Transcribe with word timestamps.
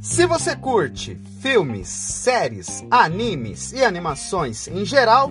Se 0.00 0.26
você 0.26 0.56
curte 0.56 1.16
filmes, 1.40 1.88
séries, 1.88 2.84
animes 2.90 3.72
e 3.72 3.84
animações 3.84 4.66
em 4.66 4.84
geral, 4.84 5.30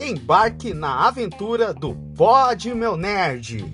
embarque 0.00 0.72
na 0.72 1.06
aventura 1.06 1.74
do 1.74 1.94
Pod 2.16 2.74
Meu 2.74 2.96
Nerd. 2.96 3.64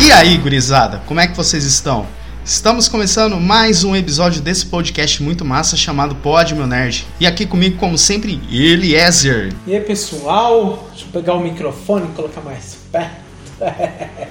E 0.00 0.10
aí, 0.10 0.36
gurizada, 0.38 1.00
como 1.06 1.20
é 1.20 1.26
que 1.26 1.36
vocês 1.36 1.64
estão? 1.64 2.06
Estamos 2.44 2.88
começando 2.88 3.38
mais 3.38 3.84
um 3.84 3.94
episódio 3.94 4.42
desse 4.42 4.66
podcast 4.66 5.22
muito 5.22 5.44
massa 5.44 5.76
chamado 5.76 6.16
Pod 6.16 6.52
Meu 6.56 6.66
Nerd. 6.66 7.06
E 7.20 7.26
aqui 7.26 7.46
comigo, 7.46 7.78
como 7.78 7.96
sempre, 7.96 8.40
Eliezer. 8.50 9.54
E 9.64 9.76
aí 9.76 9.80
pessoal, 9.80 10.88
deixa 10.90 11.06
eu 11.06 11.12
pegar 11.12 11.34
o 11.34 11.40
microfone 11.40 12.06
e 12.06 12.16
colocar 12.16 12.40
mais 12.40 12.78
perto. 12.90 13.22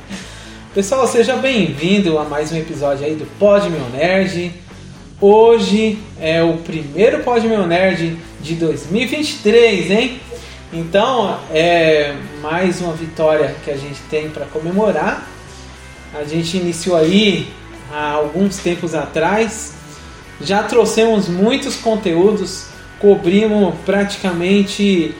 pessoal, 0.75 1.07
seja 1.07 1.37
bem-vindo 1.37 2.19
a 2.19 2.25
mais 2.25 2.51
um 2.51 2.57
episódio 2.57 3.05
aí 3.05 3.15
do 3.15 3.25
Pod 3.39 3.69
Meu 3.69 3.89
Nerd. 3.89 4.51
Hoje 5.21 5.97
é 6.19 6.43
o 6.43 6.57
primeiro 6.57 7.23
Pod 7.23 7.47
Meu 7.47 7.65
Nerd 7.65 8.17
de 8.41 8.55
2023, 8.55 9.89
hein? 9.89 10.19
Então 10.73 11.39
é 11.49 12.13
mais 12.41 12.81
uma 12.81 12.93
vitória 12.93 13.55
que 13.63 13.71
a 13.71 13.77
gente 13.77 14.01
tem 14.09 14.29
para 14.29 14.45
comemorar. 14.47 15.25
A 16.13 16.25
gente 16.25 16.57
iniciou 16.57 16.97
aí 16.97 17.60
há 17.91 18.11
alguns 18.11 18.57
tempos 18.57 18.95
atrás. 18.95 19.73
Já 20.39 20.63
trouxemos 20.63 21.27
muitos 21.27 21.75
conteúdos, 21.75 22.67
cobrimos 22.99 23.75
praticamente 23.85 25.13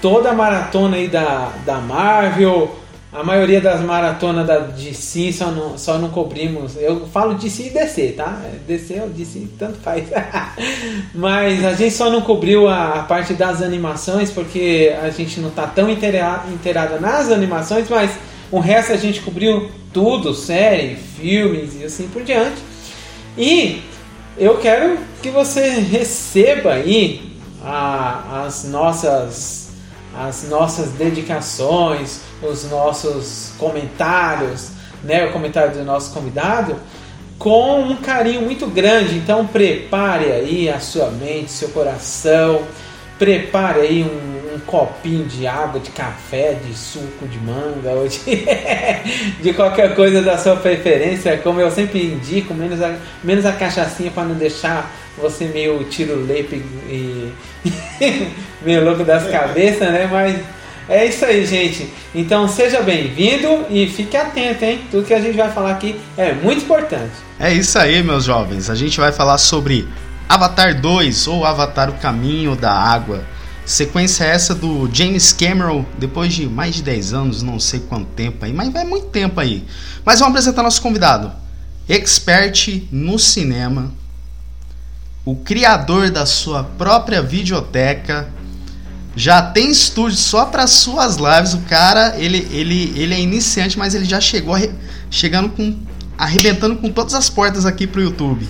toda 0.00 0.30
a 0.30 0.34
maratona 0.34 0.96
aí 0.96 1.08
da, 1.08 1.52
da 1.64 1.78
Marvel, 1.78 2.78
a 3.14 3.22
maioria 3.22 3.60
das 3.60 3.80
maratonas 3.80 4.44
da 4.44 4.58
DC 4.58 5.32
só 5.32 5.46
não, 5.52 5.78
só 5.78 5.98
não 5.98 6.10
cobrimos. 6.10 6.76
Eu 6.76 7.06
falo 7.06 7.34
DC 7.34 7.68
e 7.68 7.70
DC, 7.70 8.08
tá? 8.16 8.40
DC 8.66 9.00
ou 9.00 9.08
DC, 9.08 9.46
tanto 9.56 9.78
faz. 9.78 10.04
Mas 11.14 11.64
a 11.64 11.74
gente 11.74 11.94
só 11.94 12.10
não 12.10 12.22
cobriu 12.22 12.66
a, 12.66 12.94
a, 13.00 13.02
parte 13.04 13.32
das 13.34 13.62
animações 13.62 14.32
porque 14.32 14.92
a 15.00 15.10
gente 15.10 15.38
não 15.38 15.50
tá 15.50 15.64
tão 15.64 15.88
inteirada, 15.88 16.50
inteirada 16.52 16.98
nas 16.98 17.30
animações, 17.30 17.88
mas 17.88 18.10
o 18.50 18.58
resto 18.58 18.92
a 18.92 18.96
gente 18.96 19.20
cobriu 19.20 19.70
tudo, 19.92 20.34
série, 20.34 20.96
filmes 20.96 21.80
e 21.80 21.84
assim 21.84 22.08
por 22.08 22.22
diante. 22.22 22.62
E 23.36 23.82
eu 24.36 24.58
quero 24.58 24.98
que 25.22 25.30
você 25.30 25.68
receba 25.68 26.74
aí 26.74 27.38
a, 27.62 28.44
as 28.44 28.64
nossas 28.64 29.64
as 30.16 30.48
nossas 30.48 30.90
dedicações, 30.92 32.20
os 32.40 32.70
nossos 32.70 33.52
comentários, 33.58 34.70
né, 35.02 35.26
o 35.26 35.32
comentário 35.32 35.74
do 35.74 35.84
nosso 35.84 36.12
convidado, 36.12 36.76
com 37.36 37.80
um 37.80 37.96
carinho 37.96 38.42
muito 38.42 38.66
grande. 38.68 39.16
Então 39.16 39.44
prepare 39.46 40.30
aí 40.30 40.68
a 40.68 40.78
sua 40.78 41.10
mente, 41.10 41.50
seu 41.50 41.70
coração, 41.70 42.62
prepare 43.18 43.80
aí 43.80 44.02
um, 44.04 44.33
um 44.54 44.58
copinho 44.60 45.26
de 45.26 45.46
água, 45.46 45.80
de 45.80 45.90
café, 45.90 46.54
de 46.54 46.74
suco 46.74 47.26
de 47.26 47.38
manga, 47.38 47.90
ou 47.90 48.06
de, 48.08 48.18
de 49.42 49.52
qualquer 49.52 49.94
coisa 49.94 50.22
da 50.22 50.38
sua 50.38 50.56
preferência, 50.56 51.36
como 51.38 51.60
eu 51.60 51.70
sempre 51.70 52.04
indico, 52.04 52.54
menos 52.54 52.80
a, 52.80 52.96
menos 53.22 53.44
a 53.44 53.52
cachaçinha 53.52 54.10
para 54.10 54.24
não 54.24 54.34
deixar 54.34 54.90
você 55.16 55.46
meio 55.46 55.84
tiro 55.84 56.24
lepe 56.24 56.56
e 56.88 57.32
meio 58.62 58.84
louco 58.84 59.04
das 59.04 59.28
cabeças, 59.28 59.90
né? 59.92 60.08
Mas 60.10 60.40
é 60.88 61.06
isso 61.06 61.24
aí, 61.24 61.46
gente. 61.46 61.88
Então 62.14 62.46
seja 62.48 62.82
bem-vindo 62.82 63.66
e 63.70 63.86
fique 63.88 64.16
atento, 64.16 64.64
hein? 64.64 64.80
Tudo 64.90 65.06
que 65.06 65.14
a 65.14 65.20
gente 65.20 65.36
vai 65.36 65.50
falar 65.50 65.70
aqui 65.70 65.98
é 66.16 66.32
muito 66.32 66.64
importante. 66.64 67.12
É 67.38 67.52
isso 67.52 67.78
aí, 67.78 68.02
meus 68.02 68.24
jovens. 68.24 68.68
A 68.68 68.74
gente 68.74 68.98
vai 68.98 69.12
falar 69.12 69.38
sobre 69.38 69.88
Avatar 70.28 70.80
2 70.80 71.26
ou 71.28 71.44
Avatar 71.44 71.90
O 71.90 71.94
Caminho 71.94 72.54
da 72.56 72.72
Água. 72.72 73.24
Sequência 73.66 74.24
essa 74.24 74.54
do 74.54 74.88
James 74.92 75.32
Cameron, 75.32 75.86
depois 75.98 76.34
de 76.34 76.46
mais 76.46 76.74
de 76.74 76.82
10 76.82 77.12
anos, 77.14 77.42
não 77.42 77.58
sei 77.58 77.80
quanto 77.80 78.06
tempo 78.10 78.44
aí, 78.44 78.52
mas 78.52 78.72
vai 78.72 78.84
muito 78.84 79.06
tempo 79.06 79.40
aí. 79.40 79.64
Mas 80.04 80.20
vamos 80.20 80.32
apresentar 80.32 80.62
nosso 80.62 80.82
convidado. 80.82 81.32
Expert 81.88 82.86
no 82.90 83.18
cinema, 83.18 83.92
o 85.24 85.34
criador 85.36 86.10
da 86.10 86.26
sua 86.26 86.62
própria 86.62 87.22
videoteca, 87.22 88.28
já 89.16 89.40
tem 89.40 89.70
estúdio 89.70 90.18
só 90.18 90.44
para 90.46 90.66
suas 90.66 91.16
lives. 91.16 91.54
O 91.54 91.60
cara, 91.60 92.14
ele, 92.18 92.46
ele, 92.50 92.92
ele 92.96 93.14
é 93.14 93.20
iniciante, 93.20 93.78
mas 93.78 93.94
ele 93.94 94.04
já 94.04 94.20
chegou 94.20 94.56
chegando 95.10 95.48
com 95.50 95.78
arrebentando 96.16 96.76
com 96.76 96.90
todas 96.90 97.14
as 97.14 97.28
portas 97.28 97.66
aqui 97.66 97.86
pro 97.86 98.02
YouTube. 98.02 98.48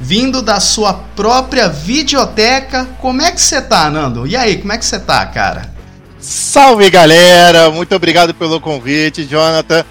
Vindo 0.00 0.42
da 0.42 0.60
sua 0.60 0.92
própria 0.92 1.68
videoteca. 1.68 2.86
Como 3.00 3.22
é 3.22 3.30
que 3.30 3.40
você 3.40 3.62
tá, 3.62 3.88
Nando? 3.90 4.26
E 4.26 4.36
aí, 4.36 4.58
como 4.58 4.72
é 4.72 4.78
que 4.78 4.84
você 4.84 4.98
tá, 4.98 5.24
cara? 5.26 5.72
Salve, 6.18 6.88
galera! 6.90 7.70
Muito 7.70 7.94
obrigado 7.94 8.34
pelo 8.34 8.60
convite, 8.60 9.24
Jonathan. 9.24 9.84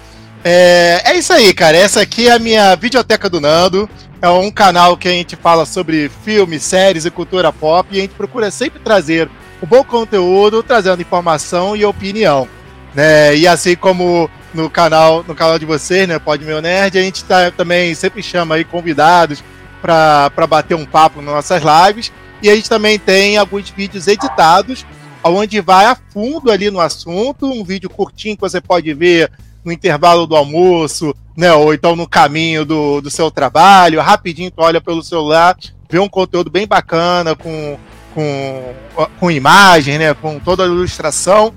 É, 0.44 1.00
é 1.04 1.16
isso 1.16 1.32
aí, 1.32 1.54
cara. 1.54 1.76
Essa 1.76 2.02
aqui 2.02 2.28
é 2.28 2.32
a 2.32 2.38
minha 2.38 2.74
videoteca 2.76 3.30
do 3.30 3.40
Nando. 3.40 3.88
É 4.20 4.28
um 4.28 4.50
canal 4.50 4.96
que 4.96 5.08
a 5.08 5.10
gente 5.10 5.36
fala 5.36 5.64
sobre 5.64 6.10
filmes, 6.24 6.62
séries 6.62 7.04
e 7.04 7.10
cultura 7.10 7.52
pop 7.52 7.88
e 7.92 7.98
a 7.98 8.02
gente 8.02 8.14
procura 8.14 8.50
sempre 8.50 8.80
trazer 8.80 9.28
um 9.62 9.66
bom 9.66 9.84
conteúdo, 9.84 10.62
trazendo 10.62 11.00
informação 11.00 11.76
e 11.76 11.84
opinião. 11.84 12.48
Né? 12.94 13.36
E 13.36 13.46
assim 13.46 13.74
como 13.74 14.30
no 14.52 14.70
canal, 14.70 15.24
no 15.26 15.34
canal 15.34 15.58
de 15.58 15.64
vocês, 15.66 16.06
né, 16.06 16.18
Pode 16.18 16.44
Meu 16.44 16.62
Nerd, 16.62 16.98
a 16.98 17.02
gente 17.02 17.24
tá, 17.24 17.50
também 17.50 17.94
sempre 17.94 18.22
chama 18.22 18.54
aí 18.54 18.64
convidados 18.64 19.42
para 19.84 20.46
bater 20.46 20.74
um 20.74 20.86
papo 20.86 21.20
nas 21.20 21.34
nossas 21.34 21.62
lives. 21.62 22.10
E 22.40 22.48
a 22.48 22.56
gente 22.56 22.70
também 22.70 22.98
tem 22.98 23.36
alguns 23.36 23.68
vídeos 23.68 24.08
editados, 24.08 24.86
onde 25.22 25.60
vai 25.60 25.84
a 25.84 25.94
fundo 25.94 26.50
ali 26.50 26.70
no 26.70 26.80
assunto, 26.80 27.46
um 27.46 27.62
vídeo 27.62 27.90
curtinho 27.90 28.34
que 28.34 28.40
você 28.40 28.62
pode 28.62 28.92
ver 28.94 29.30
no 29.62 29.70
intervalo 29.70 30.26
do 30.26 30.34
almoço, 30.34 31.14
né? 31.36 31.52
Ou 31.52 31.74
então 31.74 31.94
no 31.94 32.08
caminho 32.08 32.64
do, 32.64 33.02
do 33.02 33.10
seu 33.10 33.30
trabalho, 33.30 34.00
rapidinho 34.00 34.50
tu 34.50 34.62
olha 34.62 34.80
pelo 34.80 35.02
celular, 35.02 35.56
vê 35.90 35.98
um 35.98 36.08
conteúdo 36.08 36.50
bem 36.50 36.66
bacana, 36.66 37.34
com, 37.34 37.78
com, 38.14 38.74
com 39.20 39.30
imagem, 39.30 39.98
né? 39.98 40.14
Com 40.14 40.38
toda 40.38 40.64
a 40.64 40.66
ilustração, 40.66 41.52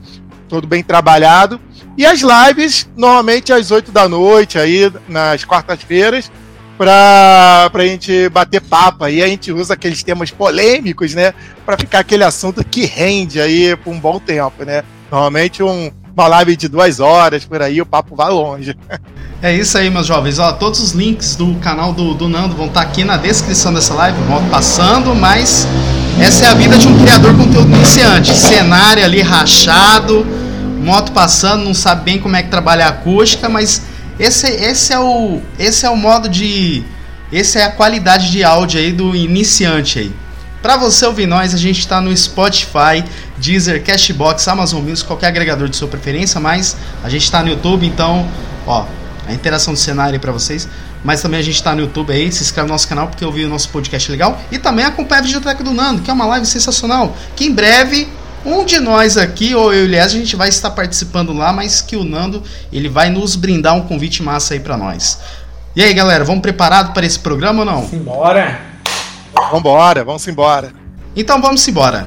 todo 0.49 0.67
bem 0.67 0.83
trabalhado. 0.83 1.59
E 1.97 2.05
as 2.05 2.21
lives, 2.21 2.89
normalmente 2.95 3.53
às 3.53 3.71
8 3.71 3.91
da 3.91 4.07
noite, 4.07 4.59
aí, 4.59 4.91
nas 5.07 5.43
quartas-feiras, 5.43 6.29
para 6.77 7.71
a 7.73 7.85
gente 7.85 8.29
bater 8.29 8.61
papo. 8.61 9.03
Aí 9.03 9.21
a 9.23 9.27
gente 9.27 9.51
usa 9.51 9.73
aqueles 9.73 10.03
temas 10.03 10.29
polêmicos, 10.29 11.13
né? 11.15 11.33
Para 11.65 11.77
ficar 11.77 11.99
aquele 11.99 12.23
assunto 12.23 12.63
que 12.63 12.85
rende 12.85 13.41
aí 13.41 13.75
por 13.75 13.91
um 13.91 13.99
bom 13.99 14.19
tempo, 14.19 14.63
né? 14.63 14.83
Normalmente 15.11 15.63
um, 15.63 15.91
uma 16.15 16.27
live 16.27 16.55
de 16.55 16.67
duas 16.67 16.99
horas 16.99 17.45
por 17.45 17.61
aí, 17.61 17.81
o 17.81 17.85
papo 17.85 18.15
vai 18.15 18.29
longe. 18.29 18.75
É 19.39 19.55
isso 19.55 19.77
aí, 19.77 19.87
meus 19.91 20.07
jovens. 20.07 20.39
Ó, 20.39 20.51
todos 20.53 20.79
os 20.79 20.93
links 20.93 21.35
do 21.35 21.53
canal 21.57 21.93
do, 21.93 22.15
do 22.15 22.27
Nando 22.27 22.55
vão 22.55 22.65
estar 22.65 22.81
tá 22.83 22.87
aqui 22.87 23.03
na 23.03 23.17
descrição 23.17 23.71
dessa 23.71 23.93
live, 23.93 24.19
vão 24.23 24.43
passando, 24.49 25.13
mas 25.13 25.67
essa 26.19 26.45
é 26.45 26.47
a 26.47 26.55
vida 26.55 26.75
de 26.75 26.87
um 26.87 26.99
criador 26.99 27.37
conteúdo 27.37 27.71
iniciante. 27.75 28.35
Cenário 28.35 29.05
ali 29.05 29.21
rachado, 29.21 30.25
moto 30.81 31.11
passando, 31.11 31.63
não 31.63 31.75
sabe 31.75 32.05
bem 32.05 32.19
como 32.19 32.35
é 32.35 32.41
que 32.41 32.49
trabalha 32.49 32.87
a 32.87 32.89
acústica, 32.89 33.47
mas 33.47 33.83
esse, 34.19 34.47
esse 34.47 34.93
é 34.93 34.99
o 34.99 35.41
esse 35.59 35.85
é 35.85 35.89
o 35.89 35.95
modo 35.95 36.27
de 36.27 36.83
essa 37.31 37.59
é 37.59 37.63
a 37.63 37.71
qualidade 37.71 38.31
de 38.31 38.43
áudio 38.43 38.79
aí 38.79 38.91
do 38.91 39.15
iniciante 39.15 39.99
aí. 39.99 40.15
Para 40.61 40.75
você 40.75 41.05
ouvir 41.05 41.27
nós, 41.27 41.53
a 41.53 41.57
gente 41.57 41.79
está 41.79 42.01
no 42.01 42.15
Spotify, 42.15 43.03
Deezer, 43.37 43.83
Cashbox, 43.83 44.47
Amazon 44.47 44.81
Music, 44.81 45.07
qualquer 45.07 45.27
agregador 45.27 45.69
de 45.69 45.77
sua 45.77 45.87
preferência, 45.87 46.39
mas 46.39 46.75
a 47.03 47.09
gente 47.09 47.23
está 47.23 47.43
no 47.43 47.49
YouTube, 47.49 47.85
então, 47.85 48.27
ó, 48.65 48.85
a 49.27 49.33
interação 49.33 49.73
do 49.73 49.79
cenário 49.79 50.13
aí 50.13 50.19
para 50.19 50.31
vocês. 50.31 50.67
Mas 51.03 51.21
também 51.21 51.39
a 51.39 51.43
gente 51.43 51.55
está 51.55 51.75
no 51.75 51.81
YouTube 51.81 52.11
aí, 52.11 52.31
se 52.31 52.41
inscreve 52.43 52.67
no 52.67 52.73
nosso 52.73 52.87
canal 52.87 53.07
porque 53.07 53.23
eu 53.23 53.31
vi 53.31 53.45
o 53.45 53.49
nosso 53.49 53.69
podcast 53.69 54.11
legal. 54.11 54.41
E 54.51 54.57
também 54.57 54.83
acompanha 54.83 55.21
a 55.21 55.23
Videoteca 55.23 55.63
do 55.63 55.71
Nando, 55.71 56.01
que 56.01 56.09
é 56.09 56.13
uma 56.13 56.25
live 56.25 56.45
sensacional. 56.45 57.15
Que 57.35 57.45
em 57.45 57.53
breve, 57.53 58.09
um 58.47 58.63
de 58.63 58.79
nós 58.79 59.17
aqui, 59.17 59.53
ou 59.53 59.73
eu 59.73 59.85
e 59.85 59.97
o 59.97 60.01
a 60.01 60.07
gente 60.07 60.35
vai 60.37 60.47
estar 60.47 60.71
participando 60.71 61.33
lá, 61.33 61.51
mas 61.51 61.81
que 61.81 61.97
o 61.97 62.03
Nando, 62.05 62.41
ele 62.71 62.87
vai 62.87 63.09
nos 63.09 63.35
brindar 63.35 63.75
um 63.75 63.81
convite 63.81 64.23
massa 64.23 64.53
aí 64.53 64.59
para 64.59 64.77
nós. 64.77 65.19
E 65.75 65.83
aí, 65.83 65.93
galera, 65.93 66.23
vamos 66.23 66.41
preparado 66.41 66.93
para 66.93 67.05
esse 67.05 67.19
programa 67.19 67.59
ou 67.59 67.65
não? 67.65 67.87
Simbora! 67.87 68.61
Vambora, 69.51 70.03
vamos 70.03 70.25
embora. 70.27 70.71
Então 71.15 71.41
vamos 71.41 71.67
embora. 71.67 72.05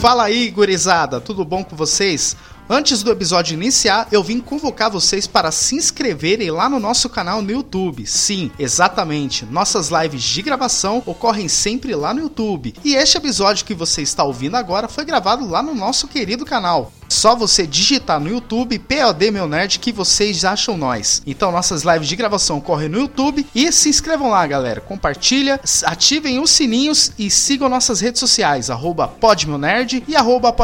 Fala 0.00 0.24
aí, 0.24 0.50
gurizada, 0.50 1.20
tudo 1.20 1.44
bom 1.44 1.62
com 1.62 1.76
vocês? 1.76 2.36
Antes 2.68 3.00
do 3.04 3.12
episódio 3.12 3.54
iniciar, 3.54 4.08
eu 4.10 4.24
vim 4.24 4.40
convocar 4.40 4.90
vocês 4.90 5.24
para 5.24 5.52
se 5.52 5.76
inscreverem 5.76 6.50
lá 6.50 6.68
no 6.68 6.80
nosso 6.80 7.08
canal 7.08 7.40
no 7.40 7.52
YouTube. 7.52 8.04
Sim, 8.08 8.50
exatamente. 8.58 9.44
Nossas 9.44 9.88
lives 9.88 10.20
de 10.20 10.42
gravação 10.42 11.00
ocorrem 11.06 11.46
sempre 11.46 11.94
lá 11.94 12.12
no 12.12 12.22
YouTube. 12.22 12.74
E 12.84 12.96
este 12.96 13.18
episódio 13.18 13.64
que 13.64 13.72
você 13.72 14.02
está 14.02 14.24
ouvindo 14.24 14.56
agora 14.56 14.88
foi 14.88 15.04
gravado 15.04 15.48
lá 15.48 15.62
no 15.62 15.76
nosso 15.76 16.08
querido 16.08 16.44
canal. 16.44 16.90
Só 17.08 17.34
você 17.36 17.66
digitar 17.66 18.20
no 18.20 18.28
YouTube 18.28 18.78
POD 18.78 19.30
Meu 19.30 19.46
Nerd 19.46 19.78
que 19.78 19.92
vocês 19.92 20.44
acham 20.44 20.76
nós. 20.76 21.22
Então 21.26 21.52
nossas 21.52 21.82
lives 21.82 22.08
de 22.08 22.16
gravação 22.16 22.58
ocorrem 22.58 22.88
no 22.88 22.98
YouTube 22.98 23.46
e 23.54 23.70
se 23.72 23.88
inscrevam 23.88 24.30
lá, 24.30 24.46
galera. 24.46 24.80
Compartilha, 24.80 25.60
ativem 25.84 26.38
os 26.38 26.50
sininhos 26.50 27.12
e 27.18 27.30
sigam 27.30 27.68
nossas 27.68 28.00
redes 28.00 28.20
sociais, 28.20 28.70
arroba 28.70 29.12
Nerd 29.58 30.04
e 30.08 30.16
arroba 30.16 30.54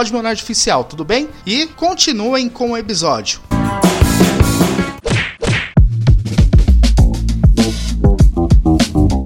Oficial, 0.43 0.85
tudo 0.85 1.05
bem? 1.05 1.29
E 1.47 1.67
continuem 1.67 2.49
com 2.49 2.73
o 2.73 2.77
episódio. 2.77 3.41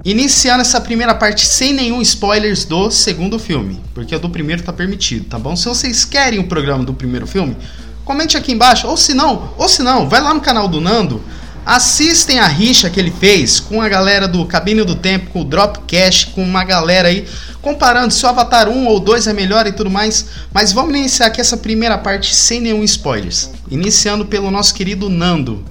Iniciando 0.07 0.61
essa 0.61 0.79
primeira 0.79 1.13
parte 1.13 1.45
sem 1.45 1.73
nenhum 1.73 2.01
spoilers 2.01 2.63
do 2.63 2.89
segundo 2.89 3.37
filme, 3.37 3.81
porque 3.93 4.15
o 4.15 4.19
do 4.19 4.29
primeiro 4.29 4.63
tá 4.63 4.71
permitido, 4.71 5.25
tá 5.25 5.37
bom? 5.37 5.53
Se 5.53 5.65
vocês 5.65 6.05
querem 6.05 6.39
o 6.39 6.47
programa 6.47 6.85
do 6.85 6.93
primeiro 6.93 7.27
filme, 7.27 7.57
comente 8.05 8.37
aqui 8.37 8.53
embaixo, 8.53 8.87
ou 8.87 8.95
se 8.95 9.13
não, 9.13 9.53
ou 9.57 9.67
se 9.67 9.83
não, 9.83 10.07
vai 10.07 10.21
lá 10.21 10.33
no 10.33 10.39
canal 10.39 10.69
do 10.69 10.79
Nando, 10.79 11.21
assistem 11.65 12.39
a 12.39 12.47
rixa 12.47 12.89
que 12.89 12.97
ele 12.97 13.11
fez 13.11 13.59
com 13.59 13.81
a 13.81 13.89
galera 13.89 14.29
do 14.29 14.45
Cabine 14.45 14.85
do 14.85 14.95
Tempo, 14.95 15.29
com 15.31 15.41
o 15.41 15.43
Dropcast, 15.43 16.27
com 16.27 16.41
uma 16.41 16.63
galera 16.63 17.09
aí 17.09 17.27
comparando 17.61 18.13
se 18.13 18.25
o 18.25 18.29
Avatar 18.29 18.69
1 18.69 18.87
ou 18.87 19.01
2 19.01 19.27
é 19.27 19.33
melhor 19.33 19.67
e 19.67 19.73
tudo 19.73 19.89
mais. 19.89 20.27
Mas 20.53 20.71
vamos 20.71 20.95
iniciar 20.95 21.25
aqui 21.25 21.41
essa 21.41 21.57
primeira 21.57 21.97
parte 21.97 22.33
sem 22.33 22.61
nenhum 22.61 22.81
spoilers. 22.81 23.49
Iniciando 23.69 24.25
pelo 24.25 24.49
nosso 24.49 24.73
querido 24.73 25.09
Nando. 25.09 25.65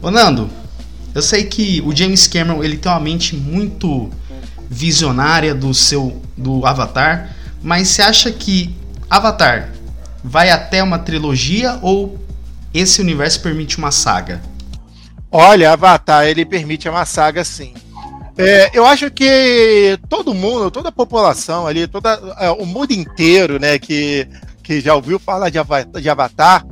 Ô 0.00 0.10
Nando, 0.10 0.48
eu 1.18 1.22
sei 1.22 1.42
que 1.42 1.82
o 1.84 1.94
James 1.94 2.28
Cameron 2.28 2.62
ele 2.62 2.76
tem 2.76 2.92
uma 2.92 3.00
mente 3.00 3.34
muito 3.34 4.08
visionária 4.70 5.52
do 5.52 5.74
seu 5.74 6.22
do 6.36 6.64
Avatar, 6.64 7.34
mas 7.60 7.88
você 7.88 8.02
acha 8.02 8.30
que 8.30 8.72
Avatar 9.10 9.72
vai 10.22 10.50
até 10.50 10.80
uma 10.80 10.96
trilogia 10.96 11.76
ou 11.82 12.16
esse 12.72 13.00
universo 13.00 13.40
permite 13.40 13.78
uma 13.78 13.90
saga? 13.90 14.40
Olha, 15.28 15.72
Avatar 15.72 16.24
ele 16.24 16.44
permite 16.44 16.88
uma 16.88 17.04
saga 17.04 17.42
sim. 17.42 17.74
É, 18.36 18.70
eu 18.72 18.86
acho 18.86 19.10
que 19.10 19.98
todo 20.08 20.32
mundo, 20.32 20.70
toda 20.70 20.90
a 20.90 20.92
população 20.92 21.66
ali, 21.66 21.88
toda, 21.88 22.10
é, 22.38 22.48
o 22.50 22.64
mundo 22.64 22.92
inteiro, 22.92 23.58
né, 23.58 23.76
que, 23.76 24.28
que 24.62 24.80
já 24.80 24.94
ouviu 24.94 25.18
falar 25.18 25.50
de 25.50 25.58
de 26.00 26.08
Avatar 26.08 26.64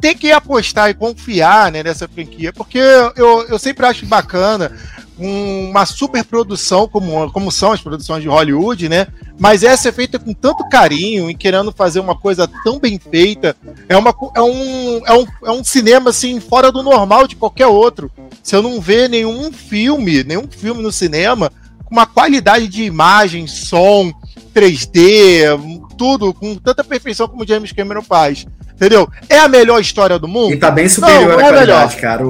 tem 0.00 0.16
que 0.16 0.30
apostar 0.30 0.90
e 0.90 0.94
confiar 0.94 1.72
né, 1.72 1.82
nessa 1.82 2.06
franquia, 2.06 2.52
porque 2.52 2.78
eu, 2.78 3.46
eu 3.48 3.58
sempre 3.58 3.86
acho 3.86 4.06
bacana 4.06 4.72
uma 5.18 5.86
super 5.86 6.22
produção 6.24 6.86
como, 6.86 7.30
como 7.32 7.50
são 7.50 7.72
as 7.72 7.80
produções 7.80 8.22
de 8.22 8.28
Hollywood, 8.28 8.88
né? 8.88 9.06
Mas 9.38 9.62
essa 9.62 9.88
é 9.88 9.92
feita 9.92 10.18
com 10.18 10.32
tanto 10.34 10.68
carinho 10.68 11.30
e 11.30 11.34
querendo 11.34 11.72
fazer 11.72 12.00
uma 12.00 12.14
coisa 12.14 12.48
tão 12.64 12.78
bem 12.78 12.98
feita. 12.98 13.56
É, 13.88 13.96
uma, 13.96 14.14
é, 14.34 14.42
um, 14.42 15.06
é, 15.06 15.12
um, 15.14 15.26
é 15.44 15.50
um 15.50 15.64
cinema 15.64 16.10
assim 16.10 16.38
fora 16.38 16.70
do 16.70 16.82
normal 16.82 17.26
de 17.26 17.36
qualquer 17.36 17.66
outro. 17.66 18.10
Se 18.42 18.54
eu 18.54 18.62
não 18.62 18.80
ver 18.80 19.08
nenhum 19.08 19.50
filme, 19.50 20.22
nenhum 20.22 20.46
filme 20.48 20.82
no 20.82 20.92
cinema 20.92 21.50
com 21.84 21.94
uma 21.94 22.06
qualidade 22.06 22.68
de 22.68 22.84
imagem, 22.84 23.46
som, 23.46 24.12
3D, 24.54 25.86
tudo 25.96 26.34
com 26.34 26.56
tanta 26.56 26.82
perfeição 26.82 27.28
como 27.28 27.46
James 27.46 27.72
Cameron 27.72 28.02
faz. 28.02 28.46
Entendeu? 28.76 29.08
É 29.28 29.38
a 29.38 29.48
melhor 29.48 29.80
história 29.80 30.18
do 30.18 30.28
mundo? 30.28 30.52
E 30.52 30.58
tá 30.58 30.70
bem 30.70 30.86
superior 30.86 31.30
não, 31.30 31.38
à 31.38 31.42
é 31.42 31.50
qualidade, 31.50 31.96
cara. 31.96 32.24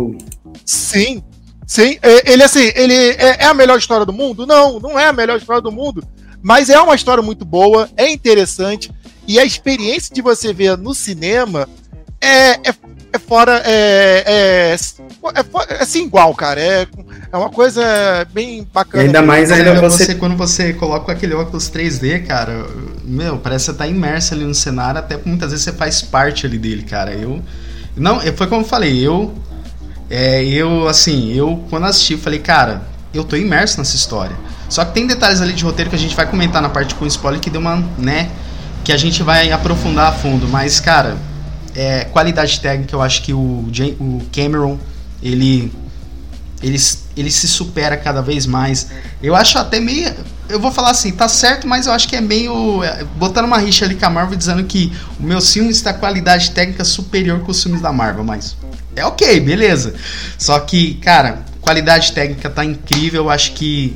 Sim, 0.65 1.23
sim. 1.67 1.99
É, 2.01 2.33
ele, 2.33 2.45
assim, 2.45 2.71
ele 2.77 2.95
é, 2.95 3.43
é 3.43 3.47
a 3.47 3.55
melhor 3.55 3.77
história 3.79 4.07
do 4.07 4.13
mundo? 4.13 4.47
Não, 4.47 4.79
não 4.79 4.99
é 4.99 5.09
a 5.09 5.13
melhor 5.13 5.39
história 5.39 5.61
do 5.61 5.73
mundo. 5.73 6.07
Mas 6.41 6.71
é 6.71 6.81
uma 6.81 6.95
história 6.95 7.23
muito 7.23 7.45
boa, 7.45 7.91
é 7.97 8.09
interessante. 8.09 8.93
E 9.27 9.41
a 9.41 9.45
experiência 9.45 10.15
de 10.15 10.23
você 10.23 10.53
ver 10.53 10.79
no 10.79 10.95
cinema 10.95 11.69
é, 12.21 12.53
é 12.69 12.75
fora. 13.27 13.63
É, 13.65 14.25
é, 14.27 14.77
é, 14.77 15.75
é, 15.75 15.83
assim 15.83 16.05
igual, 16.05 16.35
cara. 16.35 16.61
É, 16.61 16.87
é 17.33 17.37
uma 17.37 17.51
coisa 17.51 17.83
bem 18.33 18.67
bacana. 18.73 19.05
ainda 19.05 19.23
mais 19.23 19.51
ainda 19.51 19.75
você... 19.81 20.07
você... 20.07 20.15
Quando 20.15 20.37
você 20.37 20.73
coloca 20.73 21.13
aquele 21.13 21.35
óculos 21.35 21.71
3D, 21.71 22.27
cara, 22.27 22.67
meu, 23.05 23.39
parece 23.39 23.67
que 23.67 23.73
você 23.73 23.79
tá 23.79 23.87
imerso 23.87 24.35
ali 24.35 24.45
no 24.45 24.55
cenário, 24.55 24.99
até 24.99 25.19
muitas 25.25 25.51
vezes 25.51 25.65
você 25.65 25.73
faz 25.73 26.03
parte 26.03 26.47
ali 26.47 26.59
dele, 26.59 26.83
cara. 26.83 27.13
Eu. 27.13 27.43
Não, 27.97 28.21
foi 28.21 28.47
como 28.47 28.63
eu 28.63 28.67
falei, 28.67 29.07
eu. 29.07 29.35
É, 30.09 30.45
eu, 30.45 30.87
assim, 30.87 31.33
eu 31.33 31.65
quando 31.69 31.87
assisti, 31.87 32.17
falei, 32.17 32.39
cara, 32.39 32.83
eu 33.13 33.25
tô 33.25 33.37
imerso 33.37 33.79
nessa 33.79 33.97
história. 33.97 34.37
Só 34.69 34.85
que 34.85 34.95
tem 34.95 35.07
detalhes 35.07 35.41
ali 35.41 35.53
de 35.53 35.65
roteiro 35.65 35.91
que 35.91 35.97
a 35.97 35.99
gente 35.99 36.15
vai 36.15 36.27
comentar 36.27 36.61
na 36.61 36.69
parte 36.69 36.95
com 36.95 37.07
spoiler 37.07 37.41
que 37.41 37.51
deu 37.51 37.61
uma, 37.61 37.77
né, 37.99 38.31
que 38.85 38.93
a 38.93 38.97
gente 38.97 39.23
vai 39.23 39.51
aprofundar 39.51 40.09
a 40.09 40.13
fundo, 40.13 40.47
mas 40.49 40.81
cara, 40.81 41.17
é, 41.77 42.05
qualidade 42.05 42.59
técnica, 42.59 42.97
eu 42.97 43.03
acho 43.03 43.23
que 43.23 43.35
o, 43.35 43.39
o 44.01 44.23
Cameron, 44.33 44.79
ele, 45.23 45.71
ele, 46.63 46.81
ele 47.15 47.31
se 47.31 47.47
supera 47.47 47.99
cada 47.99 48.23
vez 48.23 48.47
mais. 48.47 48.89
Eu 49.23 49.37
acho 49.37 49.59
até 49.59 49.79
meio. 49.79 50.11
Eu 50.49 50.59
vou 50.59 50.73
falar 50.73 50.93
assim, 50.93 51.13
tá 51.13 51.29
certo, 51.29 51.69
mas 51.69 51.87
eu 51.87 51.93
acho 51.93 52.09
que 52.09 52.17
é 52.17 52.21
meio. 52.21 52.83
É, 52.83 53.05
botando 53.05 53.45
uma 53.45 53.59
rixa 53.59 53.85
ali 53.85 53.95
com 53.95 54.07
a 54.07 54.11
Marvel 54.11 54.39
dizendo 54.39 54.65
que 54.65 54.91
o 55.21 55.23
meu 55.23 55.41
filme 55.41 55.71
está 55.71 55.93
qualidade 55.93 56.53
técnica 56.53 56.83
superior 56.83 57.45
que 57.45 57.51
os 57.51 57.63
filmes 57.63 57.83
da 57.83 57.93
Marvel, 57.93 58.25
mas. 58.25 58.57
É 58.95 59.05
ok, 59.05 59.39
beleza. 59.41 59.95
Só 60.39 60.59
que, 60.61 60.95
cara, 60.95 61.45
qualidade 61.61 62.13
técnica 62.13 62.49
tá 62.49 62.65
incrível. 62.65 63.25
Eu 63.25 63.31
acho 63.31 63.53
que 63.53 63.95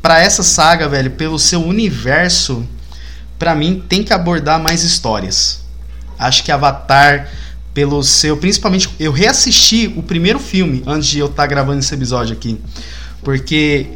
para 0.00 0.20
essa 0.20 0.42
saga, 0.42 0.88
velho, 0.88 1.10
pelo 1.10 1.38
seu 1.38 1.62
universo, 1.62 2.66
para 3.38 3.54
mim 3.54 3.84
tem 3.86 4.02
que 4.02 4.14
abordar 4.14 4.58
mais 4.58 4.82
histórias. 4.82 5.63
Acho 6.18 6.44
que 6.44 6.52
Avatar, 6.52 7.28
pelo 7.74 8.02
seu. 8.02 8.36
Principalmente, 8.36 8.88
eu 8.98 9.12
reassisti 9.12 9.92
o 9.96 10.02
primeiro 10.02 10.38
filme 10.38 10.82
antes 10.86 11.08
de 11.08 11.18
eu 11.18 11.26
estar 11.26 11.42
tá 11.42 11.46
gravando 11.46 11.80
esse 11.80 11.92
episódio 11.92 12.34
aqui. 12.34 12.58
Porque 13.22 13.88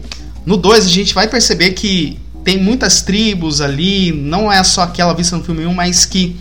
no 0.45 0.57
2 0.57 0.87
a 0.87 0.89
gente 0.89 1.15
vai 1.15 1.29
perceber 1.29 1.73
que 1.73 2.19
tem 2.45 2.61
muitas 2.61 3.03
tribos 3.03 3.61
ali, 3.61 4.11
não 4.13 4.51
é 4.51 4.63
só 4.65 4.83
aquela 4.83 5.13
vista 5.13 5.37
no 5.37 5.45
filme 5.45 5.67
1, 5.67 5.75
mas 5.75 6.05
que 6.05 6.37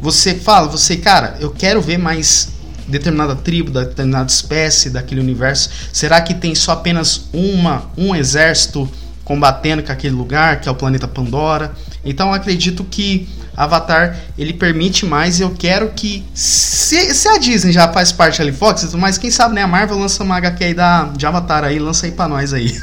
você 0.00 0.34
fala, 0.34 0.66
você, 0.66 0.96
cara, 0.96 1.36
eu 1.40 1.50
quero 1.50 1.80
ver 1.80 1.98
mais 1.98 2.48
determinada 2.88 3.36
tribo, 3.36 3.70
determinada 3.70 4.30
espécie 4.30 4.90
daquele 4.90 5.20
universo. 5.20 5.70
Será 5.92 6.20
que 6.20 6.34
tem 6.34 6.54
só 6.54 6.72
apenas 6.72 7.28
uma, 7.32 7.90
um 7.96 8.14
exército 8.14 8.90
combatendo 9.24 9.82
com 9.82 9.92
aquele 9.92 10.14
lugar, 10.14 10.60
que 10.60 10.68
é 10.68 10.72
o 10.72 10.74
planeta 10.74 11.06
Pandora? 11.06 11.72
Então 12.04 12.32
acredito 12.32 12.82
que 12.84 13.28
Avatar 13.56 14.16
ele 14.38 14.52
permite 14.52 15.04
mais 15.04 15.40
eu 15.40 15.50
quero 15.50 15.90
que 15.90 16.24
se, 16.34 17.14
se, 17.14 17.28
a 17.28 17.38
Disney 17.38 17.72
já 17.72 17.92
faz 17.92 18.10
parte 18.10 18.40
ali 18.40 18.52
Fox, 18.52 18.94
mas 18.94 19.18
quem 19.18 19.30
sabe 19.30 19.54
né 19.54 19.62
a 19.62 19.66
Marvel 19.66 19.98
lança 19.98 20.22
uma 20.22 20.36
HQ 20.36 20.64
aí 20.64 20.74
da 20.74 21.04
de 21.16 21.26
Avatar 21.26 21.64
aí, 21.64 21.78
lança 21.78 22.06
aí 22.06 22.12
para 22.12 22.28
nós 22.28 22.52
aí. 22.52 22.80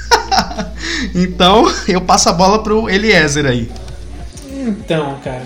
então, 1.15 1.71
eu 1.88 2.01
passo 2.01 2.29
a 2.29 2.33
bola 2.33 2.61
pro 2.61 2.89
Eliezer 2.89 3.45
aí. 3.45 3.69
Então, 4.51 5.17
cara, 5.23 5.43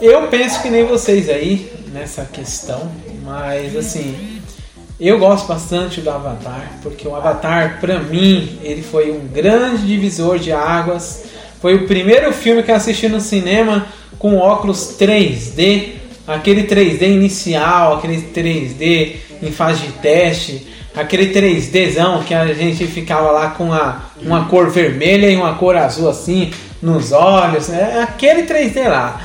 eu 0.00 0.26
penso 0.28 0.60
que 0.62 0.70
nem 0.70 0.84
vocês 0.84 1.28
aí 1.28 1.72
nessa 1.92 2.24
questão, 2.24 2.90
mas 3.22 3.76
assim, 3.76 4.40
eu 4.98 5.18
gosto 5.18 5.46
bastante 5.46 6.00
do 6.00 6.10
Avatar, 6.10 6.78
porque 6.82 7.06
o 7.06 7.14
Avatar, 7.14 7.78
para 7.80 7.98
mim, 7.98 8.58
ele 8.62 8.82
foi 8.82 9.10
um 9.10 9.26
grande 9.26 9.86
divisor 9.86 10.38
de 10.38 10.52
águas. 10.52 11.24
Foi 11.60 11.74
o 11.74 11.86
primeiro 11.86 12.32
filme 12.32 12.62
que 12.62 12.70
eu 12.70 12.76
assisti 12.76 13.08
no 13.08 13.20
cinema 13.20 13.86
com 14.22 14.36
óculos 14.36 14.96
3D, 15.00 15.94
aquele 16.28 16.62
3D 16.62 17.08
inicial, 17.08 17.94
aquele 17.94 18.22
3D 18.22 19.16
em 19.42 19.50
fase 19.50 19.84
de 19.84 19.92
teste, 19.94 20.64
aquele 20.94 21.34
3Dzão 21.34 22.22
que 22.22 22.32
a 22.32 22.54
gente 22.54 22.86
ficava 22.86 23.32
lá 23.32 23.50
com 23.50 23.72
a, 23.72 24.00
uma 24.22 24.44
cor 24.44 24.70
vermelha 24.70 25.28
e 25.28 25.34
uma 25.34 25.54
cor 25.54 25.76
azul 25.76 26.08
assim 26.08 26.52
nos 26.80 27.10
olhos, 27.10 27.68
é 27.68 28.00
aquele 28.00 28.44
3D 28.44 28.88
lá. 28.88 29.20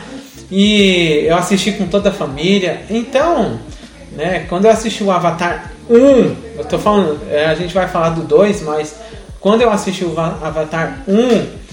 E 0.50 1.26
eu 1.28 1.36
assisti 1.36 1.74
com 1.74 1.86
toda 1.86 2.10
a 2.10 2.14
família. 2.14 2.82
Então, 2.90 3.60
né, 4.14 4.48
quando 4.50 4.66
eu 4.66 4.72
assisti 4.72 5.04
o 5.04 5.12
Avatar 5.12 5.74
1, 5.88 5.96
eu 6.58 6.66
tô 6.68 6.80
falando, 6.80 7.20
é, 7.30 7.46
a 7.46 7.54
gente 7.54 7.72
vai 7.72 7.88
falar 7.88 8.10
do 8.10 8.24
2, 8.24 8.64
mas 8.64 8.96
quando 9.40 9.62
eu 9.62 9.70
assisti 9.70 10.04
o 10.04 10.20
Avatar 10.20 11.04
1, 11.08 11.67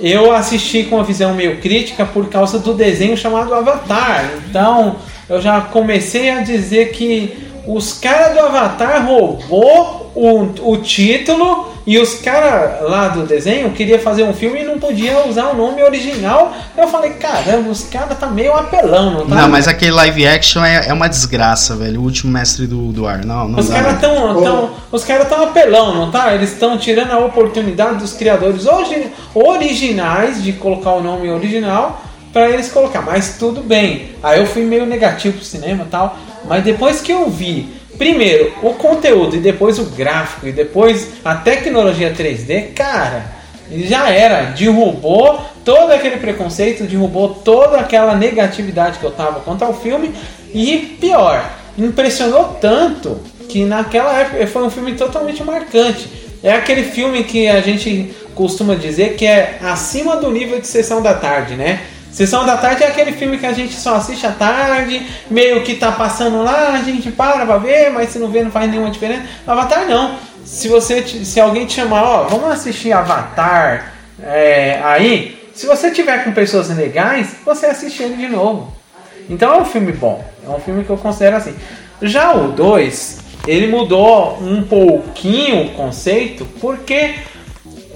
eu 0.00 0.32
assisti 0.32 0.84
com 0.84 0.96
uma 0.96 1.04
visão 1.04 1.34
meio 1.34 1.60
crítica 1.60 2.04
por 2.04 2.28
causa 2.28 2.58
do 2.58 2.74
desenho 2.74 3.16
chamado 3.16 3.52
Avatar. 3.54 4.30
Então 4.48 4.96
eu 5.28 5.40
já 5.40 5.60
comecei 5.60 6.30
a 6.30 6.40
dizer 6.40 6.92
que 6.92 7.48
os 7.66 7.92
caras 7.92 8.34
do 8.34 8.40
Avatar 8.40 9.06
roubou 9.06 10.10
o, 10.14 10.72
o 10.72 10.76
título 10.78 11.77
E 11.86 11.98
os 11.98 12.14
caras 12.16 12.82
lá 12.82 13.08
do 13.08 13.24
desenho 13.24 13.70
queria 13.70 13.98
fazer 13.98 14.22
um 14.22 14.34
filme 14.34 14.60
e 14.60 14.64
não 14.64 14.78
podia 14.78 15.26
usar 15.26 15.48
o 15.48 15.56
nome 15.56 15.82
original. 15.82 16.52
Eu 16.76 16.86
falei, 16.88 17.12
caramba, 17.12 17.70
os 17.70 17.84
caras 17.84 18.18
tá 18.18 18.26
meio 18.26 18.52
apelão, 18.52 19.10
não 19.10 19.26
tá? 19.26 19.34
Não, 19.34 19.48
mas 19.48 19.66
aquele 19.66 19.92
live 19.92 20.26
action 20.26 20.64
é, 20.64 20.88
é 20.88 20.92
uma 20.92 21.08
desgraça, 21.08 21.74
velho. 21.76 22.00
O 22.00 22.04
último 22.04 22.32
mestre 22.32 22.66
do, 22.66 22.92
do 22.92 23.06
ar. 23.06 23.24
Não, 23.24 23.48
não 23.48 23.58
Os 23.58 23.68
caras 23.68 24.00
tão, 24.00 24.42
tão, 24.42 24.70
os 24.92 25.04
caras 25.04 25.28
tão 25.28 25.42
apelão, 25.42 25.94
não 25.94 26.10
tá? 26.10 26.34
Eles 26.34 26.52
estão 26.52 26.76
tirando 26.76 27.12
a 27.12 27.18
oportunidade 27.18 27.96
dos 27.96 28.12
criadores 28.12 28.66
hoje 28.66 29.10
originais 29.34 30.42
de 30.42 30.52
colocar 30.52 30.92
o 30.92 31.02
nome 31.02 31.30
original 31.30 32.02
pra 32.32 32.50
eles 32.50 32.70
colocar. 32.70 33.02
Mas 33.02 33.36
tudo 33.38 33.62
bem. 33.62 34.10
Aí 34.22 34.38
eu 34.38 34.46
fui 34.46 34.62
meio 34.62 34.84
negativo 34.84 35.36
pro 35.36 35.44
cinema 35.44 35.84
e 35.84 35.88
tal. 35.88 36.18
Mas 36.44 36.64
depois 36.64 37.00
que 37.00 37.12
eu 37.12 37.28
vi, 37.28 37.77
primeiro 37.98 38.52
o 38.62 38.74
conteúdo 38.74 39.36
e 39.36 39.40
depois 39.40 39.78
o 39.78 39.84
gráfico 39.84 40.46
e 40.46 40.52
depois 40.52 41.08
a 41.24 41.34
tecnologia 41.34 42.14
3D, 42.16 42.72
cara, 42.74 43.38
já 43.70 44.08
era. 44.10 44.52
Derrubou 44.52 45.40
todo 45.64 45.92
aquele 45.92 46.16
preconceito, 46.16 46.84
derrubou 46.84 47.34
toda 47.44 47.78
aquela 47.78 48.14
negatividade 48.14 48.98
que 48.98 49.04
eu 49.04 49.10
tava 49.10 49.40
contra 49.40 49.68
o 49.68 49.74
filme. 49.74 50.14
E 50.54 50.96
pior, 51.00 51.44
impressionou 51.76 52.56
tanto 52.60 53.20
que 53.48 53.64
naquela 53.64 54.12
época 54.20 54.46
foi 54.46 54.62
um 54.62 54.70
filme 54.70 54.92
totalmente 54.92 55.42
marcante. 55.42 56.08
É 56.42 56.52
aquele 56.52 56.84
filme 56.84 57.24
que 57.24 57.48
a 57.48 57.60
gente 57.60 58.14
costuma 58.34 58.74
dizer 58.76 59.16
que 59.16 59.26
é 59.26 59.58
acima 59.60 60.16
do 60.16 60.30
nível 60.30 60.60
de 60.60 60.66
sessão 60.66 61.02
da 61.02 61.14
tarde, 61.14 61.54
né? 61.54 61.80
Sessão 62.18 62.44
da 62.44 62.56
tarde 62.56 62.82
é 62.82 62.88
aquele 62.88 63.12
filme 63.12 63.38
que 63.38 63.46
a 63.46 63.52
gente 63.52 63.74
só 63.74 63.94
assiste 63.94 64.26
à 64.26 64.32
tarde, 64.32 65.06
meio 65.30 65.62
que 65.62 65.76
tá 65.76 65.92
passando 65.92 66.42
lá, 66.42 66.70
a 66.70 66.82
gente 66.82 67.12
para 67.12 67.46
pra 67.46 67.58
ver, 67.58 67.92
mas 67.92 68.08
se 68.08 68.18
não 68.18 68.26
vê 68.26 68.42
não 68.42 68.50
faz 68.50 68.68
nenhuma 68.68 68.90
diferença. 68.90 69.22
Avatar 69.46 69.86
não. 69.86 70.16
Se 70.44 70.66
você 70.66 71.00
se 71.06 71.38
alguém 71.38 71.64
te 71.64 71.74
chamar, 71.74 72.02
ó, 72.02 72.24
vamos 72.24 72.50
assistir 72.50 72.92
Avatar 72.92 73.92
é, 74.20 74.80
aí, 74.82 75.38
se 75.54 75.64
você 75.64 75.92
tiver 75.92 76.24
com 76.24 76.32
pessoas 76.32 76.68
legais, 76.76 77.36
você 77.44 77.66
assiste 77.66 78.02
ele 78.02 78.16
de 78.16 78.26
novo. 78.26 78.74
Então 79.30 79.54
é 79.54 79.60
um 79.60 79.64
filme 79.64 79.92
bom. 79.92 80.24
É 80.44 80.50
um 80.50 80.58
filme 80.58 80.82
que 80.82 80.90
eu 80.90 80.98
considero 80.98 81.36
assim. 81.36 81.54
Já 82.02 82.34
o 82.34 82.50
2, 82.50 83.18
ele 83.46 83.68
mudou 83.68 84.42
um 84.42 84.64
pouquinho 84.64 85.66
o 85.66 85.70
conceito, 85.70 86.44
porque 86.60 87.14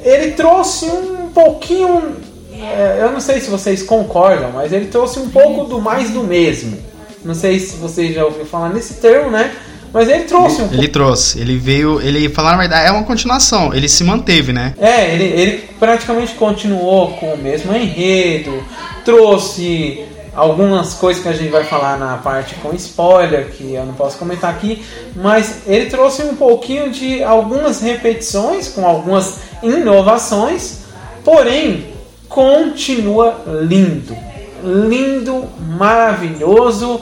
ele 0.05 0.31
trouxe 0.31 0.85
um 0.87 1.33
pouquinho. 1.35 2.31
É, 2.65 2.99
eu 3.03 3.13
não 3.13 3.21
sei 3.21 3.41
se 3.41 3.51
vocês 3.51 3.83
concordam, 3.83 4.51
mas 4.53 4.73
ele 4.73 4.87
trouxe 4.87 5.19
um 5.19 5.29
pouco 5.29 5.65
do 5.65 5.81
mais 5.81 6.11
do 6.11 6.23
mesmo. 6.23 6.77
Não 7.25 7.35
sei 7.35 7.59
se 7.59 7.77
vocês 7.77 8.15
já 8.15 8.25
ouviram 8.25 8.47
falar 8.47 8.71
nesse 8.71 8.95
termo, 8.95 9.31
né? 9.31 9.53
Mas 9.93 10.09
ele 10.09 10.25
trouxe 10.25 10.63
um 10.63 10.73
Ele 10.73 10.89
trouxe, 10.89 11.39
ele 11.39 11.59
veio, 11.59 12.01
ele, 12.01 12.29
falar 12.31 12.55
a 12.55 12.57
verdade, 12.57 12.89
é 12.89 12.91
uma 12.91 13.05
continuação, 13.05 13.75
ele 13.75 13.89
se 13.89 14.03
manteve, 14.03 14.53
né? 14.53 14.75
É, 14.79 15.13
ele, 15.13 15.25
ele 15.25 15.69
praticamente 15.79 16.35
continuou 16.35 17.13
com 17.13 17.35
o 17.35 17.39
mesmo 17.39 17.75
enredo, 17.75 18.65
trouxe 19.05 20.03
algumas 20.35 20.95
coisas 20.95 21.23
que 21.23 21.29
a 21.29 21.33
gente 21.33 21.51
vai 21.51 21.65
falar 21.65 21.99
na 21.99 22.17
parte 22.17 22.55
com 22.55 22.73
spoiler, 22.75 23.51
que 23.51 23.75
eu 23.75 23.85
não 23.85 23.93
posso 23.93 24.17
comentar 24.17 24.51
aqui, 24.51 24.83
mas 25.15 25.59
ele 25.67 25.91
trouxe 25.91 26.23
um 26.23 26.37
pouquinho 26.37 26.91
de 26.91 27.23
algumas 27.23 27.83
repetições, 27.83 28.69
com 28.69 28.87
algumas 28.87 29.41
inovações, 29.63 30.79
porém 31.23 31.92
continua 32.35 33.41
lindo. 33.63 34.17
Lindo, 34.65 35.45
maravilhoso, 35.77 37.01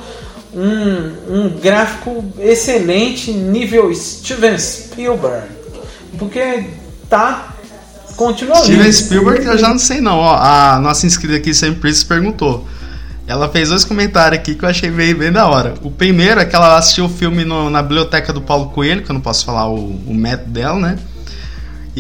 um, 0.55 1.13
um 1.29 1.49
gráfico 1.61 2.25
excelente, 2.39 3.31
nível 3.33 3.95
Steven 3.95 4.59
Spielberg. 4.59 5.47
Porque 6.19 6.65
tá. 7.09 7.55
Continua 8.17 8.57
Steven 8.57 8.79
lindo. 8.83 8.93
Spielberg, 8.93 9.47
eu 9.47 9.59
já 9.59 9.69
não 9.69 9.79
sei 9.79 10.01
não, 10.01 10.19
ó, 10.19 10.35
a 10.37 10.79
nossa 10.81 11.07
inscrita 11.07 11.37
aqui, 11.37 11.55
sempre 11.55 11.93
se 11.95 12.05
perguntou. 12.05 12.67
Ela 13.27 13.49
fez 13.49 13.69
dois 13.69 13.85
comentários 13.85 14.41
aqui 14.41 14.55
que 14.57 14.65
eu 14.65 14.69
achei 14.69 14.91
bem, 14.91 15.15
bem 15.15 15.31
da 15.31 15.47
hora. 15.47 15.75
O 15.83 15.91
primeiro 15.91 16.41
é 16.41 16.45
que 16.45 16.57
ela 16.57 16.77
assistiu 16.77 17.05
o 17.05 17.09
filme 17.09 17.45
no- 17.45 17.71
na 17.71 17.81
biblioteca 17.81 18.33
do 18.33 18.41
Paulo 18.41 18.71
Coelho, 18.71 19.03
que 19.05 19.11
eu 19.11 19.15
não 19.15 19.21
posso 19.21 19.45
falar 19.45 19.69
o, 19.71 19.77
o 20.07 20.13
método 20.15 20.51
dela, 20.51 20.79
né? 20.81 20.99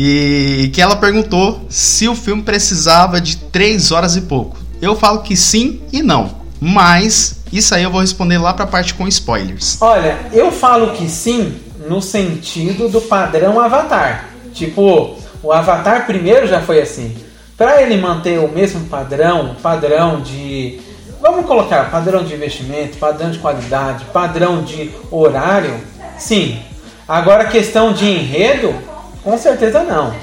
E 0.03 0.69
que 0.69 0.81
ela 0.81 0.97
perguntou 0.97 1.67
se 1.69 2.09
o 2.09 2.15
filme 2.15 2.43
precisava 2.43 3.21
de 3.21 3.37
três 3.37 3.93
horas 3.93 4.17
e 4.17 4.23
pouco. 4.23 4.57
Eu 4.81 4.97
falo 4.97 5.21
que 5.21 5.37
sim 5.37 5.83
e 5.93 6.03
não. 6.03 6.31
Mas 6.59 7.43
isso 7.53 7.75
aí 7.75 7.83
eu 7.83 7.91
vou 7.91 8.01
responder 8.01 8.39
lá 8.39 8.55
pra 8.55 8.67
parte 8.67 8.95
com 8.95 9.07
spoilers. 9.07 9.77
Olha, 9.79 10.19
eu 10.33 10.51
falo 10.51 10.93
que 10.93 11.07
sim 11.07 11.55
no 11.87 12.01
sentido 12.01 12.89
do 12.89 13.03
padrão 13.03 13.61
Avatar. 13.61 14.31
Tipo, 14.55 15.19
o 15.43 15.53
Avatar 15.53 16.07
primeiro 16.07 16.47
já 16.47 16.63
foi 16.63 16.81
assim. 16.81 17.15
Para 17.55 17.83
ele 17.83 17.99
manter 17.99 18.39
o 18.39 18.49
mesmo 18.49 18.87
padrão, 18.87 19.55
padrão 19.63 20.23
de. 20.23 20.81
Vamos 21.21 21.45
colocar 21.45 21.91
padrão 21.91 22.25
de 22.25 22.33
investimento, 22.33 22.97
padrão 22.97 23.31
de 23.31 23.39
qualidade, 23.39 24.07
padrão 24.07 24.63
de 24.63 24.91
horário, 25.11 25.79
sim. 26.17 26.59
Agora, 27.07 27.45
questão 27.45 27.93
de 27.93 28.07
enredo, 28.07 28.75
com 29.23 29.37
certeza 29.39 29.83
não. 29.83 30.15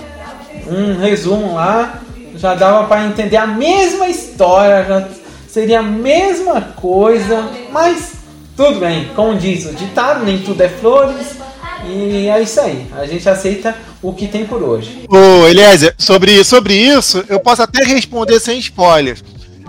Um 0.68 1.00
resumo 1.00 1.54
lá 1.56 2.01
já 2.36 2.54
dava 2.54 2.88
para 2.88 3.06
entender 3.06 3.38
a 3.38 3.48
mesma 3.48 4.08
história, 4.08 4.86
já 4.86 5.08
seria 5.48 5.80
a 5.80 5.84
mesma 5.84 6.62
coisa, 6.62 7.50
mas 7.72 8.13
tudo 8.56 8.80
bem, 8.80 9.10
como 9.16 9.38
diz 9.38 9.66
o 9.66 9.74
ditado, 9.74 10.24
nem 10.25 10.39
tudo 10.39 10.62
é 10.62 10.70
flores. 10.70 11.38
E 11.86 12.27
é 12.27 12.42
isso 12.42 12.60
aí. 12.60 12.88
A 12.98 13.06
gente 13.06 13.30
aceita 13.30 13.75
o 14.01 14.12
que 14.13 14.27
tem 14.27 14.46
por 14.46 14.62
hoje. 14.62 15.06
Ô, 15.10 15.48
Eliezer, 15.48 15.94
sobre, 15.98 16.44
sobre 16.44 16.74
isso, 16.74 17.24
eu 17.30 17.39
posso 17.39 17.62
até 17.62 17.84
responder 17.84 18.39
sem 18.39 18.58
spoilers. 18.60 19.24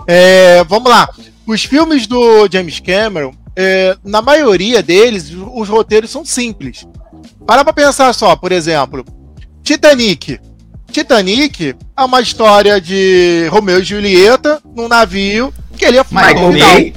É, 0.07 0.63
vamos 0.63 0.89
lá. 0.89 1.07
Os 1.45 1.63
filmes 1.63 2.07
do 2.07 2.47
James 2.51 2.79
Cameron, 2.79 3.31
é, 3.55 3.95
na 4.03 4.21
maioria 4.21 4.81
deles, 4.81 5.31
os 5.31 5.69
roteiros 5.69 6.09
são 6.09 6.25
simples. 6.25 6.87
Para 7.45 7.63
pra 7.63 7.73
pensar 7.73 8.13
só, 8.13 8.35
por 8.35 8.51
exemplo, 8.51 9.05
Titanic. 9.69 10.39
Titanic 10.91 11.75
é 11.95 12.01
uma 12.01 12.21
história 12.21 12.81
de 12.81 13.47
Romeu 13.51 13.79
e 13.79 13.83
Julieta 13.83 14.59
num 14.75 14.87
navio 14.87 15.53
que 15.77 15.85
ele 15.85 15.99
é 15.99 16.03
Michael. 16.09 16.53
Bay. 16.53 16.95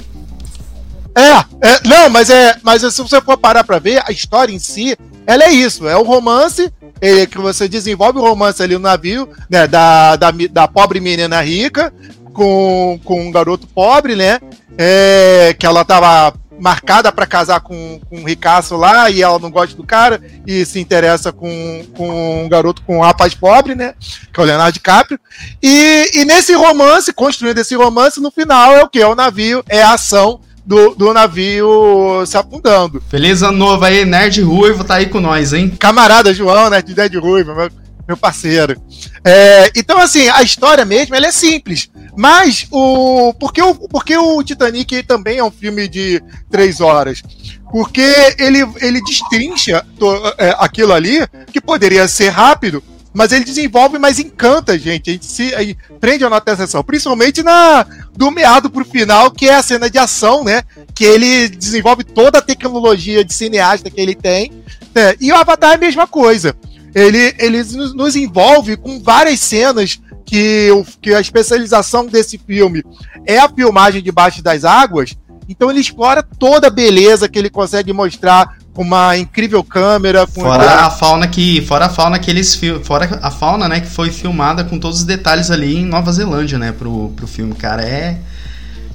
É, 1.15 1.69
é, 1.69 1.79
não, 1.85 2.09
mas 2.09 2.31
é, 2.31 2.57
mas 2.63 2.81
se 2.81 2.99
você 2.99 3.21
for 3.21 3.37
parar 3.37 3.63
pra 3.63 3.77
ver, 3.77 4.01
a 4.03 4.11
história 4.11 4.51
em 4.51 4.57
si, 4.57 4.97
ela 5.27 5.43
é 5.43 5.51
isso, 5.51 5.87
é 5.87 5.95
um 5.95 6.01
romance 6.01 6.73
é, 6.99 7.27
que 7.27 7.37
você 7.37 7.67
desenvolve 7.67 8.17
o 8.17 8.23
romance 8.23 8.63
ali 8.63 8.73
no 8.73 8.79
navio, 8.79 9.29
né, 9.47 9.67
da, 9.67 10.15
da, 10.15 10.31
da 10.31 10.67
pobre 10.67 10.99
menina 10.99 11.41
rica 11.41 11.93
com, 12.33 12.99
com 13.03 13.27
um 13.27 13.31
garoto 13.31 13.67
pobre, 13.67 14.15
né, 14.15 14.39
é, 14.75 15.55
que 15.59 15.67
ela 15.67 15.85
tava 15.85 16.33
marcada 16.59 17.11
pra 17.11 17.25
casar 17.25 17.59
com, 17.61 17.99
com 18.09 18.17
um 18.17 18.23
ricaço 18.23 18.75
lá 18.75 19.09
e 19.09 19.21
ela 19.21 19.39
não 19.39 19.51
gosta 19.51 19.75
do 19.75 19.83
cara 19.83 20.21
e 20.45 20.65
se 20.65 20.79
interessa 20.79 21.31
com, 21.31 21.85
com 21.95 22.45
um 22.45 22.49
garoto 22.49 22.81
com 22.83 22.97
um 22.97 23.01
rapaz 23.01 23.33
pobre, 23.33 23.75
né, 23.75 23.93
que 24.31 24.39
é 24.39 24.43
o 24.43 24.45
Leonardo 24.45 24.73
DiCaprio, 24.73 25.19
e, 25.61 26.11
e 26.13 26.25
nesse 26.25 26.53
romance, 26.53 27.13
construindo 27.13 27.57
esse 27.57 27.75
romance, 27.75 28.19
no 28.19 28.31
final 28.31 28.73
é 28.73 28.83
o 28.83 28.89
que? 28.89 28.99
É 28.99 29.07
o 29.07 29.15
navio, 29.15 29.63
é 29.67 29.81
a 29.81 29.93
ação 29.93 30.39
do, 30.65 30.95
do 30.95 31.13
navio 31.13 32.25
se 32.25 32.37
afundando. 32.37 33.01
Feliz 33.09 33.43
ano 33.43 33.57
novo 33.57 33.83
aí, 33.83 34.05
Nerd 34.05 34.41
Ruivo 34.41 34.83
tá 34.83 34.95
aí 34.95 35.07
com 35.07 35.19
nós, 35.19 35.53
hein? 35.53 35.69
Camarada 35.77 36.33
João, 36.33 36.69
né, 36.69 36.81
de 36.81 36.93
Dead 36.93 37.15
Ruivo, 37.15 37.53
meu, 37.53 37.69
meu 38.07 38.17
parceiro. 38.17 38.81
É, 39.25 39.71
então, 39.75 39.99
assim, 39.99 40.27
a 40.29 40.41
história 40.43 40.83
mesmo, 40.83 41.15
ela 41.15 41.27
é 41.27 41.31
simples. 41.31 41.89
Mas, 42.15 42.67
o 42.69 43.33
porque 43.39 43.61
o, 43.61 43.73
porque 43.73 44.15
o 44.17 44.43
Titanic 44.43 45.01
também 45.03 45.37
é 45.39 45.43
um 45.43 45.49
filme 45.51 45.87
de 45.87 46.21
três 46.51 46.79
horas? 46.81 47.23
Porque 47.71 48.35
ele, 48.37 48.59
ele 48.81 49.01
destrincha 49.01 49.83
to- 49.97 50.33
é, 50.37 50.55
aquilo 50.59 50.93
ali, 50.93 51.19
que 51.51 51.59
poderia 51.61 52.07
ser 52.07 52.29
rápido, 52.29 52.83
mas 53.11 53.31
ele 53.31 53.43
desenvolve, 53.45 53.97
mas 53.97 54.19
encanta 54.19 54.73
a 54.73 54.77
gente. 54.77 55.09
A 55.09 55.13
gente 55.13 55.25
se 55.25 55.55
aí, 55.55 55.75
prende 55.99 56.23
a 56.23 56.29
nossa 56.29 56.41
atenção. 56.51 56.83
Principalmente 56.83 57.41
na 57.41 57.85
do 58.15 58.29
meado 58.29 58.69
pro 58.69 58.85
final, 58.85 59.31
que 59.31 59.47
é 59.49 59.55
a 59.55 59.63
cena 59.63 59.89
de 59.89 59.97
ação, 59.97 60.43
né? 60.43 60.63
Que 60.93 61.05
ele 61.05 61.47
desenvolve 61.49 62.03
toda 62.03 62.39
a 62.39 62.41
tecnologia 62.43 63.23
de 63.23 63.33
cineasta 63.33 63.89
que 63.89 64.01
ele 64.01 64.13
tem. 64.13 64.51
né? 64.93 65.15
E 65.19 65.31
o 65.31 65.35
Avatar 65.35 65.71
é 65.71 65.75
a 65.75 65.79
mesma 65.79 66.05
coisa. 66.05 66.55
Ele, 66.95 67.33
ele 67.39 67.63
nos, 67.93 68.15
envolve 68.15 68.77
com 68.77 69.01
várias 69.01 69.39
cenas 69.39 69.99
que, 70.25 70.69
o, 70.71 70.85
que 71.01 71.13
a 71.13 71.19
especialização 71.19 72.05
desse 72.05 72.37
filme 72.37 72.83
é 73.25 73.39
a 73.39 73.49
filmagem 73.49 74.01
debaixo 74.01 74.41
das 74.43 74.63
águas. 74.63 75.15
Então 75.49 75.69
ele 75.69 75.79
explora 75.81 76.23
toda 76.23 76.67
a 76.67 76.71
beleza 76.71 77.27
que 77.27 77.37
ele 77.37 77.49
consegue 77.49 77.91
mostrar 77.91 78.57
com 78.73 78.81
uma 78.81 79.17
incrível 79.17 79.63
câmera. 79.63 80.25
Fora 80.25 80.85
a 80.85 80.89
fauna 80.89 81.27
que, 81.27 81.61
fora 81.61 81.85
a 81.85 81.89
fauna 81.89 82.17
que 82.17 82.31
eles 82.31 82.55
fil- 82.55 82.83
fora 82.83 83.19
a 83.21 83.29
fauna, 83.29 83.67
né, 83.67 83.81
que 83.81 83.87
foi 83.89 84.09
filmada 84.09 84.63
com 84.63 84.79
todos 84.79 84.99
os 84.99 85.05
detalhes 85.05 85.51
ali 85.51 85.77
em 85.77 85.85
Nova 85.85 86.11
Zelândia, 86.11 86.57
né, 86.57 86.71
pro, 86.71 87.09
pro 87.15 87.27
filme, 87.27 87.53
cara, 87.53 87.83
é 87.83 88.17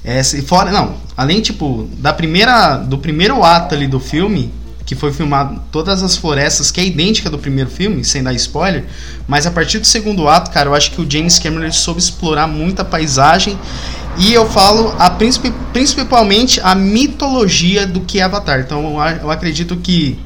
é 0.03 0.23
fora, 0.23 0.71
não, 0.71 0.95
além 1.15 1.41
tipo 1.41 1.87
da 1.97 2.11
primeira 2.13 2.77
do 2.77 2.97
primeiro 2.97 3.43
ato 3.43 3.75
ali 3.75 3.85
do 3.87 3.99
filme, 3.99 4.51
que 4.89 4.95
foi 4.95 5.13
filmado 5.13 5.61
todas 5.71 6.01
as 6.01 6.17
florestas, 6.17 6.71
que 6.71 6.81
é 6.81 6.83
idêntica 6.83 7.29
do 7.29 7.37
primeiro 7.37 7.69
filme, 7.69 8.03
sem 8.03 8.23
dar 8.23 8.33
spoiler, 8.33 8.85
mas 9.27 9.45
a 9.45 9.51
partir 9.51 9.77
do 9.77 9.85
segundo 9.85 10.27
ato, 10.27 10.49
cara, 10.49 10.67
eu 10.67 10.73
acho 10.73 10.89
que 10.89 10.99
o 10.99 11.05
James 11.07 11.37
Cameron 11.37 11.71
soube 11.71 11.99
explorar 11.99 12.47
muito 12.47 12.79
a 12.79 12.83
paisagem 12.83 13.55
e 14.17 14.33
eu 14.33 14.49
falo 14.49 14.95
a 14.97 15.11
principalmente 15.11 16.59
a 16.63 16.73
mitologia 16.73 17.85
do 17.85 18.01
que 18.01 18.19
é 18.19 18.23
Avatar. 18.23 18.61
Então 18.61 18.97
eu 19.21 19.29
acredito 19.29 19.77
que, 19.77 20.17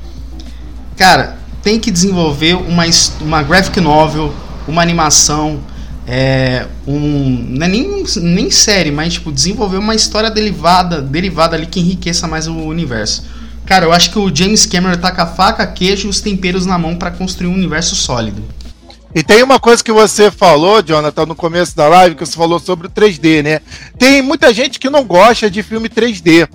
cara, 0.96 1.36
tem 1.62 1.78
que 1.78 1.92
desenvolver 1.92 2.54
uma, 2.54 2.86
uma 3.20 3.44
graphic 3.44 3.82
novel, 3.82 4.34
uma 4.66 4.82
animação, 4.82 5.60
é, 6.08 6.68
um, 6.88 7.48
não 7.50 7.66
é 7.66 7.70
nem, 7.70 8.06
nem 8.16 8.50
série, 8.50 8.92
mas 8.92 9.16
tipo, 9.16 9.30
desenvolver 9.30 9.76
uma 9.76 9.94
história 9.94 10.32
derivada, 10.32 11.02
derivada 11.02 11.58
ali 11.58 11.66
que 11.66 11.82
enriqueça 11.82 12.30
mais 12.30 12.48
o 12.48 12.56
universo. 12.56 13.43
Cara, 13.66 13.86
eu 13.86 13.94
acho 13.94 14.12
que 14.12 14.20
o 14.20 14.34
James 14.34 14.66
Cameron 14.66 14.98
tá 14.98 15.12
com 15.12 15.22
a 15.22 15.26
faca, 15.26 15.66
queijo 15.66 16.08
e 16.08 16.10
os 16.10 16.22
temperos 16.22 16.66
na 16.66 16.78
mão 16.78 16.96
para 16.96 17.12
construir 17.12 17.48
um 17.48 17.54
universo 17.54 17.96
sólido. 17.96 18.44
E 19.16 19.24
tem 19.24 19.44
uma 19.44 19.60
coisa 19.60 19.84
que 19.84 19.92
você 19.92 20.32
falou, 20.32 20.82
Jonathan, 20.82 21.28
no 21.28 21.36
começo 21.36 21.76
da 21.76 21.88
live, 21.88 22.16
que 22.16 22.26
você 22.26 22.36
falou 22.36 22.60
sobre 22.60 22.88
o 22.88 22.90
3D, 22.90 23.44
né? 23.44 23.62
Tem 23.98 24.22
muita 24.22 24.52
gente 24.54 24.80
que 24.80 24.90
não 24.90 25.04
gosta 25.04 25.50
de 25.52 25.62
filme 25.62 25.88
3D. 25.88 26.50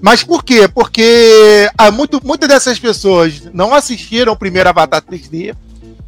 Mas 0.00 0.22
por 0.22 0.42
quê? 0.42 0.66
Porque 0.66 1.70
há 1.76 1.90
muito, 1.90 2.20
muitas 2.24 2.48
dessas 2.48 2.78
pessoas 2.78 3.42
não 3.52 3.74
assistiram 3.74 4.32
o 4.32 4.36
primeiro 4.36 4.68
Avatar 4.68 5.02
3D, 5.02 5.54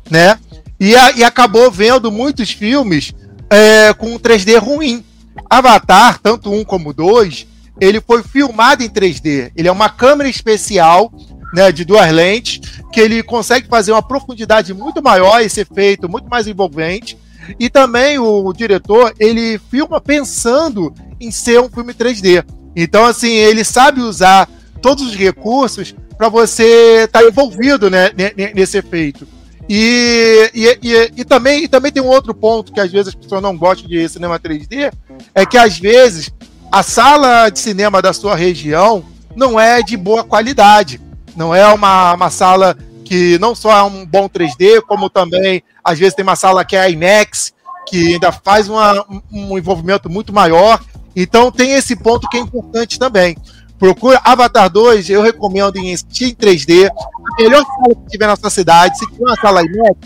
né? 0.09 0.39
E, 0.79 0.97
a, 0.97 1.13
e 1.13 1.23
acabou 1.23 1.71
vendo 1.71 2.11
muitos 2.11 2.51
filmes 2.51 3.13
é, 3.51 3.93
com 3.93 4.19
3D 4.19 4.59
ruim. 4.59 5.05
Avatar, 5.49 6.19
tanto 6.19 6.53
um 6.53 6.65
como 6.65 6.95
dois, 6.95 7.47
ele 7.81 8.01
foi 8.01 8.23
filmado 8.23 8.83
em 8.83 8.89
3D. 8.89 9.53
Ele 9.55 9.69
é 9.69 9.73
uma 9.73 9.89
câmera 9.89 10.29
especial, 10.29 11.13
né, 11.53 11.71
de 11.71 11.85
duas 11.85 12.11
lentes, 12.11 12.61
que 12.93 13.01
ele 13.01 13.23
consegue 13.23 13.69
fazer 13.69 13.93
uma 13.93 14.03
profundidade 14.03 14.73
muito 14.73 15.03
maior, 15.03 15.41
esse 15.41 15.61
efeito 15.61 16.09
muito 16.09 16.29
mais 16.29 16.47
envolvente. 16.47 17.19
E 17.59 17.69
também 17.69 18.19
o, 18.19 18.47
o 18.47 18.53
diretor, 18.53 19.15
ele 19.19 19.59
filma 19.71 20.01
pensando 20.01 20.95
em 21.21 21.31
ser 21.31 21.61
um 21.61 21.69
filme 21.69 21.93
3D. 21.93 22.45
Então, 22.75 23.05
assim, 23.05 23.33
ele 23.33 23.65
sabe 23.65 24.01
usar 24.01 24.49
todos 24.81 25.05
os 25.05 25.15
recursos 25.15 25.95
para 26.17 26.29
você 26.29 27.05
estar 27.05 27.21
tá 27.21 27.27
envolvido 27.27 27.91
né, 27.91 28.11
nesse 28.55 28.79
efeito. 28.79 29.27
E, 29.69 30.51
e, 30.53 30.79
e, 30.83 31.13
e, 31.19 31.25
também, 31.25 31.65
e 31.65 31.69
também 31.69 31.93
tem 31.93 32.03
um 32.03 32.09
outro 32.09 32.35
ponto 32.35 32.73
que 32.73 32.81
às 32.81 32.91
vezes 32.91 33.09
as 33.09 33.15
pessoas 33.15 33.41
não 33.41 33.57
gostam 33.57 33.89
de 33.89 34.09
cinema 34.09 34.39
3D, 34.39 34.93
é 35.35 35.47
que 35.47 35.57
às 35.57 35.79
vezes 35.79 36.31
a 36.71 36.83
sala 36.83 37.51
de 37.51 37.59
cinema 37.59 38.01
da 38.01 38.13
sua 38.13 38.37
região 38.37 39.05
não 39.35 39.59
é 39.59 39.83
de 39.83 39.97
boa 39.97 40.23
qualidade. 40.23 41.01
Não 41.37 41.55
é 41.55 41.67
uma, 41.73 42.15
uma 42.15 42.31
sala 42.31 42.77
que 43.05 43.39
não 43.39 43.55
só 43.55 43.77
é 43.77 43.83
um 43.83 44.07
bom 44.07 44.29
3D, 44.29 44.81
como 44.83 45.11
também, 45.11 45.63
às 45.83 45.99
vezes, 45.99 46.15
tem 46.15 46.23
uma 46.23 46.37
sala 46.37 46.65
que 46.65 46.77
é 46.77 46.91
IMAX, 46.91 47.53
que 47.89 48.15
ainda 48.15 48.31
faz 48.31 48.69
uma, 48.69 49.05
um 49.33 49.59
envolvimento 49.59 50.09
muito 50.09 50.33
maior. 50.33 50.81
Então, 51.17 51.51
tem 51.51 51.73
esse 51.73 51.97
ponto 51.97 52.29
que 52.29 52.37
é 52.37 52.41
importante 52.41 52.99
também. 52.99 53.37
Procura 53.79 54.21
Avatar 54.23 54.71
2, 54.71 55.11
eu 55.11 55.23
recomendo 55.23 55.77
em 55.77 55.93
assistir 55.93 56.27
em 56.27 56.35
3D. 56.35 56.89
A 56.89 57.43
melhor 57.43 57.65
sala 57.65 57.95
que 57.97 58.11
tiver 58.11 58.27
na 58.27 58.37
sua 58.37 58.51
cidade, 58.51 58.97
se 58.97 59.07
tiver 59.07 59.25
uma 59.25 59.37
sala 59.41 59.63
IMAX, 59.63 59.99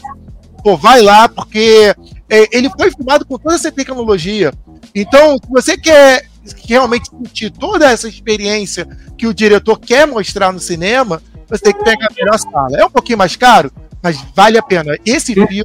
pô, 0.63 0.77
vai 0.77 1.03
lá, 1.03 1.29
porque 1.29 1.95
é, 2.31 2.57
ele 2.57 2.71
foi 2.71 2.91
filmado 2.91 3.27
com 3.27 3.37
toda 3.37 3.55
essa 3.55 3.71
tecnologia. 3.71 4.51
Então, 4.95 5.35
se 5.35 5.51
você 5.51 5.77
quer 5.77 6.25
realmente 6.67 7.09
sentir 7.09 7.51
toda 7.51 7.91
essa 7.91 8.09
experiência 8.09 8.87
que 9.17 9.27
o 9.27 9.35
diretor 9.35 9.79
quer 9.79 10.07
mostrar 10.07 10.53
no 10.53 10.61
cinema, 10.61 11.23
você 11.49 11.65
tem 11.65 11.73
que 11.73 11.85
pegar 11.85 12.07
a 12.07 12.15
melhor 12.15 12.39
sala. 12.39 12.77
É 12.79 12.85
um 12.85 12.91
pouquinho 12.91 13.19
mais 13.19 13.37
caro, 13.37 13.71
mas 14.03 14.19
vale 14.35 14.59
a 14.59 14.63
pena. 14.63 14.97
Esse 15.05 15.35
filme, 15.35 15.65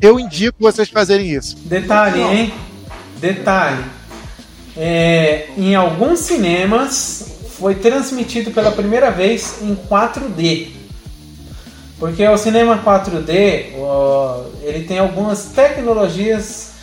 eu 0.00 0.18
indico 0.18 0.56
vocês 0.60 0.88
fazerem 0.88 1.30
isso. 1.30 1.56
Detalhe, 1.64 2.20
hein? 2.20 2.54
Detalhe. 3.18 3.84
É, 4.76 5.48
em 5.56 5.74
alguns 5.74 6.20
cinemas 6.20 7.34
foi 7.56 7.76
transmitido 7.76 8.50
pela 8.50 8.72
primeira 8.72 9.10
vez 9.10 9.62
em 9.62 9.74
4D. 9.74 10.68
Porque 11.98 12.26
o 12.26 12.36
cinema 12.36 12.82
4D, 12.84 13.66
ele 14.62 14.84
tem 14.86 14.98
algumas 14.98 15.46
tecnologias 15.46 16.73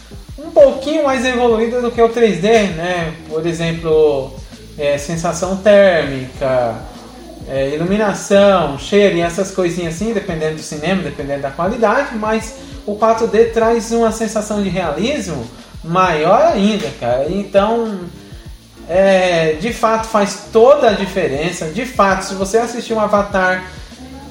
um 0.45 0.51
pouquinho 0.51 1.03
mais 1.03 1.25
evoluída 1.25 1.81
do 1.81 1.91
que 1.91 2.01
o 2.01 2.09
3D, 2.09 2.71
né? 2.75 3.13
Por 3.29 3.45
exemplo, 3.45 4.33
é, 4.77 4.97
sensação 4.97 5.57
térmica, 5.57 6.75
é, 7.47 7.69
iluminação, 7.75 8.77
cheiro 8.79 9.17
e 9.17 9.21
essas 9.21 9.51
coisinhas 9.51 9.95
assim, 9.95 10.13
dependendo 10.13 10.55
do 10.55 10.61
cinema, 10.61 11.03
dependendo 11.03 11.41
da 11.41 11.51
qualidade, 11.51 12.15
mas 12.15 12.55
o 12.85 12.95
4D 12.95 13.51
traz 13.53 13.91
uma 13.91 14.11
sensação 14.11 14.61
de 14.63 14.69
realismo 14.69 15.45
maior 15.83 16.53
ainda, 16.53 16.89
cara. 16.99 17.27
Então, 17.29 17.99
é, 18.89 19.53
de 19.59 19.71
fato 19.73 20.07
faz 20.07 20.47
toda 20.51 20.89
a 20.89 20.93
diferença. 20.93 21.67
De 21.67 21.85
fato, 21.85 22.23
se 22.23 22.33
você 22.35 22.57
assistir 22.57 22.93
um 22.93 22.99
Avatar, 22.99 23.65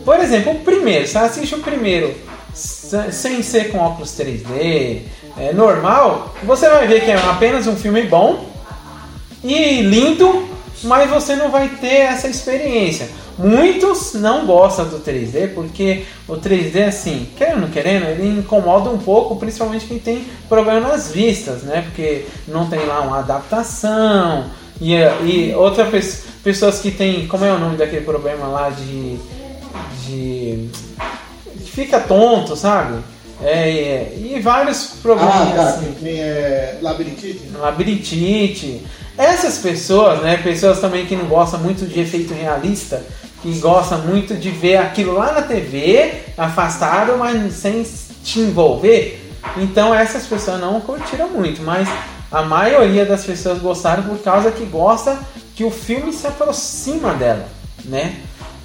por 0.05 0.19
exemplo, 0.19 0.53
o 0.53 0.61
primeiro, 0.61 1.07
você 1.07 1.19
assiste 1.19 1.55
o 1.55 1.61
primeiro 1.61 2.15
sem 2.53 3.43
ser 3.43 3.71
com 3.71 3.79
óculos 3.79 4.11
3D, 4.19 5.03
é, 5.41 5.53
normal, 5.55 6.35
você 6.43 6.69
vai 6.69 6.87
ver 6.87 7.03
que 7.03 7.11
é 7.11 7.17
apenas 7.17 7.67
um 7.67 7.75
filme 7.75 8.03
bom 8.03 8.45
e 9.43 9.81
lindo, 9.81 10.47
mas 10.85 11.09
você 11.09 11.35
não 11.35 11.51
vai 11.51 11.69
ter 11.69 12.03
essa 12.03 12.29
experiência. 12.29 13.09
Muitos 13.39 14.13
não 14.13 14.45
gostam 14.45 14.87
do 14.87 14.99
3D 14.99 15.55
porque 15.55 16.05
o 16.29 16.35
3D, 16.35 16.87
assim, 16.87 17.27
querendo 17.39 17.55
ou 17.55 17.61
não 17.63 17.71
querendo, 17.71 18.05
ele 18.05 18.39
incomoda 18.39 18.91
um 18.91 18.99
pouco, 18.99 19.37
principalmente 19.37 19.87
quem 19.87 19.99
tem 19.99 20.27
problema 20.47 20.89
nas 20.89 21.11
vistas, 21.11 21.63
né? 21.63 21.83
Porque 21.87 22.27
não 22.47 22.69
tem 22.69 22.85
lá 22.85 23.01
uma 23.01 23.21
adaptação 23.21 24.45
e, 24.79 24.93
e 25.25 25.55
outras 25.55 26.25
pessoas 26.45 26.81
que 26.81 26.91
tem, 26.91 27.27
como 27.27 27.47
é 27.47 27.53
o 27.53 27.59
nome 27.59 27.79
daquele 27.79 28.05
problema 28.05 28.47
lá 28.47 28.69
de, 28.69 29.17
de 30.07 30.71
fica 31.65 31.99
tonto, 31.99 32.55
sabe? 32.55 33.03
É, 33.43 33.71
é, 33.71 34.19
e 34.19 34.41
vários 34.41 34.95
problemas. 35.03 35.35
Ah, 35.35 35.53
tá, 35.57 35.63
assim. 35.63 35.95
tem 36.03 36.21
é, 36.21 36.79
labirintite? 36.81 37.51
Labirintite. 37.59 38.87
Essas 39.17 39.59
pessoas, 39.59 40.21
né? 40.23 40.37
Pessoas 40.39 40.81
também 40.81 41.07
que 41.07 41.17
não 41.17 41.27
gostam 41.27 41.61
muito 41.61 41.87
de 41.87 42.01
efeito 42.01 42.35
realista, 42.35 43.03
que 43.43 43.53
gostam 43.59 43.99
muito 44.03 44.35
de 44.35 44.51
ver 44.51 44.77
aquilo 44.77 45.15
lá 45.15 45.33
na 45.33 45.43
TV, 45.43 46.13
afastado, 46.37 47.17
mas 47.19 47.53
sem 47.55 47.87
te 48.23 48.41
envolver. 48.41 49.21
Então 49.57 49.95
essas 49.95 50.27
pessoas 50.27 50.61
não 50.61 50.81
curtiram 50.81 51.29
muito, 51.29 51.63
mas 51.63 51.89
a 52.31 52.43
maioria 52.43 53.05
das 53.05 53.25
pessoas 53.25 53.59
gostaram 53.59 54.03
por 54.03 54.19
causa 54.19 54.51
que 54.51 54.65
gosta 54.65 55.19
que 55.57 55.65
o 55.65 55.71
filme 55.71 56.13
se 56.13 56.27
aproxima 56.27 57.13
dela, 57.15 57.49
né? 57.85 58.17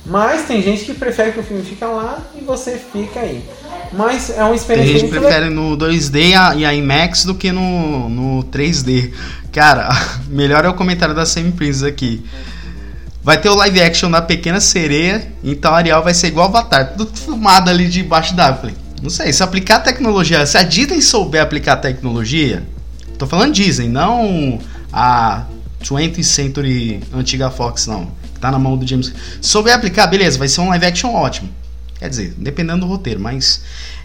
Mas 0.06 0.46
tem 0.46 0.62
gente 0.62 0.86
que 0.86 0.94
prefere 0.94 1.32
que 1.32 1.39
o 1.39 1.44
filme 1.44 1.63
fique 1.63 1.84
lá 1.84 2.20
e 2.39 2.44
você 2.44 2.78
fica 2.78 3.22
aí. 3.22 3.44
Mas 3.91 4.30
é 4.30 4.44
uma 4.44 4.56
experiência 4.56 4.91
Tem 4.91 5.02
gente 5.02 5.12
que 5.12 5.20
prefere 5.20 5.50
no 5.50 5.76
2D 5.76 6.56
e 6.58 6.65
a 6.65 6.74
IMAX 6.74 7.26
do 7.26 7.34
que 7.34 7.52
no, 7.52 8.08
no 8.08 8.44
3D. 8.44 9.12
Cara, 9.52 9.89
melhor 10.30 10.63
é 10.63 10.70
o 10.70 10.76
comentário 10.76 11.15
da 11.15 11.26
Semi 11.26 11.52
Princess 11.52 11.84
aqui. 11.84 12.24
Vai 13.24 13.41
ter 13.41 13.50
o 13.50 13.56
live 13.56 13.82
action 13.82 14.12
da 14.12 14.22
Pequena 14.22 14.60
Sereia, 14.60 15.28
então 15.44 15.74
a 15.74 15.78
Ariel 15.78 16.04
vai 16.04 16.13
ser 16.13 16.28
igual 16.28 16.48
Avatar, 16.48 16.94
tudo 16.96 17.18
filmado 17.18 17.72
ali 17.72 17.88
debaixo 17.88 18.36
da 18.36 18.54
Falei, 18.54 18.76
não 19.02 19.10
sei, 19.10 19.34
se 19.34 19.41
aplicar 19.41 19.80
tecnologia, 19.80 20.46
se 20.46 20.60
a 20.60 20.62
Disney 20.62 21.02
souber 21.02 21.41
aplicar 21.41 21.78
tecnologia, 21.78 22.62
tô 23.18 23.26
falando 23.26 23.52
Disney, 23.52 23.88
não 23.88 24.60
a 24.94 25.44
20th 25.84 26.22
Century 26.22 27.02
antiga 27.12 27.50
Fox, 27.50 27.88
não 27.88 28.12
tá 28.39 28.52
na 28.52 28.60
mão 28.60 28.78
do 28.78 28.88
James. 28.88 29.13
Souber 29.41 29.74
aplicar, 29.74 30.08
beleza, 30.08 30.38
vai 30.38 30.48
ser 30.48 30.62
um 30.62 30.69
live 30.69 30.86
action 30.86 31.13
ótimo. 31.13 31.50
Quer 31.98 32.10
dizer, 32.10 32.34
dependendo 32.38 32.82
do 32.82 32.88
roteiro, 32.88 33.19
mas 33.19 33.62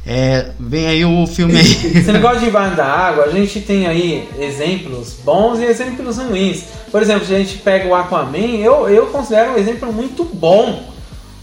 é, 0.06 0.50
vem 0.58 0.86
aí 0.86 1.04
o 1.04 1.26
filme 1.26 1.58
aí. 1.58 1.72
Esse 1.98 2.12
negócio 2.12 2.40
de 2.40 2.46
embaixo 2.46 2.76
da 2.76 2.86
água, 2.86 3.24
a 3.24 3.30
gente 3.30 3.60
tem 3.60 3.86
aí 3.86 4.28
exemplos 4.38 5.16
bons 5.24 5.58
e 5.58 5.64
exemplos 5.64 6.16
ruins. 6.18 6.64
Por 6.90 7.02
exemplo, 7.02 7.26
se 7.26 7.34
a 7.34 7.38
gente 7.38 7.58
pega 7.58 7.88
o 7.88 7.94
Aquaman, 7.94 8.56
eu, 8.58 8.88
eu 8.88 9.06
considero 9.08 9.52
um 9.52 9.58
exemplo 9.58 9.92
muito 9.92 10.24
bom. 10.24 10.88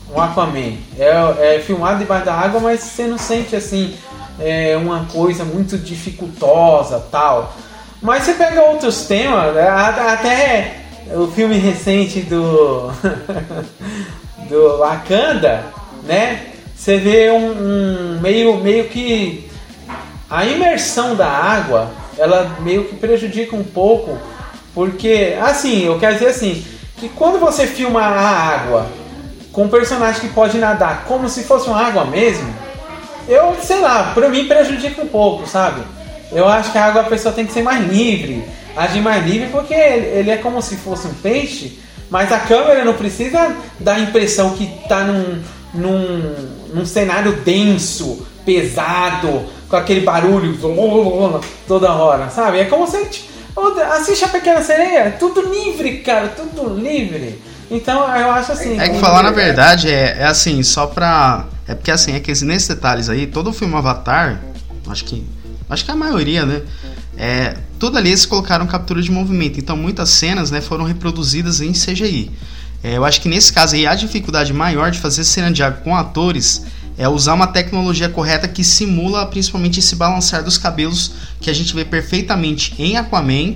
O 0.10 0.20
Aquaman 0.22 0.78
é, 0.98 1.56
é 1.56 1.60
filmado 1.60 2.00
debaixo 2.00 2.26
da 2.26 2.34
água, 2.34 2.62
mas 2.62 2.80
você 2.80 3.06
não 3.06 3.18
sente 3.18 3.56
assim 3.56 3.94
é, 4.40 4.78
uma 4.78 5.06
coisa 5.06 5.44
muito 5.44 5.78
dificultosa 5.78 7.06
tal. 7.12 7.56
Mas 8.02 8.24
você 8.24 8.34
pega 8.34 8.62
outros 8.62 9.06
temas, 9.06 9.56
até 9.58 10.87
o 11.16 11.28
filme 11.28 11.58
recente 11.58 12.22
do 12.22 12.92
do 14.50 14.78
Wakanda, 14.80 15.66
né? 16.04 16.48
Você 16.76 16.98
vê 16.98 17.32
um, 17.32 17.52
um, 17.52 18.20
meio 18.22 18.58
meio 18.58 18.86
que 18.86 19.50
a 20.30 20.46
imersão 20.46 21.16
da 21.16 21.28
água, 21.28 21.92
ela 22.18 22.58
meio 22.62 22.86
que 22.86 22.96
prejudica 22.96 23.56
um 23.56 23.64
pouco, 23.64 24.18
porque 24.74 25.36
assim, 25.42 25.86
eu 25.86 25.98
quero 26.00 26.14
dizer 26.14 26.28
assim, 26.28 26.66
que 26.98 27.10
quando 27.10 27.40
você 27.40 27.66
filma 27.66 28.02
a 28.02 28.20
água 28.20 28.88
com 29.52 29.64
um 29.64 29.70
personagem 29.70 30.22
que 30.22 30.30
pode 30.30 30.58
nadar 30.58 31.06
como 31.08 31.28
se 31.28 31.44
fosse 31.44 31.68
uma 31.68 31.82
água 31.82 32.06
mesmo, 32.06 32.54
eu 33.28 33.56
sei 33.62 33.80
lá, 33.80 34.12
pra 34.14 34.30
mim 34.30 34.48
prejudica 34.48 35.02
um 35.02 35.08
pouco, 35.08 35.48
sabe? 35.48 35.82
Eu 36.32 36.48
acho 36.48 36.72
que 36.72 36.78
a 36.78 36.86
água 36.86 37.02
a 37.02 37.06
pessoa 37.06 37.34
tem 37.34 37.46
que 37.46 37.54
ser 37.54 37.64
mais 37.64 37.86
livre, 37.88 38.44
agir 38.78 39.02
mais 39.02 39.26
livre, 39.26 39.50
porque 39.50 39.74
ele 39.74 40.30
é 40.30 40.38
como 40.38 40.62
se 40.62 40.78
fosse 40.78 41.08
um 41.08 41.14
peixe, 41.16 41.80
mas 42.10 42.32
a 42.32 42.40
câmera 42.40 42.86
não 42.86 42.94
precisa 42.94 43.56
dar 43.80 43.96
a 43.96 44.00
impressão 44.00 44.56
que 44.56 44.68
tá 44.88 45.04
num, 45.04 45.42
num, 45.74 46.36
num 46.74 46.86
cenário 46.86 47.34
denso, 47.42 48.26
pesado, 48.46 49.46
com 49.68 49.76
aquele 49.76 50.02
barulho 50.02 50.58
toda 51.68 51.94
hora, 51.94 52.30
sabe? 52.30 52.60
É 52.60 52.66
como 52.66 52.88
se 52.88 53.04
tipo, 53.06 53.28
assiste 53.92 54.24
a 54.24 54.30
Pequena 54.30 54.62
Sereia, 54.62 55.00
é 55.00 55.10
tudo 55.10 55.42
livre, 55.42 55.98
cara, 56.00 56.30
tudo 56.30 56.74
livre. 56.74 57.42
Então 57.70 58.00
eu 58.16 58.32
acho 58.32 58.54
assim. 58.54 58.80
É 58.80 58.88
que 58.90 59.00
falar 59.00 59.24
na 59.24 59.32
verdade 59.32 59.90
é, 59.90 60.18
é 60.20 60.26
assim, 60.26 60.64
só 60.64 60.88
pra. 60.88 61.48
É 61.68 61.76
porque 61.76 61.92
assim, 61.92 62.16
é 62.16 62.20
que 62.20 62.32
nesses 62.46 62.68
detalhes 62.68 63.10
aí, 63.10 63.28
todo 63.28 63.50
o 63.50 63.54
filme 63.54 63.76
Avatar, 63.76 64.42
acho 64.88 65.04
que. 65.04 65.26
Acho 65.70 65.84
que 65.84 65.92
a 65.92 65.96
maioria, 65.96 66.46
né? 66.46 66.62
É, 67.18 67.58
tudo 67.80 67.98
ali 67.98 68.10
eles 68.10 68.26
colocaram 68.26 68.68
captura 68.68 69.02
de 69.02 69.12
movimento. 69.12 69.60
Então 69.60 69.76
muitas 69.76 70.10
cenas 70.10 70.52
né, 70.52 70.62
foram 70.62 70.86
reproduzidas 70.86 71.62
em 71.62 71.72
CGI. 71.72 72.32
É, 72.84 72.96
eu 72.96 73.04
acho 73.04 73.20
que 73.20 73.28
nesse 73.28 73.52
caso 73.52 73.76
aí 73.76 73.88
a 73.88 73.96
dificuldade 73.96 74.54
maior 74.54 74.92
de 74.92 75.00
fazer 75.00 75.24
cena 75.24 75.52
de 75.52 75.64
água 75.64 75.82
com 75.84 75.96
atores 75.96 76.64
é 76.98 77.08
usar 77.08 77.34
uma 77.34 77.48
tecnologia 77.48 78.10
correta 78.10 78.48
que 78.48 78.64
simula 78.64 79.26
principalmente 79.28 79.80
esse 79.80 79.96
balançar 79.96 80.44
dos 80.44 80.58
cabelos 80.58 81.12
que 81.40 81.50
a 81.50 81.54
gente 81.54 81.74
vê 81.74 81.86
perfeitamente 81.86 82.74
em 82.80 82.98
Aquaman. 82.98 83.56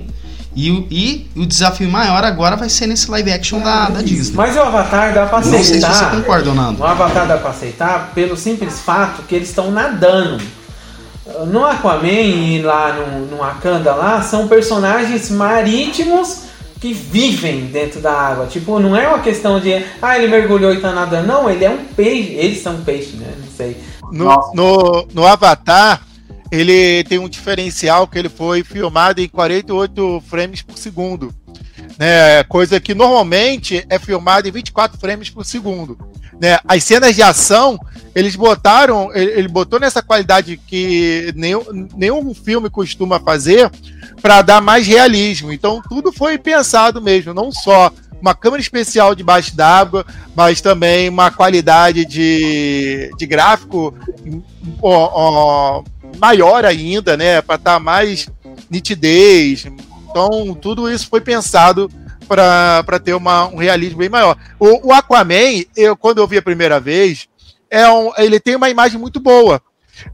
E, 0.54 0.68
e, 0.68 1.30
e 1.34 1.40
o 1.40 1.46
desafio 1.46 1.88
maior 1.90 2.22
agora 2.24 2.56
vai 2.56 2.68
ser 2.68 2.86
nesse 2.86 3.10
live 3.10 3.32
action 3.32 3.60
da, 3.60 3.88
da 3.88 4.02
Disney. 4.02 4.36
Mas 4.36 4.54
o 4.54 4.60
Avatar 4.60 5.14
dá 5.14 5.24
pra 5.24 5.38
aceitar. 5.38 5.56
Não 5.56 5.64
sei 5.64 5.80
se 5.80 5.86
você 5.86 6.04
concorda, 6.16 6.52
Nando. 6.52 6.82
O 6.82 6.84
Avatar 6.84 7.26
dá 7.26 7.38
pra 7.38 7.50
aceitar 7.50 8.12
pelo 8.14 8.36
simples 8.36 8.80
fato 8.80 9.22
que 9.22 9.34
eles 9.34 9.48
estão 9.48 9.70
nadando. 9.70 10.44
No 11.46 11.64
Aquaman 11.64 12.08
e 12.08 12.62
lá 12.62 12.92
no, 12.92 13.26
no 13.26 13.36
Wakanda 13.38 13.94
lá, 13.94 14.22
são 14.22 14.48
personagens 14.48 15.30
marítimos 15.30 16.42
que 16.82 16.92
vivem 16.92 17.66
dentro 17.66 18.00
da 18.00 18.12
água. 18.12 18.46
Tipo, 18.46 18.80
não 18.80 18.96
é 18.96 19.06
uma 19.06 19.20
questão 19.20 19.60
de, 19.60 19.84
ah, 20.02 20.18
ele 20.18 20.26
mergulhou 20.26 20.74
e 20.74 20.80
tá 20.80 20.92
nadando. 20.92 21.28
Não, 21.28 21.48
ele 21.48 21.64
é 21.64 21.70
um 21.70 21.84
peixe. 21.84 22.32
Eles 22.32 22.60
são 22.60 22.82
peixe, 22.82 23.16
né? 23.16 23.32
Não 23.38 23.48
sei. 23.56 23.76
No, 24.10 24.52
no, 24.52 25.08
no, 25.14 25.24
Avatar, 25.24 26.02
ele 26.50 27.04
tem 27.04 27.18
um 27.18 27.28
diferencial 27.28 28.08
que 28.08 28.18
ele 28.18 28.28
foi 28.28 28.64
filmado 28.64 29.20
em 29.20 29.28
48 29.28 30.24
frames 30.28 30.60
por 30.60 30.76
segundo. 30.76 31.32
Né? 31.96 32.42
Coisa 32.48 32.80
que 32.80 32.94
normalmente 32.94 33.86
é 33.88 33.96
filmado 33.98 34.48
em 34.48 34.50
24 34.50 34.98
frames 34.98 35.30
por 35.30 35.44
segundo. 35.44 35.96
Né? 36.40 36.58
As 36.66 36.84
cenas 36.84 37.14
de 37.14 37.22
ação, 37.22 37.78
eles 38.14 38.36
botaram, 38.36 39.14
ele, 39.14 39.30
ele 39.32 39.48
botou 39.48 39.78
nessa 39.78 40.02
qualidade 40.02 40.56
que 40.56 41.32
nenhum, 41.36 41.88
nenhum 41.96 42.34
filme 42.34 42.68
costuma 42.68 43.20
fazer 43.20 43.70
para 44.20 44.42
dar 44.42 44.60
mais 44.60 44.86
realismo. 44.86 45.52
Então 45.52 45.82
tudo 45.88 46.12
foi 46.12 46.38
pensado 46.38 47.00
mesmo, 47.00 47.32
não 47.34 47.50
só 47.50 47.90
uma 48.20 48.34
câmera 48.34 48.60
especial 48.60 49.16
debaixo 49.16 49.56
d'água, 49.56 50.06
mas 50.34 50.60
também 50.60 51.08
uma 51.08 51.30
qualidade 51.30 52.06
de, 52.06 53.10
de 53.18 53.26
gráfico 53.26 53.92
ó, 54.80 55.10
ó, 55.12 55.84
maior 56.18 56.64
ainda, 56.64 57.16
né? 57.16 57.42
Para 57.42 57.56
estar 57.56 57.74
tá 57.74 57.80
mais 57.80 58.28
nitidez. 58.70 59.66
Então, 60.08 60.54
tudo 60.54 60.90
isso 60.90 61.08
foi 61.08 61.20
pensado 61.20 61.90
para 62.32 62.98
ter 62.98 63.14
uma, 63.14 63.46
um 63.46 63.56
realismo 63.56 63.98
bem 63.98 64.08
maior. 64.08 64.36
O, 64.58 64.88
o, 64.88 64.92
Aquaman, 64.92 65.64
eu, 65.76 65.96
quando 65.96 66.18
eu 66.18 66.26
vi 66.26 66.38
a 66.38 66.42
primeira 66.42 66.80
vez, 66.80 67.28
é 67.70 67.88
um, 67.88 68.12
ele 68.16 68.40
tem 68.40 68.56
uma 68.56 68.70
imagem 68.70 68.98
muito 68.98 69.20
boa. 69.20 69.60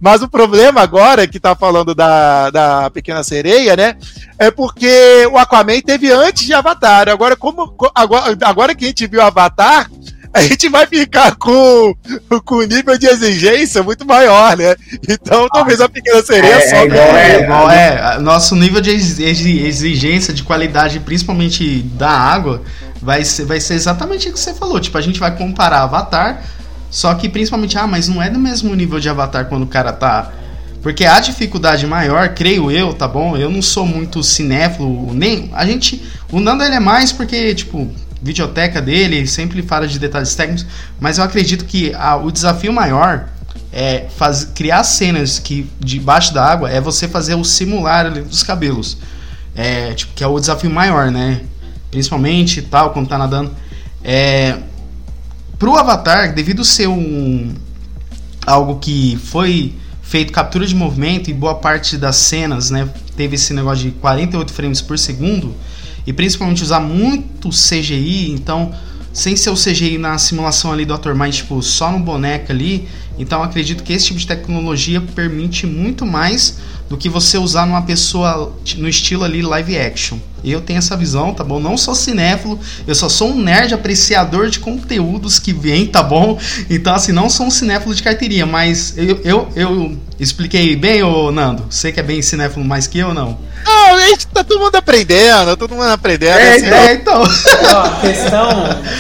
Mas 0.01 0.23
o 0.23 0.29
problema 0.29 0.81
agora, 0.81 1.27
que 1.27 1.39
tá 1.39 1.55
falando 1.55 1.95
da, 1.95 2.51
da 2.51 2.91
Pequena 2.91 3.23
Sereia, 3.23 3.77
né? 3.77 3.97
É 4.39 4.51
porque 4.51 5.27
o 5.31 5.39
Aquaman 5.39 5.81
teve 5.81 6.11
antes 6.11 6.45
de 6.45 6.53
Avatar. 6.53 7.09
Agora, 7.09 7.37
como 7.37 7.75
agora, 7.95 8.37
agora 8.43 8.75
que 8.75 8.85
a 8.85 8.89
gente 8.89 9.07
viu 9.07 9.23
Avatar, 9.23 9.89
a 10.33 10.43
gente 10.43 10.69
vai 10.69 10.87
ficar 10.87 11.35
com, 11.37 11.95
com 12.45 12.63
nível 12.63 12.97
de 12.99 13.07
exigência 13.07 13.83
muito 13.83 14.07
maior, 14.07 14.57
né? 14.57 14.77
Então 15.09 15.49
talvez 15.49 15.81
a 15.81 15.89
pequena 15.89 16.23
sereia 16.23 16.55
é, 16.55 16.69
só. 16.69 16.77
É, 16.77 16.85
igual, 16.85 17.17
é, 17.17 17.43
igual, 17.43 17.71
é, 17.71 18.19
nosso 18.19 18.55
nível 18.55 18.81
de 18.81 18.91
exigência, 18.91 20.33
de 20.35 20.43
qualidade, 20.43 21.01
principalmente 21.01 21.81
da 21.95 22.11
água, 22.11 22.63
vai 23.01 23.25
ser, 23.25 23.45
vai 23.45 23.61
ser 23.61 23.75
exatamente 23.75 24.29
o 24.29 24.33
que 24.33 24.39
você 24.39 24.55
falou. 24.55 24.79
Tipo, 24.81 24.99
a 24.99 25.01
gente 25.01 25.19
vai 25.19 25.37
comparar 25.37 25.83
Avatar, 25.83 26.43
só 26.91 27.15
que 27.15 27.29
principalmente, 27.29 27.79
ah, 27.79 27.87
mas 27.87 28.09
não 28.09 28.23
é 28.23 28.31
do 28.31 28.39
mesmo 28.39 28.75
nível 28.75 29.01
de 29.01 29.09
Avatar 29.09 29.47
quando 29.47 29.63
o 29.63 29.69
cara 29.69 29.93
tá. 29.93 30.33
Porque 30.83 31.05
a 31.05 31.19
dificuldade 31.19 31.87
maior, 31.87 32.29
creio 32.31 32.71
eu, 32.71 32.95
tá 32.95 33.09
bom? 33.09 33.37
Eu 33.37 33.51
não 33.51 33.61
sou 33.61 33.85
muito 33.85 34.23
cinéfilo, 34.23 35.13
nem. 35.13 35.51
A 35.53 35.67
gente. 35.67 36.03
O 36.31 36.39
Nando 36.39 36.63
ele 36.63 36.77
é 36.77 36.81
mais 36.81 37.11
porque, 37.11 37.55
tipo, 37.55 37.91
videoteca 38.23 38.81
dele, 38.81 39.27
sempre 39.27 39.63
fala 39.63 39.87
de 39.87 39.99
detalhes 39.99 40.35
técnicos, 40.35 40.67
mas 40.99 41.19
eu 41.19 41.25
acredito 41.25 41.65
que 41.65 41.95
a, 41.95 42.17
o 42.17 42.31
desafio 42.31 42.73
maior 42.73 43.29
é 43.73 44.07
faz, 44.17 44.45
criar 44.45 44.83
cenas 44.83 45.39
que 45.39 45.71
debaixo 45.79 46.33
da 46.33 46.45
água 46.45 46.71
é 46.71 46.81
você 46.81 47.07
fazer 47.07 47.35
o 47.35 47.45
simular 47.45 48.11
dos 48.11 48.43
cabelos. 48.43 48.99
É, 49.55 49.93
tipo, 49.93 50.13
que 50.15 50.23
é 50.23 50.27
o 50.27 50.39
desafio 50.39 50.71
maior, 50.71 51.11
né? 51.11 51.43
Principalmente 51.91 52.63
tal, 52.63 52.91
quando 52.93 53.09
tá 53.09 53.19
nadando. 53.19 53.51
É, 54.05 54.59
pro 55.59 55.75
Avatar, 55.77 56.33
devido 56.33 56.65
ser 56.65 56.87
um 56.87 57.55
algo 58.47 58.79
que 58.79 59.19
foi 59.25 59.75
feito 60.09 60.33
captura 60.33 60.67
de 60.67 60.75
movimento 60.75 61.29
e 61.29 61.35
boa 61.35 61.57
parte 61.57 61.99
das 61.99 62.17
cenas, 62.17 62.71
né, 62.71 62.89
teve 63.15 63.35
esse 63.35 63.53
negócio 63.53 63.85
de 63.85 63.91
48 63.91 64.53
frames 64.53 64.81
por 64.81 64.99
segundo, 64.99 65.55
e 66.09 66.13
principalmente 66.15 66.63
usar 66.63 66.81
muito 66.81 67.51
CGI, 67.51 68.31
então 68.31 68.73
sem 69.13 69.37
ser 69.37 69.51
o 69.51 69.55
CGI 69.55 69.99
na 69.99 70.17
simulação 70.17 70.73
ali 70.73 70.87
do 70.87 70.95
ator, 70.95 71.15
mas 71.15 71.37
tipo 71.37 71.63
só 71.63 71.93
no 71.93 71.99
boneco 71.99 72.51
ali, 72.51 72.89
então 73.19 73.43
acredito 73.43 73.83
que 73.83 73.93
esse 73.93 74.07
tipo 74.07 74.19
de 74.19 74.27
tecnologia 74.27 75.03
permite 75.03 75.67
muito 75.67 76.07
mais 76.07 76.61
do 76.89 76.97
que 76.97 77.11
você 77.11 77.37
usar 77.37 77.67
numa 77.67 77.83
pessoa 77.83 78.57
no 78.79 78.89
estilo 78.89 79.23
ali 79.23 79.43
live 79.43 79.77
action. 79.77 80.17
Eu 80.45 80.61
tenho 80.61 80.79
essa 80.79 80.97
visão, 80.97 81.35
tá 81.35 81.43
bom? 81.43 81.59
Não 81.59 81.77
sou 81.77 81.95
cinéfilo, 81.95 82.59
eu 82.87 82.95
só 82.95 83.09
sou 83.09 83.31
um 83.31 83.43
nerd 83.43 83.75
apreciador 83.75 84.49
de 84.49 84.61
conteúdos 84.61 85.39
que 85.39 85.53
vem, 85.53 85.87
tá 85.87 86.03
bom? 86.03 86.39
Então, 86.71 86.95
assim, 86.95 87.13
não 87.13 87.29
sou 87.29 87.47
um 87.47 87.51
cinéfilo 87.51 87.95
de 87.95 88.03
carteirinha, 88.03 88.47
mas 88.47 88.97
eu, 88.97 89.21
eu, 89.25 89.49
eu 89.57 89.99
expliquei 90.19 90.77
bem, 90.77 91.03
ô 91.03 91.31
Nando? 91.31 91.67
Você 91.71 91.93
que 91.93 92.01
é 92.01 92.03
bem 92.03 92.23
cinéfilo 92.23 92.65
mais 92.65 92.87
que 92.87 92.99
eu, 92.99 93.13
não? 93.13 93.39
Não, 93.65 93.95
a 93.95 94.09
gente 94.09 94.27
tá 94.29 94.45
todo 94.45 94.61
mundo 94.61 94.77
aprendendo, 94.77 95.57
todo 95.57 95.75
mundo 95.75 95.89
aprendendo. 95.89 96.39
É, 96.39 96.57
assim, 96.57 96.67
é 96.67 96.93
então. 96.95 97.23
Ó, 97.23 98.01
questão 98.01 98.49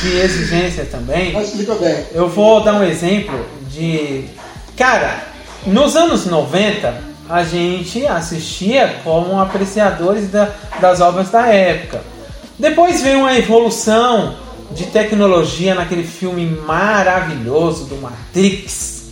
de 0.02 0.16
exigência 0.18 0.84
também. 0.84 1.34
Eu 2.12 2.28
vou 2.28 2.62
dar 2.62 2.74
um 2.74 2.82
exemplo 2.82 3.46
de. 3.70 4.24
Cara, 4.76 5.28
nos 5.66 5.96
anos 5.96 6.26
90, 6.26 7.07
a 7.28 7.44
gente 7.44 8.06
assistia 8.06 9.00
como 9.04 9.40
apreciadores 9.40 10.30
da, 10.30 10.50
das 10.80 11.00
obras 11.00 11.30
da 11.30 11.46
época. 11.46 12.02
Depois 12.58 13.02
veio 13.02 13.20
uma 13.20 13.36
evolução 13.36 14.36
de 14.70 14.86
tecnologia 14.86 15.74
naquele 15.74 16.04
filme 16.04 16.46
maravilhoso 16.46 17.84
do 17.84 17.96
Matrix. 17.96 19.10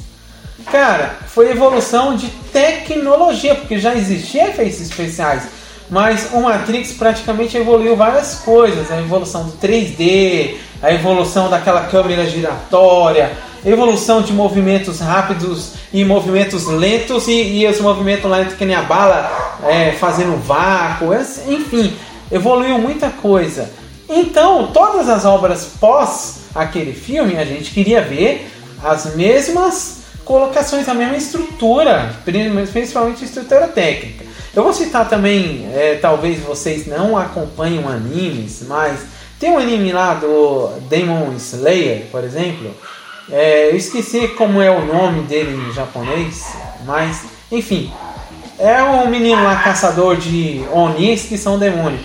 Cara, 0.71 1.17
foi 1.29 1.51
evolução 1.51 2.17
de 2.17 2.29
tecnologia, 2.53 3.55
porque 3.55 3.79
já 3.79 3.95
existia 3.95 4.49
efeitos 4.49 4.81
especiais, 4.81 5.45
mas 5.90 6.31
o 6.33 6.40
Matrix 6.40 6.92
praticamente 6.92 7.57
evoluiu 7.57 7.96
várias 7.96 8.37
coisas, 8.37 8.90
a 8.90 8.99
evolução 8.99 9.44
do 9.44 9.53
3D, 9.53 10.55
a 10.83 10.92
evolução 10.92 11.49
daquela 11.49 11.83
câmera 11.83 12.27
giratória, 12.27 13.33
evolução 13.64 14.22
de 14.22 14.33
movimentos 14.33 15.01
rápidos 15.01 15.72
e 15.92 16.05
movimentos 16.05 16.66
lentos 16.66 17.27
e, 17.29 17.61
e 17.61 17.66
os 17.66 17.81
movimentos 17.81 18.31
lentos 18.31 18.55
que 18.55 18.64
nem 18.64 18.77
a 18.77 18.83
bala 18.83 19.59
é, 19.64 19.92
fazendo 19.92 20.37
vácuo, 20.42 21.14
enfim, 21.49 21.94
evoluiu 22.31 22.79
muita 22.79 23.11
coisa. 23.11 23.70
Então, 24.09 24.70
todas 24.72 25.09
as 25.09 25.25
obras 25.25 25.72
pós 25.81 26.46
aquele 26.55 26.92
filme, 26.92 27.37
a 27.37 27.44
gente 27.44 27.70
queria 27.70 28.01
ver 28.03 28.51
as 28.83 29.14
mesmas 29.14 29.99
colocações, 30.25 30.88
a 30.88 30.94
mesma 30.94 31.16
estrutura, 31.16 32.14
principalmente 32.72 33.25
estrutura 33.25 33.68
técnica. 33.68 34.26
Eu 34.57 34.62
vou 34.62 34.73
citar 34.73 35.07
também, 35.07 35.69
é, 35.75 35.99
talvez 36.01 36.40
vocês 36.40 36.87
não 36.87 37.14
acompanham 37.14 37.87
animes, 37.87 38.64
mas 38.66 39.01
tem 39.38 39.51
um 39.51 39.59
anime 39.59 39.92
lá 39.92 40.14
do 40.14 40.71
Demon 40.88 41.35
Slayer, 41.37 42.07
por 42.11 42.25
exemplo, 42.25 42.75
é, 43.31 43.69
eu 43.71 43.77
esqueci 43.77 44.29
como 44.29 44.62
é 44.62 44.71
o 44.71 44.87
nome 44.87 45.25
dele 45.25 45.55
em 45.55 45.75
japonês, 45.75 46.57
mas 46.87 47.25
enfim, 47.53 47.92
é 48.59 48.83
um 48.83 49.11
menino 49.11 49.45
lá 49.45 49.57
caçador 49.57 50.16
de 50.16 50.64
onis 50.73 51.25
que 51.25 51.37
são 51.37 51.59
demônios. 51.59 52.01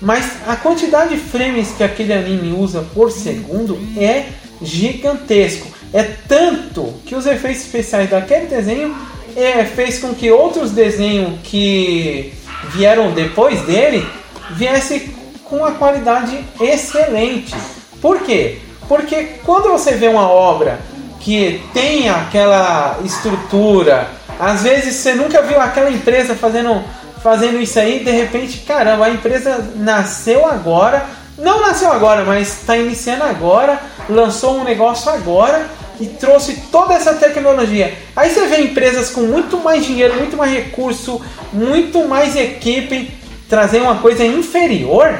Mas 0.00 0.30
a 0.46 0.54
quantidade 0.54 1.16
de 1.16 1.20
frames 1.20 1.72
que 1.76 1.82
aquele 1.82 2.12
anime 2.12 2.52
usa 2.52 2.86
por 2.94 3.10
segundo 3.10 3.76
é 3.98 4.26
gigantesco. 4.62 5.66
É 5.92 6.04
tanto 6.28 6.94
que 7.04 7.16
os 7.16 7.26
efeitos 7.26 7.62
especiais 7.62 8.08
daquele 8.08 8.46
desenho 8.46 8.94
é, 9.36 9.64
fez 9.64 9.98
com 9.98 10.14
que 10.14 10.30
outros 10.30 10.70
desenhos 10.70 11.38
que 11.44 12.32
vieram 12.70 13.12
depois 13.12 13.60
dele 13.62 14.06
viessem 14.52 15.14
com 15.44 15.58
uma 15.58 15.72
qualidade 15.72 16.42
excelente. 16.58 17.54
Por 18.00 18.20
quê? 18.20 18.58
Porque 18.88 19.38
quando 19.44 19.70
você 19.70 19.92
vê 19.92 20.08
uma 20.08 20.28
obra 20.28 20.80
que 21.20 21.62
tem 21.74 22.08
aquela 22.08 22.98
estrutura, 23.04 24.08
às 24.38 24.62
vezes 24.62 24.94
você 24.94 25.14
nunca 25.14 25.42
viu 25.42 25.60
aquela 25.60 25.90
empresa 25.90 26.34
fazendo, 26.34 26.82
fazendo 27.22 27.60
isso 27.60 27.78
aí, 27.78 28.04
de 28.04 28.10
repente, 28.10 28.58
caramba, 28.58 29.06
a 29.06 29.10
empresa 29.10 29.72
nasceu 29.76 30.46
agora, 30.46 31.04
não 31.36 31.60
nasceu 31.60 31.90
agora, 31.92 32.24
mas 32.24 32.48
está 32.48 32.76
iniciando 32.76 33.24
agora, 33.24 33.80
lançou 34.08 34.58
um 34.58 34.64
negócio 34.64 35.10
agora 35.10 35.66
e 36.00 36.06
trouxe 36.06 36.54
toda 36.70 36.94
essa 36.94 37.14
tecnologia. 37.14 37.94
Aí 38.14 38.30
você 38.30 38.46
vê 38.46 38.60
empresas 38.60 39.10
com 39.10 39.22
muito 39.22 39.58
mais 39.58 39.84
dinheiro, 39.84 40.14
muito 40.16 40.36
mais 40.36 40.52
recurso, 40.52 41.20
muito 41.52 42.06
mais 42.06 42.36
equipe 42.36 43.10
trazer 43.48 43.80
uma 43.80 43.96
coisa 43.96 44.24
inferior. 44.24 45.14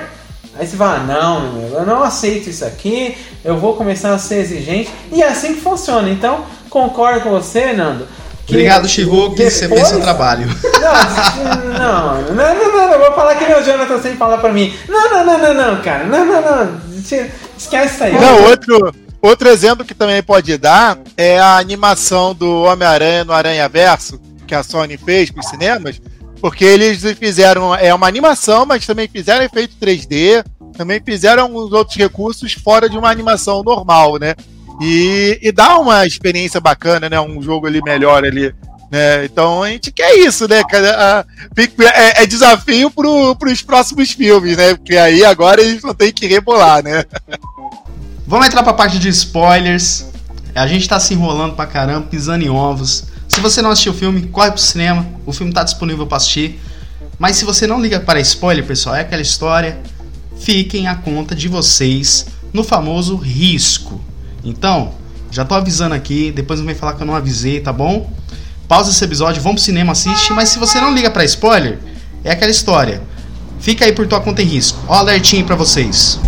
Aí 0.58 0.66
você 0.66 0.76
fala, 0.76 1.00
não, 1.00 1.68
eu 1.72 1.84
não 1.84 2.02
aceito 2.02 2.48
isso 2.48 2.64
aqui, 2.64 3.16
eu 3.44 3.58
vou 3.58 3.74
começar 3.74 4.14
a 4.14 4.18
ser 4.18 4.36
exigente. 4.36 4.90
E 5.12 5.22
é 5.22 5.28
assim 5.28 5.54
que 5.54 5.60
funciona. 5.60 6.08
Então, 6.08 6.44
concordo 6.70 7.20
com 7.20 7.30
você, 7.30 7.72
Nando. 7.72 8.06
Obrigado, 8.48 8.88
Chivo, 8.88 9.34
que 9.34 9.50
você 9.50 9.68
fez 9.68 9.88
seu 9.88 10.00
trabalho. 10.00 10.46
Não, 10.46 11.72
não, 11.72 12.22
não, 12.22 12.54
não, 12.54 12.72
não, 12.72 12.90
não, 12.90 12.98
vou 13.00 13.12
falar 13.12 13.34
que 13.34 13.44
nem 13.44 13.58
o 13.58 13.62
Jonathan 13.62 14.00
sempre 14.00 14.16
fala 14.16 14.38
pra 14.38 14.52
mim. 14.52 14.72
Não, 14.88 15.10
não, 15.10 15.26
não, 15.26 15.38
não, 15.38 15.54
não, 15.54 15.82
cara, 15.82 16.04
não, 16.04 16.24
não, 16.24 16.40
não, 16.40 16.80
esquece 17.56 17.94
isso 17.94 18.04
aí. 18.04 18.12
Não, 18.12 18.44
outro, 18.44 18.94
outro 19.20 19.48
exemplo 19.48 19.84
que 19.84 19.94
também 19.94 20.22
pode 20.22 20.56
dar 20.58 20.98
é 21.16 21.38
a 21.38 21.56
animação 21.56 22.34
do 22.34 22.62
Homem-Aranha 22.62 23.24
no 23.24 23.32
Aranha 23.32 23.68
Verso, 23.68 24.20
que 24.46 24.54
a 24.54 24.62
Sony 24.62 24.96
fez 24.96 25.30
com 25.30 25.40
os 25.40 25.48
cinemas, 25.48 26.00
porque 26.40 26.64
eles 26.64 27.02
fizeram 27.18 27.74
é 27.74 27.92
uma 27.92 28.06
animação, 28.06 28.64
mas 28.66 28.86
também 28.86 29.08
fizeram 29.08 29.44
efeito 29.44 29.76
3D, 29.80 30.44
também 30.76 31.00
fizeram 31.04 31.44
alguns 31.44 31.72
outros 31.72 31.96
recursos 31.96 32.52
fora 32.52 32.88
de 32.88 32.98
uma 32.98 33.10
animação 33.10 33.62
normal, 33.62 34.18
né? 34.18 34.34
E, 34.80 35.38
e 35.42 35.50
dá 35.50 35.78
uma 35.78 36.06
experiência 36.06 36.60
bacana, 36.60 37.08
né? 37.08 37.18
Um 37.20 37.40
jogo 37.40 37.66
ali 37.66 37.82
melhor 37.82 38.24
ali. 38.24 38.54
Né? 38.90 39.24
Então 39.24 39.62
a 39.62 39.68
gente 39.68 39.90
quer 39.90 40.14
isso, 40.16 40.46
né? 40.46 40.62
É, 41.94 42.22
é 42.22 42.26
desafio 42.26 42.90
para 42.90 43.50
os 43.50 43.62
próximos 43.62 44.12
filmes, 44.12 44.56
né? 44.56 44.74
Porque 44.74 44.96
aí 44.96 45.24
agora 45.24 45.60
eles 45.60 45.80
vão 45.80 45.94
ter 45.94 46.12
que 46.12 46.26
rebolar, 46.26 46.84
né? 46.84 47.04
Vamos 48.26 48.48
entrar 48.48 48.64
para 48.64 48.72
a 48.72 48.74
parte 48.74 48.98
de 48.98 49.08
spoilers. 49.08 50.06
A 50.52 50.66
gente 50.66 50.82
está 50.82 50.98
se 50.98 51.14
enrolando 51.14 51.54
pra 51.54 51.64
caramba, 51.64 52.08
pisando 52.08 52.44
em 52.44 52.48
ovos. 52.48 53.04
Se 53.28 53.38
você 53.40 53.62
não 53.62 53.70
assistiu 53.70 53.92
o 53.92 53.94
filme, 53.94 54.22
corre 54.22 54.50
pro 54.50 54.60
cinema. 54.60 55.06
O 55.24 55.32
filme 55.32 55.52
está 55.52 55.62
disponível 55.62 56.06
para 56.08 56.16
assistir. 56.16 56.60
Mas 57.20 57.36
se 57.36 57.44
você 57.44 57.68
não 57.68 57.80
liga 57.80 58.00
para 58.00 58.18
spoiler, 58.20 58.66
pessoal, 58.66 58.96
é 58.96 59.02
aquela 59.02 59.22
história. 59.22 59.78
Fiquem 60.40 60.88
a 60.88 60.96
conta 60.96 61.36
de 61.36 61.46
vocês 61.46 62.26
no 62.52 62.64
famoso 62.64 63.14
risco. 63.14 64.00
Então, 64.42 64.92
já 65.30 65.44
tô 65.44 65.54
avisando 65.54 65.94
aqui, 65.94 66.32
depois 66.32 66.58
não 66.58 66.66
vem 66.66 66.74
falar 66.74 66.94
que 66.94 67.02
eu 67.02 67.06
não 67.06 67.14
avisei, 67.14 67.60
tá 67.60 67.72
bom? 67.72 68.10
Pausa 68.66 68.90
esse 68.90 69.04
episódio, 69.04 69.40
vamos 69.40 69.62
pro 69.62 69.64
cinema, 69.64 69.92
assiste, 69.92 70.32
mas 70.32 70.48
se 70.48 70.58
você 70.58 70.80
não 70.80 70.92
liga 70.92 71.10
para 71.10 71.24
spoiler, 71.24 71.78
é 72.24 72.32
aquela 72.32 72.50
história. 72.50 73.00
Fica 73.60 73.84
aí 73.84 73.92
por 73.92 74.06
tua 74.06 74.20
conta 74.20 74.42
em 74.42 74.46
risco. 74.46 74.78
Ó, 74.88 74.94
alertinho 74.94 75.44
para 75.44 75.54
vocês. 75.54 76.18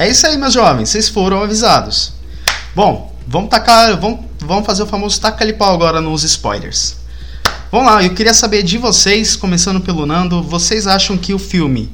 É 0.00 0.08
isso 0.08 0.26
aí, 0.26 0.36
meus 0.38 0.54
jovens, 0.54 0.88
vocês 0.88 1.10
foram 1.10 1.42
avisados. 1.42 2.14
Bom, 2.74 3.14
vamos 3.28 3.50
tacar, 3.50 4.00
vamos, 4.00 4.20
vamos 4.40 4.64
fazer 4.64 4.82
o 4.82 4.86
famoso 4.86 5.20
taca 5.20 5.52
pau 5.52 5.74
agora 5.74 6.00
nos 6.00 6.24
spoilers. 6.24 6.96
Vamos 7.70 7.86
lá, 7.86 8.02
eu 8.02 8.14
queria 8.14 8.32
saber 8.32 8.62
de 8.62 8.78
vocês, 8.78 9.36
começando 9.36 9.78
pelo 9.78 10.06
Nando, 10.06 10.42
vocês 10.42 10.86
acham 10.86 11.18
que 11.18 11.34
o 11.34 11.38
filme, 11.38 11.90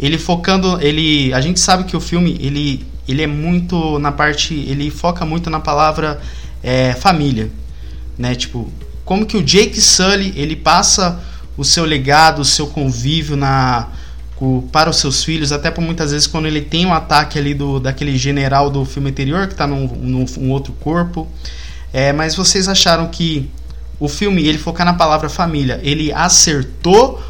ele 0.00 0.16
focando, 0.16 0.80
ele, 0.80 1.34
a 1.34 1.40
gente 1.42 1.60
sabe 1.60 1.84
que 1.84 1.94
o 1.94 2.00
filme, 2.00 2.38
ele, 2.40 2.86
ele 3.08 3.22
é 3.22 3.26
muito 3.26 3.98
na 3.98 4.12
parte, 4.12 4.54
ele 4.54 4.90
foca 4.90 5.24
muito 5.24 5.50
na 5.50 5.60
palavra 5.60 6.20
é, 6.62 6.92
família, 6.94 7.50
né? 8.16 8.34
Tipo, 8.34 8.70
como 9.04 9.26
que 9.26 9.36
o 9.36 9.42
Jake 9.42 9.80
Sully, 9.80 10.32
ele 10.36 10.54
passa 10.54 11.20
o 11.56 11.64
seu 11.64 11.84
legado, 11.84 12.40
o 12.40 12.44
seu 12.44 12.66
convívio 12.66 13.36
na 13.36 13.88
para 14.72 14.88
os 14.88 14.96
seus 14.96 15.22
filhos, 15.22 15.52
até 15.52 15.70
por 15.70 15.82
muitas 15.82 16.12
vezes 16.12 16.26
quando 16.26 16.46
ele 16.46 16.62
tem 16.62 16.86
um 16.86 16.94
ataque 16.94 17.38
ali 17.38 17.52
do, 17.52 17.78
daquele 17.78 18.16
general 18.16 18.70
do 18.70 18.86
filme 18.86 19.10
anterior 19.10 19.46
que 19.46 19.52
está 19.52 19.66
num, 19.66 19.86
num, 19.86 20.24
num, 20.38 20.50
outro 20.50 20.72
corpo. 20.72 21.28
É, 21.92 22.10
mas 22.12 22.34
vocês 22.34 22.66
acharam 22.66 23.08
que 23.08 23.50
o 23.98 24.08
filme, 24.08 24.42
ele 24.46 24.56
focar 24.56 24.86
na 24.86 24.94
palavra 24.94 25.28
família, 25.28 25.78
ele 25.82 26.10
acertou? 26.10 27.22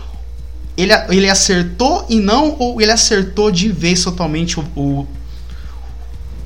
Ele, 0.77 0.93
ele 1.09 1.29
acertou 1.29 2.07
e 2.09 2.21
não, 2.21 2.55
ou 2.59 2.81
ele 2.81 2.93
acertou 2.93 3.51
de 3.51 3.69
vez 3.71 4.05
totalmente 4.05 4.61
o, 4.61 4.63
o 4.77 5.07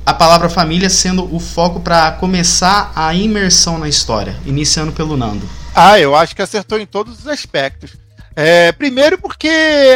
a 0.05 0.13
palavra 0.13 0.49
família 0.49 0.89
sendo 0.89 1.33
o 1.33 1.39
foco 1.39 1.79
para 1.79 2.11
começar 2.11 2.91
a 2.95 3.13
imersão 3.15 3.79
na 3.79 3.89
história, 3.89 4.37
iniciando 4.45 4.91
pelo 4.91 5.17
Nando? 5.17 5.49
Ah, 5.73 5.99
eu 5.99 6.15
acho 6.15 6.35
que 6.35 6.41
acertou 6.41 6.79
em 6.79 6.85
todos 6.85 7.19
os 7.19 7.27
aspectos. 7.27 7.97
É, 8.35 8.71
primeiro 8.71 9.17
porque 9.17 9.49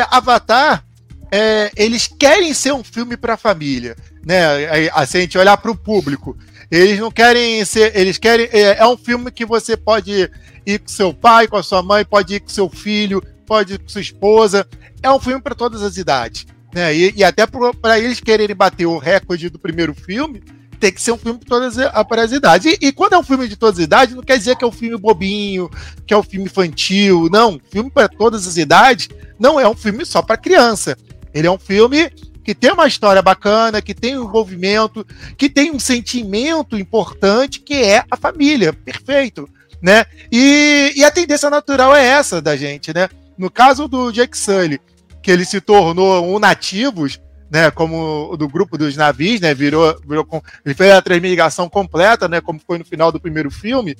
Avatar, 0.09 0.83
é, 1.31 1.71
eles 1.75 2.07
querem 2.07 2.53
ser 2.53 2.73
um 2.73 2.83
filme 2.83 3.15
para 3.15 3.37
família, 3.37 3.95
né? 4.25 4.89
Assim, 4.93 5.19
a 5.19 5.21
gente 5.21 5.37
olhar 5.37 5.57
para 5.57 5.71
o 5.71 5.75
público. 5.75 6.35
Eles 6.71 6.99
não 6.99 7.11
querem 7.11 7.63
ser, 7.65 7.95
eles 7.95 8.17
querem 8.17 8.47
é, 8.51 8.79
é, 8.79 8.85
um 8.87 8.97
filme 8.97 9.31
que 9.31 9.45
você 9.45 9.77
pode 9.77 10.29
ir 10.65 10.79
com 10.79 10.87
seu 10.87 11.13
pai, 11.13 11.47
com 11.47 11.57
a 11.57 11.63
sua 11.63 11.83
mãe, 11.83 12.03
pode 12.03 12.35
ir 12.35 12.39
com 12.39 12.49
seu 12.49 12.69
filho, 12.69 13.23
pode 13.45 13.73
ir 13.75 13.79
com 13.79 13.89
sua 13.89 14.01
esposa. 14.01 14.67
É 15.03 15.11
um 15.11 15.19
filme 15.19 15.41
para 15.41 15.55
todas 15.55 15.81
as 15.83 15.97
idades, 15.97 16.45
né? 16.73 16.95
E, 16.95 17.13
e 17.17 17.23
até 17.23 17.45
para 17.45 17.99
eles 17.99 18.19
quererem 18.19 18.55
bater 18.55 18.85
o 18.85 18.97
recorde 18.97 19.49
do 19.49 19.59
primeiro 19.59 19.93
filme, 19.93 20.41
tem 20.79 20.91
que 20.91 21.01
ser 21.01 21.11
um 21.11 21.17
filme 21.17 21.39
para 21.39 21.49
todas 21.49 21.77
as 21.77 22.31
idades. 22.31 22.73
E, 22.73 22.87
e, 22.87 22.91
quando 22.91 23.13
é 23.13 23.17
um 23.17 23.23
filme 23.23 23.47
de 23.47 23.55
todas 23.55 23.79
as 23.79 23.85
idades, 23.85 24.15
não 24.15 24.23
quer 24.23 24.37
dizer 24.37 24.55
que 24.55 24.63
é 24.63 24.67
um 24.67 24.71
filme 24.71 24.97
bobinho, 24.97 25.69
que 26.07 26.13
é 26.13 26.17
um 26.17 26.23
filme 26.23 26.45
infantil. 26.45 27.27
Não, 27.29 27.59
filme 27.69 27.89
para 27.89 28.07
todas 28.07 28.47
as 28.47 28.57
idades 28.57 29.09
não 29.37 29.59
é 29.59 29.67
um 29.67 29.75
filme 29.75 30.05
só 30.05 30.21
para 30.21 30.37
criança. 30.37 30.97
Ele 31.33 31.47
é 31.47 31.51
um 31.51 31.59
filme 31.59 32.09
que 32.43 32.55
tem 32.55 32.71
uma 32.71 32.87
história 32.87 33.21
bacana, 33.21 33.81
que 33.81 33.93
tem 33.93 34.17
um 34.17 34.25
envolvimento, 34.25 35.05
que 35.37 35.49
tem 35.49 35.71
um 35.71 35.79
sentimento 35.79 36.77
importante 36.77 37.59
que 37.59 37.75
é 37.75 38.03
a 38.09 38.17
família. 38.17 38.73
Perfeito. 38.73 39.47
Né? 39.81 40.05
E, 40.31 40.93
e 40.95 41.03
a 41.05 41.11
tendência 41.11 41.49
natural 41.49 41.95
é 41.95 42.05
essa 42.05 42.41
da 42.41 42.57
gente, 42.57 42.93
né? 42.93 43.07
No 43.37 43.49
caso 43.49 43.87
do 43.87 44.11
Jake 44.11 44.37
Sully, 44.37 44.81
que 45.21 45.31
ele 45.31 45.45
se 45.45 45.59
tornou 45.61 46.25
um 46.25 46.39
nativos, 46.39 47.19
né, 47.51 47.71
como 47.71 48.35
do 48.37 48.47
grupo 48.47 48.77
dos 48.77 48.95
navios, 48.95 49.41
né, 49.41 49.53
virou, 49.53 49.99
virou 50.07 50.25
com, 50.25 50.41
ele 50.65 50.75
fez 50.75 50.91
a 50.91 51.01
transmigração 51.01 51.67
completa, 51.67 52.27
né, 52.27 52.41
como 52.41 52.61
foi 52.65 52.77
no 52.77 52.85
final 52.85 53.11
do 53.11 53.19
primeiro 53.19 53.49
filme. 53.49 53.95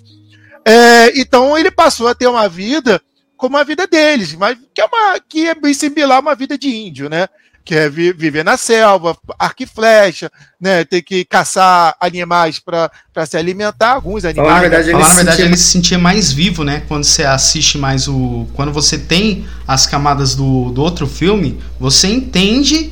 É, 0.66 1.20
então 1.20 1.58
ele 1.58 1.72
passou 1.72 2.08
a 2.08 2.16
ter 2.16 2.28
uma 2.28 2.48
vida 2.48 3.02
como 3.36 3.58
a 3.58 3.64
vida 3.64 3.88
deles, 3.88 4.36
mas 4.36 4.58
que 4.74 4.82
é 4.82 4.86
uma 4.86 5.20
que 5.20 5.48
é 5.48 5.56
bem 5.56 5.74
similar 5.74 6.18
a 6.18 6.22
uma 6.22 6.36
vida 6.36 6.58
de 6.58 6.68
índio, 6.68 7.10
né? 7.10 7.28
Que 7.70 7.76
é 7.76 7.88
vi, 7.88 8.12
viver 8.12 8.44
na 8.44 8.58
selva, 8.58 9.16
arco 9.38 9.62
e 9.62 9.66
flecha, 9.68 10.32
né? 10.60 10.84
Ter 10.84 11.04
que 11.04 11.24
caçar 11.24 11.96
animais 12.02 12.58
para 12.58 12.90
se 13.28 13.38
alimentar, 13.38 13.92
alguns 13.92 14.26
animais. 14.26 14.52
na 14.52 14.60
verdade, 14.60 14.90
ele, 14.90 14.98
na 14.98 15.14
verdade 15.14 15.30
sentia... 15.30 15.46
ele 15.46 15.56
se 15.58 15.64
sentia 15.66 16.00
mais 16.00 16.32
vivo, 16.32 16.64
né? 16.64 16.82
Quando 16.88 17.04
você 17.04 17.24
assiste 17.24 17.78
mais 17.78 18.08
o. 18.08 18.48
Quando 18.56 18.74
você 18.74 18.98
tem 18.98 19.48
as 19.68 19.86
camadas 19.86 20.34
do, 20.34 20.72
do 20.72 20.82
outro 20.82 21.06
filme, 21.06 21.60
você 21.80 22.08
entende 22.08 22.92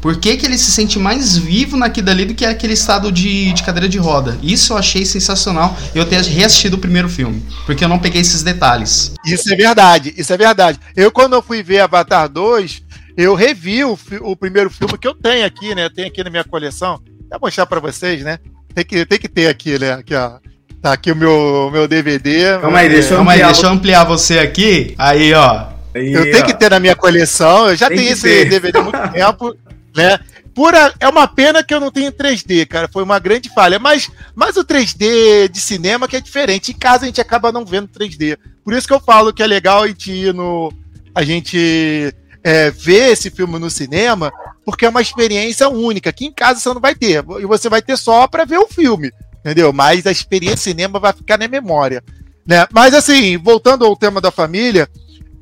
por 0.00 0.16
que, 0.16 0.36
que 0.36 0.46
ele 0.46 0.56
se 0.56 0.70
sente 0.70 0.98
mais 0.98 1.36
vivo 1.36 1.76
naquilo 1.76 2.08
ali 2.08 2.24
do 2.24 2.34
que 2.34 2.46
aquele 2.46 2.72
estado 2.72 3.12
de, 3.12 3.52
de 3.52 3.62
cadeira 3.62 3.86
de 3.86 3.98
roda? 3.98 4.38
Isso 4.42 4.72
eu 4.72 4.78
achei 4.78 5.04
sensacional 5.04 5.76
eu 5.94 6.06
ter 6.06 6.22
reassistido 6.22 6.76
o 6.76 6.78
primeiro 6.78 7.08
filme, 7.10 7.42
porque 7.66 7.84
eu 7.84 7.88
não 7.88 7.98
peguei 7.98 8.22
esses 8.22 8.42
detalhes. 8.42 9.12
Isso 9.26 9.52
é 9.52 9.56
verdade, 9.56 10.14
isso 10.16 10.32
é 10.32 10.38
verdade. 10.38 10.78
Eu, 10.94 11.12
quando 11.12 11.34
eu 11.34 11.42
fui 11.42 11.62
ver 11.62 11.80
Avatar 11.80 12.30
2, 12.30 12.85
eu 13.16 13.34
revi 13.34 13.84
o, 13.84 13.98
o 14.22 14.36
primeiro 14.36 14.70
filme 14.70 14.98
que 14.98 15.08
eu 15.08 15.14
tenho 15.14 15.46
aqui, 15.46 15.74
né? 15.74 15.84
Eu 15.84 15.90
tenho 15.92 16.08
aqui 16.08 16.22
na 16.22 16.30
minha 16.30 16.44
coleção. 16.44 17.00
Vou 17.30 17.40
mostrar 17.42 17.66
para 17.66 17.80
vocês, 17.80 18.22
né? 18.22 18.38
Tem 18.74 18.84
que, 18.84 19.06
tem 19.06 19.18
que 19.18 19.28
ter 19.28 19.48
aqui, 19.48 19.78
né? 19.78 19.92
Aqui, 19.92 20.14
ó. 20.14 20.38
Tá 20.82 20.92
aqui 20.92 21.10
o 21.10 21.16
meu, 21.16 21.70
meu 21.72 21.88
DVD. 21.88 22.58
Calma 22.60 22.78
aí, 22.78 22.88
deixa 22.88 23.14
eu, 23.14 23.16
Calma 23.16 23.32
aí, 23.32 23.42
deixa 23.42 23.66
eu 23.66 23.70
ampliar 23.70 24.04
você 24.04 24.38
aqui. 24.38 24.94
Aí, 24.98 25.32
ó. 25.32 25.68
Aí, 25.94 26.12
eu 26.12 26.20
ó. 26.20 26.24
tenho 26.24 26.44
que 26.44 26.54
ter 26.54 26.70
na 26.70 26.78
minha 26.78 26.94
coleção. 26.94 27.70
Eu 27.70 27.76
já 27.76 27.88
tem 27.88 27.98
tenho 27.98 28.12
esse 28.12 28.22
ter. 28.22 28.48
DVD 28.48 28.78
há 28.78 28.82
muito 28.82 29.08
tempo 29.12 29.56
né? 29.96 30.18
Pura, 30.54 30.94
é 31.00 31.08
uma 31.08 31.26
pena 31.26 31.62
que 31.62 31.74
eu 31.74 31.80
não 31.80 31.90
tenho 31.90 32.12
3D, 32.12 32.66
cara. 32.66 32.88
Foi 32.88 33.02
uma 33.02 33.18
grande 33.18 33.48
falha. 33.48 33.78
Mas, 33.78 34.10
mas 34.34 34.56
o 34.56 34.64
3D 34.64 35.48
de 35.48 35.60
cinema 35.60 36.06
que 36.06 36.16
é 36.16 36.20
diferente. 36.20 36.72
Em 36.72 36.78
casa 36.78 37.04
a 37.04 37.06
gente 37.06 37.20
acaba 37.20 37.50
não 37.50 37.64
vendo 37.64 37.88
3D. 37.88 38.38
Por 38.64 38.72
isso 38.72 38.86
que 38.86 38.92
eu 38.92 39.00
falo 39.00 39.32
que 39.32 39.42
é 39.42 39.46
legal 39.46 39.82
a 39.82 39.88
gente 39.88 40.12
ir 40.12 40.34
no. 40.34 40.72
A 41.14 41.24
gente 41.24 42.14
é, 42.46 42.70
ver 42.70 43.10
esse 43.10 43.28
filme 43.28 43.58
no 43.58 43.68
cinema, 43.68 44.32
porque 44.64 44.86
é 44.86 44.88
uma 44.88 45.02
experiência 45.02 45.68
única. 45.68 46.10
Aqui 46.10 46.26
em 46.26 46.32
casa 46.32 46.60
você 46.60 46.68
não 46.68 46.80
vai 46.80 46.94
ter. 46.94 47.24
E 47.40 47.44
você 47.44 47.68
vai 47.68 47.82
ter 47.82 47.96
só 47.96 48.28
para 48.28 48.44
ver 48.44 48.58
o 48.58 48.68
filme. 48.68 49.10
Entendeu? 49.40 49.72
Mas 49.72 50.06
a 50.06 50.12
experiência 50.12 50.58
cinema 50.58 51.00
vai 51.00 51.12
ficar 51.12 51.36
na 51.38 51.48
memória. 51.48 52.04
Né? 52.46 52.64
Mas 52.72 52.94
assim, 52.94 53.36
voltando 53.36 53.84
ao 53.84 53.96
tema 53.96 54.20
da 54.20 54.30
família, 54.30 54.88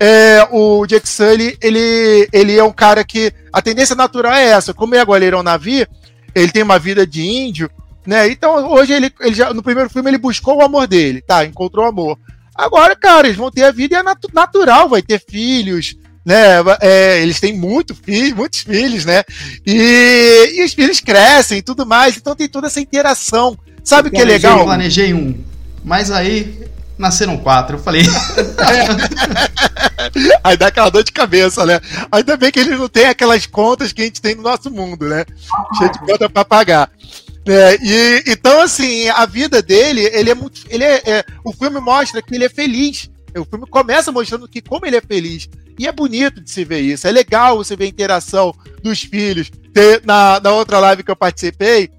é, 0.01 0.49
o 0.51 0.87
Jack 0.87 1.07
Sully, 1.07 1.59
ele, 1.61 2.27
ele 2.33 2.57
é 2.57 2.65
um 2.65 2.73
cara 2.73 3.05
que 3.05 3.31
a 3.53 3.61
tendência 3.61 3.95
natural 3.95 4.33
é 4.33 4.47
essa. 4.47 4.73
Como 4.73 4.95
ele 4.95 5.03
é 5.03 5.05
goleirão 5.05 5.43
navio, 5.43 5.87
ele 6.35 6.51
tem 6.51 6.63
uma 6.63 6.79
vida 6.79 7.07
de 7.07 7.21
índio, 7.23 7.71
né? 8.07 8.29
Então 8.29 8.73
hoje 8.73 8.95
ele, 8.95 9.13
ele 9.21 9.35
já, 9.35 9.53
no 9.53 9.63
primeiro 9.63 9.91
filme 9.91 10.09
ele 10.09 10.17
buscou 10.17 10.57
o 10.57 10.65
amor 10.65 10.87
dele, 10.87 11.21
tá? 11.21 11.45
Encontrou 11.45 11.85
o 11.85 11.89
amor. 11.89 12.19
Agora, 12.55 12.97
cara, 12.97 13.27
eles 13.27 13.37
vão 13.37 13.51
ter 13.51 13.65
a 13.65 13.71
vida 13.71 14.03
nat 14.03 14.25
natural, 14.33 14.89
vai 14.89 15.03
ter 15.03 15.23
filhos, 15.29 15.97
né? 16.25 16.57
É, 16.81 17.23
eles 17.23 17.39
têm 17.41 17.53
muito 17.53 17.95
filho, 17.95 18.37
muitos 18.37 18.61
filhos, 18.61 19.05
né? 19.05 19.23
E, 19.67 20.55
e, 20.57 20.65
os 20.65 20.73
filhos 20.73 21.01
crescem 21.01 21.59
e 21.59 21.63
tudo 21.63 21.85
mais, 21.85 22.17
então 22.17 22.35
tem 22.35 22.49
toda 22.49 22.67
essa 22.67 22.81
interação. 22.81 23.59
Sabe 23.83 24.09
o 24.09 24.11
que 24.13 24.21
é 24.21 24.25
legal? 24.25 24.61
Eu 24.61 24.65
planejei 24.65 25.13
um, 25.13 25.35
mas 25.85 26.11
aí 26.11 26.65
nasceram 26.99 27.37
quatro. 27.37 27.77
Eu 27.77 27.83
falei. 27.83 28.03
Aí 30.45 30.57
dá 30.57 30.69
aquela 30.69 30.91
dor 30.91 31.03
de 31.03 31.13
cabeça, 31.13 31.65
né? 31.65 31.81
Ainda 32.13 32.37
bem 32.37 32.51
que 32.51 32.61
ele 32.61 32.77
não 32.77 32.89
tem 32.89 33.07
aquelas 33.07 33.47
contas 33.47 33.93
que 33.93 34.03
a 34.03 34.05
gente 34.05 34.21
tem 34.21 34.35
no 34.35 34.43
nosso 34.43 34.71
mundo, 34.71 35.09
né? 35.09 35.25
Cheio 35.79 35.91
de 35.91 35.99
conta 36.01 36.29
para 36.29 36.45
pagar. 36.45 36.91
É, 37.47 37.77
e, 37.83 38.23
então, 38.27 38.61
assim, 38.61 39.09
a 39.09 39.27
vida 39.27 39.61
dele, 39.61 40.03
ele 40.13 40.31
é 40.31 40.35
muito. 40.35 40.61
Ele 40.69 40.85
é, 40.85 41.03
é, 41.05 41.25
o 41.45 41.53
filme 41.53 41.81
mostra 41.81 42.23
que 42.23 42.35
ele 42.35 42.45
é 42.45 42.49
feliz. 42.49 43.11
O 43.37 43.45
filme 43.45 43.67
começa 43.67 44.13
mostrando 44.13 44.49
que 44.49 44.61
como 44.63 44.87
ele 44.87 44.97
é 44.97 45.01
feliz. 45.01 45.49
E 45.79 45.87
é 45.87 45.93
bonito 45.93 46.41
de 46.41 46.51
se 46.51 46.65
ver 46.65 46.81
isso. 46.81 47.07
É 47.07 47.13
legal 47.13 47.57
você 47.57 47.77
ver 47.77 47.85
a 47.85 47.89
interação 47.89 48.55
dos 48.83 49.03
filhos. 49.03 49.51
Na, 50.05 50.39
na 50.39 50.53
outra 50.53 50.79
live 50.79 51.03
que 51.03 51.11
eu 51.11 51.17
participei, 51.17 51.91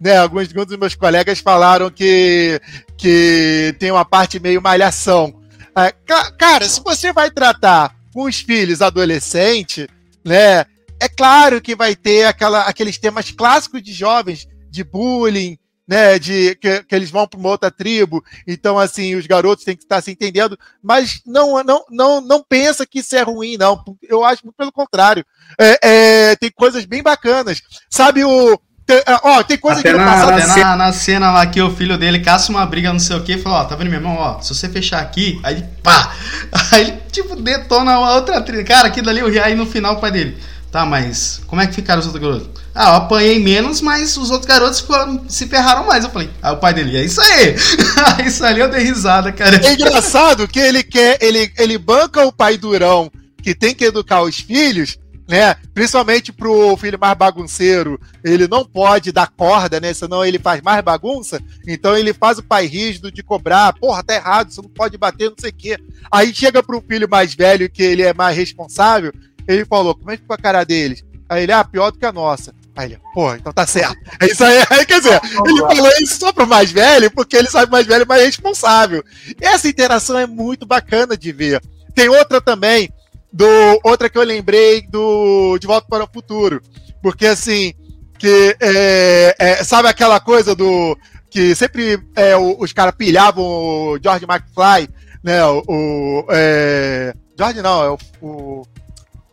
né, 0.00 0.18
alguns, 0.18 0.48
alguns 0.48 0.66
dos 0.66 0.78
meus 0.78 0.94
colegas 0.94 1.40
falaram 1.40 1.90
que, 1.90 2.60
que 2.96 3.74
tem 3.78 3.90
uma 3.90 4.04
parte 4.04 4.38
meio 4.38 4.62
malhação. 4.62 5.34
É, 5.76 5.92
cara, 6.38 6.68
se 6.68 6.80
você 6.80 7.12
vai 7.12 7.30
tratar 7.30 7.96
com 8.12 8.24
os 8.24 8.40
filhos 8.40 8.80
adolescentes, 8.80 9.88
né, 10.24 10.64
é 11.00 11.08
claro 11.08 11.60
que 11.60 11.74
vai 11.74 11.96
ter 11.96 12.26
aquela, 12.26 12.62
aqueles 12.62 12.98
temas 12.98 13.30
clássicos 13.30 13.82
de 13.82 13.92
jovens, 13.92 14.46
de 14.70 14.84
bullying, 14.84 15.58
né, 15.86 16.18
de 16.18 16.54
que, 16.56 16.82
que 16.82 16.94
eles 16.94 17.10
vão 17.10 17.26
para 17.26 17.38
uma 17.38 17.50
outra 17.50 17.70
tribo, 17.70 18.24
então 18.46 18.78
assim, 18.78 19.14
os 19.14 19.26
garotos 19.26 19.64
têm 19.64 19.76
que 19.76 19.82
estar 19.82 20.00
se 20.00 20.10
entendendo, 20.10 20.58
mas 20.82 21.20
não 21.26 21.62
não 21.62 21.84
não 21.90 22.20
não 22.20 22.42
pensa 22.42 22.86
que 22.86 23.00
isso 23.00 23.14
é 23.14 23.22
ruim, 23.22 23.56
não. 23.56 23.82
Eu 24.02 24.24
acho 24.24 24.42
pelo 24.56 24.72
contrário. 24.72 25.24
É, 25.58 25.78
é, 25.82 26.36
tem 26.36 26.50
coisas 26.50 26.84
bem 26.84 27.02
bacanas. 27.02 27.62
Sabe 27.90 28.24
o 28.24 28.58
tem, 28.86 28.98
é, 28.98 29.18
ó, 29.22 29.42
tem 29.42 29.56
coisa 29.56 29.80
até 29.80 29.92
que 29.92 29.98
na, 29.98 30.04
passado... 30.04 30.32
Até 30.32 30.62
na, 30.62 30.76
na, 30.76 30.92
cena 30.92 31.30
lá 31.30 31.46
que 31.46 31.60
o 31.60 31.74
filho 31.74 31.96
dele 31.96 32.20
caça 32.20 32.52
uma 32.52 32.66
briga, 32.66 32.92
não 32.92 33.00
sei 33.00 33.16
o 33.16 33.22
que, 33.22 33.32
e 33.32 33.38
fala, 33.38 33.62
ó, 33.62 33.64
tá 33.64 33.76
vendo, 33.76 33.88
meu 33.88 33.98
irmão, 33.98 34.16
ó, 34.18 34.40
se 34.40 34.54
você 34.54 34.68
fechar 34.68 35.00
aqui, 35.00 35.40
aí 35.42 35.64
pá! 35.82 36.12
Aí 36.70 36.98
tipo, 37.10 37.34
detona 37.36 37.92
a 37.92 38.14
outra 38.14 38.40
trilha. 38.40 38.64
Cara, 38.64 38.88
aquilo 38.88 39.08
ali, 39.08 39.38
aí 39.38 39.54
no 39.54 39.66
final 39.66 39.94
o 39.94 40.00
pai 40.00 40.10
dele, 40.10 40.38
tá, 40.74 40.84
mas 40.84 41.40
como 41.46 41.62
é 41.62 41.68
que 41.68 41.74
ficaram 41.74 42.00
os 42.00 42.06
outros 42.06 42.20
garotos? 42.20 42.62
Ah, 42.74 42.88
eu 42.88 42.94
apanhei 42.96 43.38
menos, 43.38 43.80
mas 43.80 44.16
os 44.16 44.32
outros 44.32 44.48
garotos 44.48 44.84
se 45.28 45.46
ferraram 45.46 45.86
mais. 45.86 46.02
Eu 46.02 46.10
falei, 46.10 46.28
aí 46.42 46.52
o 46.52 46.56
pai 46.56 46.74
dele, 46.74 46.96
é 46.96 47.04
isso 47.04 47.20
aí! 47.20 47.54
isso 48.26 48.44
ali 48.44 48.58
eu 48.58 48.68
dei 48.68 48.82
risada, 48.82 49.30
cara. 49.30 49.64
É 49.64 49.72
engraçado 49.72 50.48
que 50.48 50.58
ele 50.58 50.82
quer, 50.82 51.16
ele, 51.20 51.52
ele 51.56 51.78
banca 51.78 52.26
o 52.26 52.32
pai 52.32 52.56
durão 52.56 53.08
que 53.40 53.54
tem 53.54 53.72
que 53.72 53.84
educar 53.84 54.22
os 54.22 54.40
filhos, 54.40 54.98
né? 55.28 55.54
Principalmente 55.72 56.32
pro 56.32 56.76
filho 56.76 56.98
mais 56.98 57.16
bagunceiro, 57.16 58.00
ele 58.24 58.48
não 58.48 58.64
pode 58.64 59.12
dar 59.12 59.28
corda, 59.28 59.78
né? 59.78 59.94
Senão 59.94 60.24
ele 60.24 60.40
faz 60.40 60.60
mais 60.60 60.82
bagunça. 60.82 61.40
Então 61.68 61.96
ele 61.96 62.12
faz 62.12 62.38
o 62.38 62.42
pai 62.42 62.66
rígido 62.66 63.12
de 63.12 63.22
cobrar, 63.22 63.72
porra, 63.74 64.02
tá 64.02 64.16
errado, 64.16 64.50
você 64.50 64.60
não 64.60 64.70
pode 64.70 64.98
bater, 64.98 65.28
não 65.28 65.36
sei 65.38 65.50
o 65.50 65.54
quê. 65.54 65.78
Aí 66.10 66.34
chega 66.34 66.64
pro 66.64 66.82
filho 66.82 67.08
mais 67.08 67.32
velho, 67.32 67.70
que 67.70 67.82
ele 67.82 68.02
é 68.02 68.12
mais 68.12 68.36
responsável, 68.36 69.12
ele 69.46 69.64
falou: 69.64 69.94
como 69.94 70.10
é 70.10 70.16
que 70.16 70.22
ficou 70.22 70.34
a 70.34 70.38
cara 70.38 70.64
deles? 70.64 71.04
Aí 71.28 71.42
ele, 71.42 71.52
ah, 71.52 71.64
pior 71.64 71.90
do 71.90 71.98
que 71.98 72.06
a 72.06 72.12
nossa. 72.12 72.54
Aí 72.76 72.92
ele, 72.92 72.98
pô, 73.12 73.34
então 73.34 73.52
tá 73.52 73.66
certo. 73.66 73.96
É 74.20 74.26
isso 74.26 74.44
aí. 74.44 74.58
aí 74.70 74.84
quer 74.84 75.00
dizer, 75.00 75.20
ele 75.46 75.60
falou 75.60 75.92
isso 76.00 76.18
só 76.18 76.32
pro 76.32 76.46
mais 76.46 76.70
velho, 76.70 77.10
porque 77.10 77.36
ele 77.36 77.48
sabe 77.48 77.70
mais 77.70 77.86
velho 77.86 78.02
é 78.02 78.06
mais 78.06 78.22
responsável. 78.22 79.02
Essa 79.40 79.68
interação 79.68 80.18
é 80.18 80.26
muito 80.26 80.66
bacana 80.66 81.16
de 81.16 81.32
ver. 81.32 81.60
Tem 81.94 82.08
outra 82.08 82.40
também, 82.40 82.92
do 83.32 83.46
outra 83.84 84.08
que 84.08 84.18
eu 84.18 84.22
lembrei 84.22 84.82
do 84.88 85.58
De 85.58 85.66
Volta 85.66 85.86
para 85.88 86.04
o 86.04 86.10
Futuro. 86.12 86.60
Porque 87.02 87.26
assim, 87.26 87.72
que 88.18 88.56
é, 88.60 89.34
é, 89.38 89.64
sabe 89.64 89.88
aquela 89.88 90.20
coisa 90.20 90.54
do 90.54 90.96
que 91.28 91.54
sempre 91.54 92.00
é, 92.14 92.36
os 92.36 92.72
caras 92.72 92.94
pilhavam 92.96 93.44
o 93.44 93.98
George 94.02 94.24
McFly, 94.24 94.88
né? 95.22 95.44
O, 95.44 95.62
o 95.66 96.26
é, 96.30 97.12
George 97.36 97.60
não, 97.60 97.84
é 97.84 97.90
o, 97.90 97.98
o 98.22 98.62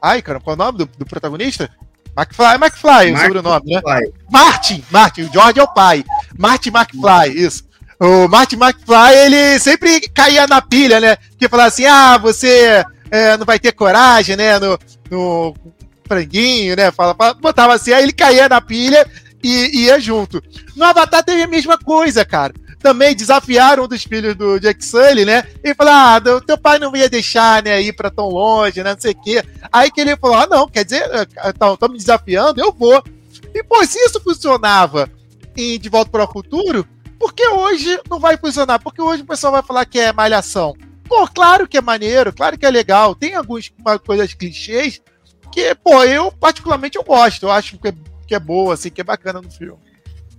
ai, 0.01 0.21
cara, 0.21 0.39
qual 0.39 0.53
é 0.53 0.55
o 0.55 0.57
nome 0.57 0.79
do, 0.79 0.85
do 0.85 1.05
protagonista? 1.05 1.69
McFly, 2.17 2.55
McFly, 2.55 3.13
o 3.13 3.17
sobrenome, 3.17 3.73
né? 3.73 3.81
Martin, 4.29 4.83
Martin, 4.89 5.21
o 5.23 5.31
George 5.31 5.59
é 5.59 5.63
o 5.63 5.73
pai. 5.73 6.03
Martin 6.37 6.69
McFly, 6.69 7.37
isso. 7.37 7.63
O 7.99 8.27
Martin 8.27 8.55
McFly, 8.55 9.13
ele 9.25 9.59
sempre 9.59 10.01
caía 10.09 10.47
na 10.47 10.61
pilha, 10.61 10.99
né? 10.99 11.17
Que 11.37 11.47
falava 11.47 11.69
assim: 11.69 11.85
ah, 11.85 12.17
você 12.17 12.83
é, 13.09 13.37
não 13.37 13.45
vai 13.45 13.59
ter 13.59 13.71
coragem, 13.71 14.35
né? 14.35 14.59
No, 14.59 14.77
no 15.09 15.55
franguinho, 16.07 16.75
né? 16.75 16.91
Fala, 16.91 17.13
botava 17.35 17.73
assim, 17.73 17.93
aí 17.93 18.03
ele 18.03 18.11
caía 18.11 18.49
na 18.49 18.59
pilha 18.59 19.07
e 19.41 19.85
ia 19.85 19.99
junto. 19.99 20.43
No 20.75 20.83
Avatar 20.83 21.23
teve 21.23 21.43
a 21.43 21.47
mesma 21.47 21.77
coisa, 21.77 22.25
cara. 22.25 22.53
Também 22.81 23.15
desafiaram 23.15 23.83
um 23.83 23.87
dos 23.87 24.03
filhos 24.03 24.35
do 24.35 24.59
Jack 24.59 24.83
Sully, 24.83 25.23
né? 25.23 25.43
E 25.63 25.73
falaram, 25.75 26.37
ah, 26.37 26.41
teu 26.41 26.57
pai 26.57 26.79
não 26.79 26.95
ia 26.95 27.09
deixar, 27.09 27.61
né, 27.63 27.81
ir 27.81 27.93
pra 27.93 28.09
tão 28.09 28.27
longe, 28.27 28.83
né, 28.83 28.93
não 28.93 28.99
sei 28.99 29.11
o 29.11 29.21
quê. 29.21 29.43
Aí 29.71 29.91
que 29.91 30.01
ele 30.01 30.17
falou, 30.17 30.37
ah, 30.37 30.47
não, 30.47 30.67
quer 30.67 30.83
dizer, 30.83 31.03
estão 31.45 31.89
me 31.89 31.97
desafiando, 31.97 32.59
eu 32.59 32.71
vou. 32.71 33.03
E, 33.53 33.63
pô, 33.63 33.85
se 33.85 33.99
isso 33.99 34.19
funcionava 34.21 35.09
em 35.55 35.79
De 35.79 35.89
Volta 35.89 36.09
para 36.09 36.23
o 36.23 36.31
Futuro, 36.31 36.87
por 37.19 37.33
que 37.33 37.47
hoje 37.47 37.99
não 38.09 38.19
vai 38.19 38.35
funcionar? 38.35 38.79
Porque 38.79 39.01
hoje 39.01 39.21
o 39.21 39.27
pessoal 39.27 39.53
vai 39.53 39.61
falar 39.61 39.85
que 39.85 39.99
é 39.99 40.11
malhação. 40.11 40.75
Pô, 41.07 41.27
claro 41.27 41.67
que 41.67 41.77
é 41.77 41.81
maneiro, 41.81 42.33
claro 42.33 42.57
que 42.57 42.65
é 42.65 42.71
legal. 42.71 43.13
Tem 43.13 43.35
algumas 43.35 43.71
coisas 44.05 44.33
clichês 44.33 45.01
que, 45.51 45.75
pô, 45.75 46.03
eu 46.03 46.31
particularmente 46.31 46.97
eu 46.97 47.03
gosto. 47.03 47.43
Eu 47.43 47.51
acho 47.51 47.77
que 47.77 47.89
é, 47.89 47.93
que 48.25 48.33
é 48.33 48.39
boa, 48.39 48.73
assim, 48.73 48.89
que 48.89 49.01
é 49.01 49.03
bacana 49.03 49.41
no 49.41 49.51
filme. 49.51 49.90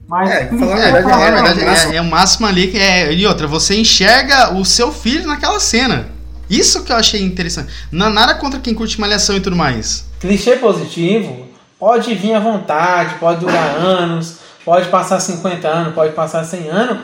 Mas, 0.08 0.30
é, 0.30 0.46
falar 0.58 0.78
é, 0.78 0.92
verdade, 0.92 1.22
é, 1.22 1.42
verdade, 1.42 1.94
é, 1.94 1.96
é, 1.96 2.00
o 2.00 2.04
máximo 2.04 2.46
ali 2.46 2.68
que 2.68 2.78
é. 2.78 3.12
E 3.12 3.26
outra, 3.26 3.46
você 3.46 3.76
enxerga 3.76 4.54
o 4.54 4.64
seu 4.64 4.92
filho 4.92 5.26
naquela 5.26 5.60
cena. 5.60 6.10
Isso 6.48 6.84
que 6.84 6.92
eu 6.92 6.96
achei 6.96 7.22
interessante. 7.22 7.72
Não, 7.90 8.10
nada 8.10 8.34
contra 8.34 8.60
quem 8.60 8.74
curte 8.74 9.00
malhação 9.00 9.36
e 9.36 9.40
tudo 9.40 9.56
mais. 9.56 10.04
Clichê 10.20 10.56
positivo 10.56 11.48
pode 11.78 12.14
vir 12.14 12.34
à 12.34 12.40
vontade, 12.40 13.14
pode 13.18 13.40
durar 13.40 13.74
anos, 13.80 14.38
pode 14.64 14.88
passar 14.88 15.18
50 15.18 15.66
anos, 15.66 15.94
pode 15.94 16.12
passar 16.12 16.44
100 16.44 16.68
anos. 16.68 16.98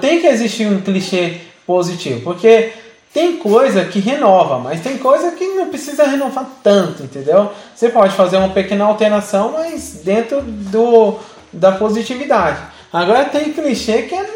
Tem 0.00 0.20
que 0.20 0.26
existir 0.26 0.66
um 0.66 0.80
clichê 0.80 1.40
positivo, 1.66 2.20
porque 2.20 2.72
tem 3.14 3.36
coisa 3.36 3.84
que 3.84 4.00
renova, 4.00 4.58
mas 4.58 4.80
tem 4.80 4.98
coisa 4.98 5.30
que 5.30 5.46
não 5.54 5.68
precisa 5.68 6.04
renovar 6.04 6.46
tanto, 6.62 7.04
entendeu? 7.04 7.52
Você 7.74 7.88
pode 7.88 8.12
fazer 8.14 8.36
uma 8.36 8.48
pequena 8.48 8.84
alteração, 8.84 9.52
mas 9.52 10.00
dentro 10.04 10.42
do, 10.42 11.18
da 11.54 11.72
positividade. 11.72 12.58
Agora 12.92 13.24
tem 13.24 13.52
clichê 13.52 14.02
que 14.02 14.14
é, 14.14 14.26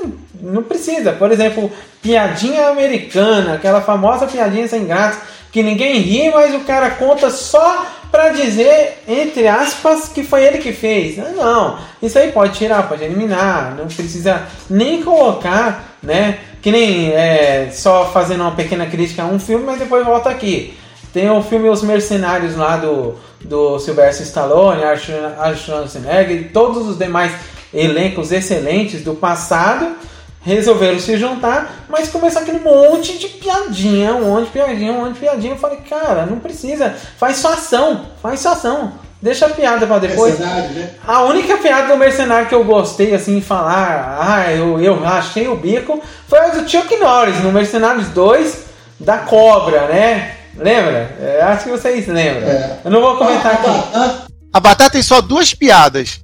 não 0.40 0.62
precisa. 0.62 1.12
Por 1.12 1.30
exemplo, 1.30 1.70
piadinha 2.02 2.68
americana, 2.68 3.54
aquela 3.54 3.80
famosa 3.80 4.26
piadinha 4.26 4.66
sem 4.66 4.86
graça, 4.86 5.20
que 5.52 5.62
ninguém 5.62 6.00
ri, 6.00 6.30
mas 6.30 6.54
o 6.54 6.60
cara 6.60 6.90
conta 6.90 7.30
só 7.30 7.86
para 8.10 8.30
dizer, 8.30 9.02
entre 9.06 9.46
aspas, 9.46 10.08
que 10.08 10.22
foi 10.22 10.44
ele 10.44 10.58
que 10.58 10.72
fez. 10.72 11.16
Não, 11.36 11.78
isso 12.02 12.18
aí 12.18 12.32
pode 12.32 12.54
tirar, 12.54 12.88
pode 12.88 13.04
eliminar, 13.04 13.74
não 13.76 13.86
precisa 13.86 14.42
nem 14.68 15.02
colocar, 15.02 15.96
né? 16.02 16.38
Que 16.60 16.72
nem 16.72 17.12
é, 17.12 17.70
só 17.72 18.10
fazendo 18.10 18.40
uma 18.40 18.52
pequena 18.52 18.86
crítica 18.86 19.22
a 19.22 19.26
um 19.26 19.38
filme, 19.38 19.64
mas 19.64 19.78
depois 19.78 20.04
volta 20.04 20.30
aqui. 20.30 20.76
Tem 21.12 21.30
o 21.30 21.42
filme 21.42 21.68
Os 21.68 21.82
Mercenários 21.82 22.56
lá 22.56 22.76
do, 22.76 23.14
do 23.40 23.78
Sylvester 23.78 24.26
Stallone, 24.26 24.82
Arnold 24.82 25.60
Schwarzenegger 25.60 26.36
e 26.36 26.44
todos 26.44 26.86
os 26.86 26.98
demais 26.98 27.32
elencos 27.72 28.32
excelentes 28.32 29.02
do 29.02 29.14
passado 29.14 29.96
resolveram 30.40 30.98
se 30.98 31.16
juntar, 31.16 31.84
mas 31.88 32.08
começou 32.08 32.40
aquele 32.40 32.60
monte 32.60 33.18
de 33.18 33.28
piadinha, 33.28 34.14
um 34.14 34.30
monte 34.30 34.46
de 34.46 34.52
piadinha, 34.52 34.92
um 34.92 35.04
monte 35.04 35.14
de 35.14 35.20
piadinha. 35.20 35.52
Eu 35.52 35.58
falei, 35.58 35.78
cara, 35.88 36.24
não 36.24 36.38
precisa, 36.38 36.94
faz 37.18 37.36
sua 37.36 37.52
ação, 37.52 38.06
faz 38.22 38.40
sua 38.40 38.52
ação. 38.52 38.92
Deixa 39.20 39.46
a 39.46 39.50
piada 39.50 39.84
pra 39.84 39.98
depois. 39.98 40.38
Né? 40.38 40.90
A 41.06 41.24
única 41.24 41.58
piada 41.58 41.88
do 41.88 41.96
mercenário 41.98 42.48
que 42.48 42.54
eu 42.54 42.62
gostei, 42.62 43.14
assim, 43.14 43.40
falar, 43.40 44.16
ah, 44.20 44.52
eu, 44.52 44.80
eu 44.80 45.04
achei 45.04 45.48
o 45.48 45.56
bico, 45.56 46.00
foi 46.28 46.38
a 46.38 46.48
do 46.48 46.68
Chuck 46.68 46.96
Norris, 46.96 47.42
no 47.42 47.50
Mercenários 47.50 48.08
2, 48.10 48.64
da 49.00 49.18
cobra, 49.18 49.88
né? 49.88 50.37
Lembra? 50.56 51.16
É, 51.20 51.42
acho 51.42 51.64
que 51.64 51.70
vocês 51.70 52.06
lembram. 52.06 52.48
É. 52.48 52.80
Eu 52.84 52.90
não 52.90 53.00
vou 53.00 53.16
comentar 53.16 53.54
aqui. 53.54 54.28
A 54.52 54.60
batata 54.60 54.90
tem 54.90 55.02
só 55.02 55.20
duas 55.20 55.54
piadas. 55.54 56.20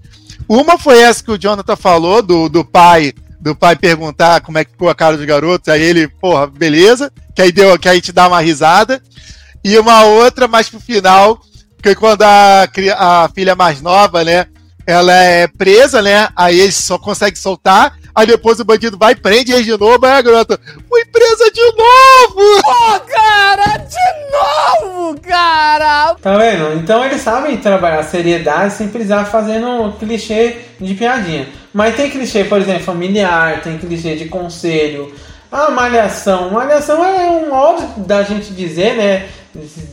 Uma 0.48 0.78
foi 0.78 1.00
essa 1.00 1.22
que 1.22 1.30
o 1.30 1.38
Jonathan 1.38 1.76
falou, 1.76 2.22
do, 2.22 2.48
do 2.48 2.64
pai 2.64 3.14
do 3.44 3.54
pai 3.54 3.76
perguntar 3.76 4.40
como 4.40 4.56
é 4.56 4.64
que 4.64 4.70
ficou 4.70 4.88
a 4.88 4.94
cara 4.94 5.18
dos 5.18 5.26
garotos, 5.26 5.68
aí 5.68 5.82
ele, 5.82 6.08
porra, 6.08 6.46
beleza, 6.46 7.12
que 7.36 7.42
aí, 7.42 7.52
deu, 7.52 7.78
que 7.78 7.86
aí 7.86 8.00
te 8.00 8.10
dá 8.10 8.26
uma 8.26 8.40
risada. 8.40 9.02
E 9.62 9.78
uma 9.78 10.02
outra, 10.04 10.48
mais 10.48 10.66
pro 10.66 10.80
final, 10.80 11.38
que 11.82 11.94
quando 11.94 12.22
a, 12.22 12.66
a 12.96 13.28
filha 13.34 13.54
mais 13.54 13.82
nova, 13.82 14.24
né, 14.24 14.46
ela 14.86 15.12
é 15.14 15.46
presa, 15.46 16.02
né, 16.02 16.28
aí 16.36 16.60
ele 16.60 16.72
só 16.72 16.98
consegue 16.98 17.38
soltar, 17.38 17.96
aí 18.14 18.26
depois 18.26 18.60
o 18.60 18.64
bandido 18.64 18.98
vai, 18.98 19.14
prende 19.14 19.52
ele 19.52 19.64
de 19.64 19.78
novo, 19.78 20.04
aí 20.04 20.12
a 20.12 20.22
garota, 20.22 20.60
fui 20.88 21.04
presa 21.06 21.50
de 21.50 21.62
novo! 21.62 22.62
Pô, 22.62 23.00
cara, 23.00 23.78
de 23.78 24.84
novo, 24.84 25.20
cara! 25.20 26.14
Tá 26.14 26.36
vendo? 26.36 26.74
Então 26.78 27.04
eles 27.04 27.20
sabem 27.20 27.56
trabalhar 27.56 28.02
seriedade 28.02 28.74
sem 28.74 28.88
precisar 28.88 29.24
fazendo 29.24 29.92
clichê 29.98 30.58
de 30.80 30.94
piadinha. 30.94 31.48
Mas 31.72 31.96
tem 31.96 32.10
clichê, 32.10 32.44
por 32.44 32.60
exemplo, 32.60 32.84
familiar, 32.84 33.60
tem 33.60 33.78
clichê 33.78 34.14
de 34.14 34.26
conselho. 34.26 35.12
A 35.50 35.70
malhação. 35.70 36.50
Malhação 36.50 37.04
é 37.04 37.30
um 37.30 37.50
modo 37.50 38.00
da 38.04 38.22
gente 38.22 38.52
dizer, 38.52 38.94
né? 38.96 39.28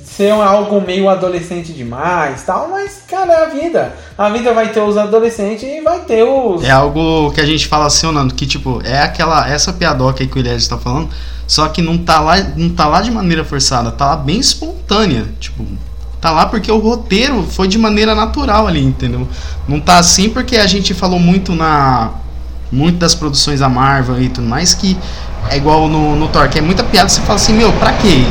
Ser 0.04 0.32
algo 0.32 0.82
meio 0.82 1.08
adolescente 1.08 1.72
demais 1.72 2.44
tal, 2.44 2.70
mas, 2.70 3.04
cara, 3.08 3.32
é 3.32 3.46
a 3.46 3.50
vida. 3.50 3.96
A 4.18 4.30
vida 4.30 4.54
vai 4.54 4.70
ter 4.72 4.82
os 4.82 4.98
adolescentes 4.98 5.64
e 5.64 5.82
vai 5.82 6.00
ter 6.00 6.24
os. 6.24 6.64
É 6.64 6.72
algo 6.72 7.32
que 7.32 7.40
a 7.40 7.46
gente 7.46 7.68
fala 7.68 7.86
assim, 7.86 8.12
Nando, 8.12 8.34
que 8.34 8.46
tipo, 8.46 8.82
é 8.84 9.02
aquela. 9.02 9.48
Essa 9.50 9.72
piadoca 9.72 10.24
aí 10.24 10.28
que 10.28 10.38
o 10.38 10.40
Elias 10.40 10.64
está 10.64 10.78
falando, 10.78 11.10
só 11.46 11.68
que 11.68 11.82
não 11.82 11.98
tá 11.98 12.20
lá, 12.20 12.38
não 12.56 12.70
tá 12.70 12.88
lá 12.88 13.02
de 13.02 13.12
maneira 13.12 13.44
forçada, 13.44 13.92
tá 13.92 14.08
lá 14.08 14.16
bem 14.16 14.40
espontânea. 14.40 15.26
Tipo, 15.40 15.66
Tá 16.22 16.30
lá 16.30 16.46
porque 16.46 16.72
o 16.72 16.78
roteiro 16.78 17.42
foi 17.42 17.68
de 17.68 17.80
maneira 17.80 18.14
natural 18.14 18.68
ali, 18.68 18.84
entendeu? 18.86 19.28
Não 19.68 19.80
tá 19.80 19.98
assim 19.98 20.30
porque 20.30 20.56
a 20.56 20.68
gente 20.68 20.94
falou 20.94 21.20
muito 21.20 21.56
na. 21.56 22.12
Muito 22.72 23.00
das 23.00 23.14
produções 23.14 23.60
da 23.60 23.68
Marvel 23.68 24.22
e 24.22 24.30
tudo 24.30 24.48
mais, 24.48 24.74
que 24.74 24.96
é 25.50 25.58
igual 25.58 25.90
no, 25.90 26.16
no 26.16 26.30
Thor, 26.30 26.48
que 26.48 26.58
é 26.58 26.62
muita 26.62 26.86
piada, 26.86 27.10
você 27.10 27.20
fala 27.20 27.36
assim, 27.36 27.52
meu, 27.52 27.74
pra 27.74 27.92
quê? 27.94 28.24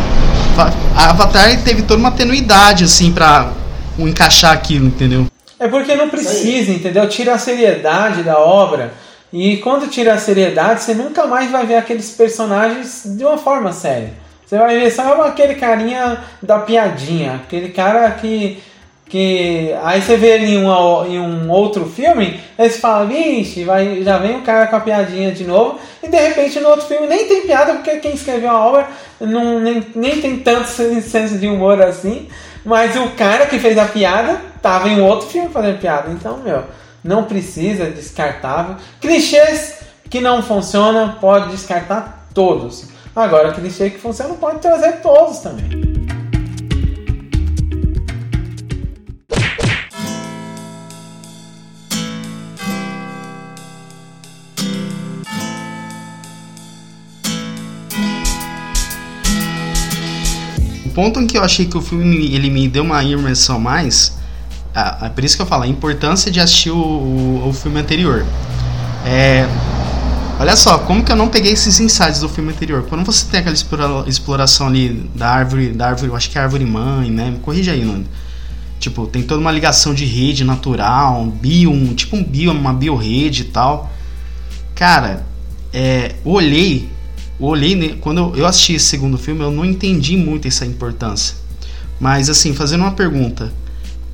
Avatar 0.96 1.62
teve 1.62 1.82
toda 1.82 2.00
uma 2.00 2.10
tenuidade, 2.10 2.84
assim, 2.84 3.12
pra 3.12 3.52
encaixar 3.98 4.52
aquilo, 4.52 4.86
entendeu? 4.86 5.26
É 5.58 5.68
porque 5.68 5.94
não 5.94 6.08
precisa, 6.08 6.72
entendeu? 6.72 7.08
Tira 7.08 7.34
a 7.34 7.38
seriedade 7.38 8.22
da 8.22 8.38
obra. 8.38 8.92
E 9.32 9.58
quando 9.58 9.88
tira 9.88 10.14
a 10.14 10.18
seriedade, 10.18 10.82
você 10.82 10.94
nunca 10.94 11.26
mais 11.26 11.50
vai 11.50 11.64
ver 11.66 11.76
aqueles 11.76 12.10
personagens 12.10 13.02
de 13.04 13.24
uma 13.24 13.38
forma 13.38 13.72
séria. 13.72 14.12
Você 14.44 14.58
vai 14.58 14.80
ver 14.80 14.90
só 14.90 15.22
aquele 15.22 15.54
carinha 15.54 16.18
da 16.42 16.58
piadinha, 16.58 17.34
aquele 17.44 17.68
cara 17.68 18.10
que. 18.12 18.60
Que 19.10 19.74
aí 19.82 20.00
você 20.00 20.16
vê 20.16 20.34
ele 20.34 20.54
em, 20.54 20.64
uma, 20.64 21.06
em 21.06 21.18
um 21.18 21.50
outro 21.50 21.84
filme, 21.84 22.40
aí 22.56 22.70
você 22.70 22.78
fala, 22.78 23.06
vixe, 23.06 23.64
vai, 23.64 24.02
já 24.04 24.18
vem 24.18 24.38
o 24.38 24.42
cara 24.42 24.68
com 24.68 24.76
a 24.76 24.80
piadinha 24.80 25.32
de 25.32 25.44
novo, 25.44 25.80
e 26.00 26.08
de 26.08 26.16
repente 26.16 26.60
no 26.60 26.68
outro 26.68 26.86
filme 26.86 27.08
nem 27.08 27.26
tem 27.26 27.42
piada, 27.42 27.74
porque 27.74 27.96
quem 27.96 28.14
escreveu 28.14 28.50
a 28.50 28.64
obra 28.64 28.88
não, 29.20 29.58
nem, 29.58 29.84
nem 29.96 30.20
tem 30.20 30.38
tanto 30.38 30.68
senso 30.68 31.38
de 31.38 31.48
humor 31.48 31.82
assim, 31.82 32.28
mas 32.64 32.94
o 32.94 33.08
cara 33.10 33.46
que 33.46 33.58
fez 33.58 33.76
a 33.76 33.86
piada 33.86 34.40
tava 34.62 34.88
em 34.88 35.00
outro 35.00 35.26
filme 35.26 35.48
fazendo 35.48 35.80
piada. 35.80 36.10
Então, 36.10 36.36
meu, 36.38 36.64
não 37.02 37.24
precisa, 37.24 37.86
descartável. 37.86 38.76
Clichês 39.00 39.80
que 40.08 40.20
não 40.20 40.42
funcionam, 40.42 41.16
pode 41.20 41.50
descartar 41.50 42.28
todos. 42.32 42.84
Agora, 43.16 43.52
clichê 43.52 43.90
que 43.90 43.98
funciona 43.98 44.34
pode 44.34 44.58
trazer 44.58 45.00
todos 45.00 45.38
também. 45.38 45.99
Ponto 61.00 61.18
em 61.18 61.26
que 61.26 61.38
eu 61.38 61.42
achei 61.42 61.64
que 61.64 61.78
o 61.78 61.80
filme 61.80 62.34
ele 62.34 62.50
me 62.50 62.68
deu 62.68 62.82
uma 62.82 63.02
imersão 63.02 63.58
mais, 63.58 64.18
é 64.74 65.08
por 65.08 65.24
isso 65.24 65.34
que 65.34 65.40
eu 65.40 65.46
falo, 65.46 65.62
a 65.62 65.66
importância 65.66 66.30
de 66.30 66.38
assistir 66.38 66.70
o, 66.70 66.76
o, 66.76 67.48
o 67.48 67.52
filme 67.54 67.80
anterior. 67.80 68.26
É, 69.06 69.48
Olha 70.38 70.56
só, 70.56 70.78
como 70.78 71.02
que 71.02 71.10
eu 71.10 71.16
não 71.16 71.28
peguei 71.28 71.52
esses 71.52 71.80
insights 71.80 72.20
do 72.20 72.28
filme 72.28 72.50
anterior? 72.52 72.84
Quando 72.88 73.04
você 73.04 73.26
tem 73.26 73.40
aquela 73.40 73.56
exploração 74.06 74.66
ali 74.66 75.10
da 75.14 75.30
árvore, 75.30 75.68
da 75.70 75.88
árvore, 75.88 76.08
eu 76.08 76.16
acho 76.16 76.30
que 76.30 76.36
é 76.36 76.40
a 76.40 76.44
árvore 76.44 76.64
mãe, 76.66 77.10
né? 77.10 77.30
Me 77.30 77.38
corrija 77.38 77.72
aí, 77.72 77.84
Nando. 77.84 78.06
Tipo, 78.78 79.06
tem 79.06 79.22
toda 79.22 79.40
uma 79.40 79.52
ligação 79.52 79.94
de 79.94 80.04
rede 80.04 80.44
natural, 80.44 81.20
um 81.20 81.30
bio, 81.30 81.70
um, 81.70 81.94
tipo 81.94 82.16
um 82.16 82.24
bio, 82.24 82.52
uma 82.52 82.72
biorrede 82.72 83.42
e 83.42 83.44
tal. 83.46 83.90
Cara, 84.74 85.26
é, 85.74 86.14
olhei, 86.24 86.88
olhei, 87.46 87.96
quando 88.00 88.36
eu 88.36 88.46
assisti 88.46 88.74
esse 88.74 88.86
segundo 88.86 89.16
filme, 89.16 89.42
eu 89.42 89.50
não 89.50 89.64
entendi 89.64 90.16
muito 90.16 90.46
essa 90.46 90.66
importância. 90.66 91.36
Mas 91.98 92.28
assim, 92.28 92.54
fazendo 92.54 92.82
uma 92.82 92.92
pergunta, 92.92 93.52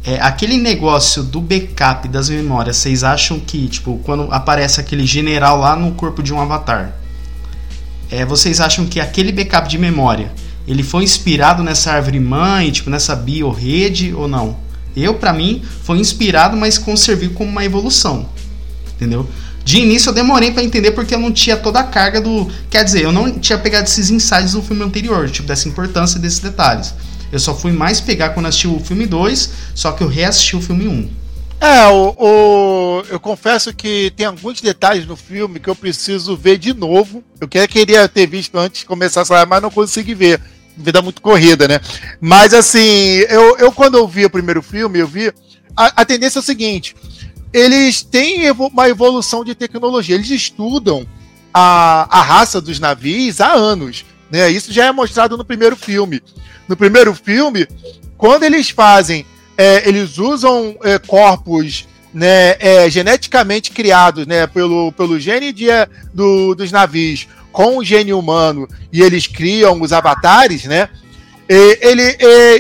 é, 0.05 0.21
aquele 0.21 0.57
negócio 0.57 1.23
do 1.23 1.41
backup 1.41 2.07
das 2.09 2.29
memórias, 2.29 2.77
vocês 2.77 3.03
acham 3.03 3.41
que, 3.41 3.67
tipo, 3.67 4.01
quando 4.05 4.29
aparece 4.31 4.81
aquele 4.81 5.05
general 5.05 5.59
lá 5.59 5.75
no 5.75 5.93
corpo 5.93 6.23
de 6.23 6.33
um 6.33 6.41
avatar, 6.41 6.95
é, 8.11 8.25
vocês 8.25 8.61
acham 8.61 8.87
que 8.87 9.01
aquele 9.01 9.33
backup 9.33 9.69
de 9.69 9.77
memória, 9.77 10.33
ele 10.67 10.85
foi 10.85 11.03
inspirado 11.03 11.63
nessa 11.63 11.93
árvore 11.93 12.21
mãe, 12.21 12.71
tipo, 12.71 12.89
nessa 12.89 13.17
biorrede 13.17 14.15
ou 14.15 14.29
não? 14.29 14.57
Eu, 14.97 15.15
para 15.15 15.33
mim, 15.33 15.63
foi 15.83 15.99
inspirado, 15.99 16.57
mas 16.57 16.81
serviu 16.97 17.33
como 17.33 17.51
uma 17.51 17.65
evolução, 17.65 18.29
entendeu? 18.95 19.29
De 19.67 19.79
início 19.79 20.11
eu 20.11 20.15
demorei 20.15 20.53
para 20.53 20.63
entender 20.63 20.93
porque 20.93 21.13
eu 21.13 21.19
não 21.19 21.33
tinha 21.33 21.57
toda 21.57 21.81
a 21.81 21.83
carga 21.83 22.21
do. 22.21 22.49
Quer 22.71 22.85
dizer, 22.85 23.03
eu 23.03 23.11
não 23.11 23.33
tinha 23.33 23.59
pegado 23.59 23.83
esses 23.83 24.11
insights 24.11 24.53
do 24.53 24.63
filme 24.63 24.85
anterior, 24.85 25.29
tipo, 25.29 25.49
dessa 25.49 25.69
importância 25.69 26.21
desses 26.21 26.39
detalhes. 26.39 26.95
Eu 27.33 27.41
só 27.41 27.53
fui 27.53 27.73
mais 27.73 28.01
pegar 28.01 28.29
quando 28.29 28.47
assisti 28.47 28.69
o 28.69 28.79
filme 28.79 29.07
2, 29.07 29.51
só 29.75 29.91
que 29.91 30.05
eu 30.05 30.09
reassisti 30.09 30.55
o 30.55 30.63
filme 30.63 30.87
1. 30.87 31.11
É, 31.61 31.85
o, 31.89 32.15
o, 32.17 33.05
eu 33.11 33.19
confesso 33.19 33.75
que 33.75 34.13
tem 34.15 34.27
alguns 34.27 34.61
detalhes 34.61 35.05
no 35.05 35.17
filme 35.17 35.59
que 35.59 35.69
eu 35.69 35.75
preciso 35.75 36.37
ver 36.37 36.59
de 36.59 36.73
novo. 36.73 37.25
Eu 37.41 37.49
queria 37.49 38.09
ter 38.09 38.29
visto 38.29 38.57
antes 38.57 38.83
de 38.83 38.87
começar 38.87 39.23
a 39.23 39.25
sair, 39.25 39.47
mas 39.49 39.61
não 39.61 39.71
consegui 39.71 40.15
ver. 40.15 40.41
Vida 40.77 41.03
muito 41.03 41.21
corrida, 41.21 41.67
né? 41.67 41.81
Mas 42.21 42.55
assim, 42.55 43.19
eu, 43.29 43.57
eu 43.59 43.73
quando 43.73 43.99
eu 43.99 44.07
vi 44.07 44.27
o 44.27 44.31
primeiro 44.31 44.63
filme, 44.63 45.01
eu 45.01 45.09
vi. 45.09 45.33
A, 45.77 46.03
a 46.03 46.05
tendência 46.05 46.39
é 46.39 46.41
o 46.41 46.45
seguinte: 46.45 46.95
eles 47.57 48.03
têm 48.03 48.51
uma 48.51 48.87
evolução 48.87 49.43
de 49.43 49.55
tecnologia, 49.55 50.15
eles 50.15 50.29
estudam 50.29 51.07
a, 51.55 52.07
a 52.11 52.21
raça 52.21 52.61
dos 52.61 52.79
navios 52.79 53.41
há 53.41 53.51
anos. 53.51 54.05
Né? 54.31 54.51
Isso 54.51 54.71
já 54.71 54.85
é 54.85 54.93
mostrado 54.93 55.39
no 55.39 55.45
primeiro 55.45 55.75
filme. 55.75 56.23
No 56.69 56.77
primeiro 56.77 57.15
filme, 57.15 57.67
quando 58.19 58.43
eles 58.43 58.69
fazem, 58.69 59.25
é, 59.57 59.89
eles 59.89 60.19
usam 60.19 60.77
é, 60.85 60.99
corpos 60.99 61.89
né, 62.13 62.57
é, 62.61 62.91
geneticamente 62.91 63.71
criados 63.71 64.27
né, 64.27 64.47
pelo, 64.47 64.93
pelo 64.93 65.19
gene 65.19 65.51
de, 65.51 65.69
do, 66.13 66.55
dos 66.55 66.71
navios 66.71 67.27
com 67.51 67.79
o 67.79 67.85
gene 67.85 68.13
humano 68.13 68.69
e 68.93 69.01
eles 69.01 69.27
criam 69.27 69.81
os 69.81 69.95
avatares, 69.95 70.65
né? 70.65 70.91
ele, 71.49 72.19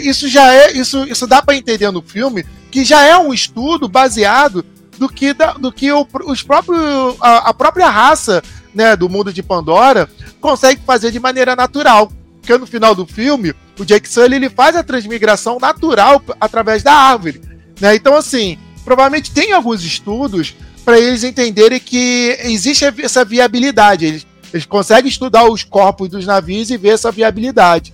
isso 0.08 0.26
já 0.28 0.54
é 0.54 0.72
isso, 0.72 1.04
isso 1.04 1.26
dá 1.26 1.42
para 1.42 1.56
entender 1.56 1.90
no 1.90 2.00
filme 2.00 2.46
que 2.70 2.84
já 2.84 3.04
é 3.04 3.18
um 3.18 3.34
estudo 3.34 3.88
baseado 3.88 4.64
do 4.98 5.08
que, 5.08 5.32
da, 5.32 5.52
do 5.52 5.72
que 5.72 5.90
o, 5.92 6.06
os 6.26 6.42
próprios, 6.42 7.16
a, 7.20 7.50
a 7.50 7.54
própria 7.54 7.88
raça 7.88 8.42
né, 8.74 8.94
do 8.96 9.08
mundo 9.08 9.32
de 9.32 9.42
Pandora 9.42 10.08
consegue 10.40 10.82
fazer 10.84 11.10
de 11.10 11.20
maneira 11.20 11.56
natural. 11.56 12.10
Porque 12.40 12.56
no 12.56 12.66
final 12.66 12.94
do 12.94 13.06
filme, 13.06 13.54
o 13.78 13.84
Jake 13.84 14.08
Sully 14.08 14.36
ele 14.36 14.50
faz 14.50 14.76
a 14.76 14.82
transmigração 14.82 15.58
natural 15.58 16.22
através 16.40 16.82
da 16.82 16.92
árvore. 16.92 17.40
Né? 17.80 17.96
Então, 17.96 18.14
assim, 18.14 18.58
provavelmente 18.84 19.32
tem 19.32 19.52
alguns 19.52 19.82
estudos 19.82 20.54
para 20.84 20.98
eles 20.98 21.24
entenderem 21.24 21.80
que 21.80 22.38
existe 22.44 22.84
essa 23.02 23.24
viabilidade. 23.24 24.06
Eles, 24.06 24.26
eles 24.52 24.64
conseguem 24.64 25.08
estudar 25.08 25.50
os 25.50 25.64
corpos 25.64 26.08
dos 26.08 26.24
navios 26.24 26.70
e 26.70 26.76
ver 26.76 26.90
essa 26.90 27.10
viabilidade. 27.10 27.92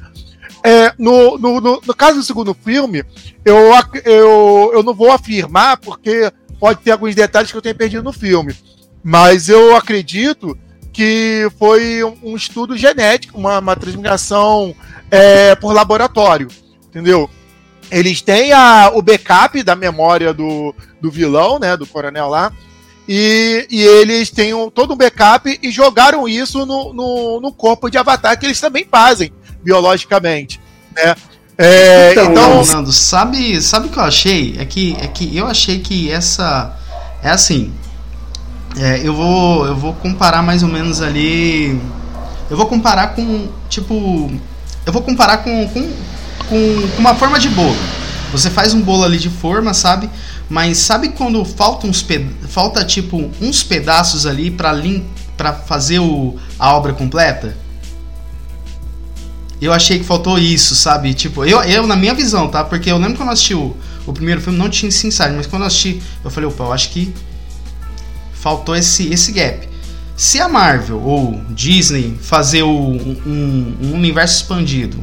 É, 0.63 0.93
no, 0.99 1.39
no, 1.39 1.61
no, 1.61 1.83
no, 1.85 1.95
caso 1.95 2.19
do 2.19 2.25
segundo 2.25 2.55
filme, 2.55 3.05
eu, 3.45 3.57
eu, 4.05 4.71
eu 4.75 4.83
não 4.83 4.95
vou 4.95 5.11
afirmar, 5.11 5.77
porque 5.77 6.33
pode 6.59 6.81
ter 6.81 6.93
alguns 6.93 7.15
detalhes 7.15 7.51
que 7.51 7.57
eu 7.57 7.63
tenho 7.63 7.75
perdido 7.75 8.03
no 8.03 8.13
filme. 8.13 8.55
Mas 9.03 9.49
eu 9.49 9.77
acredito 9.77 10.57
que 10.93 11.49
foi 11.59 12.05
um, 12.05 12.37
estudo 12.37 12.77
genético, 12.77 13.39
uma, 13.39 13.59
uma 13.59 13.75
transmissão 13.75 14.75
é, 15.11 15.55
por 15.57 15.73
laboratório, 15.73 16.49
entendeu? 16.87 17.29
eles 17.93 18.23
têm 18.23 18.53
a, 18.53 18.91
o 18.95 19.03
backup 19.03 19.63
da 19.63 19.77
memória 19.77 20.33
do, 20.33 20.75
do 20.99 21.11
vilão, 21.11 21.59
né? 21.59 21.77
Do 21.77 21.87
coronel 21.87 22.29
lá. 22.29 22.51
E, 23.07 23.67
e 23.71 23.83
eles 23.83 24.31
têm 24.31 24.55
um, 24.55 24.71
todo 24.71 24.95
um 24.95 24.97
backup 24.97 25.59
e 25.63 25.71
jogaram 25.71 26.27
isso 26.27 26.65
no, 26.65 26.95
no, 26.95 27.41
no, 27.41 27.53
corpo 27.53 27.91
de 27.91 27.99
Avatar, 27.99 28.39
que 28.39 28.47
eles 28.47 28.61
também 28.61 28.87
fazem 28.91 29.31
biologicamente. 29.63 30.61
Né? 30.95 31.15
É, 31.59 32.13
então, 32.13 32.33
então 32.33 32.65
Nando, 32.65 32.93
sabe, 32.93 33.61
sabe 33.61 33.89
o 33.89 33.91
que 33.91 33.99
eu 33.99 34.03
achei? 34.03 34.57
É 34.59 34.65
que, 34.65 34.97
é 35.01 35.07
que 35.07 35.37
eu 35.37 35.47
achei 35.47 35.79
que 35.79 36.11
essa. 36.11 36.77
É 37.23 37.31
assim. 37.31 37.73
É, 38.77 39.01
eu, 39.05 39.15
vou, 39.15 39.67
eu 39.67 39.77
vou 39.77 39.93
comparar 39.95 40.43
mais 40.43 40.63
ou 40.63 40.69
menos 40.69 41.01
ali. 41.01 41.79
Eu 42.51 42.57
vou 42.57 42.67
comparar 42.67 43.09
com. 43.09 43.49
Tipo. 43.69 44.31
Eu 44.85 44.93
vou 44.93 45.03
comparar 45.03 45.39
com, 45.39 45.69
com, 45.69 45.83
com, 46.49 46.89
com 46.89 46.99
uma 46.99 47.15
forma 47.15 47.39
de 47.39 47.49
bolo. 47.49 47.77
Você 48.33 48.51
faz 48.51 48.73
um 48.73 48.81
bolo 48.81 49.05
ali 49.05 49.19
de 49.19 49.29
forma, 49.29 49.75
sabe? 49.75 50.09
Mas 50.49 50.79
sabe 50.79 51.11
quando 51.11 51.45
falta 51.45 51.87
uns 51.87 52.05
falta 52.49 52.85
tipo 52.85 53.31
uns 53.41 53.63
pedaços 53.63 54.27
ali 54.27 54.51
para 54.51 54.73
lim 54.73 55.05
para 55.37 55.53
fazer 55.53 55.99
o, 55.99 56.37
a 56.59 56.75
obra 56.75 56.93
completa? 56.93 57.57
Eu 59.63 59.73
achei 59.73 60.01
que 60.01 60.05
faltou 60.05 60.37
isso, 60.41 60.75
sabe? 60.75 61.15
Tipo, 61.15 61.45
eu, 61.45 61.63
eu 61.63 61.87
na 61.87 61.95
minha 61.95 62.13
visão, 62.13 62.49
tá? 62.49 62.65
Porque 62.65 62.91
eu 62.91 62.99
lembro 62.99 63.17
quando 63.17 63.29
eu 63.29 63.33
assisti 63.33 63.55
o, 63.55 63.77
o 64.05 64.13
primeiro 64.13 64.41
filme, 64.41 64.59
não 64.59 64.69
tinha 64.69 64.89
esse 64.89 65.07
insight, 65.07 65.33
mas 65.37 65.47
quando 65.47 65.63
eu 65.63 65.69
assisti, 65.69 66.03
eu 66.25 66.31
falei, 66.33 66.49
opa, 66.49 66.65
eu 66.65 66.73
acho 66.73 66.91
que 66.91 67.15
faltou 68.33 68.75
esse, 68.75 69.09
esse 69.13 69.31
gap. 69.31 69.69
Se 70.17 70.41
a 70.41 70.49
Marvel 70.49 71.01
ou 71.01 71.41
Disney 71.51 72.19
fazer 72.21 72.65
o, 72.65 72.69
um, 72.69 73.77
um 73.81 73.95
universo 73.95 74.43
expandido, 74.43 74.99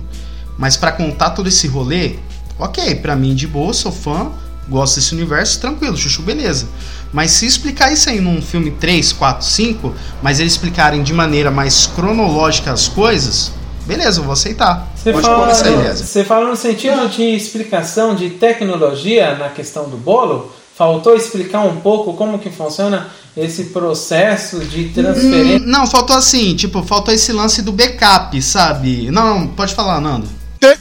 mas 0.57 0.76
para 0.76 0.91
contar 0.91 1.30
todo 1.30 1.47
esse 1.47 1.66
rolê, 1.66 2.18
ok, 2.60 2.95
para 2.95 3.16
mim 3.16 3.34
de 3.34 3.47
boa, 3.47 3.74
sou 3.74 3.93
fã, 3.93 4.30
gosto 4.68 4.95
desse 4.95 5.16
universo, 5.16 5.62
tranquilo, 5.62 5.95
chuchu, 5.95 6.22
beleza. 6.22 6.68
Mas 7.14 7.32
se 7.32 7.45
explicar 7.45 7.93
isso 7.93 8.10
aí 8.10 8.20
num 8.20 8.41
filme 8.41 8.72
3, 8.72 9.14
4, 9.14 9.47
5, 9.47 9.95
mas 10.22 10.41
eles 10.41 10.51
explicarem 10.51 11.01
de 11.01 11.14
maneira 11.14 11.49
mais 11.49 11.88
cronológica 11.88 12.74
as 12.74 12.89
coisas, 12.89 13.53
beleza, 13.86 14.19
eu 14.19 14.23
vou 14.23 14.34
aceitar. 14.34 14.91
Você 14.95 15.13
fala, 15.13 15.53
você 15.53 16.23
fala 16.23 16.49
no 16.49 16.55
sentido 16.55 17.07
de 17.09 17.23
explicação 17.23 18.15
de 18.15 18.32
tecnologia 18.32 19.36
na 19.36 19.49
questão 19.49 19.89
do 19.89 19.97
bolo? 19.97 20.51
Faltou 20.75 21.15
explicar 21.15 21.61
um 21.61 21.82
pouco 21.82 22.13
como 22.13 22.39
que 22.39 22.49
funciona 22.49 23.09
esse 23.36 23.65
processo 23.65 24.59
de 24.59 24.89
transferência? 24.89 25.57
Hum, 25.57 25.63
não, 25.65 25.86
faltou 25.86 26.15
assim, 26.15 26.55
tipo, 26.55 26.82
faltou 26.84 27.13
esse 27.13 27.34
lance 27.34 27.61
do 27.61 27.71
backup, 27.71 28.41
sabe? 28.41 29.11
Não, 29.11 29.47
pode 29.47 29.75
falar, 29.75 29.99
Nando. 29.99 30.27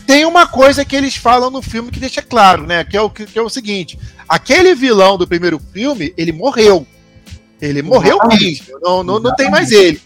Tem 0.07 0.25
uma 0.25 0.47
coisa 0.47 0.85
que 0.85 0.97
eles 0.97 1.17
falam 1.17 1.51
no 1.51 1.63
filme 1.63 1.91
que 1.91 2.01
deixa 2.01 2.21
claro, 2.21 2.67
né? 2.67 2.85
Que 2.85 2.97
é 2.97 3.01
o, 3.01 3.09
que 3.09 3.39
é 3.39 3.43
o 3.43 3.49
seguinte: 3.49 3.99
aquele 4.29 4.75
vilão 4.75 5.17
do 5.17 5.27
primeiro 5.27 5.61
filme, 5.73 6.13
ele 6.17 6.33
morreu. 6.33 6.87
Ele 7.61 7.83
morreu 7.83 8.19
mesmo. 8.29 8.67
Não, 8.83 9.03
não, 9.03 9.19
não 9.19 9.35
tem 9.35 9.51
mais 9.51 9.71
ele. 9.71 10.01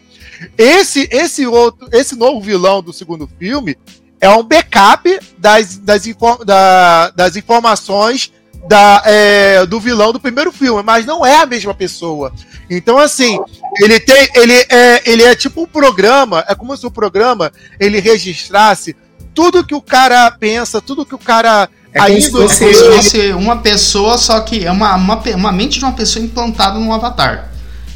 Esse, 0.57 1.09
esse 1.11 1.47
outro, 1.47 1.89
esse 1.93 2.17
novo 2.17 2.41
vilão 2.41 2.83
do 2.83 2.93
segundo 2.93 3.29
filme 3.39 3.77
é 4.21 4.29
um 4.31 4.43
backup 4.43 5.19
das, 5.37 5.79
das, 5.79 6.03
da, 6.45 7.11
das 7.11 7.37
informações 7.37 8.33
da, 8.69 9.03
é, 9.05 9.67
do 9.67 9.81
vilão 9.81 10.13
do 10.13 10.21
primeiro 10.21 10.53
filme, 10.53 10.83
mas 10.83 11.05
não 11.05 11.27
é 11.27 11.43
a 11.43 11.47
mesma 11.47 11.75
pessoa. 11.75 12.33
Então, 12.71 12.99
assim, 12.99 13.39
ele 13.81 13.99
tem. 13.99 14.29
Ele 14.35 14.55
é, 14.69 15.03
ele 15.05 15.25
é 15.25 15.35
tipo 15.35 15.63
um 15.63 15.67
programa, 15.67 16.45
é 16.49 16.55
como 16.55 16.77
se 16.77 16.87
o 16.87 16.91
programa 16.91 17.53
ele 17.79 18.01
registrasse 18.01 18.97
tudo 19.35 19.67
que 19.67 19.75
o 19.75 19.83
cara 19.83 20.31
pensa, 20.31 20.81
tudo 20.81 21.05
que 21.05 21.15
o 21.15 21.19
cara. 21.19 21.69
É 21.95 21.99
como 21.99 22.23
se 22.23 22.31
fosse, 22.31 22.65
ele... 22.65 22.75
fosse 22.75 23.33
uma 23.33 23.59
pessoa, 23.59 24.17
só 24.17 24.41
que 24.41 24.65
é 24.65 24.71
uma, 24.71 24.95
uma, 24.97 25.23
uma 25.35 25.53
mente 25.53 25.79
de 25.79 25.85
uma 25.85 25.93
pessoa 25.93 26.25
implantada 26.25 26.79
num 26.79 26.91
avatar. 26.93 27.52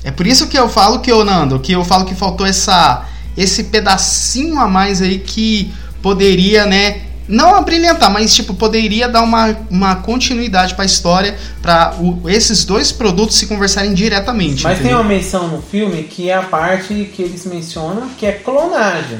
É 0.06 0.12
por 0.12 0.24
isso 0.24 0.46
que 0.46 0.56
eu 0.56 0.68
falo 0.68 1.00
que, 1.00 1.12
ô 1.12 1.24
Nando, 1.24 1.58
que 1.58 1.72
eu 1.72 1.84
falo 1.84 2.04
que 2.04 2.14
faltou 2.14 2.46
essa, 2.46 3.04
esse 3.36 3.64
pedacinho 3.64 4.60
a 4.60 4.68
mais 4.68 5.02
aí 5.02 5.18
que 5.18 5.74
poderia, 6.00 6.64
né, 6.64 7.00
não 7.26 7.56
abrilhantar, 7.56 8.08
mas 8.12 8.32
tipo, 8.32 8.54
poderia 8.54 9.08
dar 9.08 9.22
uma, 9.22 9.56
uma 9.68 9.96
continuidade 9.96 10.76
para 10.76 10.84
a 10.84 10.86
história 10.86 11.36
para 11.60 11.92
esses 12.26 12.64
dois 12.64 12.92
produtos 12.92 13.36
se 13.36 13.48
conversarem 13.48 13.94
diretamente. 13.94 14.62
Mas 14.62 14.74
entendeu? 14.74 14.98
tem 14.98 15.04
uma 15.04 15.12
menção 15.12 15.48
no 15.48 15.60
filme 15.60 16.04
que 16.04 16.30
é 16.30 16.34
a 16.34 16.42
parte 16.42 17.10
que 17.12 17.22
eles 17.22 17.44
mencionam 17.44 18.08
que 18.16 18.24
é 18.26 18.30
clonagem. 18.30 19.18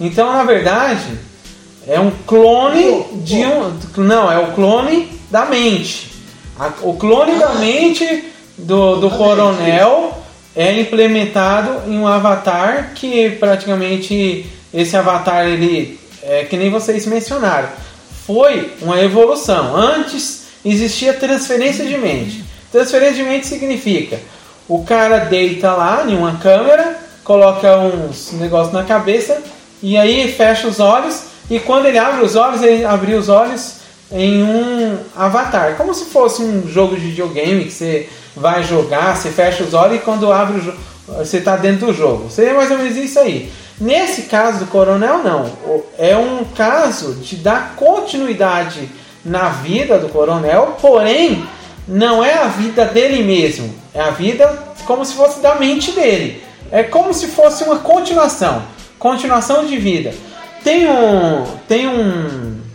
Então, 0.00 0.32
na 0.32 0.42
verdade, 0.42 1.06
é 1.86 2.00
um 2.00 2.10
clone 2.26 3.04
de 3.24 3.44
um. 3.46 3.78
Não, 3.98 4.30
é 4.30 4.40
o 4.40 4.52
clone 4.54 5.08
da 5.30 5.46
mente. 5.46 6.10
o 6.82 6.94
clone 6.94 7.38
da 7.38 7.54
mente 7.54 8.24
do, 8.56 8.96
do 8.96 9.10
coronel 9.10 10.16
é 10.54 10.80
implementado 10.80 11.90
em 11.90 11.98
um 11.98 12.06
avatar 12.06 12.92
que 12.94 13.30
praticamente 13.30 14.46
esse 14.72 14.96
avatar 14.96 15.46
ele 15.46 15.98
é 16.22 16.44
que 16.44 16.56
nem 16.56 16.70
vocês 16.70 17.06
mencionaram, 17.06 17.68
foi 18.26 18.72
uma 18.82 19.00
evolução. 19.00 19.76
Antes 19.76 20.46
existia 20.64 21.12
transferência 21.14 21.84
de 21.84 21.96
mente. 21.96 22.44
Transferência 22.72 23.14
de 23.14 23.22
mente 23.22 23.46
significa 23.46 24.18
o 24.68 24.84
cara 24.84 25.18
deita 25.18 25.72
lá 25.72 26.04
em 26.08 26.16
uma 26.16 26.38
câmera, 26.38 26.98
coloca 27.22 27.78
uns 27.78 28.32
negócios 28.32 28.72
na 28.72 28.82
cabeça 28.82 29.40
e 29.80 29.96
aí 29.96 30.32
fecha 30.32 30.66
os 30.66 30.80
olhos 30.80 31.22
e 31.48 31.60
quando 31.60 31.86
ele 31.86 31.98
abre 31.98 32.24
os 32.24 32.34
olhos, 32.34 32.62
ele 32.62 32.84
abre 32.84 33.14
os 33.14 33.28
olhos 33.28 33.76
em 34.10 34.42
um 34.42 34.98
avatar, 35.16 35.76
como 35.76 35.92
se 35.92 36.06
fosse 36.06 36.42
um 36.42 36.68
jogo 36.68 36.94
de 36.94 37.06
videogame 37.06 37.64
que 37.64 37.72
você 37.72 38.08
vai 38.36 38.62
jogar, 38.62 39.16
você 39.16 39.30
fecha 39.30 39.64
os 39.64 39.74
olhos 39.74 39.96
e 39.96 40.00
quando 40.00 40.32
abre 40.32 40.58
o 40.58 40.62
jogo, 40.62 40.78
você 41.08 41.38
está 41.38 41.56
dentro 41.56 41.86
do 41.86 41.94
jogo. 41.94 42.30
Seria 42.30 42.54
mais 42.54 42.70
ou 42.70 42.78
menos 42.78 42.96
isso 42.96 43.18
aí. 43.18 43.50
Nesse 43.80 44.22
caso 44.22 44.60
do 44.60 44.66
coronel, 44.66 45.18
não. 45.18 45.50
É 45.98 46.16
um 46.16 46.44
caso 46.44 47.14
de 47.14 47.36
dar 47.36 47.74
continuidade 47.76 48.88
na 49.24 49.48
vida 49.48 49.98
do 49.98 50.08
coronel, 50.08 50.76
porém, 50.80 51.44
não 51.86 52.24
é 52.24 52.34
a 52.34 52.46
vida 52.46 52.84
dele 52.86 53.22
mesmo. 53.22 53.74
É 53.92 54.00
a 54.00 54.10
vida 54.10 54.46
como 54.86 55.04
se 55.04 55.14
fosse 55.14 55.40
da 55.40 55.56
mente 55.56 55.92
dele. 55.92 56.42
É 56.70 56.82
como 56.82 57.12
se 57.12 57.28
fosse 57.28 57.64
uma 57.64 57.78
continuação. 57.78 58.62
Continuação 58.98 59.66
de 59.66 59.76
vida. 59.76 60.14
Tem 60.64 60.88
um. 60.88 61.44
Tem 61.68 61.86
um. 61.86 62.65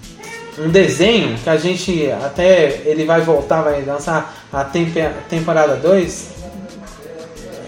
Um 0.64 0.70
desenho 0.70 1.38
que 1.38 1.50
a 1.50 1.58
gente 1.58 2.12
até 2.24 2.82
ele 2.86 3.04
vai 3.04 3.22
voltar, 3.22 3.62
vai 3.62 3.84
lançar 3.84 4.36
a 4.54 4.64
temporada 4.64 5.76
2. 5.76 6.30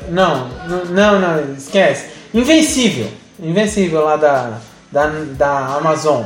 Não, 0.10 0.48
não, 0.90 1.20
não, 1.20 1.54
esquece. 1.56 2.08
Invencível. 2.34 3.08
Invencível 3.42 4.04
lá 4.04 4.16
da, 4.16 4.58
da, 4.92 5.08
da 5.08 5.66
Amazon. 5.78 6.24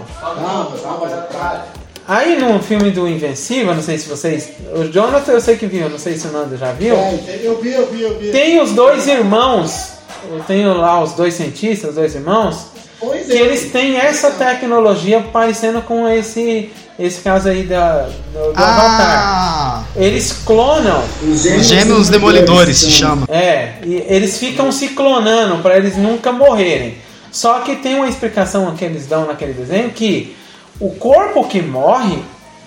Aí 2.07 2.39
no 2.39 2.61
filme 2.61 2.91
do 2.91 3.07
Invencível, 3.07 3.75
não 3.75 3.81
sei 3.81 3.97
se 3.97 4.07
vocês. 4.07 4.51
O 4.73 4.85
Jonathan 4.85 5.33
eu 5.33 5.41
sei 5.41 5.57
que 5.57 5.65
viu, 5.65 5.89
não 5.89 5.99
sei 5.99 6.17
se 6.17 6.27
o 6.27 6.31
Nando 6.31 6.55
já 6.57 6.71
viu. 6.71 6.95
É, 6.95 7.41
eu 7.43 7.61
vi, 7.61 7.73
eu 7.73 7.87
vi, 7.87 8.01
eu 8.01 8.17
vi. 8.17 8.31
Tem 8.31 8.61
os 8.61 8.71
dois 8.71 9.07
irmãos, 9.07 9.93
eu 10.29 10.39
tenho 10.43 10.73
lá 10.77 11.01
os 11.03 11.13
dois 11.13 11.33
cientistas, 11.33 11.89
os 11.89 11.95
dois 11.95 12.15
irmãos, 12.15 12.67
pois 12.99 13.27
que 13.27 13.33
é. 13.33 13.41
eles 13.41 13.71
têm 13.71 13.97
essa 13.97 14.31
tecnologia 14.31 15.21
parecendo 15.21 15.81
com 15.81 16.07
esse 16.07 16.71
esse 16.99 17.21
caso 17.21 17.47
aí 17.49 17.63
da, 17.63 18.09
do, 18.33 18.53
do 18.53 18.53
ah, 18.55 18.75
Avatar. 18.75 19.87
Eles 19.95 20.31
clonam. 20.31 21.03
Os 21.21 21.43
gêmeos, 21.43 21.67
gêmeos 21.67 22.09
demolidores 22.09 22.77
se 22.79 22.89
chama. 22.89 23.27
É, 23.29 23.75
e 23.83 24.03
eles 24.07 24.39
ficam 24.39 24.71
se 24.71 24.89
clonando 24.89 25.61
para 25.61 25.77
eles 25.77 25.95
nunca 25.95 26.31
morrerem. 26.31 26.97
Só 27.31 27.59
que 27.59 27.75
tem 27.75 27.95
uma 27.95 28.07
explicação 28.07 28.75
que 28.75 28.83
eles 28.83 29.05
dão 29.05 29.27
naquele 29.27 29.53
desenho 29.53 29.91
que 29.91 30.35
o 30.79 30.89
corpo 30.91 31.47
que 31.47 31.61
morre, 31.61 32.17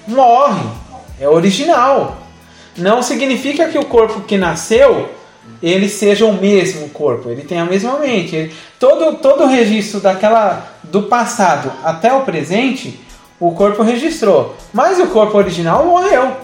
morre. 0.07 0.63
É 1.19 1.29
original. 1.29 2.19
Não 2.77 3.03
significa 3.03 3.69
que 3.69 3.79
o 3.79 3.85
corpo 3.85 4.21
que 4.21 4.39
nasceu 4.39 5.11
ele 5.63 5.89
seja 5.89 6.25
o 6.25 6.33
mesmo 6.33 6.89
corpo, 6.91 7.29
ele 7.31 7.43
tem 7.43 7.59
a 7.59 7.65
mesma 7.65 7.99
mente. 7.99 8.35
Ele, 8.35 8.53
todo, 8.79 9.17
todo 9.19 9.45
o 9.45 9.47
registro 9.47 10.01
daquela 10.01 10.75
do 10.85 11.03
passado 11.03 11.71
até 11.85 12.13
o 12.13 12.23
presente 12.23 12.99
o 13.39 13.53
corpo 13.53 13.83
registrou. 13.83 14.55
Mas 14.73 14.99
o 14.99 15.07
corpo 15.07 15.39
original 15.39 15.87
morreu. 15.87 16.37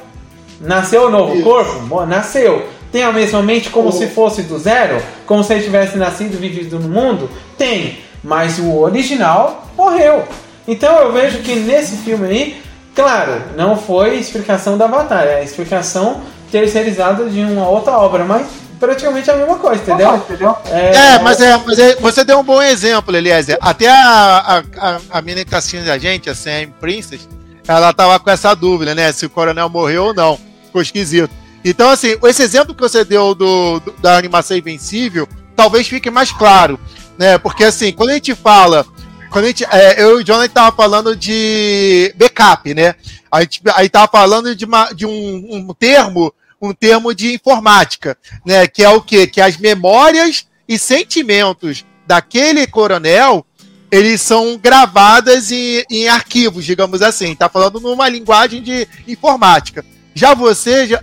Nasceu 0.61 1.07
o 1.07 1.11
novo 1.11 1.35
Isso. 1.35 1.45
corpo? 1.45 2.07
Nasceu. 2.07 2.67
Tem 2.91 3.03
a 3.03 3.13
mesma 3.13 3.43
mente 3.43 3.69
como 3.69 3.93
se 3.93 4.07
fosse 4.07 4.43
do 4.43 4.59
zero? 4.59 5.03
Como 5.27 5.45
se 5.45 5.53
ele 5.53 5.65
tivesse 5.65 5.99
nascido 5.99 6.35
e 6.35 6.37
vivido 6.39 6.79
no 6.79 6.89
mundo? 6.89 7.29
Tem. 7.59 7.99
Mas 8.25 8.59
o 8.59 8.79
original 8.79 9.67
morreu. 9.77 10.25
Então 10.67 10.99
eu 11.01 11.13
vejo 11.13 11.41
que 11.41 11.55
nesse 11.57 11.97
filme 11.99 12.27
aí, 12.27 12.63
claro, 12.95 13.43
não 13.57 13.77
foi 13.77 14.17
explicação 14.17 14.79
da 14.79 14.89
batalha, 14.89 15.31
é 15.31 15.45
explicação 15.45 16.23
terceirizada 16.51 17.29
de 17.29 17.41
uma 17.41 17.69
outra 17.69 17.99
obra, 17.99 18.25
mas 18.25 18.47
praticamente 18.79 19.31
a 19.31 19.37
mesma 19.37 19.59
coisa, 19.59 19.83
entendeu? 19.83 20.57
É, 20.67 20.95
é, 20.95 21.19
mas, 21.19 21.41
é, 21.41 21.57
mas 21.65 21.79
é, 21.79 21.97
você 21.97 22.25
deu 22.25 22.39
um 22.39 22.45
bom 22.45 22.63
exemplo, 22.63 23.15
Eliezer. 23.17 23.59
Até 23.61 23.89
a, 23.89 23.95
a, 23.99 24.59
a, 24.59 25.01
a 25.11 25.23
menina 25.23 25.45
que 25.45 25.51
tá 25.51 25.59
assistindo 25.59 25.89
a 25.89 25.99
gente, 25.99 26.31
a 26.31 26.35
Sam 26.35 26.71
Princess, 26.81 27.29
ela 27.67 27.93
tava 27.93 28.19
com 28.19 28.31
essa 28.31 28.55
dúvida, 28.55 28.95
né? 28.95 29.13
Se 29.13 29.27
o 29.27 29.31
coronel 29.31 29.69
morreu 29.69 30.07
ou 30.07 30.15
não. 30.15 30.39
Ficou 30.65 30.83
esquisito. 30.83 31.31
Então, 31.65 31.91
assim, 31.91 32.17
esse 32.25 32.43
exemplo 32.43 32.75
que 32.75 32.81
você 32.81 33.05
deu 33.05 33.35
do, 33.35 33.81
do 33.81 33.93
da 34.01 34.17
animação 34.17 34.57
Invencível, 34.57 35.29
talvez 35.57 35.89
fique 35.89 36.11
mais 36.11 36.31
claro, 36.31 36.79
né? 37.19 37.39
Porque, 37.39 37.65
assim, 37.65 37.93
quando 37.93 38.11
a 38.11 38.15
gente 38.15 38.35
fala 38.35 38.87
quando 39.31 39.45
a 39.45 39.49
gente, 39.49 39.65
é, 39.65 40.03
eu 40.03 40.19
e 40.19 40.23
o 40.23 40.25
Jonathan 40.25 40.49
tava 40.49 40.77
falando 40.77 41.15
de 41.15 42.15
backup, 42.17 42.73
né? 42.73 42.95
A 43.31 43.41
gente, 43.43 43.61
aí 43.75 43.89
tava 43.89 44.09
falando 44.09 44.55
de, 44.55 44.65
uma, 44.65 44.93
de 44.93 45.05
um, 45.05 45.47
um, 45.51 45.75
termo, 45.75 46.33
um 46.61 46.73
termo 46.73 47.15
de 47.15 47.35
informática, 47.35 48.17
né? 48.45 48.67
Que 48.67 48.83
é 48.83 48.91
o 48.91 49.01
quê? 49.01 49.27
Que 49.27 49.41
as 49.41 49.57
memórias 49.57 50.47
e 50.69 50.79
sentimentos 50.79 51.85
daquele 52.07 52.67
coronel 52.67 53.45
eles 53.91 54.21
são 54.21 54.59
gravadas 54.59 55.53
em, 55.53 55.85
em 55.91 56.09
arquivos, 56.09 56.65
digamos 56.65 57.03
assim. 57.03 57.35
Tá 57.35 57.49
falando 57.49 57.81
numa 57.81 58.09
linguagem 58.09 58.63
de 58.63 58.87
informática. 59.07 59.85
Já 60.15 60.35
você 60.35 60.87
já, 60.87 61.03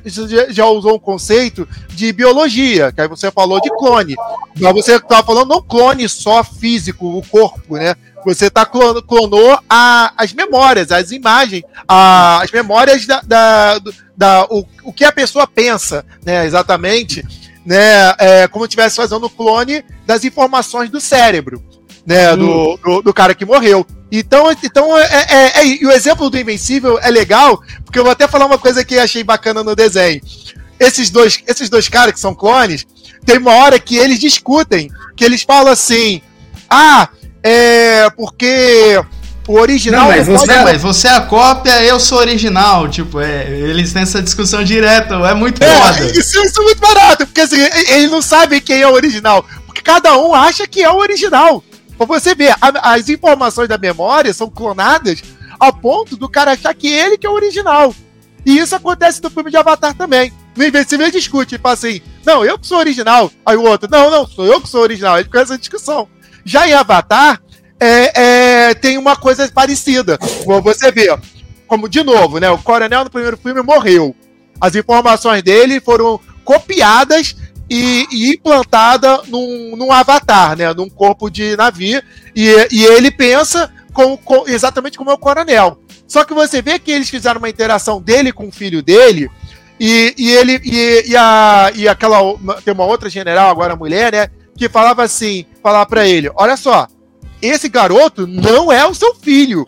já, 0.49 0.65
usou 0.65 0.95
um 0.95 0.99
conceito 0.99 1.67
de 1.89 2.11
biologia, 2.11 2.91
que 2.91 2.99
aí 2.99 3.07
você 3.07 3.31
falou 3.31 3.61
de 3.61 3.69
clone. 3.77 4.15
Mas 4.59 4.73
você 4.73 4.95
estava 4.95 5.23
falando 5.23 5.49
não 5.49 5.61
clone 5.61 6.09
só 6.09 6.43
físico, 6.43 7.17
o 7.17 7.21
corpo, 7.21 7.77
né? 7.77 7.95
Você 8.25 8.49
tá 8.49 8.65
clonou, 8.65 9.01
clonou 9.01 9.59
a, 9.69 10.13
as 10.17 10.33
memórias, 10.33 10.91
as 10.91 11.11
imagens, 11.11 11.63
a, 11.87 12.41
as 12.41 12.51
memórias 12.51 13.05
da, 13.05 13.21
da, 13.21 13.81
da 14.15 14.45
o, 14.49 14.65
o 14.83 14.93
que 14.93 15.03
a 15.03 15.11
pessoa 15.11 15.47
pensa, 15.47 16.05
né? 16.25 16.45
Exatamente, 16.45 17.25
né? 17.65 18.13
É, 18.17 18.47
como 18.47 18.65
estivesse 18.65 18.95
fazendo 18.95 19.25
o 19.25 19.29
clone 19.29 19.83
das 20.05 20.23
informações 20.23 20.89
do 20.89 21.01
cérebro, 21.01 21.63
né? 22.05 22.35
Do, 22.35 22.77
do, 22.77 23.01
do, 23.01 23.13
cara 23.13 23.33
que 23.33 23.45
morreu. 23.45 23.85
Então, 24.11 24.51
então 24.63 24.97
é, 24.97 25.03
é, 25.03 25.35
é, 25.35 25.59
é, 25.59 25.67
e 25.67 25.85
o 25.85 25.91
exemplo 25.91 26.29
do 26.29 26.37
Invencível 26.37 26.99
é 26.99 27.09
legal, 27.09 27.61
porque 27.83 27.97
eu 27.97 28.03
vou 28.03 28.11
até 28.11 28.27
falar 28.27 28.45
uma 28.45 28.59
coisa 28.59 28.83
que 28.83 28.99
achei 28.99 29.23
bacana 29.23 29.63
no 29.63 29.75
desenho. 29.75 30.21
Esses 30.79 31.09
dois, 31.09 31.41
esses 31.47 31.69
dois 31.69 31.87
caras 31.87 32.13
que 32.13 32.19
são 32.19 32.35
clones, 32.35 32.85
tem 33.25 33.37
uma 33.37 33.53
hora 33.55 33.79
que 33.79 33.97
eles 33.97 34.19
discutem, 34.19 34.89
que 35.15 35.23
eles 35.23 35.43
falam 35.43 35.71
assim: 35.71 36.21
ah, 36.69 37.09
é 37.43 38.09
porque 38.11 38.99
o 39.47 39.59
original. 39.59 40.01
Não, 40.03 40.07
mas 40.07 40.27
você, 40.27 40.47
pode... 40.47 40.63
mas 40.63 40.81
você 40.81 41.07
é 41.07 41.11
a 41.11 41.21
cópia, 41.21 41.83
eu 41.83 41.99
sou 41.99 42.19
original. 42.19 42.87
Tipo, 42.87 43.19
é, 43.19 43.49
eles 43.49 43.91
têm 43.91 44.03
essa 44.03 44.21
discussão 44.21 44.63
direto, 44.63 45.13
é 45.13 45.33
muito 45.33 45.61
é, 45.61 45.67
foda. 45.67 46.05
Isso, 46.17 46.41
isso 46.41 46.61
é 46.61 46.63
muito 46.63 46.79
barato, 46.79 47.25
porque 47.25 47.41
assim, 47.41 47.59
eles 47.89 48.09
não 48.09 48.21
sabem 48.21 48.61
quem 48.61 48.81
é 48.81 48.87
o 48.87 48.93
original. 48.93 49.45
Porque 49.65 49.81
cada 49.81 50.17
um 50.17 50.33
acha 50.33 50.65
que 50.65 50.81
é 50.81 50.89
o 50.89 50.97
original. 50.97 51.63
Pra 51.97 52.05
você 52.05 52.33
ver, 52.33 52.55
a, 52.61 52.93
as 52.93 53.09
informações 53.09 53.67
da 53.67 53.77
memória 53.77 54.33
são 54.33 54.49
clonadas 54.49 55.21
ao 55.59 55.73
ponto 55.73 56.15
do 56.15 56.29
cara 56.29 56.53
achar 56.53 56.73
que 56.73 56.87
ele 56.87 57.17
que 57.17 57.27
é 57.27 57.29
o 57.29 57.33
original. 57.33 57.93
E 58.45 58.57
isso 58.57 58.75
acontece 58.75 59.21
no 59.21 59.29
filme 59.29 59.49
de 59.49 59.57
Avatar 59.57 59.93
também. 59.93 60.31
No 60.55 60.65
Invencível 60.65 61.09
discute, 61.09 61.57
fala 61.57 61.73
assim: 61.73 62.01
não, 62.25 62.45
eu 62.45 62.57
que 62.57 62.67
sou 62.67 62.77
original. 62.77 63.31
Aí 63.45 63.55
o 63.55 63.63
outro, 63.63 63.89
não, 63.89 64.09
não, 64.09 64.27
sou 64.27 64.45
eu 64.45 64.61
que 64.61 64.69
sou 64.69 64.81
original. 64.81 65.17
Ele 65.17 65.25
fica 65.25 65.41
essa 65.41 65.57
discussão. 65.57 66.07
Já 66.45 66.67
em 66.67 66.73
Avatar, 66.73 67.41
é, 67.79 68.21
é, 68.69 68.73
tem 68.73 68.97
uma 68.97 69.15
coisa 69.15 69.49
parecida. 69.51 70.17
Você 70.63 70.91
vê, 70.91 71.15
como 71.67 71.89
de 71.89 72.03
novo, 72.03 72.39
né? 72.39 72.49
O 72.49 72.57
coronel 72.57 73.03
no 73.03 73.09
primeiro 73.09 73.37
filme 73.37 73.61
morreu. 73.61 74.15
As 74.59 74.75
informações 74.75 75.43
dele 75.43 75.79
foram 75.79 76.19
copiadas 76.43 77.35
e, 77.69 78.05
e 78.11 78.33
implantada 78.33 79.21
num, 79.27 79.75
num, 79.75 79.91
avatar, 79.91 80.57
né? 80.57 80.73
Num 80.73 80.89
corpo 80.89 81.29
de 81.29 81.55
navio. 81.55 82.01
E, 82.35 82.67
e 82.71 82.85
ele 82.85 83.11
pensa 83.11 83.71
com, 83.93 84.15
com, 84.17 84.47
exatamente 84.47 84.97
como 84.97 85.11
é 85.11 85.13
o 85.13 85.17
coronel. 85.17 85.79
Só 86.07 86.23
que 86.23 86.33
você 86.33 86.61
vê 86.61 86.77
que 86.77 86.91
eles 86.91 87.09
fizeram 87.09 87.39
uma 87.39 87.49
interação 87.49 88.01
dele 88.01 88.31
com 88.31 88.47
o 88.47 88.51
filho 88.51 88.81
dele. 88.81 89.29
E, 89.79 90.13
e 90.17 90.31
ele 90.31 90.61
e, 90.63 91.09
e, 91.09 91.17
a, 91.17 91.71
e 91.73 91.87
aquela 91.87 92.19
tem 92.63 92.73
uma 92.73 92.85
outra 92.85 93.09
general 93.09 93.49
agora 93.49 93.75
mulher, 93.75 94.13
né? 94.13 94.29
que 94.55 94.69
falava 94.69 95.03
assim, 95.03 95.45
falar 95.63 95.85
para 95.85 96.05
ele, 96.05 96.29
olha 96.35 96.57
só, 96.57 96.87
esse 97.41 97.69
garoto 97.69 98.27
não 98.27 98.71
é 98.71 98.85
o 98.85 98.93
seu 98.93 99.15
filho. 99.15 99.65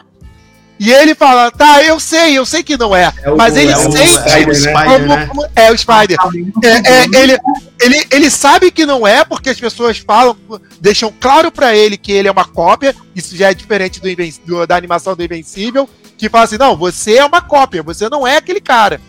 E 0.77 0.91
ele 0.91 1.15
fala, 1.15 1.49
tá, 1.51 1.81
eu 1.83 1.99
sei, 2.01 2.37
eu 2.37 2.45
sei 2.45 2.61
que 2.61 2.75
não 2.75 2.93
é, 2.93 3.13
é 3.23 3.31
o, 3.31 3.37
mas 3.37 3.55
ele 3.55 3.71
é 3.71 3.75
sente 3.75 4.49
o 4.49 4.53
Spider, 4.53 5.07
né? 5.07 5.29
é 5.55 5.71
o 5.71 5.77
Spider. 5.77 6.17
É, 6.61 7.17
ele, 7.17 7.39
ele, 7.81 8.07
ele 8.11 8.29
sabe 8.29 8.69
que 8.71 8.85
não 8.85 9.07
é 9.07 9.23
porque 9.23 9.49
as 9.49 9.59
pessoas 9.59 9.97
falam, 9.99 10.35
deixam 10.81 11.13
claro 11.17 11.49
para 11.49 11.73
ele 11.73 11.95
que 11.95 12.11
ele 12.11 12.27
é 12.27 12.31
uma 12.31 12.43
cópia. 12.43 12.93
Isso 13.15 13.37
já 13.37 13.51
é 13.51 13.53
diferente 13.53 14.01
do, 14.01 14.09
do, 14.45 14.67
da 14.67 14.75
animação 14.75 15.15
do 15.15 15.23
Invencível, 15.23 15.89
que 16.17 16.27
fala 16.27 16.43
assim, 16.43 16.57
não, 16.57 16.75
você 16.75 17.15
é 17.15 17.25
uma 17.25 17.41
cópia, 17.41 17.81
você 17.81 18.09
não 18.09 18.27
é 18.27 18.35
aquele 18.35 18.59
cara. 18.59 18.99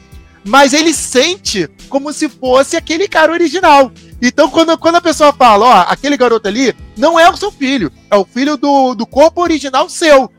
Mas 0.47 0.73
ele 0.73 0.95
sente 0.95 1.69
como 1.89 2.13
se 2.13 2.29
fosse 2.29 2.77
aquele 2.77 3.09
cara 3.09 3.33
original. 3.33 3.91
Então, 4.23 4.49
quando, 4.49 4.79
quando 4.79 4.95
a 4.95 5.01
pessoa 5.01 5.33
fala, 5.33 5.67
ó, 5.67 5.93
aquele 5.93 6.17
garoto 6.17 6.47
ali 6.47 6.75
não 6.97 7.19
é 7.19 7.29
o 7.29 7.37
seu 7.37 7.51
filho, 7.51 7.93
é 8.11 8.17
o 8.17 8.25
filho 8.25 8.57
do, 8.57 8.95
do 8.95 9.05
corpo 9.05 9.43
original 9.43 9.89
seu. 9.91 10.31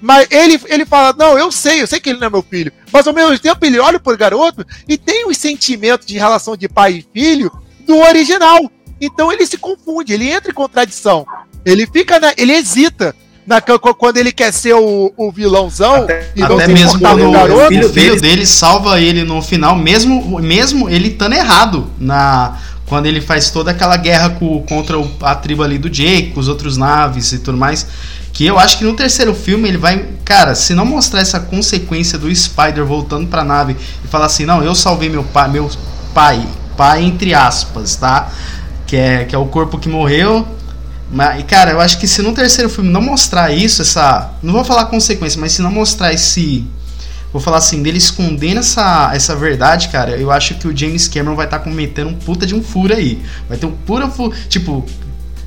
Mas 0.00 0.26
ele, 0.30 0.60
ele 0.66 0.84
fala, 0.84 1.14
não, 1.16 1.38
eu 1.38 1.50
sei, 1.50 1.80
eu 1.80 1.86
sei 1.86 1.98
que 2.00 2.10
ele 2.10 2.18
não 2.18 2.26
é 2.26 2.30
meu 2.30 2.42
filho. 2.42 2.72
Mas 2.92 3.06
ao 3.06 3.14
mesmo 3.14 3.38
tempo 3.38 3.64
ele 3.64 3.78
olha 3.78 3.98
pro 3.98 4.18
garoto 4.18 4.66
e 4.86 4.98
tem 4.98 5.26
os 5.26 5.38
sentimentos 5.38 6.06
de 6.06 6.18
relação 6.18 6.56
de 6.56 6.68
pai 6.68 6.94
e 6.94 7.06
filho 7.18 7.50
do 7.86 7.96
original. 7.96 8.70
Então 9.00 9.32
ele 9.32 9.46
se 9.46 9.56
confunde, 9.56 10.12
ele 10.12 10.30
entra 10.30 10.50
em 10.50 10.54
contradição. 10.54 11.24
Ele 11.64 11.86
fica 11.86 12.20
na, 12.20 12.34
ele 12.36 12.52
hesita 12.52 13.16
na, 13.46 13.60
quando 13.60 14.16
ele 14.16 14.32
quer 14.32 14.52
ser 14.52 14.74
o, 14.74 15.12
o 15.16 15.30
vilãozão 15.30 16.04
até, 16.04 16.30
e 16.34 16.42
até 16.42 16.66
mesmo 16.66 16.98
quando 16.98 17.28
o, 17.28 17.32
garoto, 17.32 17.64
o 17.64 17.68
filho, 17.68 17.88
filho 17.90 18.20
dele 18.20 18.46
salva 18.46 19.00
ele 19.00 19.22
no 19.24 19.42
final, 19.42 19.76
mesmo, 19.76 20.40
mesmo 20.40 20.88
ele 20.88 21.08
estando 21.08 21.34
errado 21.34 21.90
na 21.98 22.58
quando 22.86 23.06
ele 23.06 23.20
faz 23.20 23.50
toda 23.50 23.70
aquela 23.70 23.96
guerra 23.96 24.30
com, 24.30 24.62
contra 24.62 24.98
o, 24.98 25.10
a 25.22 25.34
tribo 25.34 25.62
ali 25.62 25.78
do 25.78 25.88
Jake, 25.88 26.32
com 26.32 26.40
os 26.40 26.48
outros 26.48 26.76
naves 26.76 27.32
e 27.32 27.38
tudo 27.38 27.56
mais. 27.56 27.86
Que 28.32 28.44
eu 28.44 28.58
acho 28.58 28.78
que 28.78 28.84
no 28.84 28.94
terceiro 28.94 29.34
filme 29.34 29.68
ele 29.68 29.78
vai. 29.78 30.06
Cara, 30.24 30.54
se 30.54 30.74
não 30.74 30.84
mostrar 30.84 31.20
essa 31.20 31.38
consequência 31.38 32.18
do 32.18 32.34
Spider 32.34 32.84
voltando 32.84 33.26
pra 33.28 33.44
nave 33.44 33.76
e 34.04 34.08
falar 34.08 34.26
assim: 34.26 34.44
não, 34.44 34.62
eu 34.62 34.74
salvei 34.74 35.08
meu 35.08 35.22
pai, 35.22 35.48
meu 35.48 35.70
pai, 36.12 36.44
pai 36.76 37.04
entre 37.04 37.32
aspas, 37.32 37.96
tá? 37.96 38.30
Que 38.86 38.96
é, 38.96 39.24
que 39.24 39.34
é 39.34 39.38
o 39.38 39.46
corpo 39.46 39.78
que 39.78 39.88
morreu. 39.88 40.46
Mas, 41.10 41.44
cara, 41.44 41.72
eu 41.72 41.80
acho 41.80 41.98
que 41.98 42.08
se 42.08 42.22
no 42.22 42.32
terceiro 42.32 42.70
filme 42.70 42.90
não 42.90 43.02
mostrar 43.02 43.52
isso, 43.52 43.82
essa. 43.82 44.32
Não 44.42 44.52
vou 44.52 44.64
falar 44.64 44.86
consequência, 44.86 45.40
mas 45.40 45.52
se 45.52 45.62
não 45.62 45.70
mostrar 45.70 46.12
esse 46.12 46.66
vou 47.32 47.42
falar 47.42 47.58
assim, 47.58 47.82
dele 47.82 47.98
escondendo 47.98 48.60
essa, 48.60 49.10
essa 49.12 49.34
verdade, 49.34 49.88
cara, 49.88 50.12
eu 50.12 50.30
acho 50.30 50.54
que 50.54 50.68
o 50.68 50.76
James 50.76 51.08
Cameron 51.08 51.34
vai 51.34 51.46
estar 51.46 51.58
tá 51.58 51.64
cometendo 51.64 52.10
um 52.10 52.14
puta 52.14 52.46
de 52.46 52.54
um 52.54 52.62
furo 52.62 52.94
aí. 52.94 53.20
Vai 53.48 53.58
ter 53.58 53.66
um 53.66 53.72
pura 53.72 54.08
furo. 54.08 54.32
Tipo, 54.48 54.86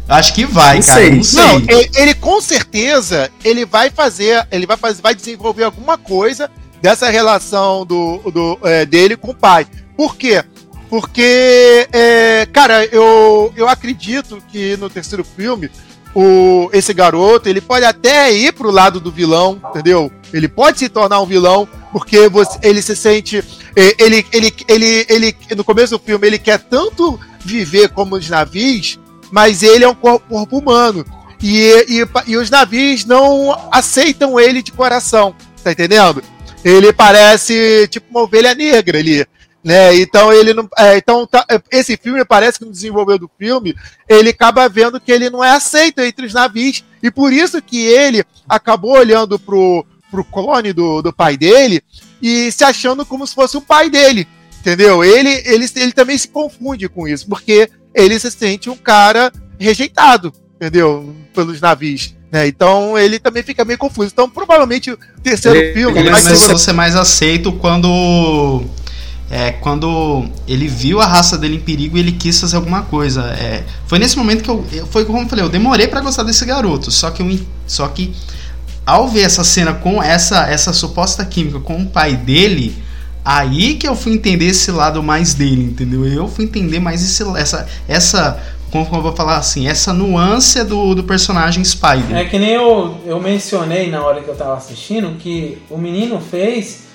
Acho 0.07 0.33
que 0.33 0.45
vai, 0.45 0.79
não 0.79 0.85
cara. 0.85 1.01
Sei. 1.01 1.11
Não, 1.11 1.23
sei. 1.23 1.41
não 1.41 1.55
ele, 1.67 1.91
ele, 1.95 2.13
com 2.13 2.39
certeza 2.39 3.29
ele 3.43 3.65
vai 3.65 3.89
fazer, 3.89 4.47
ele 4.51 4.65
vai 4.65 4.77
fazer, 4.77 5.01
vai 5.01 5.13
desenvolver 5.13 5.65
alguma 5.65 5.97
coisa 5.97 6.49
dessa 6.81 7.09
relação 7.09 7.85
do, 7.85 8.19
do 8.31 8.59
é, 8.63 8.85
dele 8.85 9.17
com 9.17 9.31
o 9.31 9.35
pai. 9.35 9.67
Por 9.97 10.15
quê? 10.15 10.43
Porque, 10.89 11.87
é, 11.91 12.47
cara, 12.51 12.85
eu, 12.85 13.53
eu 13.55 13.67
acredito 13.67 14.41
que 14.49 14.77
no 14.77 14.89
terceiro 14.89 15.23
filme 15.23 15.69
o, 16.15 16.69
esse 16.73 16.93
garoto, 16.93 17.47
ele 17.47 17.61
pode 17.61 17.85
até 17.85 18.33
ir 18.33 18.51
pro 18.53 18.71
lado 18.71 18.99
do 18.99 19.11
vilão, 19.11 19.61
entendeu? 19.69 20.11
Ele 20.33 20.47
pode 20.47 20.79
se 20.79 20.89
tornar 20.89 21.21
um 21.21 21.25
vilão, 21.25 21.67
porque 21.91 22.27
você, 22.27 22.57
ele 22.63 22.81
se 22.81 22.95
sente. 22.95 23.43
Ele, 23.75 24.25
ele, 24.33 24.53
ele, 24.67 25.05
ele, 25.07 25.37
no 25.55 25.63
começo 25.63 25.97
do 25.97 26.03
filme, 26.03 26.25
ele 26.25 26.39
quer 26.39 26.57
tanto 26.57 27.19
viver 27.39 27.89
como 27.89 28.15
os 28.15 28.27
navios, 28.27 28.99
mas 29.31 29.61
ele 29.61 29.83
é 29.83 29.87
um 29.87 29.93
corpo, 29.93 30.27
corpo 30.27 30.57
humano. 30.57 31.05
E, 31.41 31.85
e, 31.87 32.31
e 32.31 32.37
os 32.37 32.49
navios 32.49 33.05
não 33.05 33.55
aceitam 33.71 34.39
ele 34.39 34.63
de 34.63 34.71
coração, 34.71 35.35
tá 35.63 35.71
entendendo? 35.71 36.23
Ele 36.63 36.91
parece 36.91 37.87
tipo 37.89 38.07
uma 38.09 38.23
ovelha 38.23 38.55
negra 38.55 38.97
ali. 38.97 39.23
Né? 39.67 39.97
Então 39.97 40.31
ele 40.31 40.53
não, 40.53 40.65
é, 40.77 40.95
então 40.95 41.27
tá, 41.27 41.45
esse 41.69 41.97
filme 41.97 42.23
parece 42.23 42.57
que 42.57 42.63
no 42.63 42.71
desenvolver 42.71 43.17
do 43.17 43.29
filme 43.37 43.75
ele 44.07 44.29
acaba 44.29 44.69
vendo 44.69 44.97
que 44.97 45.11
ele 45.11 45.29
não 45.29 45.43
é 45.43 45.51
aceito 45.51 45.99
entre 45.99 46.25
os 46.25 46.33
navios 46.33 46.85
e 47.03 47.11
por 47.11 47.33
isso 47.33 47.61
que 47.61 47.85
ele 47.85 48.23
acabou 48.47 48.97
olhando 48.97 49.37
pro, 49.37 49.85
pro 50.09 50.23
clone 50.23 50.71
do, 50.71 51.01
do 51.01 51.11
pai 51.11 51.35
dele 51.35 51.81
e 52.21 52.49
se 52.49 52.63
achando 52.63 53.05
como 53.05 53.27
se 53.27 53.35
fosse 53.35 53.57
o 53.57 53.61
pai 53.61 53.89
dele, 53.89 54.25
entendeu? 54.57 55.03
Ele, 55.03 55.31
ele, 55.43 55.69
ele 55.75 55.91
também 55.91 56.17
se 56.17 56.29
confunde 56.29 56.87
com 56.87 57.05
isso 57.05 57.27
porque 57.27 57.69
ele 57.93 58.17
se 58.21 58.31
sente 58.31 58.69
um 58.69 58.77
cara 58.77 59.33
rejeitado, 59.59 60.31
entendeu? 60.55 61.13
Pelos 61.33 61.59
navios. 61.59 62.15
Né? 62.31 62.47
Então 62.47 62.97
ele 62.97 63.19
também 63.19 63.43
fica 63.43 63.65
meio 63.65 63.77
confuso. 63.77 64.11
Então 64.13 64.29
provavelmente 64.29 64.91
o 64.91 64.97
terceiro 65.21 65.59
ele, 65.59 65.73
filme 65.73 65.99
ele 65.99 66.09
vai 66.09 66.21
ser... 66.21 66.57
ser 66.57 66.71
mais 66.71 66.95
aceito 66.95 67.51
quando 67.51 68.63
é, 69.29 69.51
quando 69.51 70.25
ele 70.47 70.67
viu 70.67 71.01
a 71.01 71.05
raça 71.05 71.37
dele 71.37 71.55
em 71.55 71.59
perigo 71.59 71.97
ele 71.97 72.13
quis 72.13 72.39
fazer 72.39 72.55
alguma 72.55 72.83
coisa. 72.83 73.23
É, 73.31 73.63
foi 73.85 73.99
nesse 73.99 74.17
momento 74.17 74.43
que 74.43 74.49
eu, 74.49 74.65
foi 74.89 75.05
como 75.05 75.19
eu 75.19 75.27
falei, 75.27 75.43
eu 75.43 75.49
demorei 75.49 75.87
para 75.87 76.01
gostar 76.01 76.23
desse 76.23 76.45
garoto, 76.45 76.91
só 76.91 77.11
que 77.11 77.21
eu, 77.21 77.39
só 77.65 77.87
que 77.87 78.13
ao 78.85 79.09
ver 79.09 79.21
essa 79.21 79.43
cena 79.43 79.73
com 79.73 80.01
essa, 80.01 80.49
essa 80.49 80.71
suposta 80.71 81.25
química 81.25 81.59
com 81.59 81.81
o 81.81 81.87
pai 81.87 82.15
dele, 82.15 82.81
aí 83.23 83.75
que 83.75 83.85
eu 83.85 83.95
fui 83.95 84.13
entender 84.13 84.45
esse 84.45 84.71
lado 84.71 85.03
mais 85.03 85.33
dele, 85.33 85.63
entendeu? 85.63 86.05
Eu 86.05 86.29
fui 86.29 86.45
entender 86.45 86.79
mais 86.79 87.03
esse, 87.03 87.21
essa, 87.37 87.67
essa 87.85 88.41
como 88.71 88.87
eu 88.93 89.01
vou 89.01 89.15
falar 89.15 89.37
assim, 89.37 89.67
essa 89.67 89.93
nuance 89.93 90.63
do, 90.63 90.93
do 90.93 91.03
personagem 91.03 91.63
Spider. 91.63 92.15
É 92.15 92.25
que 92.25 92.37
nem 92.37 92.51
eu, 92.51 92.97
eu 93.05 93.19
mencionei 93.19 93.89
na 93.89 94.01
hora 94.01 94.21
que 94.21 94.29
eu 94.29 94.35
tava 94.35 94.55
assistindo 94.55 95.17
que 95.17 95.57
o 95.69 95.77
menino 95.77 96.19
fez 96.19 96.86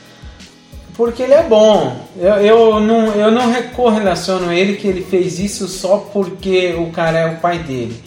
porque 1.03 1.24
ele 1.24 1.34
é 1.34 1.42
bom. 1.42 1.96
Eu, 2.16 2.34
eu, 2.34 2.80
não, 2.80 3.07
eu 3.09 3.32
não 3.32 3.53
correlaciono 3.74 4.53
ele 4.53 4.76
que 4.76 4.86
ele 4.86 5.03
fez 5.03 5.40
isso 5.40 5.66
só 5.66 5.96
porque 6.12 6.76
o 6.78 6.92
cara 6.92 7.18
é 7.18 7.26
o 7.26 7.38
pai 7.38 7.59
dele. 7.59 8.00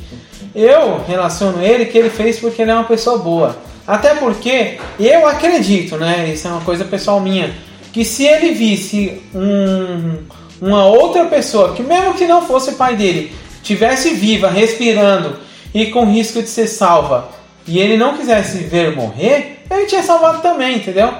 Eu 0.55 1.03
relaciono 1.05 1.61
ele 1.61 1.87
que 1.87 1.97
ele 1.97 2.09
fez 2.09 2.39
porque 2.39 2.61
ele 2.61 2.71
é 2.71 2.73
uma 2.73 2.85
pessoa 2.85 3.17
boa. 3.17 3.57
Até 3.85 4.15
porque 4.15 4.77
eu 4.97 5.27
acredito, 5.27 5.97
né? 5.97 6.29
Isso 6.33 6.47
é 6.47 6.51
uma 6.51 6.61
coisa 6.61 6.85
pessoal 6.85 7.19
minha. 7.19 7.53
Que 7.91 8.05
se 8.05 8.25
ele 8.25 8.53
visse 8.53 9.21
um, 9.33 10.19
uma 10.61 10.85
outra 10.85 11.25
pessoa, 11.25 11.73
que 11.73 11.83
mesmo 11.83 12.13
que 12.13 12.25
não 12.25 12.43
fosse 12.43 12.75
pai 12.75 12.95
dele, 12.95 13.33
tivesse 13.61 14.13
viva, 14.13 14.47
respirando 14.47 15.35
e 15.73 15.87
com 15.87 16.05
risco 16.05 16.41
de 16.41 16.47
ser 16.47 16.67
salva, 16.67 17.27
e 17.67 17.77
ele 17.77 17.97
não 17.97 18.15
quisesse 18.15 18.59
ver 18.59 18.95
morrer, 18.95 19.59
ele 19.69 19.85
tinha 19.85 20.01
salvado 20.01 20.41
também, 20.41 20.77
entendeu? 20.77 21.13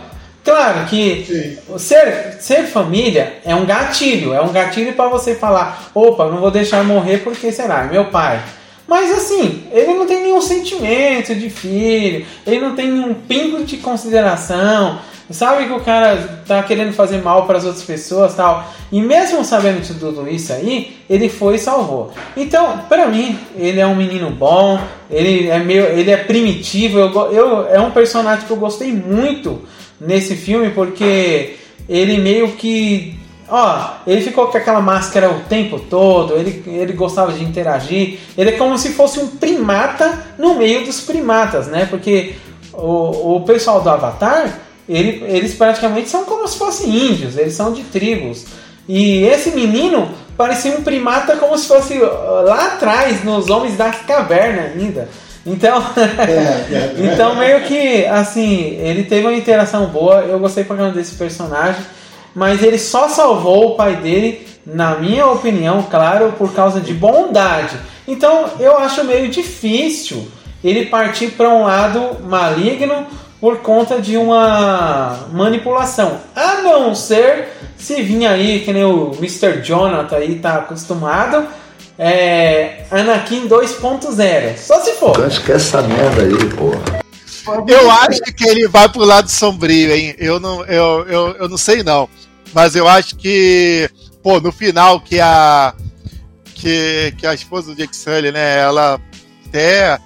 Claro 0.45 0.85
que 0.85 1.57
ser, 1.79 2.37
ser 2.39 2.67
família 2.67 3.37
é 3.43 3.55
um 3.55 3.65
gatilho, 3.65 4.31
é 4.31 4.39
um 4.39 4.53
gatilho 4.53 4.93
para 4.93 5.09
você 5.09 5.33
falar, 5.33 5.89
opa, 5.91 6.29
não 6.29 6.37
vou 6.37 6.51
deixar 6.51 6.83
morrer 6.83 7.17
porque 7.17 7.51
será, 7.51 7.85
é 7.85 7.87
meu 7.87 8.05
pai. 8.05 8.39
Mas 8.87 9.11
assim, 9.11 9.63
ele 9.71 9.95
não 9.95 10.05
tem 10.05 10.21
nenhum 10.21 10.39
sentimento 10.39 11.33
de 11.33 11.49
filho, 11.49 12.23
ele 12.45 12.59
não 12.59 12.75
tem 12.75 12.91
nenhum 12.91 13.15
pingo 13.15 13.63
de 13.63 13.77
consideração, 13.77 14.99
sabe 15.31 15.65
que 15.65 15.73
o 15.73 15.79
cara 15.79 16.43
tá 16.47 16.61
querendo 16.61 16.93
fazer 16.93 17.23
mal 17.23 17.47
para 17.47 17.57
as 17.57 17.65
outras 17.65 17.83
pessoas 17.83 18.35
tal. 18.35 18.71
E 18.91 19.01
mesmo 19.01 19.43
sabendo 19.43 19.81
de 19.81 19.95
tudo 19.95 20.29
isso 20.29 20.53
aí, 20.53 20.95
ele 21.09 21.27
foi 21.27 21.55
e 21.55 21.59
salvou. 21.59 22.11
Então, 22.37 22.83
para 22.87 23.07
mim, 23.07 23.39
ele 23.57 23.79
é 23.79 23.87
um 23.87 23.95
menino 23.95 24.29
bom, 24.29 24.79
ele 25.09 25.49
é 25.49 25.57
meio, 25.57 25.85
ele 25.85 26.11
é 26.11 26.17
primitivo, 26.17 26.99
eu, 26.99 27.31
eu, 27.31 27.67
é 27.67 27.81
um 27.81 27.89
personagem 27.89 28.45
que 28.45 28.51
eu 28.51 28.57
gostei 28.57 28.91
muito 28.91 29.63
nesse 29.99 30.35
filme 30.35 30.69
porque 30.71 31.55
ele 31.87 32.17
meio 32.17 32.49
que 32.53 33.17
ó, 33.47 33.97
ele 34.07 34.21
ficou 34.21 34.47
com 34.47 34.57
aquela 34.57 34.81
máscara 34.81 35.29
o 35.29 35.41
tempo 35.41 35.79
todo, 35.79 36.35
ele, 36.35 36.63
ele 36.67 36.93
gostava 36.93 37.31
de 37.31 37.43
interagir, 37.43 38.19
ele 38.37 38.51
é 38.51 38.57
como 38.57 38.77
se 38.77 38.93
fosse 38.93 39.19
um 39.19 39.27
primata 39.27 40.25
no 40.37 40.55
meio 40.55 40.85
dos 40.85 41.01
primatas, 41.01 41.67
né? 41.67 41.85
Porque 41.85 42.35
o, 42.73 43.37
o 43.37 43.41
pessoal 43.41 43.81
do 43.81 43.89
Avatar, 43.89 44.59
ele, 44.87 45.23
eles 45.27 45.53
praticamente 45.53 46.09
são 46.09 46.25
como 46.25 46.47
se 46.47 46.57
fossem 46.57 46.89
índios, 46.89 47.37
eles 47.37 47.53
são 47.53 47.71
de 47.71 47.83
tribos. 47.83 48.45
E 48.87 49.23
esse 49.23 49.51
menino 49.51 50.11
parecia 50.37 50.75
um 50.75 50.83
primata 50.83 51.37
como 51.37 51.57
se 51.57 51.67
fosse 51.67 51.97
lá 51.97 52.73
atrás, 52.73 53.23
nos 53.23 53.49
Homens 53.49 53.77
da 53.77 53.89
Caverna 53.89 54.61
ainda. 54.63 55.09
Então, 55.45 55.83
é, 55.97 56.73
é, 56.73 56.95
então 57.13 57.35
meio 57.35 57.61
que 57.61 58.05
assim, 58.05 58.77
ele 58.79 59.03
teve 59.03 59.27
uma 59.27 59.37
interação 59.37 59.85
boa. 59.87 60.21
Eu 60.21 60.39
gostei 60.39 60.63
pra 60.63 60.75
caramba 60.75 60.95
desse 60.95 61.15
personagem, 61.15 61.81
mas 62.33 62.63
ele 62.63 62.79
só 62.79 63.07
salvou 63.07 63.71
o 63.71 63.75
pai 63.75 63.97
dele, 63.97 64.47
na 64.65 64.95
minha 64.95 65.27
opinião, 65.27 65.83
claro, 65.83 66.33
por 66.37 66.53
causa 66.53 66.81
de 66.81 66.93
bondade. 66.93 67.77
Então, 68.07 68.45
eu 68.59 68.77
acho 68.77 69.03
meio 69.03 69.29
difícil 69.29 70.27
ele 70.63 70.85
partir 70.87 71.29
para 71.31 71.49
um 71.49 71.63
lado 71.63 72.17
maligno 72.23 73.05
por 73.39 73.57
conta 73.59 74.01
de 74.01 74.17
uma 74.17 75.27
manipulação. 75.31 76.19
A 76.35 76.61
não 76.61 76.95
ser 76.95 77.49
se 77.77 78.01
vir 78.01 78.25
aí, 78.25 78.61
que 78.61 78.73
nem 78.73 78.83
o 78.83 79.11
Mr. 79.19 79.61
Jonathan 79.61 80.15
aí 80.15 80.39
tá 80.39 80.55
acostumado, 80.55 81.45
é, 81.97 82.85
Anakin 82.91 83.47
2.0. 83.47 84.57
Só 84.57 84.81
se 84.81 84.93
for. 84.93 85.17
Eu 85.17 85.25
acho 85.25 85.43
que 85.43 85.51
essa 85.51 85.81
merda 85.81 86.23
aí, 86.23 86.49
porra. 86.55 87.05
Eu 87.67 87.91
acho 87.91 88.21
que 88.21 88.47
ele 88.47 88.67
vai 88.67 88.89
pro 88.89 89.05
lado 89.05 89.29
sombrio, 89.29 89.93
hein? 89.93 90.15
Eu 90.17 90.39
não, 90.39 90.65
eu, 90.65 91.05
eu, 91.07 91.35
eu 91.35 91.49
não 91.49 91.57
sei 91.57 91.83
não. 91.83 92.09
Mas 92.53 92.75
eu 92.75 92.87
acho 92.87 93.15
que, 93.15 93.89
pô, 94.23 94.39
no 94.39 94.51
final 94.51 94.99
que 94.99 95.19
a 95.19 95.73
que, 96.55 97.13
que 97.17 97.27
a 97.27 97.33
esposa 97.33 97.67
do 97.67 97.77
Jake 97.77 97.95
Sully, 97.95 98.31
né, 98.31 98.59
ela 98.59 98.99
até 99.45 99.99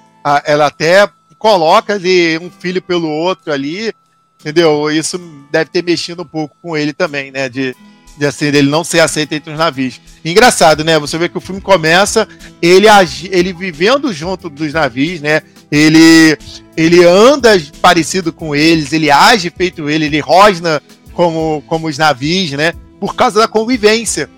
ela 0.46 0.66
até 0.66 1.10
coloca 1.38 1.94
ali 1.94 2.38
um 2.38 2.52
filho 2.52 2.82
pelo 2.82 3.08
outro 3.08 3.54
ali, 3.54 3.94
entendeu? 4.40 4.92
Isso 4.92 5.18
deve 5.50 5.70
ter 5.70 5.84
mexido 5.84 6.24
um 6.24 6.26
pouco 6.26 6.56
com 6.62 6.76
ele 6.76 6.92
também, 6.92 7.32
né, 7.32 7.48
de 7.48 7.74
de 8.20 8.26
assim, 8.26 8.52
dele 8.52 8.70
não 8.70 8.84
ser 8.84 9.00
aceito 9.00 9.32
entre 9.32 9.54
os 9.54 9.58
navios. 9.58 10.02
Engraçado, 10.26 10.84
né? 10.84 11.00
Você 11.00 11.18
vê 11.18 11.30
que 11.30 11.38
o 11.38 11.42
filme 11.42 11.62
começa 11.62 12.28
ele, 12.62 12.86
ele 13.32 13.54
vivendo 13.54 14.12
junto 14.12 14.50
dos 14.50 14.74
navios, 14.74 15.22
né? 15.22 15.42
Ele, 15.72 16.38
ele 16.76 17.06
anda 17.06 17.50
parecido 17.82 18.34
com 18.34 18.54
eles, 18.54 18.92
ele 18.92 19.10
age 19.10 19.50
feito 19.56 19.90
ele, 19.90 20.06
ele 20.06 20.20
rosna 20.20 20.82
como, 21.14 21.64
como 21.66 21.88
os 21.88 21.98
navios, 21.98 22.52
né? 22.52 22.74
Por 23.00 23.16
causa 23.16 23.40
da 23.40 23.48
convivência. 23.48 24.30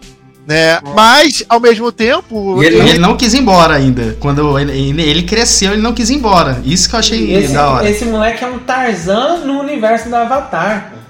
Né? 0.45 0.79
Mas, 0.95 1.43
ao 1.49 1.59
mesmo 1.59 1.91
tempo. 1.91 2.61
Ele, 2.61 2.75
ele, 2.77 2.99
não 2.99 3.17
quis 3.17 3.33
ir 3.33 3.39
embora 3.39 3.75
ainda. 3.75 4.15
Quando 4.19 4.59
ele, 4.59 5.01
ele, 5.01 5.23
cresceu, 5.23 5.73
ele 5.73 5.81
não 5.81 5.93
quis 5.93 6.09
ir 6.09 6.15
embora. 6.15 6.61
Isso 6.63 6.87
que 6.87 6.95
eu 6.95 6.99
achei 6.99 7.33
esse, 7.33 7.53
da 7.53 7.69
hora. 7.69 7.89
Esse 7.89 8.05
moleque 8.05 8.43
é 8.43 8.47
um 8.47 8.59
Tarzan 8.59 9.37
no 9.45 9.59
universo 9.59 10.09
do 10.09 10.15
Avatar. 10.15 11.00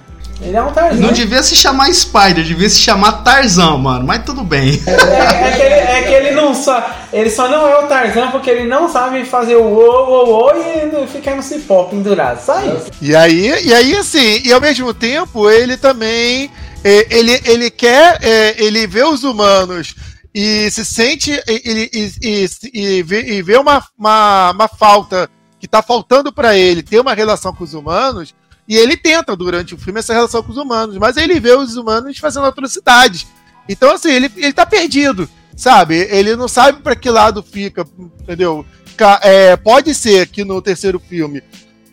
Ele 0.42 0.58
é 0.58 0.62
um 0.62 0.72
Tarzan. 0.72 1.00
Não 1.00 1.12
devia 1.12 1.44
se 1.44 1.56
chamar 1.56 1.94
Spider, 1.94 2.44
devia 2.44 2.70
se 2.70 2.80
chamar 2.80 3.24
Tarzan, 3.24 3.78
mano. 3.78 4.06
Mas 4.06 4.24
tudo 4.26 4.44
bem. 4.44 4.82
É, 4.88 5.48
é, 5.48 5.52
que, 5.52 5.62
ele, 5.62 5.74
é 5.74 6.02
que 6.02 6.14
ele 6.14 6.32
não 6.32 6.56
só. 6.56 6.84
Ele 7.14 7.30
só 7.30 7.48
não 7.48 7.68
é 7.68 7.84
o 7.84 7.88
Tarzan 7.88 8.32
porque 8.32 8.50
ele 8.50 8.68
não 8.68 8.90
sabe 8.90 9.24
fazer 9.24 9.56
o 9.56 9.64
o 9.64 10.40
o, 10.40 10.48
o 10.48 11.04
e 11.04 11.08
ficar 11.08 11.36
no 11.36 11.44
cipó 11.44 11.84
pendurado. 11.84 12.44
Só 12.44 12.60
isso. 12.62 12.88
E 13.02 13.16
aí, 13.16 13.66
e 13.66 13.74
aí, 13.74 13.96
assim, 13.96 14.42
e 14.44 14.52
ao 14.52 14.60
mesmo 14.60 14.94
tempo, 14.94 15.50
ele 15.50 15.78
também. 15.78 16.50
É, 16.84 17.08
ele, 17.16 17.40
ele 17.46 17.70
quer. 17.70 18.18
É, 18.24 18.56
ele 18.58 18.88
vê 18.88 19.04
os 19.04 19.24
humanos 19.24 19.94
e 20.34 20.72
se 20.72 20.84
sente. 20.84 21.32
Ele, 21.46 21.90
e, 21.94 22.12
e, 22.24 22.50
e, 22.74 23.04
vê, 23.04 23.22
e 23.22 23.42
vê 23.44 23.58
uma, 23.58 23.84
uma, 23.98 24.52
uma 24.52 24.68
falta 24.68 25.30
que 25.60 25.68
tá 25.68 25.84
faltando 25.84 26.34
para 26.34 26.58
ele 26.58 26.82
ter 26.82 27.00
uma 27.00 27.14
relação 27.14 27.54
com 27.54 27.64
os 27.64 27.76
humanos 27.76 28.34
e 28.72 28.78
ele 28.78 28.96
tenta, 28.96 29.36
durante 29.36 29.76
o 29.76 29.78
filme, 29.78 30.00
essa 30.00 30.14
relação 30.14 30.42
com 30.42 30.50
os 30.50 30.58
humanos, 30.58 30.98
mas 30.98 31.18
ele 31.18 31.42
vê 31.42 31.52
os 31.52 31.76
humanos 31.76 32.18
fazendo 32.18 32.46
atrocidades. 32.46 33.28
Então, 33.68 33.92
assim, 33.92 34.10
ele, 34.10 34.32
ele 34.38 34.54
tá 34.54 34.66
perdido, 34.66 35.30
sabe? 35.58 36.08
Ele 36.10 36.38
não 36.38 36.48
sabe 36.48 36.82
para 36.82 36.96
que 36.96 37.10
lado 37.10 37.44
fica, 37.44 37.86
entendeu? 38.22 38.66
É, 39.24 39.58
pode 39.58 39.94
ser 39.94 40.26
que 40.28 40.46
no 40.46 40.62
terceiro 40.62 41.02
filme 41.02 41.44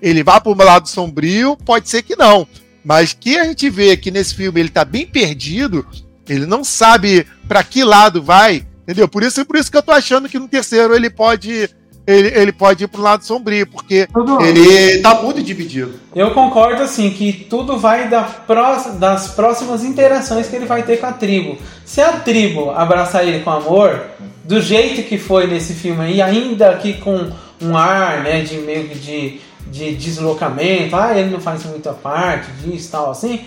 ele 0.00 0.22
vá 0.22 0.40
para 0.40 0.52
o 0.52 0.54
lado 0.54 0.88
sombrio, 0.88 1.56
pode 1.56 1.88
ser 1.88 2.02
que 2.02 2.14
não. 2.14 2.46
Mas 2.84 3.12
que 3.12 3.36
a 3.36 3.42
gente 3.42 3.68
vê 3.68 3.96
que 3.96 4.12
nesse 4.12 4.36
filme 4.36 4.60
ele 4.60 4.68
tá 4.68 4.84
bem 4.84 5.04
perdido, 5.04 5.84
ele 6.28 6.46
não 6.46 6.62
sabe 6.62 7.26
para 7.48 7.64
que 7.64 7.82
lado 7.82 8.22
vai, 8.22 8.64
entendeu? 8.84 9.08
Por 9.08 9.24
isso, 9.24 9.44
por 9.44 9.56
isso 9.56 9.68
que 9.68 9.76
eu 9.76 9.82
tô 9.82 9.90
achando 9.90 10.28
que 10.28 10.38
no 10.38 10.46
terceiro 10.46 10.94
ele 10.94 11.10
pode 11.10 11.68
ele, 12.08 12.28
ele 12.28 12.52
pode 12.52 12.84
ir 12.84 12.88
pro 12.88 13.02
lado 13.02 13.22
sombrio, 13.22 13.66
porque 13.66 14.06
tudo 14.06 14.40
ele 14.40 14.98
tá 15.02 15.20
muito 15.20 15.42
dividido. 15.42 15.92
Eu 16.14 16.30
concordo, 16.30 16.82
assim, 16.82 17.10
que 17.10 17.46
tudo 17.50 17.76
vai 17.76 18.08
da 18.08 18.22
pró 18.22 18.76
das 18.98 19.28
próximas 19.28 19.84
interações 19.84 20.48
que 20.48 20.56
ele 20.56 20.64
vai 20.64 20.82
ter 20.82 20.96
com 20.96 21.04
a 21.04 21.12
tribo. 21.12 21.58
Se 21.84 22.00
a 22.00 22.12
tribo 22.12 22.70
abraçar 22.70 23.28
ele 23.28 23.40
com 23.40 23.50
amor, 23.50 24.06
do 24.42 24.58
jeito 24.58 25.06
que 25.06 25.18
foi 25.18 25.46
nesse 25.46 25.74
filme 25.74 26.00
aí, 26.00 26.22
ainda 26.22 26.70
aqui 26.70 26.94
com 26.94 27.30
um 27.60 27.76
ar, 27.76 28.22
né, 28.22 28.40
de 28.40 28.56
meio 28.56 28.88
de, 28.88 29.38
de 29.66 29.94
deslocamento, 29.94 30.96
ah, 30.96 31.12
ele 31.14 31.28
não 31.28 31.40
faz 31.40 31.62
muita 31.66 31.92
parte 31.92 32.50
disso 32.52 32.90
tal, 32.90 33.10
assim. 33.10 33.40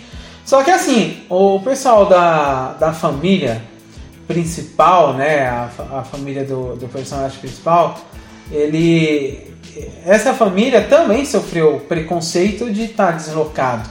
Só 0.45 0.61
que 0.61 0.69
assim, 0.69 1.17
o 1.27 1.59
pessoal 1.61 2.05
da, 2.05 2.73
da 2.73 2.93
família 2.93 3.59
principal, 4.27 5.15
né, 5.15 5.47
a, 5.47 5.69
a 5.93 6.03
família 6.03 6.43
do, 6.43 6.75
do 6.75 6.87
personagem 6.87 7.39
principal, 7.39 7.99
ele 8.51 9.51
essa 10.05 10.33
família 10.33 10.81
também 10.81 11.25
sofreu 11.25 11.81
preconceito 11.87 12.71
de 12.71 12.83
estar 12.83 13.11
deslocado. 13.11 13.89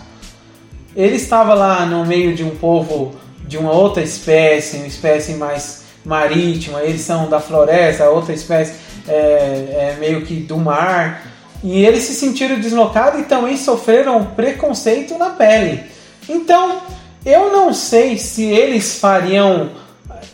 Ele 0.95 1.17
estava 1.17 1.55
lá 1.55 1.87
no 1.87 2.05
meio 2.05 2.35
de 2.35 2.45
um 2.45 2.51
povo 2.51 3.15
de 3.47 3.57
uma 3.57 3.73
outra 3.73 4.03
espécie, 4.03 4.79
uma 4.79 4.87
espécie 4.87 5.35
mais 5.35 5.85
marítima, 6.05 6.83
eles 6.83 7.01
são 7.01 7.29
da 7.29 7.41
floresta, 7.41 8.11
outra 8.11 8.33
espécie 8.35 8.75
é, 9.09 9.13
é 9.13 9.97
meio 9.99 10.23
que 10.23 10.37
do 10.37 10.57
mar. 10.57 11.27
E 11.63 11.85
eles 11.85 12.05
se 12.05 12.15
sentiram 12.15 12.59
deslocados 12.59 13.21
e 13.21 13.25
também 13.25 13.57
sofreram 13.57 14.25
preconceito 14.25 15.17
na 15.19 15.31
pele. 15.31 15.83
Então, 16.29 16.81
eu 17.25 17.53
não 17.53 17.73
sei 17.73 18.17
se 18.19 18.45
eles 18.45 18.99
fariam 18.99 19.71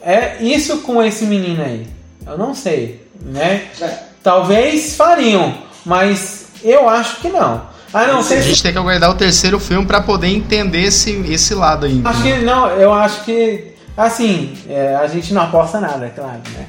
é, 0.00 0.36
isso 0.40 0.78
com 0.78 1.02
esse 1.02 1.24
menino 1.24 1.62
aí. 1.62 1.86
Eu 2.26 2.38
não 2.38 2.54
sei, 2.54 3.00
né? 3.20 3.66
É. 3.80 4.06
Talvez 4.26 4.96
fariam, 4.96 5.54
mas 5.84 6.46
Eu 6.64 6.88
acho 6.88 7.20
que 7.20 7.28
não. 7.28 7.62
Ah, 7.94 8.06
não 8.08 8.24
sei 8.24 8.38
A 8.38 8.42
se 8.42 8.48
gente 8.48 8.62
tem 8.64 8.72
que 8.72 8.78
aguardar 8.78 9.08
o 9.08 9.14
terceiro 9.14 9.60
filme 9.60 9.86
pra 9.86 10.00
poder 10.00 10.26
entender 10.26 10.82
esse, 10.82 11.12
esse 11.30 11.54
lado 11.54 11.86
aí. 11.86 12.02
Acho 12.04 12.22
que 12.24 12.32
não, 12.38 12.68
eu 12.70 12.92
acho 12.92 13.22
que. 13.24 13.74
Assim, 13.96 14.52
é, 14.68 14.96
a 14.96 15.06
gente 15.06 15.32
não 15.32 15.42
aposta 15.42 15.78
nada, 15.78 16.06
é 16.06 16.08
claro, 16.08 16.40
né? 16.52 16.66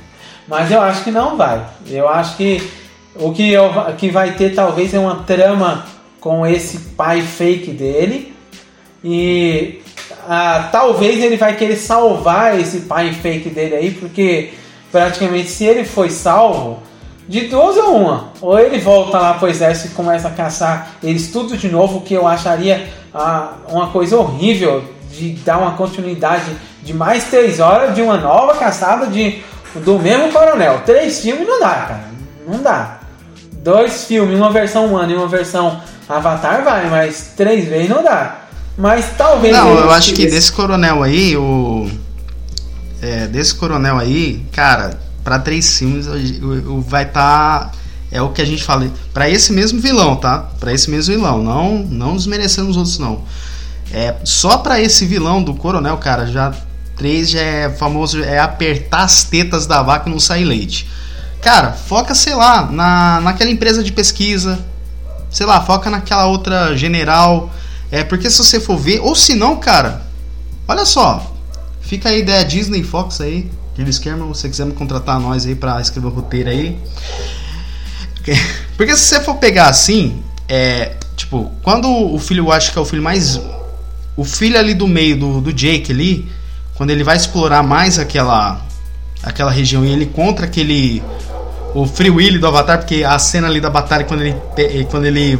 Mas 0.48 0.70
eu 0.70 0.80
acho 0.80 1.04
que 1.04 1.10
não 1.10 1.36
vai. 1.36 1.66
Eu 1.90 2.08
acho 2.08 2.38
que 2.38 2.62
o 3.16 3.32
que, 3.34 3.52
eu, 3.52 3.72
que 3.98 4.12
vai 4.12 4.34
ter 4.34 4.54
talvez 4.54 4.94
é 4.94 5.00
uma 5.00 5.24
trama 5.24 5.84
com 6.20 6.46
esse 6.46 6.78
pai 6.96 7.24
fake 7.24 7.72
dele. 7.72 8.36
E 9.04 9.82
ah, 10.30 10.70
talvez 10.72 11.24
ele 11.24 11.38
vai 11.38 11.56
querer 11.56 11.78
salvar 11.78 12.60
esse 12.60 12.82
pai 12.82 13.14
fake 13.14 13.50
dele 13.50 13.74
aí, 13.74 13.92
porque 13.92 14.54
praticamente 14.92 15.50
se 15.50 15.66
ele 15.66 15.86
foi 15.86 16.12
salvo, 16.12 16.84
de 17.28 17.42
duas 17.42 17.78
ou 17.78 17.98
uma. 17.98 18.30
Ou 18.42 18.60
ele 18.60 18.80
volta 18.80 19.18
lá 19.18 19.34
pro 19.34 19.48
exército 19.48 19.90
e 19.90 19.96
começa 19.96 20.28
a 20.28 20.32
caçar 20.32 20.92
eles 21.04 21.30
tudo 21.32 21.58
de 21.58 21.68
novo, 21.70 22.02
que 22.02 22.14
eu 22.14 22.28
acharia 22.28 22.88
ah, 23.14 23.54
uma 23.70 23.88
coisa 23.88 24.18
horrível 24.18 24.84
de 25.12 25.34
dar 25.34 25.58
uma 25.58 25.72
continuidade 25.72 26.56
de 26.84 26.94
mais 26.94 27.26
três 27.26 27.60
horas 27.60 27.94
de 27.94 28.02
uma 28.02 28.18
nova 28.18 28.56
caçada 28.56 29.08
de, 29.08 29.42
do 29.76 30.00
mesmo 30.00 30.32
coronel. 30.32 30.82
Três 30.86 31.20
filmes 31.20 31.48
não 31.48 31.60
dá, 31.60 31.74
cara. 31.74 32.04
Não 32.48 32.62
dá. 32.62 33.00
Dois 33.52 34.06
filmes, 34.06 34.38
uma 34.38 34.52
versão 34.52 34.86
humana 34.86 35.12
e 35.12 35.16
uma 35.16 35.28
versão 35.28 35.82
Avatar 36.08 36.64
vai, 36.64 36.90
mas 36.90 37.34
três 37.36 37.68
vezes 37.68 37.90
não 37.90 38.02
dá. 38.02 38.44
Mas 38.78 39.06
talvez. 39.18 39.54
Não, 39.54 39.74
eu 39.74 39.92
acho 39.92 40.14
que 40.14 40.26
desse 40.26 40.52
coronel 40.52 41.04
aí, 41.04 41.36
o. 41.36 41.90
É, 43.02 43.28
desse 43.28 43.54
coronel 43.56 43.98
aí, 43.98 44.46
cara, 44.54 44.98
pra 45.28 45.40
três 45.40 45.78
filmes 45.78 46.06
vai 46.88 47.04
estar. 47.04 47.74
é 48.10 48.22
o 48.22 48.30
que 48.30 48.42
a 48.42 48.46
gente 48.46 48.64
fala. 48.64 48.90
Pra 49.14 49.30
esse 49.30 49.52
mesmo 49.52 49.78
vilão, 49.78 50.16
tá? 50.16 50.40
Pra 50.58 50.72
esse 50.72 50.90
mesmo 50.90 51.16
vilão. 51.16 51.44
Não, 51.44 51.80
não 51.80 52.16
desmerecendo 52.16 52.70
os 52.70 52.78
outros, 52.78 52.98
não. 52.98 53.26
É, 53.92 54.16
só 54.24 54.60
pra 54.60 54.80
esse 54.80 55.06
vilão 55.06 55.44
do 55.44 55.54
coronel, 55.54 55.98
cara, 55.98 56.28
já. 56.28 56.54
Três 56.96 57.30
já 57.30 57.42
é 57.42 57.70
famoso. 57.70 58.24
É 58.24 58.40
apertar 58.40 59.02
as 59.02 59.26
tetas 59.26 59.68
da 59.68 59.84
vaca 59.84 60.08
e 60.08 60.12
não 60.14 60.18
sair 60.18 60.46
leite. 60.46 60.90
Cara, 61.42 61.74
foca, 61.74 62.16
sei 62.16 62.34
lá, 62.34 62.66
na, 62.72 63.20
naquela 63.20 63.52
empresa 63.52 63.84
de 63.84 63.92
pesquisa. 63.92 64.58
Sei 65.30 65.46
lá, 65.46 65.60
foca 65.60 65.90
naquela 65.90 66.26
outra 66.28 66.74
general. 66.78 67.52
É, 67.92 68.02
porque 68.02 68.30
se 68.30 68.38
você 68.38 68.62
for 68.62 68.78
ver, 68.78 69.02
ou 69.02 69.14
se 69.14 69.36
não, 69.36 69.58
cara, 69.58 70.04
olha 70.66 70.86
só, 70.86 71.36
fica 71.82 72.08
a 72.08 72.16
ideia 72.16 72.46
Disney 72.46 72.82
Fox 72.82 73.20
aí, 73.20 73.52
James 73.78 74.00
Cameron, 74.00 74.34
se 74.34 74.42
você 74.42 74.50
quiser 74.50 74.66
me 74.66 74.74
contratar 74.74 75.20
nós 75.20 75.46
aí 75.46 75.54
pra 75.54 75.80
escrever 75.80 76.08
o 76.08 76.10
roteiro 76.10 76.50
aí. 76.50 76.80
Porque 78.76 78.96
se 78.96 79.04
você 79.04 79.22
for 79.22 79.36
pegar 79.36 79.68
assim, 79.68 80.22
é, 80.50 80.96
tipo, 81.16 81.52
quando 81.62 81.88
o 81.88 82.18
filho, 82.20 82.52
acho 82.52 82.72
que 82.72 82.78
é 82.78 82.82
o 82.82 82.86
filho 82.86 83.04
mais. 83.04 83.40
O 84.16 84.26
filho 84.26 84.58
ali 84.58 84.74
do 84.74 84.88
meio 84.88 85.18
do, 85.18 85.42
do 85.42 85.54
Jake 85.54 85.92
ali, 85.92 86.28
quando 86.74 86.90
ele 86.90 87.04
vai 87.04 87.16
explorar 87.16 87.62
mais 87.62 88.00
aquela 88.00 88.66
aquela 89.24 89.52
região 89.52 89.84
e 89.84 89.92
ele 89.92 90.06
encontra 90.06 90.46
aquele 90.46 91.04
o 91.74 91.86
Free 91.86 92.10
Willy 92.10 92.40
do 92.40 92.48
Avatar, 92.48 92.80
porque 92.80 93.04
a 93.04 93.20
cena 93.20 93.48
ali 93.48 93.60
da 93.60 93.70
batalha 93.70 94.06
quando 94.06 94.22
ele 94.22 94.36
quando 94.90 95.06
ele 95.06 95.40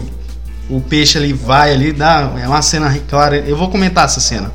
o 0.70 0.82
peixe 0.82 1.18
ali 1.18 1.34
vai 1.34 1.72
ali, 1.74 1.94
dá, 1.94 2.34
é 2.42 2.48
uma 2.48 2.62
cena 2.62 2.96
clara. 3.08 3.38
Eu 3.38 3.56
vou 3.56 3.70
comentar 3.70 4.06
essa 4.06 4.20
cena. 4.20 4.52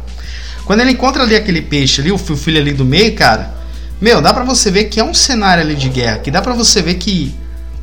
Quando 0.65 0.81
ele 0.81 0.93
encontra 0.93 1.23
ali 1.23 1.35
aquele 1.35 1.63
peixe 1.63 2.01
ali, 2.01 2.13
o 2.13 2.19
filho 2.19 2.61
ali 2.61 2.73
do 2.73 2.85
meio, 2.85 3.15
cara, 3.15 3.62
meu, 4.03 4.21
dá 4.21 4.35
pra 4.35 4.43
você 4.43 4.69
ver 4.69 4.87
que 4.87 4.99
é 4.99 5.05
um 5.05 5.15
cenário 5.15 5.63
ali 5.63 5.77
de 5.77 5.89
guerra, 5.89 6.19
que 6.19 6.29
dá 6.29 6.43
pra 6.43 6.55
você 6.55 6.83
ver 6.83 6.95
que 6.95 7.33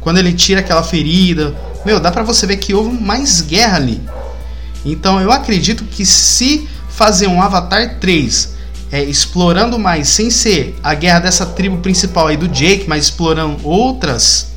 quando 0.01 0.17
ele 0.17 0.34
tira 0.34 0.59
aquela 0.59 0.84
ferida, 0.84 1.55
meu, 1.86 1.97
dá 1.97 2.11
pra 2.11 2.24
você 2.24 2.45
ver 2.45 2.57
que 2.57 2.74
houve 2.74 3.01
mais 3.01 3.39
guerra 3.39 3.78
ali. 3.78 4.01
Então 4.84 5.22
eu 5.22 5.32
acredito 5.32 5.86
que 5.86 6.05
se 6.05 6.67
fazer 6.89 7.28
um 7.28 7.41
Avatar 7.41 7.99
3 8.01 8.49
é, 8.91 9.01
explorando 9.01 9.80
mais, 9.80 10.09
sem 10.09 10.30
ser 10.30 10.78
a 10.84 10.93
guerra 10.93 11.20
dessa 11.20 11.45
tribo 11.45 11.78
principal 11.78 12.28
aí 12.28 12.36
do 12.36 12.49
Jake, 12.49 12.84
mas 12.86 13.05
explorando 13.05 13.65
outras 13.65 14.47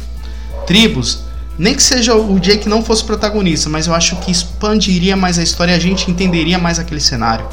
tribos, 0.67 1.21
nem 1.57 1.75
que 1.77 1.83
seja 1.83 2.17
o 2.17 2.41
Jake 2.41 2.69
não 2.69 2.83
fosse 2.83 3.05
protagonista, 3.05 3.71
mas 3.71 3.87
eu 3.87 3.95
acho 3.95 4.17
que 4.17 4.33
expandiria 4.33 5.17
mais 5.17 5.39
a 5.39 5.45
história 5.45 5.71
e 5.71 5.77
a 5.77 5.79
gente 5.79 6.11
entenderia 6.11 6.59
mais 6.59 6.81
aquele 6.81 7.01
cenário. 7.01 7.47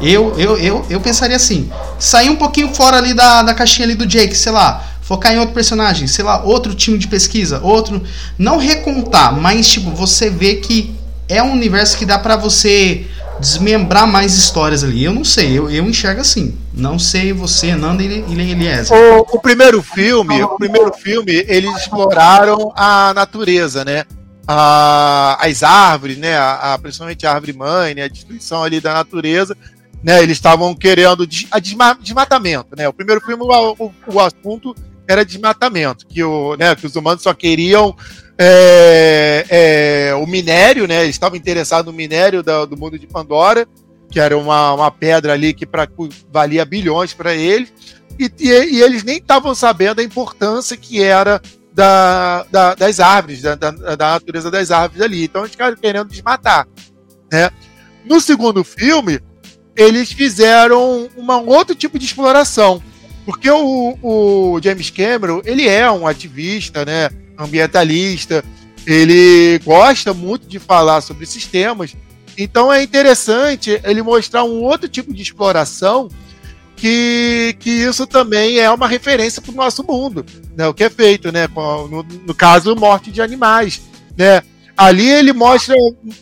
Eu, 0.00 0.34
eu, 0.38 0.58
eu, 0.58 0.86
eu 0.90 1.00
pensaria 1.00 1.36
assim: 1.36 1.70
sair 1.98 2.28
um 2.28 2.36
pouquinho 2.36 2.74
fora 2.74 2.96
ali 2.98 3.14
da, 3.14 3.42
da 3.42 3.54
caixinha 3.54 3.86
ali 3.86 3.94
do 3.94 4.06
Jake, 4.06 4.34
sei 4.36 4.52
lá, 4.52 4.84
focar 5.02 5.32
em 5.32 5.38
outro 5.38 5.54
personagem, 5.54 6.06
sei 6.08 6.24
lá, 6.24 6.42
outro 6.42 6.74
time 6.74 6.98
de 6.98 7.06
pesquisa, 7.08 7.60
outro. 7.62 8.02
Não 8.38 8.58
recontar, 8.58 9.32
mas 9.38 9.68
tipo, 9.68 9.90
você 9.90 10.28
vê 10.30 10.56
que 10.56 10.94
é 11.28 11.42
um 11.42 11.52
universo 11.52 11.96
que 11.96 12.04
dá 12.04 12.18
pra 12.18 12.36
você 12.36 13.06
desmembrar 13.40 14.06
mais 14.06 14.34
histórias 14.34 14.84
ali. 14.84 15.04
Eu 15.04 15.12
não 15.12 15.24
sei, 15.24 15.58
eu, 15.58 15.70
eu 15.70 15.84
enxergo 15.88 16.20
assim. 16.20 16.56
Não 16.72 16.98
sei 16.98 17.32
você, 17.32 17.74
Nanda 17.74 18.02
e 18.02 18.06
Eliezer. 18.06 18.96
O, 18.96 19.36
o 19.36 19.40
primeiro 19.40 19.82
filme, 19.82 20.42
o 20.42 20.56
primeiro 20.56 20.92
filme, 20.92 21.44
eles 21.48 21.74
exploraram 21.76 22.72
a 22.76 23.12
natureza, 23.14 23.84
né? 23.84 24.04
A- 24.46 25.38
as 25.40 25.62
árvores, 25.62 26.18
né? 26.18 26.36
A, 26.36 26.74
a- 26.74 26.78
principalmente 26.78 27.26
a 27.26 27.32
árvore 27.32 27.52
mãe, 27.52 27.94
né? 27.94 28.02
A 28.04 28.08
destruição 28.08 28.62
ali 28.62 28.80
da 28.80 28.92
natureza, 28.94 29.56
né? 30.04 30.22
Eles 30.22 30.36
estavam 30.36 30.74
querendo 30.74 31.26
des, 31.26 31.46
a 31.50 31.58
desma- 31.58 31.98
desmatamento, 32.00 32.76
né? 32.76 32.86
O 32.88 32.92
primeiro 32.92 33.20
filme, 33.20 33.42
o, 33.42 33.72
o, 33.78 33.92
o 34.14 34.20
assunto 34.20 34.74
era 35.08 35.24
desmatamento, 35.24 36.06
que, 36.06 36.22
o, 36.22 36.54
né, 36.56 36.74
que 36.76 36.86
os 36.86 36.94
humanos 36.96 37.22
só 37.22 37.34
queriam 37.34 37.94
é, 38.38 39.46
é, 40.10 40.14
o 40.14 40.26
minério, 40.26 40.86
né? 40.86 41.02
Eles 41.02 41.14
estavam 41.16 41.36
interessados 41.36 41.90
no 41.90 41.96
minério 41.96 42.42
da- 42.42 42.64
do 42.64 42.76
mundo 42.76 42.98
de 42.98 43.06
Pandora, 43.06 43.66
que 44.10 44.20
era 44.20 44.36
uma, 44.36 44.72
uma 44.74 44.90
pedra 44.90 45.32
ali 45.32 45.52
que 45.54 45.66
pra, 45.66 45.88
valia 46.32 46.64
bilhões 46.64 47.12
para 47.14 47.34
eles 47.34 47.72
e, 48.18 48.30
e- 48.38 48.74
e 48.76 48.82
eles 48.82 49.02
nem 49.04 49.16
estavam 49.18 49.54
sabendo 49.54 50.00
a 50.00 50.04
importância 50.04 50.76
que 50.76 51.02
era 51.02 51.40
da, 51.72 52.44
da- 52.50 52.74
das 52.74 53.00
árvores, 53.00 53.42
da, 53.42 53.54
da- 53.56 53.70
da 53.70 54.10
natureza 54.12 54.50
das 54.50 54.70
árvores 54.70 55.02
ali. 55.02 55.24
Então 55.24 55.42
eles 55.42 55.52
ficaram 55.52 55.76
querendo 55.76 56.08
desmatar. 56.08 56.66
Né? 57.32 57.50
No 58.04 58.20
segundo 58.20 58.62
filme, 58.62 59.18
eles 59.76 60.12
fizeram 60.12 61.08
uma- 61.16 61.38
um 61.38 61.48
outro 61.48 61.74
tipo 61.74 61.98
de 61.98 62.04
exploração. 62.04 62.82
Porque 63.24 63.50
o, 63.50 63.96
o 64.02 64.60
James 64.62 64.90
Cameron, 64.90 65.40
ele 65.44 65.66
é 65.66 65.90
um 65.90 66.06
ativista, 66.06 66.84
né, 66.84 67.08
ambientalista, 67.38 68.44
ele 68.86 69.58
gosta 69.64 70.12
muito 70.12 70.46
de 70.46 70.58
falar 70.58 71.00
sobre 71.00 71.24
esses 71.24 71.46
temas. 71.46 71.96
Então 72.36 72.72
é 72.72 72.82
interessante 72.82 73.80
ele 73.84 74.02
mostrar 74.02 74.44
um 74.44 74.62
outro 74.62 74.88
tipo 74.88 75.12
de 75.14 75.22
exploração 75.22 76.08
que, 76.76 77.56
que 77.60 77.70
isso 77.70 78.06
também 78.06 78.58
é 78.58 78.70
uma 78.70 78.88
referência 78.88 79.40
para 79.40 79.52
o 79.52 79.54
nosso 79.54 79.82
mundo, 79.84 80.26
né? 80.56 80.66
O 80.66 80.74
que 80.74 80.84
é 80.84 80.90
feito, 80.90 81.32
né? 81.32 81.48
No, 81.54 82.02
no 82.02 82.34
caso, 82.34 82.74
morte 82.76 83.10
de 83.10 83.22
animais, 83.22 83.80
né? 84.16 84.42
Ali 84.76 85.08
ele 85.08 85.32
mostra 85.32 85.74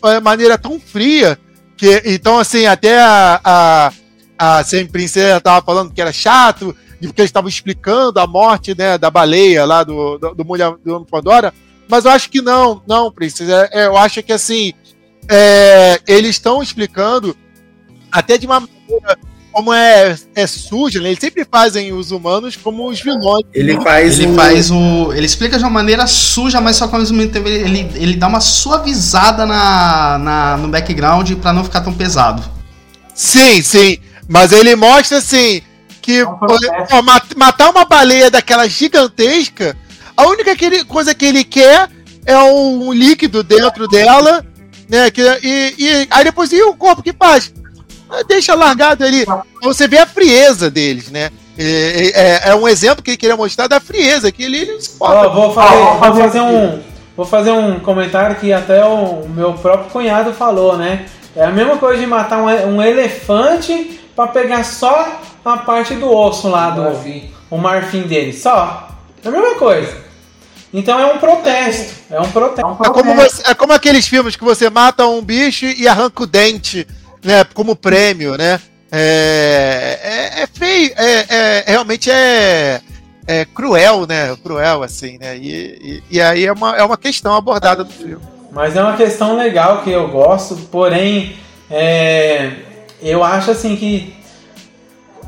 a 0.03 0.21
maneira 0.21 0.57
tão 0.57 0.79
fria 0.79 1.37
que, 1.77 2.01
então, 2.05 2.39
assim, 2.39 2.65
até 2.65 2.99
a, 2.99 3.41
a, 3.43 3.93
a 4.37 4.63
Sem 4.63 4.85
Princesa 4.85 5.37
estava 5.37 5.65
falando 5.65 5.91
que 5.93 6.01
era 6.01 6.13
chato, 6.13 6.75
porque 7.01 7.21
eles 7.21 7.29
estavam 7.29 7.49
explicando 7.49 8.19
a 8.19 8.27
morte, 8.27 8.75
né, 8.77 8.97
da 8.97 9.09
baleia 9.09 9.65
lá 9.65 9.83
do, 9.83 10.17
do, 10.17 10.35
do 10.35 10.45
Mulher 10.45 10.73
do 10.83 11.05
Pandora, 11.05 11.53
mas 11.89 12.05
eu 12.05 12.11
acho 12.11 12.29
que 12.29 12.41
não, 12.41 12.81
não, 12.87 13.11
Princesa. 13.11 13.69
É, 13.71 13.85
eu 13.85 13.97
acho 13.97 14.23
que 14.23 14.31
assim, 14.31 14.73
é, 15.29 15.99
eles 16.07 16.31
estão 16.31 16.61
explicando 16.61 17.35
até 18.11 18.37
de 18.37 18.45
uma 18.45 18.61
maneira 18.61 19.17
como 19.53 19.71
é, 19.73 20.17
é 20.35 20.47
suja, 20.47 20.99
né? 20.99 21.09
Eles 21.09 21.19
sempre 21.19 21.45
fazem 21.49 21.93
os 21.93 22.11
humanos 22.11 22.55
como 22.57 22.89
os 22.89 22.99
vilões. 22.99 23.45
Ele 23.53 23.79
faz 23.81 24.19
Ele 24.19 24.27
um- 24.31 24.35
faz 24.35 24.71
o. 24.71 25.13
Ele 25.13 25.25
explica 25.25 25.57
de 25.57 25.63
uma 25.63 25.69
maneira 25.69 26.05
suja, 26.07 26.59
mas 26.59 26.75
só 26.75 26.87
que 26.87 26.95
ao 26.95 26.99
mesmo 26.99 27.25
tempo 27.29 27.47
ele, 27.47 27.59
ele, 27.63 27.91
ele 27.95 28.15
dá 28.15 28.27
uma 28.27 28.41
suavizada 28.41 29.45
na, 29.45 30.17
na, 30.17 30.57
no 30.57 30.67
background 30.67 31.31
pra 31.35 31.53
não 31.53 31.63
ficar 31.63 31.81
tão 31.81 31.93
pesado. 31.93 32.43
Sim, 33.13 33.61
sim. 33.61 33.97
Mas 34.27 34.51
ele 34.51 34.75
mostra 34.75 35.19
assim 35.19 35.61
que 36.01 36.25
processo. 36.25 36.87
ó, 36.91 37.01
mat- 37.01 37.35
matar 37.37 37.69
uma 37.69 37.85
baleia 37.85 38.29
daquela 38.31 38.67
gigantesca, 38.67 39.77
a 40.17 40.25
única 40.27 40.55
que 40.55 40.65
ele- 40.65 40.83
coisa 40.83 41.13
que 41.13 41.25
ele 41.25 41.43
quer 41.43 41.89
é 42.25 42.37
um 42.39 42.91
líquido 42.91 43.43
dentro 43.43 43.87
dela, 43.87 44.45
né? 44.89 45.11
Que, 45.11 45.21
e, 45.43 45.75
e 45.77 46.07
aí 46.09 46.23
depois 46.23 46.51
e 46.51 46.61
o 46.63 46.73
corpo 46.75 47.03
que 47.03 47.13
faz? 47.13 47.53
Ah, 48.13 48.23
Deixa 48.27 48.53
largado 48.55 49.03
ali. 49.03 49.25
Você 49.61 49.87
vê 49.87 49.97
a 49.97 50.05
frieza 50.05 50.69
deles, 50.69 51.09
né? 51.09 51.31
É, 51.57 52.43
é- 52.45 52.49
é 52.49 52.55
um 52.55 52.67
exemplo 52.67 53.03
que 53.03 53.11
ele 53.11 53.17
queria 53.17 53.37
mostrar 53.37 53.67
da 53.67 53.79
frieza, 53.79 54.31
que 54.31 54.43
ele 54.43 54.79
se. 54.81 54.95
Ó, 54.99 55.29
vou 55.29 55.53
fazer, 55.53 55.75
vou 55.77 56.15
fazer 56.15 56.41
um. 56.41 56.81
Vou 57.15 57.25
fazer 57.27 57.51
um 57.51 57.79
comentário 57.79 58.35
que 58.37 58.51
até 58.51 58.83
o 58.83 59.27
meu 59.29 59.53
próprio 59.53 59.91
cunhado 59.91 60.33
falou, 60.33 60.75
né? 60.77 61.05
É 61.35 61.43
a 61.45 61.51
mesma 61.51 61.77
coisa 61.77 61.99
de 61.99 62.07
matar 62.07 62.39
um, 62.41 62.75
um 62.77 62.81
elefante 62.81 63.99
pra 64.15 64.27
pegar 64.27 64.63
só 64.63 65.19
a 65.45 65.57
parte 65.57 65.93
do 65.95 66.11
osso 66.11 66.47
lá 66.49 66.71
do 66.71 66.81
Marfim. 66.81 67.29
o 67.51 67.57
marfim 67.57 68.01
dele, 68.01 68.33
só. 68.33 68.89
É 69.23 69.27
a 69.27 69.31
mesma 69.31 69.55
coisa. 69.55 69.95
Então 70.73 70.99
é 70.99 71.05
um 71.13 71.19
protesto. 71.19 71.93
É 72.09 72.19
um 72.19 72.31
protesto. 72.31 72.83
É 72.83 72.89
como, 72.89 73.13
você- 73.15 73.43
é 73.45 73.53
como 73.53 73.73
aqueles 73.73 74.07
filmes 74.07 74.35
que 74.35 74.43
você 74.43 74.69
mata 74.71 75.05
um 75.05 75.21
bicho 75.21 75.65
e 75.65 75.87
arranca 75.87 76.23
o 76.23 76.27
dente, 76.27 76.87
né? 77.23 77.43
Como 77.53 77.75
prêmio, 77.75 78.37
né? 78.37 78.59
É, 78.91 79.99
é, 80.03 80.43
é 80.43 80.47
feio, 80.47 80.91
é, 80.95 81.25
é- 81.29 81.63
realmente 81.65 82.11
é, 82.11 82.79
é 83.25 83.45
cruel, 83.45 84.05
né? 84.05 84.35
Cruel, 84.43 84.83
assim, 84.83 85.17
né? 85.17 85.35
E, 85.37 86.01
e, 86.09 86.17
e 86.17 86.21
aí 86.21 86.45
é 86.45 86.51
uma, 86.51 86.75
é 86.75 86.83
uma 86.83 86.97
questão 86.97 87.35
abordada 87.35 87.83
do 87.83 87.91
filme. 87.91 88.23
Mas 88.51 88.75
é 88.75 88.83
uma 88.83 88.95
questão 88.95 89.35
legal 89.35 89.81
que 89.81 89.89
eu 89.89 90.09
gosto, 90.09 90.55
porém, 90.71 91.35
é, 91.71 92.51
eu 93.01 93.23
acho 93.23 93.49
assim 93.49 93.75
que. 93.75 94.13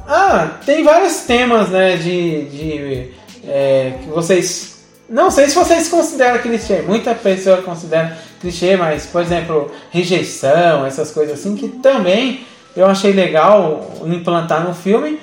Ah, 0.07 0.59
tem 0.63 0.83
vários 0.83 1.21
temas, 1.21 1.69
né, 1.69 1.97
de. 1.97 2.45
de 2.45 3.11
é, 3.47 3.93
que 4.03 4.09
vocês. 4.09 4.74
Não 5.07 5.29
sei 5.29 5.47
se 5.47 5.55
vocês 5.55 5.87
consideram 5.87 6.39
clichê, 6.39 6.81
muita 6.81 7.13
pessoa 7.13 7.57
considera 7.61 8.17
clichê, 8.41 8.75
mas, 8.75 9.05
por 9.05 9.21
exemplo, 9.21 9.71
rejeição, 9.91 10.85
essas 10.85 11.11
coisas 11.11 11.39
assim, 11.39 11.55
que 11.55 11.67
também 11.67 12.45
eu 12.75 12.87
achei 12.87 13.13
legal 13.13 13.91
implantar 14.05 14.63
no 14.67 14.73
filme. 14.73 15.19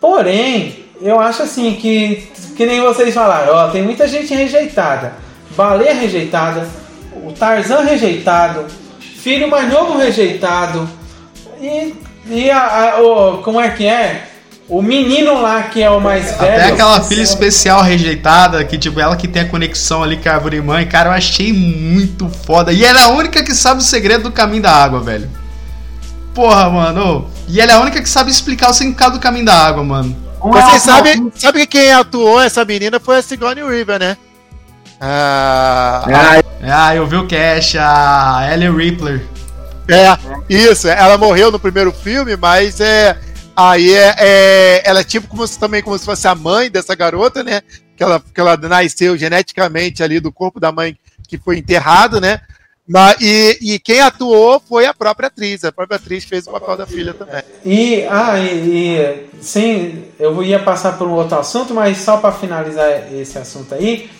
Porém, 0.00 0.86
eu 1.00 1.20
acho 1.20 1.42
assim 1.42 1.74
que, 1.74 2.26
que 2.56 2.64
nem 2.66 2.80
vocês 2.80 3.14
falaram, 3.14 3.54
ó, 3.54 3.68
tem 3.68 3.82
muita 3.82 4.08
gente 4.08 4.34
rejeitada. 4.34 5.12
Baleia 5.50 5.92
rejeitada, 5.94 6.66
o 7.22 7.32
Tarzan 7.32 7.80
rejeitado, 7.80 8.64
filho 8.98 9.46
mais 9.48 9.70
novo 9.70 9.98
rejeitado. 9.98 10.88
E, 11.60 11.94
e 12.26 12.50
a, 12.50 12.94
a- 12.94 13.00
o, 13.02 13.38
como 13.42 13.60
é 13.60 13.68
que 13.70 13.86
é? 13.86 14.26
O 14.72 14.80
menino 14.80 15.38
lá 15.38 15.64
que 15.64 15.82
é 15.82 15.90
o 15.90 16.00
mais 16.00 16.32
velho. 16.34 16.54
Até 16.54 16.64
aquela 16.68 16.98
filha 17.02 17.20
especial 17.20 17.82
rejeitada, 17.82 18.64
que 18.64 18.78
tipo, 18.78 18.98
ela 18.98 19.14
que 19.14 19.28
tem 19.28 19.42
a 19.42 19.48
conexão 19.48 20.02
ali 20.02 20.16
com 20.16 20.26
a 20.30 20.32
árvore 20.32 20.62
mãe, 20.62 20.86
cara, 20.86 21.10
eu 21.10 21.12
achei 21.12 21.52
muito 21.52 22.26
foda. 22.46 22.72
E 22.72 22.82
ela 22.82 23.00
é 23.00 23.02
a 23.02 23.08
única 23.10 23.44
que 23.44 23.54
sabe 23.54 23.82
o 23.82 23.84
segredo 23.84 24.22
do 24.22 24.32
caminho 24.32 24.62
da 24.62 24.72
água, 24.72 24.98
velho. 25.00 25.28
Porra, 26.34 26.70
mano. 26.70 27.30
E 27.46 27.60
ela 27.60 27.72
é 27.72 27.74
a 27.74 27.80
única 27.80 28.00
que 28.00 28.08
sabe 28.08 28.30
explicar 28.30 28.70
o 28.70 28.72
significado 28.72 29.18
do 29.18 29.20
caminho 29.20 29.44
da 29.44 29.54
água, 29.54 29.84
mano. 29.84 30.16
Vocês 30.40 30.80
sabem 30.80 31.30
sabe 31.34 31.60
que 31.60 31.66
quem 31.66 31.92
atuou 31.92 32.40
essa 32.40 32.64
menina 32.64 32.98
foi 32.98 33.18
a 33.18 33.22
Sigourney 33.22 33.62
Weaver, 33.62 33.98
né? 33.98 34.16
Ah, 34.98 36.40
Ah, 36.62 36.96
eu 36.96 37.06
vi 37.06 37.16
o 37.16 37.28
Cash, 37.28 37.76
a 37.78 38.48
Ellen 38.50 38.74
Ripley. 38.74 39.20
É, 39.86 40.16
isso, 40.48 40.88
ela 40.88 41.18
morreu 41.18 41.52
no 41.52 41.58
primeiro 41.60 41.92
filme, 41.92 42.38
mas 42.38 42.80
é. 42.80 43.18
Aí 43.56 43.92
é, 43.92 44.14
é- 44.18 44.82
ela 44.84 45.00
é 45.00 45.04
tipo 45.04 45.28
como 45.28 45.46
se, 45.46 45.58
também 45.58 45.82
como 45.82 45.98
se 45.98 46.04
fosse 46.04 46.26
a 46.26 46.34
mãe 46.34 46.70
dessa 46.70 46.94
garota, 46.94 47.42
né? 47.42 47.62
Que 47.96 48.02
ela, 48.02 48.20
que 48.20 48.40
ela 48.40 48.56
nasceu 48.56 49.16
geneticamente 49.16 50.02
ali 50.02 50.20
do 50.20 50.32
corpo 50.32 50.58
da 50.58 50.72
mãe 50.72 50.96
que 51.28 51.38
foi 51.38 51.58
enterrado, 51.58 52.20
né? 52.20 52.40
Mas, 52.88 53.16
e, 53.20 53.58
e 53.74 53.78
quem 53.78 54.00
atuou 54.00 54.60
foi 54.60 54.86
a 54.86 54.94
própria 54.94 55.28
atriz. 55.28 55.64
A 55.64 55.72
própria 55.72 55.96
atriz 55.96 56.24
fez 56.24 56.46
o 56.46 56.50
papel 56.50 56.76
da 56.76 56.86
filha 56.86 57.14
também. 57.14 57.42
E, 57.64 58.04
ah, 58.10 58.38
e, 58.38 58.98
e 58.98 59.26
sim, 59.40 60.04
eu 60.18 60.42
ia 60.42 60.58
passar 60.58 60.98
por 60.98 61.06
um 61.06 61.12
outro 61.12 61.38
assunto, 61.38 61.72
mas 61.72 61.98
só 61.98 62.16
para 62.16 62.32
finalizar 62.32 63.12
esse 63.14 63.38
assunto 63.38 63.74
aí, 63.74 64.10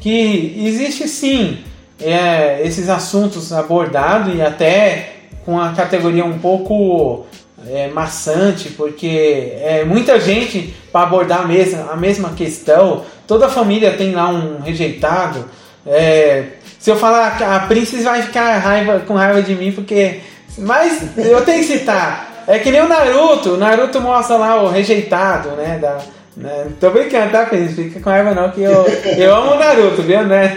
que 0.00 0.54
existe 0.58 1.06
sim 1.08 1.64
é, 2.00 2.60
esses 2.66 2.88
assuntos 2.88 3.52
abordados 3.52 4.34
e 4.34 4.42
até 4.42 5.14
com 5.44 5.60
a 5.60 5.72
categoria 5.72 6.24
um 6.24 6.38
pouco 6.38 7.24
é, 7.66 7.88
maçante, 7.88 8.70
porque 8.70 9.52
é 9.60 9.84
muita 9.84 10.20
gente 10.20 10.74
para 10.92 11.06
abordar 11.06 11.42
a 11.42 11.46
mesma, 11.46 11.92
a 11.92 11.96
mesma 11.96 12.30
questão. 12.30 13.04
Toda 13.26 13.48
família 13.48 13.92
tem 13.92 14.12
lá 14.12 14.28
um 14.28 14.60
rejeitado. 14.60 15.44
É, 15.86 16.44
se 16.78 16.90
eu 16.90 16.96
falar 16.96 17.38
a 17.42 17.60
Princess 17.60 18.04
vai 18.04 18.22
ficar 18.22 18.58
raiva, 18.58 19.00
com 19.00 19.14
raiva 19.14 19.42
de 19.42 19.54
mim, 19.54 19.72
porque. 19.72 20.20
Mas 20.56 21.16
eu 21.16 21.44
tenho 21.44 21.58
que 21.58 21.78
citar. 21.78 22.44
É 22.46 22.58
que 22.58 22.70
nem 22.70 22.80
o 22.80 22.88
Naruto. 22.88 23.50
O 23.50 23.56
Naruto 23.56 24.00
mostra 24.00 24.36
lá 24.36 24.62
o 24.62 24.68
rejeitado, 24.68 25.50
né? 25.50 25.78
Da, 25.80 25.98
né? 26.36 26.68
Tô 26.80 26.90
brincando, 26.90 27.32
tá, 27.32 27.44
Princess? 27.46 27.74
Fica 27.74 28.00
com 28.00 28.10
raiva 28.10 28.34
não, 28.34 28.50
que 28.50 28.62
eu, 28.62 28.86
eu 29.16 29.34
amo 29.34 29.52
o 29.52 29.58
Naruto, 29.58 30.02
viu? 30.02 30.24
Né? 30.24 30.54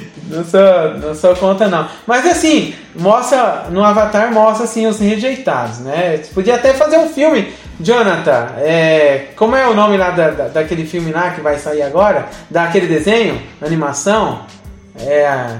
Não 0.34 0.44
sou, 0.44 0.98
não 1.00 1.14
sou 1.14 1.34
contra, 1.36 1.68
não. 1.68 1.86
Mas 2.06 2.26
assim, 2.26 2.74
mostra. 2.94 3.66
No 3.70 3.84
Avatar 3.84 4.32
mostra 4.32 4.64
assim 4.64 4.86
os 4.86 4.98
rejeitados, 4.98 5.78
né? 5.78 6.18
Você 6.22 6.30
podia 6.34 6.56
até 6.56 6.74
fazer 6.74 6.98
um 6.98 7.08
filme, 7.08 7.52
Jonathan. 7.80 8.48
É, 8.58 9.28
como 9.36 9.54
é 9.56 9.66
o 9.68 9.74
nome 9.74 9.96
lá 9.96 10.10
da, 10.10 10.30
da- 10.30 10.48
daquele 10.48 10.84
filme 10.86 11.12
lá 11.12 11.30
que 11.30 11.40
vai 11.40 11.58
sair 11.58 11.82
agora? 11.82 12.26
Daquele 12.50 12.86
desenho, 12.86 13.40
animação? 13.62 14.40
É. 14.98 15.58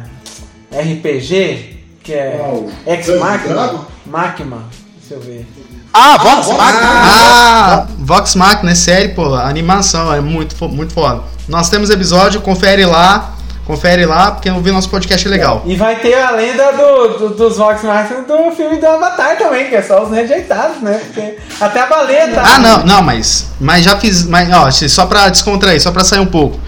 RPG, 0.73 1.77
que 2.03 2.13
é. 2.13 2.37
Qual? 2.39 2.67
Ex 2.87 3.09
Machina. 3.19 3.81
Machina. 4.07 4.59
Deixa 5.01 5.15
eu 5.15 5.21
ver. 5.21 5.47
Ah, 5.93 6.17
Vox 6.19 6.49
Machina! 6.49 6.89
Ah, 6.91 7.87
Vox 7.99 8.35
Machina 8.35 8.73
é 8.73 8.75
série, 8.75 9.09
pô, 9.11 9.33
animação 9.35 10.13
é 10.13 10.21
muito, 10.21 10.69
muito 10.69 10.93
foda. 10.93 11.23
Nós 11.49 11.69
temos 11.71 11.89
episódio, 11.91 12.41
confere 12.41 12.85
lá, 12.85 13.35
confere 13.65 14.05
lá, 14.07 14.31
porque 14.33 14.49
eu 14.51 14.61
vi 14.61 14.71
nosso 14.71 14.89
podcast 14.91 15.27
é 15.27 15.31
legal. 15.31 15.63
E 15.67 15.75
vai 15.77 15.97
ter 15.97 16.15
a 16.21 16.31
lenda 16.33 16.73
do, 16.73 17.19
do- 17.19 17.35
dos 17.35 17.57
Vox 17.57 17.83
Machina 17.83 18.23
do 18.23 18.51
filme 18.55 18.77
do 18.79 18.87
Avatar 18.87 19.39
também, 19.39 19.69
que 19.69 19.75
é 19.77 19.83
só 19.83 20.05
os 20.05 20.11
rejeitados, 20.11 20.83
né? 20.83 21.01
Porque 21.07 21.39
até 21.61 21.81
a 21.81 21.87
baleia 21.87 22.29
tá. 22.29 22.43
Ah, 22.45 22.59
não, 22.59 22.85
não, 22.85 23.03
mas, 23.03 23.49
mas 23.61 23.85
já 23.85 23.97
fiz, 23.99 24.27
mas, 24.27 24.49
ó, 24.53 24.71
só 24.71 25.07
pra 25.07 25.29
descontrair, 25.29 25.81
só 25.81 25.91
pra 25.91 26.05
sair 26.05 26.21
um 26.21 26.27
pouco. 26.27 26.61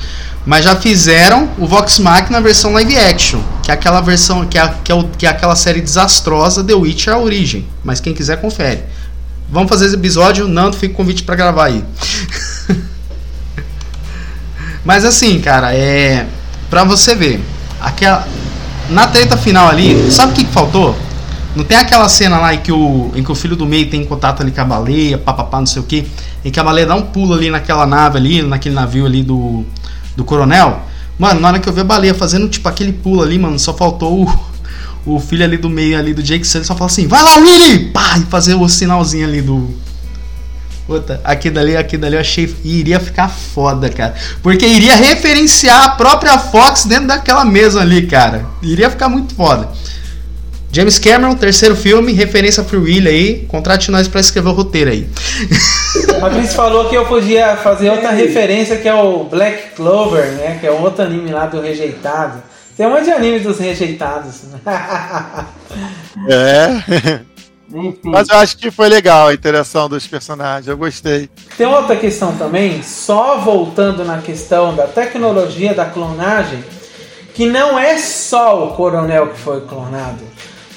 Mas 0.47 0.65
já 0.65 0.77
fizeram 0.77 1.49
o 1.59 1.67
Vox 1.67 1.99
Machina 1.99 2.31
na 2.31 2.41
versão 2.41 2.73
live 2.73 2.97
action, 2.97 3.41
que 3.65 3.71
é 3.71 3.75
aquela 3.75 4.01
versão, 4.01 4.47
que 4.47 4.57
é, 4.57 4.73
que 4.85 4.93
é, 4.93 5.05
que 5.19 5.27
é 5.27 5.29
aquela 5.29 5.57
série 5.57 5.81
desastrosa 5.81 6.63
The 6.63 6.73
Witcher 6.75 7.13
a 7.15 7.19
origem. 7.19 7.67
Mas 7.83 7.99
quem 8.01 8.15
quiser, 8.15 8.41
confere. 8.41 8.85
Vamos 9.51 9.69
fazer 9.69 9.87
esse 9.87 9.95
episódio, 9.97 10.47
Nando, 10.49 10.77
fica 10.77 10.95
o 10.95 10.97
convite 10.97 11.25
pra 11.25 11.35
gravar 11.35 11.67
aí. 11.67 11.85
Mas 14.85 15.05
assim, 15.05 15.41
cara, 15.41 15.75
é. 15.75 16.27
Pra 16.69 16.85
você 16.85 17.15
ver, 17.15 17.41
aquela. 17.81 18.27
Na 18.89 19.07
treta 19.09 19.37
final 19.37 19.69
ali, 19.69 20.11
sabe 20.13 20.33
o 20.33 20.35
que, 20.35 20.45
que 20.45 20.53
faltou? 20.53 20.97
Não 21.57 21.65
tem 21.65 21.77
aquela 21.77 22.09
cena 22.09 22.39
lá 22.39 22.55
em 22.55 22.59
que, 22.59 22.71
o, 22.71 23.11
em 23.15 23.25
que 23.25 23.33
o 23.33 23.35
filho 23.35 23.57
do 23.57 23.65
meio 23.65 23.89
tem 23.89 24.05
contato 24.05 24.43
ali 24.43 24.53
com 24.53 24.61
a 24.61 24.65
baleia, 24.65 25.17
papapá, 25.17 25.59
não 25.59 25.67
sei 25.67 25.81
o 25.81 25.85
que, 25.85 26.07
em 26.45 26.51
que 26.51 26.61
a 26.61 26.63
baleia 26.63 26.87
dá 26.87 26.95
um 26.95 27.03
pulo 27.03 27.33
ali 27.33 27.51
naquela 27.51 27.87
nave 27.87 28.19
ali, 28.19 28.43
naquele 28.43 28.75
navio 28.75 29.07
ali 29.07 29.23
do, 29.23 29.65
do 30.15 30.23
coronel. 30.23 30.83
Mano, 31.19 31.41
na 31.41 31.49
hora 31.49 31.59
que 31.59 31.67
eu 31.67 31.73
vi 31.73 31.81
a 31.81 31.85
baleia 31.85 32.15
fazendo 32.15 32.47
tipo 32.49 32.69
aquele 32.69 32.93
pulo 32.93 33.23
ali, 33.23 33.39
mano, 33.39 33.59
só 33.59 33.73
faltou 33.73 34.25
o, 34.25 34.41
o 35.17 35.19
filho 35.19 35.45
ali 35.45 35.57
do 35.57 35.71
meio 35.71 35.99
ali 35.99 36.13
do 36.13 36.23
Jake 36.23 36.47
Sully 36.47 36.65
só 36.65 36.75
fala 36.75 36.91
assim, 36.91 37.09
vai 37.09 37.23
lá, 37.23 37.37
Willy! 37.39 37.91
Pá! 37.91 38.19
E 38.19 38.25
fazer 38.27 38.55
o 38.55 38.69
sinalzinho 38.69 39.27
ali 39.27 39.41
do. 39.41 39.71
Puta, 40.87 41.21
aqui 41.25 41.51
dali, 41.51 41.77
aqui 41.77 41.97
dali 41.97 42.15
eu 42.15 42.21
achei. 42.21 42.55
Iria 42.65 43.01
ficar 43.01 43.29
foda, 43.29 43.89
cara. 43.89 44.15
Porque 44.43 44.65
iria 44.65 44.95
referenciar 44.95 45.85
a 45.85 45.89
própria 45.91 46.39
Fox 46.39 46.85
dentro 46.85 47.09
daquela 47.09 47.45
mesa 47.45 47.81
ali, 47.81 48.07
cara. 48.07 48.47
Iria 48.63 48.89
ficar 48.89 49.09
muito 49.09 49.35
foda. 49.35 49.69
James 50.71 50.99
Cameron, 50.99 51.35
terceiro 51.35 51.75
filme, 51.75 52.13
referência 52.13 52.63
pro 52.63 52.83
Willy 52.83 53.09
aí. 53.09 53.47
Contrate 53.49 53.91
nós 53.91 54.07
pra 54.07 54.21
escrever 54.21 54.49
o 54.49 54.53
roteiro 54.53 54.91
aí. 54.91 55.09
A 56.23 56.31
Cris 56.31 56.55
falou 56.55 56.89
que 56.89 56.95
eu 56.95 57.07
podia 57.07 57.57
fazer 57.57 57.91
outra 57.91 58.11
referência 58.11 58.77
que 58.77 58.89
é 58.89 58.95
o 58.95 59.25
Black 59.25 59.75
Clover, 59.75 60.27
né? 60.33 60.59
Que 60.61 60.67
é 60.67 60.71
outro 60.71 61.05
anime 61.05 61.31
lá 61.31 61.47
do 61.47 61.61
Rejeitado. 61.61 62.43
Tem 62.77 62.87
um 62.87 62.91
monte 62.91 63.05
de 63.05 63.13
anime 63.13 63.41
dos 63.41 63.59
rejeitados. 63.59 64.43
É. 66.29 67.21
Enfim. 67.77 68.01
Mas 68.05 68.29
eu 68.29 68.37
acho 68.37 68.57
que 68.57 68.71
foi 68.71 68.89
legal 68.89 69.29
a 69.29 69.35
interação 69.35 69.89
dos 69.89 70.07
personagens, 70.07 70.67
eu 70.67 70.77
gostei. 70.77 71.29
Tem 71.59 71.67
outra 71.67 71.95
questão 71.97 72.35
também, 72.37 72.83
só 72.83 73.39
voltando 73.39 74.05
na 74.05 74.19
questão 74.19 74.75
da 74.75 74.87
tecnologia 74.87 75.75
da 75.75 75.85
clonagem, 75.85 76.65
que 77.35 77.47
não 77.47 77.79
é 77.79 77.99
só 77.99 78.65
o 78.65 78.75
coronel 78.75 79.29
que 79.29 79.39
foi 79.39 79.61
clonado. 79.61 80.25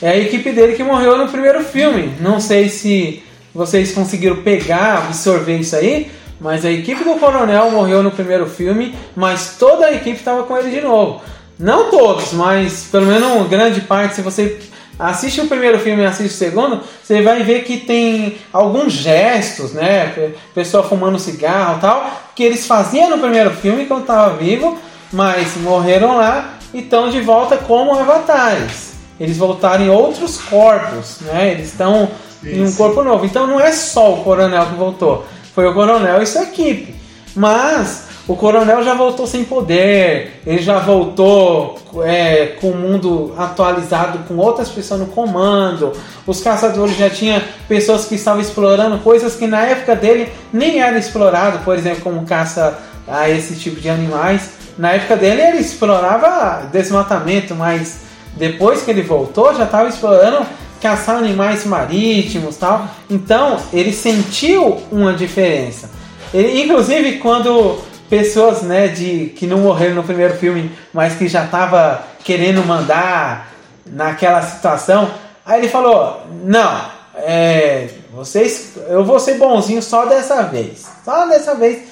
É 0.02 0.10
a 0.10 0.18
equipe 0.18 0.52
dele 0.52 0.74
que 0.74 0.84
morreu 0.84 1.18
no 1.18 1.30
primeiro 1.30 1.64
filme. 1.64 2.14
Não 2.20 2.40
sei 2.40 2.68
se 2.70 3.24
vocês 3.54 3.94
conseguiram 3.94 4.38
pegar, 4.38 5.06
absorver 5.06 5.58
isso 5.58 5.76
aí, 5.76 6.12
mas 6.40 6.66
a 6.66 6.72
equipe 6.72 7.04
do 7.04 7.16
coronel 7.16 7.72
morreu 7.72 8.04
no 8.04 8.12
primeiro 8.12 8.46
filme, 8.46 8.96
mas 9.16 9.56
toda 9.58 9.86
a 9.86 9.94
equipe 9.94 10.18
estava 10.18 10.44
com 10.44 10.58
ele 10.58 10.70
de 10.72 10.82
novo. 10.82 11.22
Não 11.58 11.90
todos, 11.90 12.32
mas 12.32 12.88
pelo 12.90 13.06
menos 13.06 13.30
uma 13.30 13.46
grande 13.46 13.82
parte, 13.82 14.16
se 14.16 14.22
você 14.22 14.60
assiste 15.00 15.40
o 15.42 15.48
primeiro 15.48 15.80
filme 15.80 16.04
e 16.04 16.06
assiste 16.06 16.34
o 16.34 16.38
segundo, 16.38 16.82
você 17.02 17.22
vai 17.22 17.42
ver 17.44 17.64
que 17.64 17.78
tem 17.78 18.38
alguns 18.52 18.92
gestos, 18.94 19.72
né? 19.74 20.08
Pe- 20.14 20.36
Pessoa 20.54 20.84
fumando 20.84 21.18
cigarro 21.18 21.78
e 21.78 21.82
tal, 21.82 22.12
que 22.36 22.44
eles 22.44 22.68
faziam 22.68 23.10
no 23.10 23.18
primeiro 23.18 23.52
filme 23.52 23.86
quando 23.86 24.02
estava 24.02 24.36
vivo, 24.36 24.78
mas 25.12 25.56
morreram 25.58 26.18
lá 26.18 26.56
e 26.74 26.80
estão 26.80 27.10
de 27.10 27.22
volta 27.22 27.58
como 27.58 27.96
avatares. 27.98 28.90
Eles 29.20 29.38
voltaram 29.38 29.86
em 29.86 29.90
outros 29.90 30.38
corpos, 30.38 31.22
né? 31.22 31.52
Eles 31.52 31.68
estão 31.70 32.10
em 32.44 32.64
um 32.64 32.72
corpo 32.74 33.02
novo. 33.04 33.26
Então 33.26 33.48
não 33.48 33.60
é 33.60 33.72
só 33.72 34.14
o 34.14 34.24
coronel 34.24 34.66
que 34.68 34.76
voltou, 34.76 35.26
foi 35.56 35.68
o 35.68 35.74
coronel 35.74 36.22
e 36.22 36.26
sua 36.26 36.44
equipe. 36.44 36.96
Mas 37.36 38.09
o 38.30 38.36
coronel 38.36 38.84
já 38.84 38.94
voltou 38.94 39.26
sem 39.26 39.44
poder, 39.44 40.40
ele 40.46 40.62
já 40.62 40.78
voltou 40.78 41.80
é, 42.04 42.58
com 42.62 42.70
o 42.70 42.78
mundo 42.78 43.34
atualizado, 43.36 44.20
com 44.28 44.36
outras 44.38 44.70
pessoas 44.70 45.00
no 45.00 45.08
comando. 45.08 45.94
Os 46.28 46.40
caçadores 46.40 46.96
já 46.96 47.10
tinham 47.10 47.42
pessoas 47.68 48.06
que 48.06 48.14
estavam 48.14 48.40
explorando 48.40 49.00
coisas 49.00 49.36
que 49.36 49.48
na 49.48 49.62
época 49.62 49.96
dele 49.96 50.32
nem 50.54 50.80
era 50.80 50.96
explorado, 50.96 51.66
por 51.66 51.76
exemplo, 51.76 52.02
como 52.04 52.24
caça 52.24 52.78
a 53.08 53.28
esse 53.28 53.56
tipo 53.56 53.82
de 53.82 53.90
animais. 53.90 54.52
Na 54.78 54.92
época 54.92 55.18
dele 55.18 55.42
ele 55.42 55.58
explorava 55.58 56.68
desmatamento, 56.72 57.56
mas 57.56 58.02
depois 58.38 58.84
que 58.84 58.92
ele 58.92 59.02
voltou 59.02 59.56
já 59.56 59.64
estava 59.64 59.90
explorando 59.90 60.46
caçar 60.80 61.16
animais 61.16 61.66
marítimos 61.66 62.58
tal. 62.58 62.88
Então 63.10 63.58
ele 63.74 63.92
sentiu 63.92 64.84
uma 64.92 65.16
diferença. 65.16 65.90
Ele, 66.32 66.62
inclusive 66.62 67.14
quando 67.14 67.89
pessoas, 68.10 68.62
né, 68.62 68.88
de 68.88 69.34
que 69.36 69.46
não 69.46 69.60
morreram 69.60 69.96
no 69.96 70.04
primeiro 70.04 70.36
filme, 70.36 70.72
mas 70.94 71.16
que 71.16 71.28
já 71.28 71.46
tava 71.46 72.04
querendo 72.24 72.66
mandar 72.66 73.52
naquela 73.86 74.42
situação. 74.42 75.10
Aí 75.46 75.60
ele 75.60 75.70
falou: 75.70 76.24
"Não, 76.44 76.82
é, 77.16 77.88
vocês, 78.12 78.74
eu 78.88 79.04
vou 79.04 79.20
ser 79.20 79.36
bonzinho 79.36 79.82
só 79.82 80.06
dessa 80.06 80.44
vez. 80.44 80.88
Só 81.04 81.26
dessa 81.28 81.56
vez. 81.56 81.84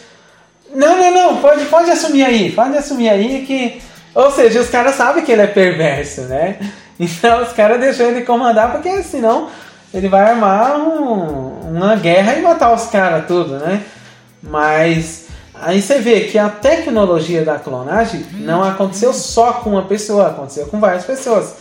Não, 0.74 0.97
não, 0.97 1.11
não, 1.11 1.38
pode, 1.38 1.65
pode 1.65 1.89
assumir 1.89 2.24
aí, 2.24 2.51
pode 2.51 2.78
assumir 2.78 3.09
aí 3.09 3.45
que, 3.45 3.82
ou 4.13 4.30
seja, 4.32 4.59
os 4.59 4.70
caras 4.70 4.95
sabem 4.95 5.24
que 5.24 5.32
ele 5.32 5.41
é 5.41 5.47
perverso, 5.47 6.22
né? 6.22 6.57
Então 6.99 7.43
os 7.43 7.53
caras 7.53 7.80
deixam 7.80 8.07
ele 8.07 8.22
comandar 8.22 8.72
porque 8.72 9.03
senão 9.03 9.49
ele 9.93 10.09
vai 10.09 10.32
armar 10.32 10.80
um, 10.80 11.70
uma 11.70 11.95
guerra 11.95 12.34
e 12.34 12.41
matar 12.41 12.74
os 12.74 12.88
caras 12.88 13.28
tudo, 13.28 13.59
né? 13.59 13.84
Mas 14.41 15.27
Aí 15.62 15.82
você 15.82 15.99
vê 15.99 16.22
que 16.22 16.38
a 16.38 16.49
tecnologia 16.49 17.43
da 17.43 17.58
clonagem 17.58 18.26
não 18.34 18.64
aconteceu 18.64 19.14
só 19.14 19.53
com 19.53 19.72
uma 19.72 19.84
pessoa, 19.84 20.28
aconteceu 20.28 20.68
com 20.68 20.80
várias 20.80 21.05
pessoas. 21.05 21.55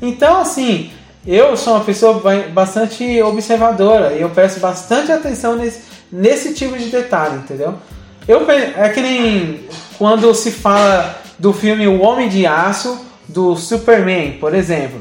Então, 0.00 0.40
assim, 0.40 0.90
eu 1.26 1.56
sou 1.56 1.74
uma 1.74 1.84
pessoa 1.84 2.20
bastante 2.52 3.22
observadora 3.22 4.12
e 4.14 4.22
eu 4.22 4.30
presto 4.30 4.58
bastante 4.58 5.12
atenção 5.12 5.56
nesse, 5.56 5.82
nesse 6.10 6.54
tipo 6.54 6.76
de 6.76 6.86
detalhe, 6.86 7.36
entendeu? 7.36 7.74
Eu, 8.26 8.48
é 8.50 8.88
que 8.88 9.00
nem 9.00 9.66
quando 9.98 10.34
se 10.34 10.50
fala 10.50 11.20
do 11.38 11.52
filme 11.52 11.86
O 11.86 12.00
Homem 12.00 12.28
de 12.28 12.46
Aço, 12.46 13.04
do 13.28 13.56
Superman, 13.56 14.32
por 14.38 14.54
exemplo. 14.54 15.00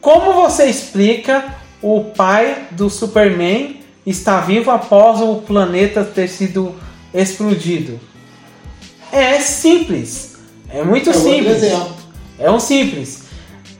Como 0.00 0.32
você 0.32 0.66
explica 0.66 1.44
o 1.82 2.04
pai 2.04 2.66
do 2.70 2.88
Superman 2.88 3.80
estar 4.06 4.40
vivo 4.40 4.70
após 4.70 5.20
o 5.20 5.36
planeta 5.36 6.04
ter 6.04 6.28
sido 6.28 6.74
explodido? 7.22 7.98
É 9.12 9.40
simples. 9.40 10.36
É 10.68 10.82
muito 10.82 11.10
é 11.10 11.12
simples. 11.12 11.62
É 12.38 12.50
um 12.50 12.60
simples. 12.60 13.24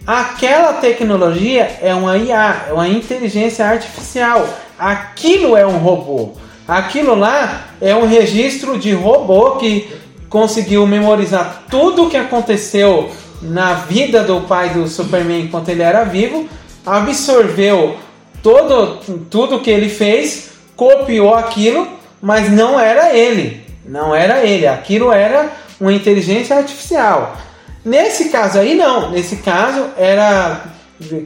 Aquela 0.07 0.75
tecnologia 0.75 1.79
é 1.83 1.93
uma 1.93 2.17
IA, 2.17 2.67
é 2.69 2.73
uma 2.73 2.89
inteligência 2.89 3.67
artificial. 3.67 4.49
Aquilo 4.79 5.57
é 5.57 5.67
um 5.67 5.79
robô. 5.79 6.33
Aquilo 6.67 7.15
lá 7.15 7.67
é 7.81 7.95
um 7.95 8.07
registro 8.07 8.79
de 8.79 8.93
robô 8.93 9.53
que 9.57 9.89
conseguiu 10.29 10.87
memorizar 10.87 11.65
tudo 11.71 12.05
o 12.05 12.11
que 12.11 12.17
aconteceu 12.17 13.11
na 13.43 13.75
vida 13.75 14.23
do 14.23 14.41
pai 14.43 14.71
do 14.71 14.89
Superman 14.89 15.43
enquanto 15.43 15.69
ele 15.69 15.83
era 15.83 16.05
vivo, 16.05 16.49
absorveu 16.85 17.97
todo, 18.43 18.99
tudo 19.31 19.61
que 19.61 19.71
ele 19.71 19.89
fez, 19.89 20.51
copiou 20.75 21.35
aquilo 21.35 21.87
mas 22.27 22.51
não 22.51 22.79
era 22.79 23.17
ele. 23.17 23.65
Não 23.85 24.13
era 24.13 24.45
ele. 24.45 24.67
Aquilo 24.67 25.13
era 25.13 25.49
uma 25.81 25.93
inteligência 25.93 26.57
artificial. 26.57 27.37
Nesse 27.85 28.31
caso 28.31 28.59
aí, 28.59 28.75
não. 28.75 29.13
Nesse 29.13 29.37
caso, 29.37 29.91
era, 29.97 30.61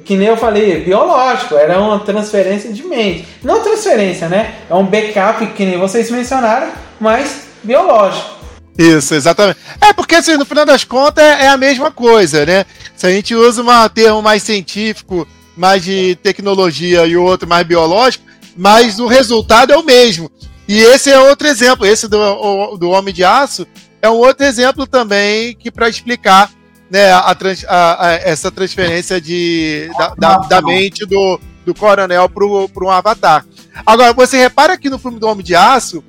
que 0.05 0.15
nem 0.15 0.29
eu 0.29 0.37
falei, 0.37 0.85
biológico. 0.85 1.55
Era 1.55 1.81
uma 1.81 2.01
transferência 2.01 2.71
de 2.71 2.83
mente. 2.83 3.27
Não 3.43 3.63
transferência, 3.63 4.29
né? 4.29 4.57
É 4.69 4.75
um 4.75 4.85
backup, 4.85 5.47
que 5.47 5.65
nem 5.65 5.79
vocês 5.79 6.11
mencionaram, 6.11 6.71
mas 7.01 7.45
biológico. 7.65 8.39
Isso, 8.77 9.15
exatamente. 9.15 9.59
É 9.81 9.95
porque, 9.95 10.17
assim, 10.17 10.37
no 10.37 10.45
final 10.45 10.67
das 10.67 10.85
contas, 10.85 11.25
é 11.25 11.49
a 11.49 11.57
mesma 11.57 11.91
coisa, 11.91 12.45
né? 12.45 12.67
Se 12.95 13.07
a 13.07 13.11
gente 13.11 13.35
usa 13.35 13.63
um 13.63 13.89
termo 13.89 14.21
mais 14.21 14.43
científico, 14.43 15.27
mais 15.57 15.83
de 15.83 16.15
tecnologia 16.17 17.07
e 17.07 17.17
o 17.17 17.23
outro 17.23 17.49
mais 17.49 17.67
biológico, 17.67 18.27
mas 18.55 19.01
o 19.01 19.07
resultado 19.07 19.73
é 19.73 19.79
o 19.79 19.83
mesmo. 19.83 20.31
E 20.71 20.85
esse 20.85 21.11
é 21.11 21.19
outro 21.19 21.49
exemplo, 21.49 21.85
esse 21.85 22.07
do, 22.07 22.77
do 22.77 22.91
Homem 22.91 23.13
de 23.13 23.25
Aço 23.25 23.67
é 24.01 24.09
um 24.09 24.15
outro 24.15 24.47
exemplo 24.47 24.87
também 24.87 25.53
que 25.53 25.69
para 25.69 25.89
explicar 25.89 26.49
né, 26.89 27.11
a, 27.11 27.37
a, 27.67 28.07
a, 28.07 28.13
essa 28.13 28.53
transferência 28.53 29.21
de, 29.21 29.91
da, 29.99 30.15
da, 30.15 30.37
da, 30.37 30.63
mente 30.63 31.05
do, 31.05 31.41
do 31.67 31.75
coronel 31.75 32.29
para 32.29 32.85
um 32.85 32.89
avatar. 32.89 33.45
Agora, 33.85 34.13
você 34.13 34.39
repara 34.39 34.79
que 34.79 34.89
no 34.89 34.97
filme 34.97 35.19
do 35.19 35.27
Homem 35.27 35.45
de 35.45 35.57
Aço, 35.57 36.05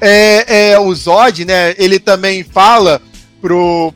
é, 0.00 0.70
é, 0.70 0.78
o 0.78 0.94
Zod, 0.94 1.44
né, 1.44 1.74
ele 1.76 1.98
também 1.98 2.42
fala 2.42 3.02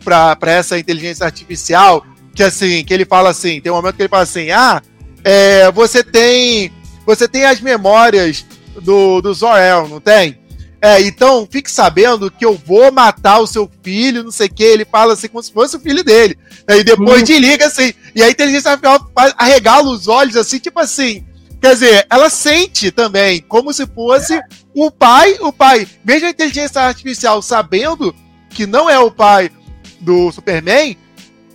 para 0.05 0.53
essa 0.53 0.79
inteligência 0.79 1.25
artificial 1.25 2.05
que 2.35 2.43
assim, 2.43 2.85
que 2.85 2.93
ele 2.93 3.07
fala 3.07 3.31
assim, 3.31 3.63
tem 3.63 3.73
um 3.73 3.77
momento 3.77 3.97
que 3.97 4.03
ele 4.03 4.11
fala 4.11 4.25
assim, 4.25 4.51
ah, 4.51 4.83
é, 5.25 5.73
você 5.73 6.05
tem 6.05 6.71
você 7.07 7.27
tem 7.27 7.47
as 7.47 7.63
memórias 7.63 8.45
do, 8.81 9.21
do 9.21 9.35
Zorel, 9.35 9.89
não 9.89 10.01
tem? 10.01 10.39
É, 10.85 11.01
então 11.03 11.47
fique 11.49 11.71
sabendo 11.71 12.29
que 12.29 12.45
eu 12.45 12.55
vou 12.55 12.91
matar 12.91 13.39
o 13.39 13.47
seu 13.47 13.71
filho, 13.83 14.25
não 14.25 14.33
sei 14.33 14.49
o 14.49 14.53
que. 14.53 14.65
Ele 14.65 14.85
fala 14.85 15.13
assim 15.13 15.29
como 15.29 15.43
se 15.43 15.53
fosse 15.53 15.77
o 15.77 15.81
filho 15.81 16.03
dele. 16.03 16.37
E 16.69 16.83
depois 16.83 17.21
uhum. 17.21 17.25
desliga 17.25 17.67
assim. 17.67 17.95
E 18.17 18.23
a 18.23 18.29
inteligência 18.29 18.73
artificial 18.73 19.09
arregala 19.39 19.89
os 19.89 20.09
olhos 20.09 20.37
assim, 20.37 20.59
tipo 20.59 20.81
assim. 20.81 21.25
Quer 21.61 21.75
dizer, 21.75 22.07
ela 22.11 22.29
sente 22.29 22.91
também, 22.91 23.41
como 23.43 23.73
se 23.73 23.87
fosse 23.87 24.41
o 24.75 24.91
pai, 24.91 25.37
o 25.41 25.53
pai. 25.53 25.87
Mesmo 26.05 26.27
a 26.27 26.31
inteligência 26.31 26.81
artificial 26.81 27.41
sabendo 27.41 28.13
que 28.51 28.67
não 28.67 28.91
é 28.91 28.99
o 28.99 29.13
pai 29.13 29.53
do 30.01 30.33
Superman, 30.33 30.97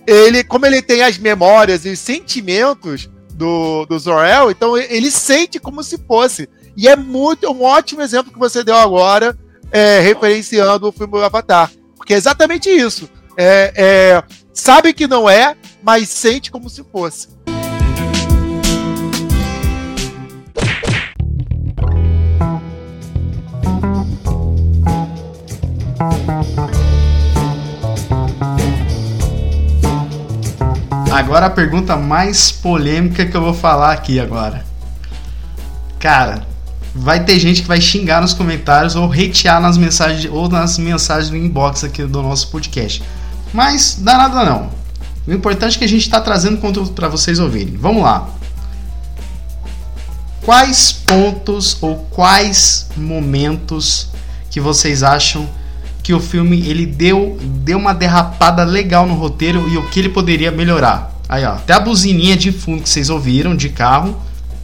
ele, 0.06 0.42
como 0.42 0.64
ele 0.64 0.80
tem 0.80 1.02
as 1.02 1.18
memórias 1.18 1.84
e 1.84 1.90
os 1.90 1.98
sentimentos 1.98 3.10
do, 3.34 3.84
do 3.84 3.98
Zor-El, 3.98 4.50
então 4.50 4.74
ele 4.76 5.10
sente 5.10 5.60
como 5.60 5.82
se 5.82 5.98
fosse. 5.98 6.48
E 6.78 6.86
é 6.86 6.94
muito 6.94 7.50
um 7.50 7.64
ótimo 7.64 8.02
exemplo 8.02 8.32
que 8.32 8.38
você 8.38 8.62
deu 8.62 8.76
agora, 8.76 9.36
é, 9.72 9.98
referenciando 9.98 10.86
o 10.86 10.92
filme 10.92 11.20
Avatar. 11.20 11.68
Porque 11.96 12.14
é 12.14 12.16
exatamente 12.16 12.70
isso. 12.70 13.10
É, 13.36 13.72
é, 13.74 14.22
sabe 14.54 14.92
que 14.92 15.08
não 15.08 15.28
é, 15.28 15.56
mas 15.82 16.08
sente 16.08 16.52
como 16.52 16.70
se 16.70 16.84
fosse. 16.84 17.36
Agora 31.10 31.46
a 31.46 31.50
pergunta 31.50 31.96
mais 31.96 32.52
polêmica 32.52 33.26
que 33.26 33.36
eu 33.36 33.40
vou 33.40 33.52
falar 33.52 33.90
aqui 33.90 34.20
agora. 34.20 34.64
Cara, 35.98 36.47
vai 37.00 37.24
ter 37.24 37.38
gente 37.38 37.62
que 37.62 37.68
vai 37.68 37.80
xingar 37.80 38.20
nos 38.20 38.34
comentários 38.34 38.96
ou 38.96 39.10
hatear 39.10 39.60
nas 39.60 39.76
mensagens 39.76 40.30
ou 40.32 40.48
nas 40.48 40.78
mensagens 40.78 41.30
do 41.30 41.36
inbox 41.36 41.84
aqui 41.84 42.04
do 42.04 42.22
nosso 42.22 42.48
podcast. 42.48 43.02
Mas 43.52 43.98
dá 44.00 44.18
nada 44.18 44.44
não. 44.44 44.70
O 45.26 45.32
importante 45.32 45.76
é 45.76 45.78
que 45.78 45.84
a 45.84 45.88
gente 45.88 46.02
está 46.02 46.20
trazendo 46.20 46.58
conteúdo 46.58 46.92
para 46.92 47.08
vocês 47.08 47.38
ouvirem. 47.38 47.76
Vamos 47.76 48.02
lá. 48.02 48.28
Quais 50.42 50.92
pontos 50.92 51.76
ou 51.80 51.96
quais 52.10 52.88
momentos 52.96 54.08
que 54.50 54.60
vocês 54.60 55.02
acham 55.02 55.48
que 56.02 56.14
o 56.14 56.20
filme 56.20 56.66
ele 56.66 56.86
deu, 56.86 57.38
deu 57.42 57.78
uma 57.78 57.92
derrapada 57.92 58.64
legal 58.64 59.06
no 59.06 59.14
roteiro 59.14 59.68
e 59.68 59.76
o 59.76 59.86
que 59.88 60.00
ele 60.00 60.08
poderia 60.08 60.50
melhorar? 60.50 61.12
Aí 61.28 61.44
ó, 61.44 61.52
até 61.52 61.74
a 61.74 61.80
buzininha 61.80 62.34
de 62.34 62.50
fundo 62.50 62.82
que 62.82 62.88
vocês 62.88 63.10
ouviram 63.10 63.54
de 63.54 63.68
carro 63.68 64.16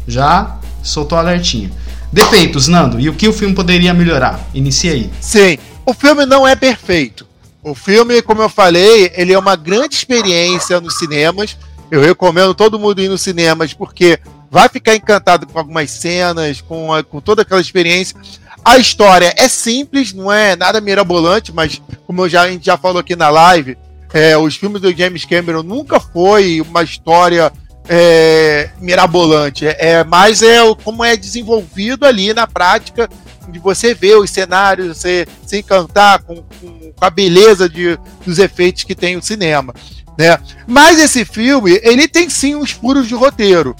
já 0.08 0.56
soltou 0.82 1.18
alertinha. 1.18 1.70
Defeitos, 2.14 2.68
Nando, 2.68 3.00
e 3.00 3.08
o 3.08 3.12
que 3.12 3.26
o 3.26 3.32
filme 3.32 3.56
poderia 3.56 3.92
melhorar? 3.92 4.38
Inicia 4.54 4.92
aí. 4.92 5.10
Sim, 5.20 5.58
o 5.84 5.92
filme 5.92 6.24
não 6.24 6.46
é 6.46 6.54
perfeito. 6.54 7.26
O 7.60 7.74
filme, 7.74 8.22
como 8.22 8.40
eu 8.40 8.48
falei, 8.48 9.10
ele 9.16 9.32
é 9.32 9.38
uma 9.38 9.56
grande 9.56 9.96
experiência 9.96 10.80
nos 10.80 10.96
cinemas. 10.96 11.56
Eu 11.90 12.00
recomendo 12.00 12.54
todo 12.54 12.78
mundo 12.78 13.02
ir 13.02 13.08
nos 13.08 13.20
cinemas 13.20 13.74
porque 13.74 14.20
vai 14.48 14.68
ficar 14.68 14.94
encantado 14.94 15.44
com 15.44 15.58
algumas 15.58 15.90
cenas, 15.90 16.60
com, 16.60 16.94
a, 16.94 17.02
com 17.02 17.20
toda 17.20 17.42
aquela 17.42 17.60
experiência. 17.60 18.16
A 18.64 18.78
história 18.78 19.34
é 19.36 19.48
simples, 19.48 20.12
não 20.12 20.30
é 20.30 20.54
nada 20.54 20.80
mirabolante, 20.80 21.52
mas 21.52 21.82
como 22.06 22.28
já, 22.28 22.42
a 22.42 22.48
gente 22.48 22.64
já 22.64 22.76
falou 22.76 23.00
aqui 23.00 23.16
na 23.16 23.28
live, 23.28 23.76
é, 24.12 24.38
os 24.38 24.54
filmes 24.54 24.80
do 24.80 24.96
James 24.96 25.24
Cameron 25.24 25.64
nunca 25.64 25.98
foi 25.98 26.60
uma 26.60 26.84
história 26.84 27.52
é, 27.88 28.70
mirabolante. 28.80 29.66
É, 29.66 29.76
é, 29.78 30.04
mais 30.04 30.42
é 30.42 30.58
como 30.82 31.04
é 31.04 31.16
desenvolvido 31.16 32.06
ali 32.06 32.32
na 32.32 32.46
prática 32.46 33.08
de 33.48 33.58
você 33.58 33.94
ver 33.94 34.16
os 34.16 34.30
cenários, 34.30 34.96
você 34.96 35.26
se 35.46 35.58
encantar 35.58 36.22
com, 36.22 36.36
com, 36.36 36.92
com 36.92 37.04
a 37.04 37.10
beleza 37.10 37.68
de, 37.68 37.98
dos 38.24 38.38
efeitos 38.38 38.84
que 38.84 38.94
tem 38.94 39.16
o 39.16 39.22
cinema. 39.22 39.74
Né? 40.18 40.38
Mas 40.66 40.98
esse 40.98 41.24
filme, 41.24 41.78
ele 41.82 42.08
tem 42.08 42.30
sim 42.30 42.54
uns 42.54 42.70
furos 42.70 43.06
de 43.06 43.14
roteiro. 43.14 43.76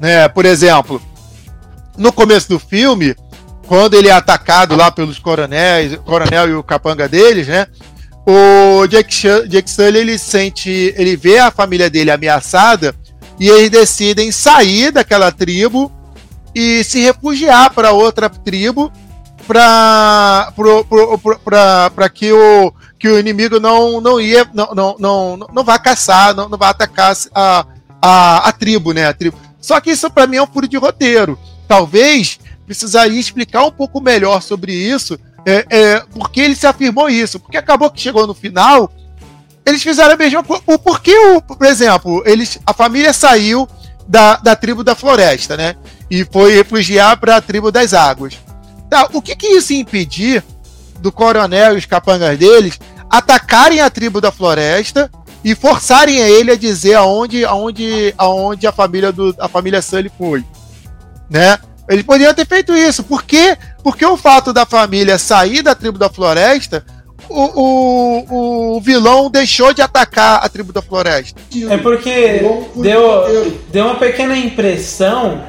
Né? 0.00 0.28
Por 0.28 0.44
exemplo, 0.46 1.00
no 1.96 2.12
começo 2.12 2.48
do 2.48 2.58
filme, 2.58 3.14
quando 3.66 3.94
ele 3.94 4.08
é 4.08 4.12
atacado 4.12 4.74
lá 4.76 4.90
pelos 4.90 5.18
coronéis, 5.18 5.96
coronel 6.04 6.48
e 6.48 6.54
o 6.54 6.62
capanga 6.62 7.08
deles, 7.08 7.46
né? 7.46 7.66
O 8.24 8.86
Jake, 8.86 9.48
Jake 9.48 9.68
Sully 9.68 9.98
ele 9.98 10.16
sente, 10.16 10.94
ele 10.96 11.16
vê 11.16 11.38
a 11.38 11.50
família 11.50 11.90
dele 11.90 12.10
ameaçada 12.10 12.94
e 13.38 13.48
eles 13.48 13.70
decidem 13.70 14.30
sair 14.30 14.90
daquela 14.90 15.32
tribo 15.32 15.90
e 16.54 16.84
se 16.84 17.00
refugiar 17.00 17.72
para 17.72 17.92
outra 17.92 18.28
tribo 18.28 18.92
para 19.46 20.52
que 22.12 22.32
o 22.32 22.72
que 22.98 23.08
o 23.08 23.18
inimigo 23.18 23.58
não 23.58 24.00
não 24.00 24.20
ia 24.20 24.48
não 24.54 24.74
não 24.74 24.96
não, 24.98 25.36
não 25.52 25.64
vá 25.64 25.78
caçar 25.78 26.34
não, 26.34 26.48
não 26.48 26.56
vá 26.56 26.68
atacar 26.68 27.16
a, 27.34 27.66
a, 28.00 28.48
a 28.48 28.52
tribo 28.52 28.92
né 28.92 29.06
a 29.06 29.14
tribo. 29.14 29.36
Só 29.60 29.80
que 29.80 29.90
isso 29.90 30.10
para 30.10 30.26
mim 30.26 30.36
é 30.36 30.42
um 30.42 30.46
furo 30.46 30.68
de 30.68 30.76
roteiro. 30.76 31.38
Talvez 31.66 32.38
precisaria 32.66 33.18
explicar 33.18 33.64
um 33.64 33.70
pouco 33.70 34.00
melhor 34.00 34.42
sobre 34.42 34.72
isso 34.72 35.18
é, 35.44 35.66
é, 35.70 36.00
porque 36.12 36.40
ele 36.40 36.54
se 36.54 36.66
afirmou 36.66 37.08
isso. 37.08 37.38
Porque 37.40 37.56
acabou 37.56 37.90
que 37.90 38.00
chegou 38.00 38.26
no 38.26 38.34
final 38.34 38.92
eles 39.64 39.82
fizeram 39.82 40.14
a 40.14 40.16
mesma 40.16 40.42
coisa 40.42 40.62
o 40.66 40.78
porquê 40.78 41.16
o 41.34 41.40
por 41.40 41.66
exemplo 41.66 42.22
eles 42.26 42.58
a 42.66 42.72
família 42.72 43.12
saiu 43.12 43.68
da, 44.06 44.36
da 44.36 44.56
tribo 44.56 44.82
da 44.82 44.94
floresta 44.94 45.56
né 45.56 45.76
e 46.10 46.24
foi 46.24 46.54
refugiar 46.54 47.16
para 47.18 47.36
a 47.36 47.40
tribo 47.40 47.70
das 47.70 47.94
águas 47.94 48.38
Tá, 48.92 49.08
o 49.14 49.22
que, 49.22 49.34
que 49.34 49.46
isso 49.46 49.72
impedir 49.72 50.44
do 51.00 51.10
coronel 51.10 51.74
e 51.74 51.78
os 51.78 51.86
capangas 51.86 52.38
deles 52.38 52.78
atacarem 53.08 53.80
a 53.80 53.88
tribo 53.88 54.20
da 54.20 54.30
floresta 54.30 55.10
e 55.42 55.54
forçarem 55.54 56.18
ele 56.18 56.50
a 56.50 56.56
dizer 56.58 56.96
aonde, 56.96 57.42
aonde, 57.42 58.12
aonde 58.18 58.66
a 58.66 58.70
família 58.70 59.10
do 59.10 59.34
a 59.40 59.48
família 59.48 59.80
Sully 59.80 60.12
foi, 60.18 60.44
né? 61.30 61.58
Eles 61.88 62.04
poderiam 62.04 62.34
ter 62.34 62.46
feito 62.46 62.74
isso. 62.74 63.02
Por 63.02 63.22
quê? 63.22 63.56
Porque 63.82 64.04
o 64.04 64.18
fato 64.18 64.52
da 64.52 64.66
família 64.66 65.16
sair 65.16 65.62
da 65.62 65.74
tribo 65.74 65.96
da 65.96 66.10
floresta, 66.10 66.84
o, 67.32 68.26
o, 68.30 68.76
o 68.76 68.80
vilão 68.80 69.30
deixou 69.30 69.72
de 69.72 69.82
atacar 69.82 70.44
a 70.44 70.48
tribo 70.48 70.72
da 70.72 70.82
floresta. 70.82 71.40
É 71.70 71.76
porque 71.76 72.42
deu, 72.76 73.58
deu 73.68 73.84
uma 73.86 73.96
pequena 73.96 74.36
impressão 74.36 75.42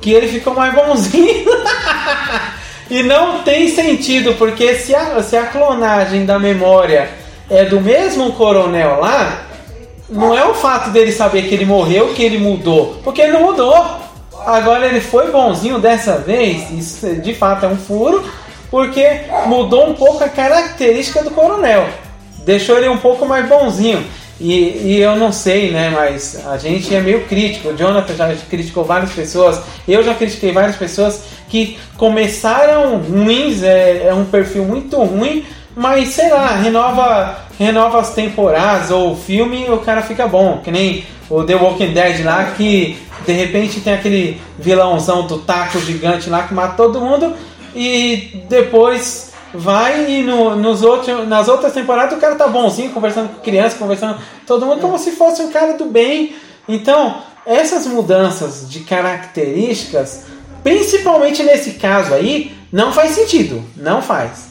que 0.00 0.12
ele 0.12 0.28
ficou 0.28 0.54
mais 0.54 0.74
bonzinho. 0.74 1.44
E 2.90 3.04
não 3.04 3.42
tem 3.42 3.68
sentido, 3.68 4.34
porque 4.34 4.74
se 4.74 4.92
a, 4.92 5.22
se 5.22 5.36
a 5.36 5.46
clonagem 5.46 6.26
da 6.26 6.40
memória 6.40 7.08
é 7.48 7.64
do 7.64 7.80
mesmo 7.80 8.32
coronel 8.32 8.98
lá, 8.98 9.46
não 10.08 10.36
é 10.36 10.44
o 10.44 10.54
fato 10.54 10.90
dele 10.90 11.12
saber 11.12 11.42
que 11.42 11.54
ele 11.54 11.64
morreu 11.64 12.12
que 12.14 12.22
ele 12.24 12.36
mudou, 12.36 13.00
porque 13.04 13.22
ele 13.22 13.30
não 13.30 13.42
mudou. 13.42 13.76
Agora 14.44 14.86
ele 14.86 15.00
foi 15.00 15.30
bonzinho 15.30 15.78
dessa 15.78 16.18
vez, 16.18 16.68
isso 16.70 17.14
de 17.16 17.32
fato 17.32 17.66
é 17.66 17.68
um 17.68 17.76
furo, 17.76 18.24
porque 18.70 19.22
mudou 19.46 19.90
um 19.90 19.94
pouco 19.94 20.22
a 20.22 20.28
característica 20.28 21.22
do 21.22 21.30
coronel, 21.30 21.88
deixou 22.44 22.78
ele 22.78 22.88
um 22.88 22.98
pouco 22.98 23.26
mais 23.26 23.48
bonzinho. 23.48 24.04
E, 24.40 24.94
e, 24.94 25.00
eu 25.00 25.16
não 25.16 25.30
sei, 25.30 25.70
né? 25.70 25.90
Mas 25.90 26.46
a 26.46 26.56
gente 26.56 26.94
é 26.94 27.00
meio 27.00 27.26
crítico. 27.26 27.68
O 27.68 27.76
Jonathan 27.76 28.14
já 28.14 28.34
criticou 28.48 28.84
várias 28.84 29.12
pessoas, 29.12 29.60
eu 29.86 30.02
já 30.02 30.14
critiquei 30.14 30.50
várias 30.50 30.76
pessoas 30.76 31.24
que 31.46 31.78
começaram 31.98 32.96
ruins, 32.96 33.62
é, 33.62 34.06
é 34.06 34.14
um 34.14 34.24
perfil 34.24 34.64
muito 34.64 34.96
ruim, 34.96 35.44
mas 35.76 36.08
sei 36.10 36.30
lá, 36.30 36.56
renova, 36.56 37.38
renova 37.58 38.00
as 38.00 38.14
temporadas 38.14 38.90
ou 38.90 39.12
o 39.12 39.16
filme 39.16 39.68
o 39.68 39.78
cara 39.78 40.00
fica 40.00 40.26
bom. 40.26 40.60
Que 40.64 40.70
nem 40.70 41.04
o 41.28 41.44
The 41.44 41.56
Walking 41.56 41.92
Dead 41.92 42.24
lá, 42.24 42.52
que 42.56 42.96
de 43.26 43.32
repente 43.32 43.80
tem 43.80 43.92
aquele 43.92 44.40
vilãozão 44.58 45.26
do 45.26 45.38
taco 45.38 45.78
gigante 45.80 46.30
lá 46.30 46.44
que 46.44 46.54
mata 46.54 46.74
todo 46.76 47.00
mundo 47.00 47.34
e 47.74 48.44
depois 48.48 49.32
vai 49.52 50.10
e 50.10 50.22
no, 50.22 50.56
nos 50.56 50.82
outros, 50.82 51.26
nas 51.28 51.48
outras 51.48 51.72
temporadas 51.72 52.16
o 52.16 52.20
cara 52.20 52.36
tá 52.36 52.46
bonzinho, 52.46 52.92
conversando 52.92 53.30
com 53.30 53.40
criança, 53.40 53.76
conversando 53.76 54.14
com 54.14 54.20
todo 54.46 54.66
mundo 54.66 54.80
como 54.80 54.98
se 54.98 55.12
fosse 55.12 55.42
um 55.42 55.50
cara 55.50 55.76
do 55.76 55.86
bem. 55.86 56.36
Então, 56.68 57.22
essas 57.44 57.86
mudanças 57.86 58.70
de 58.70 58.80
características, 58.80 60.24
principalmente 60.62 61.42
nesse 61.42 61.72
caso 61.72 62.14
aí, 62.14 62.56
não 62.72 62.92
faz 62.92 63.12
sentido. 63.12 63.64
Não 63.76 64.00
faz. 64.00 64.50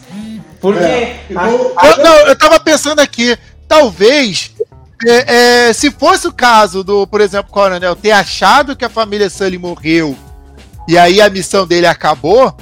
Porque. 0.60 0.84
É. 0.84 1.20
A, 1.36 1.46
a... 1.46 1.88
Eu, 1.88 2.04
não, 2.04 2.16
eu 2.28 2.38
tava 2.38 2.60
pensando 2.60 3.00
aqui, 3.00 3.38
talvez. 3.68 4.52
É, 5.08 5.68
é, 5.70 5.74
se 5.74 5.90
fosse 5.91 6.28
o 6.28 6.34
caso 6.34 6.84
do, 6.84 7.08
por 7.08 7.22
exemplo, 7.22 7.50
Coronel 7.54 7.96
ter 7.96 8.12
achado 8.12 8.76
que 8.76 8.84
a 8.84 8.90
família 8.90 9.30
Sully 9.30 9.58
morreu 9.58 10.14
e 10.90 10.98
aí 10.98 11.22
a 11.22 11.30
missão 11.30 11.66
dele 11.66 11.88
acabou, 11.88 12.54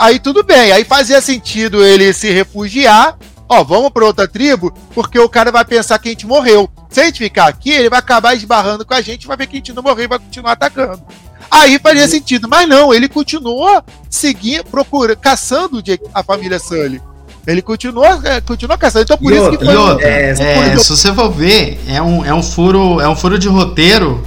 Aí 0.00 0.18
tudo 0.18 0.42
bem, 0.42 0.72
aí 0.72 0.82
fazia 0.82 1.20
sentido 1.20 1.84
ele 1.84 2.10
se 2.14 2.30
refugiar. 2.30 3.18
Ó, 3.46 3.62
vamos 3.62 3.90
para 3.90 4.06
outra 4.06 4.26
tribo, 4.26 4.72
porque 4.94 5.18
o 5.18 5.28
cara 5.28 5.52
vai 5.52 5.62
pensar 5.62 5.98
que 5.98 6.08
a 6.08 6.12
gente 6.12 6.26
morreu. 6.26 6.70
Se 6.88 7.00
a 7.00 7.04
gente 7.04 7.18
ficar 7.18 7.48
aqui, 7.48 7.68
ele 7.68 7.90
vai 7.90 7.98
acabar 7.98 8.34
esbarrando 8.34 8.86
com 8.86 8.94
a 8.94 9.02
gente, 9.02 9.26
vai 9.26 9.36
ver 9.36 9.46
que 9.46 9.56
a 9.56 9.58
gente 9.58 9.74
não 9.74 9.82
morreu 9.82 10.04
e 10.04 10.08
vai 10.08 10.18
continuar 10.18 10.52
atacando. 10.52 11.02
Aí 11.50 11.78
faria 11.78 12.08
sentido, 12.08 12.48
mas 12.48 12.66
não, 12.66 12.94
ele 12.94 13.10
continua 13.10 13.84
seguindo, 14.08 14.64
procurando, 14.64 15.18
caçando 15.18 15.82
a 16.14 16.22
família 16.22 16.58
Sully. 16.58 17.02
Ele 17.46 17.60
continua, 17.60 18.20
é, 18.24 18.40
continua 18.40 18.78
caçando. 18.78 19.02
Então 19.02 19.18
por 19.18 19.32
e 19.32 19.34
isso 19.34 19.44
outra, 19.44 19.58
que 19.58 19.64
foi. 19.66 19.76
Outra, 19.76 20.08
é, 20.08 20.30
é, 20.30 20.76
se 20.78 20.88
você 20.88 21.12
for 21.12 21.30
ver, 21.30 21.78
é 21.86 22.00
um, 22.00 22.24
é 22.24 22.32
um 22.32 22.42
furo, 22.42 23.02
é 23.02 23.08
um 23.08 23.16
furo 23.16 23.38
de 23.38 23.48
roteiro 23.48 24.24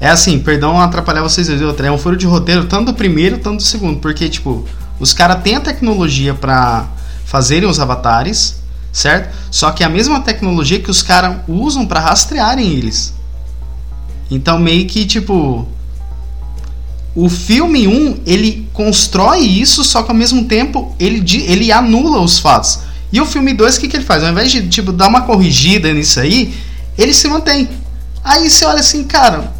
é 0.00 0.08
assim, 0.08 0.38
perdão 0.38 0.80
atrapalhar 0.80 1.22
vocês 1.22 1.46
dois, 1.46 1.60
outra, 1.60 1.86
é 1.86 1.92
um 1.92 1.98
furo 1.98 2.16
de 2.16 2.26
roteiro 2.26 2.64
tanto 2.64 2.86
do 2.86 2.94
primeiro, 2.94 3.36
tanto 3.36 3.58
do 3.58 3.62
segundo, 3.62 4.00
porque 4.00 4.30
tipo, 4.30 4.66
os 5.00 5.14
caras 5.14 5.42
têm 5.42 5.56
a 5.56 5.60
tecnologia 5.60 6.34
para 6.34 6.86
fazerem 7.24 7.68
os 7.68 7.80
avatares, 7.80 8.56
certo? 8.92 9.34
Só 9.50 9.70
que 9.70 9.82
é 9.82 9.86
a 9.86 9.88
mesma 9.88 10.20
tecnologia 10.20 10.78
que 10.78 10.90
os 10.90 11.02
caras 11.02 11.38
usam 11.48 11.86
para 11.86 12.00
rastrearem 12.00 12.68
eles. 12.68 13.14
Então 14.30 14.58
meio 14.58 14.86
que 14.86 15.06
tipo 15.06 15.66
o 17.14 17.28
filme 17.28 17.88
1, 17.88 18.20
ele 18.24 18.68
constrói 18.72 19.40
isso, 19.40 19.82
só 19.82 20.02
que 20.02 20.10
ao 20.10 20.16
mesmo 20.16 20.44
tempo 20.44 20.94
ele, 21.00 21.24
ele 21.44 21.72
anula 21.72 22.20
os 22.20 22.38
fatos. 22.38 22.80
E 23.12 23.20
o 23.20 23.26
filme 23.26 23.52
2, 23.52 23.76
o 23.76 23.80
que, 23.80 23.88
que 23.88 23.96
ele 23.96 24.04
faz? 24.04 24.22
Ao 24.22 24.30
invés 24.30 24.52
de 24.52 24.68
tipo, 24.68 24.92
dar 24.92 25.08
uma 25.08 25.22
corrigida 25.22 25.92
nisso 25.92 26.20
aí, 26.20 26.54
ele 26.96 27.12
se 27.12 27.26
mantém. 27.26 27.68
Aí 28.22 28.48
você 28.48 28.64
olha 28.64 28.78
assim, 28.78 29.02
cara. 29.02 29.52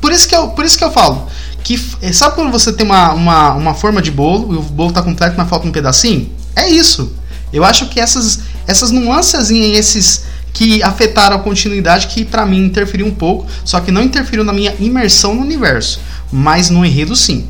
Por 0.00 0.10
isso 0.10 0.28
que 0.28 0.34
eu, 0.34 0.48
por 0.48 0.64
isso 0.64 0.76
que 0.76 0.82
eu 0.82 0.90
falo 0.90 1.28
que 1.62 1.80
é, 2.00 2.12
sabe 2.12 2.34
quando 2.34 2.50
você 2.50 2.72
tem 2.72 2.84
uma, 2.84 3.12
uma, 3.12 3.54
uma 3.54 3.74
forma 3.74 4.02
de 4.02 4.10
bolo 4.10 4.54
e 4.54 4.56
o 4.56 4.62
bolo 4.62 4.90
está 4.90 5.02
completo, 5.02 5.34
mas 5.36 5.48
falta 5.48 5.66
um 5.66 5.72
pedacinho? 5.72 6.30
É 6.56 6.68
isso. 6.68 7.14
Eu 7.52 7.64
acho 7.64 7.88
que 7.88 8.00
essas, 8.00 8.40
essas 8.66 8.90
nuances 8.90 9.50
esses 9.50 10.24
que 10.52 10.82
afetaram 10.82 11.36
a 11.36 11.38
continuidade 11.38 12.08
que 12.08 12.24
para 12.24 12.44
mim 12.44 12.64
interferiu 12.64 13.06
um 13.06 13.14
pouco, 13.14 13.46
só 13.64 13.80
que 13.80 13.90
não 13.90 14.02
interferiu 14.02 14.44
na 14.44 14.52
minha 14.52 14.74
imersão 14.78 15.34
no 15.34 15.40
universo, 15.40 16.00
mas 16.30 16.68
no 16.68 16.84
enredo 16.84 17.16
sim. 17.16 17.48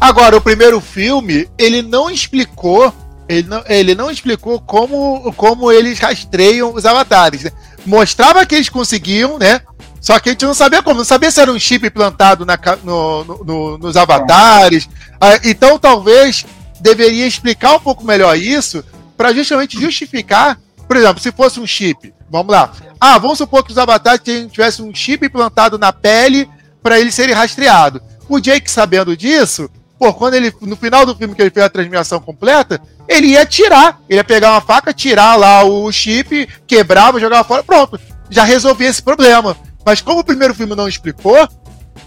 Agora, 0.00 0.36
o 0.36 0.40
primeiro 0.40 0.80
filme, 0.80 1.48
ele 1.56 1.80
não 1.80 2.10
explicou, 2.10 2.92
ele 3.28 3.48
não, 3.48 3.62
ele 3.66 3.94
não 3.94 4.10
explicou 4.10 4.60
como, 4.60 5.32
como 5.34 5.72
eles 5.72 5.98
rastreiam 5.98 6.74
os 6.74 6.84
avatares. 6.84 7.44
Né? 7.44 7.50
Mostrava 7.86 8.44
que 8.44 8.54
eles 8.54 8.68
conseguiam, 8.68 9.38
né? 9.38 9.60
Só 10.04 10.20
que 10.20 10.28
a 10.28 10.32
gente 10.32 10.44
não 10.44 10.52
sabia 10.52 10.82
como, 10.82 10.98
não 10.98 11.04
sabia 11.04 11.30
se 11.30 11.40
era 11.40 11.50
um 11.50 11.58
chip 11.58 11.88
plantado 11.88 12.44
na, 12.44 12.58
no, 12.84 13.24
no, 13.24 13.78
nos 13.78 13.96
avatares. 13.96 14.86
Ah, 15.18 15.40
então 15.42 15.78
talvez 15.78 16.44
deveria 16.78 17.26
explicar 17.26 17.76
um 17.76 17.80
pouco 17.80 18.04
melhor 18.04 18.36
isso 18.36 18.84
para 19.16 19.32
justamente 19.32 19.80
justificar, 19.80 20.60
por 20.86 20.98
exemplo, 20.98 21.22
se 21.22 21.32
fosse 21.32 21.58
um 21.58 21.66
chip, 21.66 22.12
vamos 22.30 22.52
lá. 22.52 22.70
Ah, 23.00 23.16
vamos 23.16 23.38
supor 23.38 23.64
que 23.64 23.72
os 23.72 23.78
avatares 23.78 24.20
tivessem 24.52 24.84
um 24.84 24.94
chip 24.94 25.24
implantado 25.24 25.78
na 25.78 25.90
pele 25.90 26.46
para 26.82 27.00
eles 27.00 27.14
serem 27.14 27.34
rastreados. 27.34 28.02
O 28.28 28.38
Jake 28.38 28.70
sabendo 28.70 29.16
disso, 29.16 29.70
pô, 29.98 30.12
quando 30.12 30.34
ele 30.34 30.52
no 30.60 30.76
final 30.76 31.06
do 31.06 31.16
filme 31.16 31.34
que 31.34 31.40
ele 31.40 31.50
fez 31.50 31.64
a 31.64 31.70
transmissão 31.70 32.20
completa, 32.20 32.78
ele 33.08 33.28
ia 33.28 33.46
tirar, 33.46 33.98
ele 34.06 34.18
ia 34.18 34.24
pegar 34.24 34.50
uma 34.52 34.60
faca, 34.60 34.92
tirar 34.92 35.34
lá 35.36 35.64
o 35.64 35.90
chip, 35.90 36.46
quebrava, 36.66 37.18
jogava 37.18 37.42
fora, 37.42 37.64
pronto, 37.64 37.98
já 38.28 38.44
resolvia 38.44 38.90
esse 38.90 39.02
problema. 39.02 39.56
Mas 39.84 40.00
como 40.00 40.20
o 40.20 40.24
primeiro 40.24 40.54
filme 40.54 40.74
não 40.74 40.88
explicou, 40.88 41.48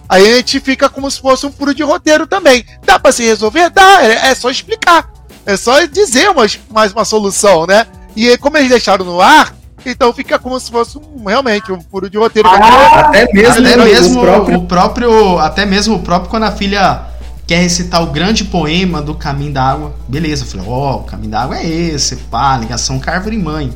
aí 0.10 0.34
a 0.34 0.36
gente 0.38 0.60
fica 0.60 0.90
como 0.90 1.10
se 1.10 1.22
fosse 1.22 1.46
um 1.46 1.52
furo 1.52 1.74
de 1.74 1.84
roteiro 1.84 2.26
também. 2.26 2.66
Dá 2.86 3.00
para 3.00 3.12
se 3.12 3.24
resolver? 3.24 3.70
Dá, 3.70 4.04
é, 4.04 4.30
é, 4.30 4.36
só 4.36 4.50
explicar. 4.50 5.10
É 5.46 5.56
só 5.56 5.86
dizer 5.86 6.34
mais, 6.34 6.60
mais 6.70 6.92
uma 6.92 7.06
solução, 7.06 7.66
né? 7.66 7.86
E 8.16 8.38
como 8.38 8.58
eles 8.58 8.70
deixaram 8.70 9.06
no 9.06 9.22
ar, 9.22 9.56
então 9.86 10.12
fica 10.12 10.38
como 10.38 10.60
se 10.60 10.70
fosse 10.70 10.98
um, 10.98 11.26
realmente 11.26 11.72
um 11.72 11.80
furo 11.80 12.10
de 12.10 12.18
roteiro. 12.18 12.50
Ah, 12.50 13.00
até 13.00 13.32
mesmo, 13.32 13.66
até 13.66 13.78
mesmo 13.78 14.20
o, 14.20 14.24
próprio... 14.24 14.58
o 14.58 14.66
próprio. 14.66 15.40
Até 15.40 15.66
mesmo 15.66 15.96
o 15.96 16.00
próprio 16.00 16.30
quando 16.30 16.44
a 16.44 16.52
filha 16.52 17.06
quer 17.46 17.62
recitar 17.62 18.04
o 18.04 18.08
grande 18.08 18.44
poema 18.44 19.02
do 19.02 19.16
Caminho 19.16 19.54
da 19.54 19.64
Água. 19.64 19.96
Beleza, 20.08 20.44
eu 20.44 20.48
falei, 20.48 20.66
ó, 20.68 20.96
oh, 20.96 20.98
o 20.98 21.04
Caminho 21.04 21.32
da 21.32 21.44
Água 21.44 21.58
é 21.58 21.66
esse, 21.66 22.18
pá, 22.18 22.58
ligação 22.58 23.00
com 23.00 23.10
árvore 23.10 23.38
mãe. 23.38 23.72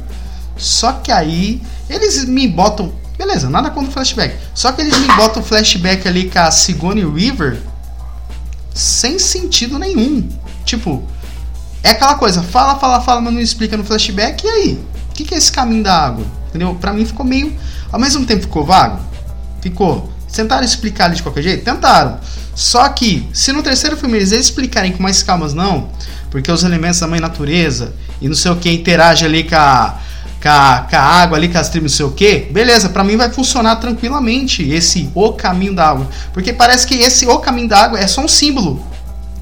Só 0.58 0.92
que 0.92 1.12
aí 1.12 1.62
eles 1.90 2.26
me 2.26 2.48
botam. 2.48 2.92
Beleza, 3.22 3.52
nada 3.52 3.70
contra 3.70 3.88
o 3.88 3.94
flashback. 3.94 4.36
Só 4.52 4.72
que 4.72 4.82
eles 4.82 4.98
me 4.98 5.06
botam 5.16 5.44
o 5.44 5.46
flashback 5.46 6.08
ali 6.08 6.28
com 6.28 6.40
a 6.40 6.50
Sigourney 6.50 7.06
River 7.06 7.60
sem 8.74 9.20
sentido 9.20 9.78
nenhum. 9.78 10.28
Tipo, 10.66 11.08
é 11.84 11.92
aquela 11.92 12.16
coisa, 12.16 12.42
fala, 12.42 12.80
fala, 12.80 13.00
fala, 13.00 13.22
mas 13.22 13.32
não 13.32 13.40
explica 13.40 13.78
no 13.78 13.84
flashback, 13.84 14.44
e 14.44 14.50
aí? 14.50 14.86
O 15.12 15.14
que, 15.14 15.24
que 15.24 15.36
é 15.36 15.38
esse 15.38 15.52
caminho 15.52 15.84
da 15.84 15.96
água? 15.96 16.26
Entendeu? 16.50 16.74
Pra 16.82 16.92
mim 16.94 17.06
ficou 17.06 17.24
meio. 17.24 17.56
Ao 17.92 18.00
mesmo 18.00 18.26
tempo 18.26 18.42
ficou 18.42 18.66
vago? 18.66 19.00
Ficou. 19.62 20.12
Tentaram 20.34 20.66
explicar 20.66 21.06
ali 21.06 21.18
de 21.18 21.22
qualquer 21.22 21.44
jeito? 21.44 21.64
Tentaram. 21.64 22.20
Só 22.56 22.90
que, 22.90 23.30
se 23.32 23.54
no 23.54 23.62
terceiro 23.62 23.96
filme 23.98 24.18
eles 24.18 24.32
explicarem 24.32 24.94
com 24.94 25.04
mais 25.04 25.22
calmas, 25.22 25.54
não, 25.54 25.92
porque 26.32 26.52
os 26.52 26.64
elementos 26.64 27.00
da 27.00 27.08
mãe 27.08 27.20
natureza 27.20 27.94
e 28.20 28.28
não 28.28 28.36
sei 28.36 28.50
o 28.50 28.56
que 28.56 28.72
interagem 28.72 29.28
ali 29.28 29.44
com 29.44 29.56
a, 29.56 30.00
com 30.42 30.50
a, 30.50 30.88
com 30.90 30.96
a 30.96 31.00
água 31.00 31.38
ali, 31.38 31.48
com 31.48 31.58
as 31.58 31.70
tribos, 31.70 31.92
não 31.92 31.98
sei 31.98 32.06
o 32.06 32.12
que, 32.12 32.48
beleza, 32.52 32.90
para 32.90 33.04
mim 33.04 33.16
vai 33.16 33.30
funcionar 33.30 33.76
tranquilamente 33.76 34.68
esse 34.70 35.10
O 35.14 35.34
Caminho 35.34 35.76
da 35.76 35.90
Água. 35.90 36.08
Porque 36.34 36.52
parece 36.52 36.88
que 36.88 36.96
esse 36.96 37.28
O 37.28 37.38
Caminho 37.40 37.70
da 37.70 37.78
Água 37.78 38.00
é 38.00 38.08
só 38.08 38.22
um 38.22 38.28
símbolo. 38.28 38.84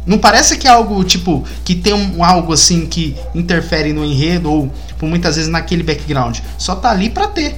Não 0.06 0.18
parece 0.18 0.58
que 0.58 0.68
é 0.68 0.72
algo, 0.72 1.04
tipo, 1.04 1.44
que 1.64 1.76
tem 1.76 1.94
um, 1.94 2.24
algo 2.24 2.54
assim 2.54 2.86
que 2.86 3.16
interfere 3.34 3.94
no 3.94 4.04
enredo 4.04 4.52
ou 4.52 4.72
por 4.98 5.08
muitas 5.08 5.36
vezes 5.36 5.50
naquele 5.50 5.84
background. 5.84 6.40
Só 6.58 6.76
tá 6.76 6.90
ali 6.90 7.10
para 7.10 7.28
ter. 7.28 7.56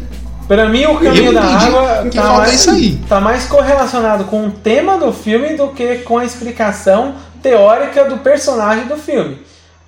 Para 0.48 0.68
mim, 0.68 0.86
o 0.86 1.00
caminho 1.00 1.34
da 1.34 1.44
água 1.44 2.10
que 2.12 2.18
tá, 2.18 2.34
mais, 2.34 2.54
isso 2.54 2.70
aí. 2.72 3.00
tá 3.08 3.22
mais 3.22 3.46
correlacionado 3.46 4.26
com 4.26 4.48
o 4.48 4.52
tema 4.52 4.98
do 4.98 5.14
filme 5.14 5.56
do 5.56 5.70
que 5.70 6.00
com 6.00 6.18
a 6.18 6.26
explicação 6.26 7.16
teórica 7.42 8.04
do 8.06 8.18
personagem 8.18 8.86
do 8.86 8.98
filme. 8.98 9.38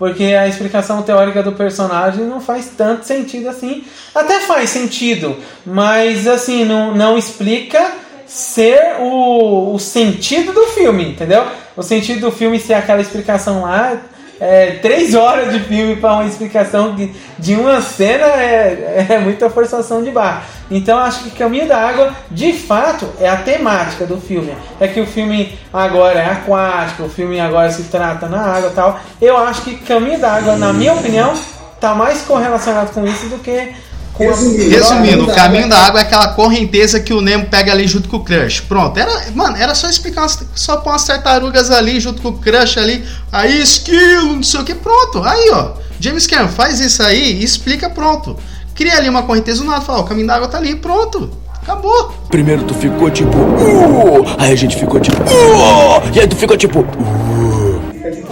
Porque 0.04 0.26
a 0.26 0.46
explicação 0.50 1.02
teórica 1.02 1.42
do 1.42 1.54
personagem 1.54 2.26
não 2.26 2.42
faz 2.42 2.74
tanto 2.76 3.06
sentido 3.06 3.48
assim. 3.48 3.86
Até 4.14 4.42
faz 4.42 4.70
sentido, 4.70 5.38
mas 5.66 6.28
assim, 6.28 6.66
não, 6.66 6.94
não 6.94 7.18
explica 7.18 7.90
ser 8.26 8.98
o, 9.00 9.74
o 9.74 9.80
sentido 9.80 10.52
do 10.52 10.68
filme, 10.68 11.12
entendeu? 11.12 11.48
O 11.78 11.82
sentido 11.82 12.20
do 12.20 12.32
filme 12.34 12.60
ser 12.60 12.74
aquela 12.74 13.00
explicação 13.00 13.62
lá 13.62 13.98
é, 14.44 14.72
três 14.82 15.15
horas 15.15 15.53
de 15.53 15.60
filme 15.61 15.95
para 15.95 16.15
uma 16.15 16.26
explicação 16.26 16.94
de, 16.95 17.14
de 17.40 17.56
uma 17.56 17.82
cena 17.82 18.26
é, 18.26 19.07
é 19.10 19.18
muita 19.18 19.49
forçação 19.49 20.03
de 20.03 20.11
barra. 20.11 20.44
Então 20.70 20.99
acho 20.99 21.24
que 21.24 21.32
Caminho 21.32 21.65
da 21.65 21.78
Água, 21.78 22.14
de 22.30 22.52
fato, 22.52 23.07
é 23.22 23.30
a 23.30 23.38
temática 23.38 24.06
do 24.06 24.20
filme. 24.20 24.53
É 24.82 24.88
que 24.88 24.99
o 24.99 25.07
filme 25.07 25.57
agora 25.72 26.20
é 26.20 26.30
aquático, 26.30 27.03
o 27.03 27.10
filme 27.10 27.40
agora 27.40 27.72
se 27.72 27.84
trata 27.84 28.28
na 28.28 28.41
água 28.41 28.70
e 28.70 28.74
tal. 28.74 28.99
Eu 29.22 29.38
acho 29.38 29.61
que 29.61 29.78
Caminho 29.78 30.20
da 30.20 30.34
Água, 30.34 30.57
na 30.57 30.74
minha 30.74 30.94
opinião, 30.94 31.34
está 31.74 31.95
mais 31.95 32.24
correlacionado 32.24 32.91
com 32.91 33.06
isso 33.06 33.28
do 33.28 33.40
que 33.40 33.74
Resumindo, 34.18 34.69
Resumindo 34.69 35.23
o 35.23 35.34
caminho 35.34 35.68
da 35.68 35.77
água 35.77 35.99
é 35.99 36.03
aquela 36.03 36.30
correnteza 36.30 36.99
que 36.99 37.14
o 37.14 37.22
Nemo 37.22 37.45
pega 37.45 37.72
ali 37.72 37.88
junto 37.88 38.07
com 38.07 38.18
o 38.18 38.23
Crush. 38.23 38.61
Pronto, 38.61 38.98
era, 38.98 39.31
mano, 39.34 39.57
era 39.57 39.73
só 39.73 39.90
explicar, 39.90 40.27
só 40.53 40.77
pôr 40.77 40.91
umas 40.91 41.03
tartarugas 41.03 41.72
ali 41.72 41.99
junto 41.99 42.22
com 42.22 42.30
o 42.30 42.34
Crush 42.34 42.77
ali, 42.77 43.03
aí 43.31 43.60
esquilo, 43.60 44.35
não 44.35 44.44
sei 44.44 44.60
o 44.60 44.64
que, 44.64 44.76
pronto. 44.76 45.23
Aí, 45.23 45.49
ó, 45.52 45.72
James 45.99 46.27
Cameron 46.27 46.49
faz 46.49 46.80
isso 46.80 47.02
aí 47.02 47.40
e 47.40 47.44
explica, 47.44 47.90
pronto. 47.90 48.38
Cria 48.76 48.98
ali 48.98 49.10
uma 49.10 49.23
correnteza 49.23 49.61
do 49.61 49.69
nada, 49.69 49.81
fala, 49.81 49.99
o 49.99 50.03
caminho 50.03 50.27
da 50.27 50.35
água 50.35 50.48
tá 50.48 50.57
ali, 50.57 50.76
pronto. 50.76 51.31
Acabou. 51.61 52.14
Primeiro 52.30 52.64
tu 52.64 52.73
ficou 52.73 53.10
tipo, 53.10 53.38
uh, 53.38 54.35
aí 54.38 54.52
a 54.52 54.56
gente 54.56 54.76
ficou 54.76 54.99
tipo, 54.99 55.18
uh, 55.18 56.11
e 56.14 56.19
aí 56.19 56.27
tu 56.27 56.35
ficou 56.35 56.57
tipo, 56.57 56.80
uh. 56.81 57.53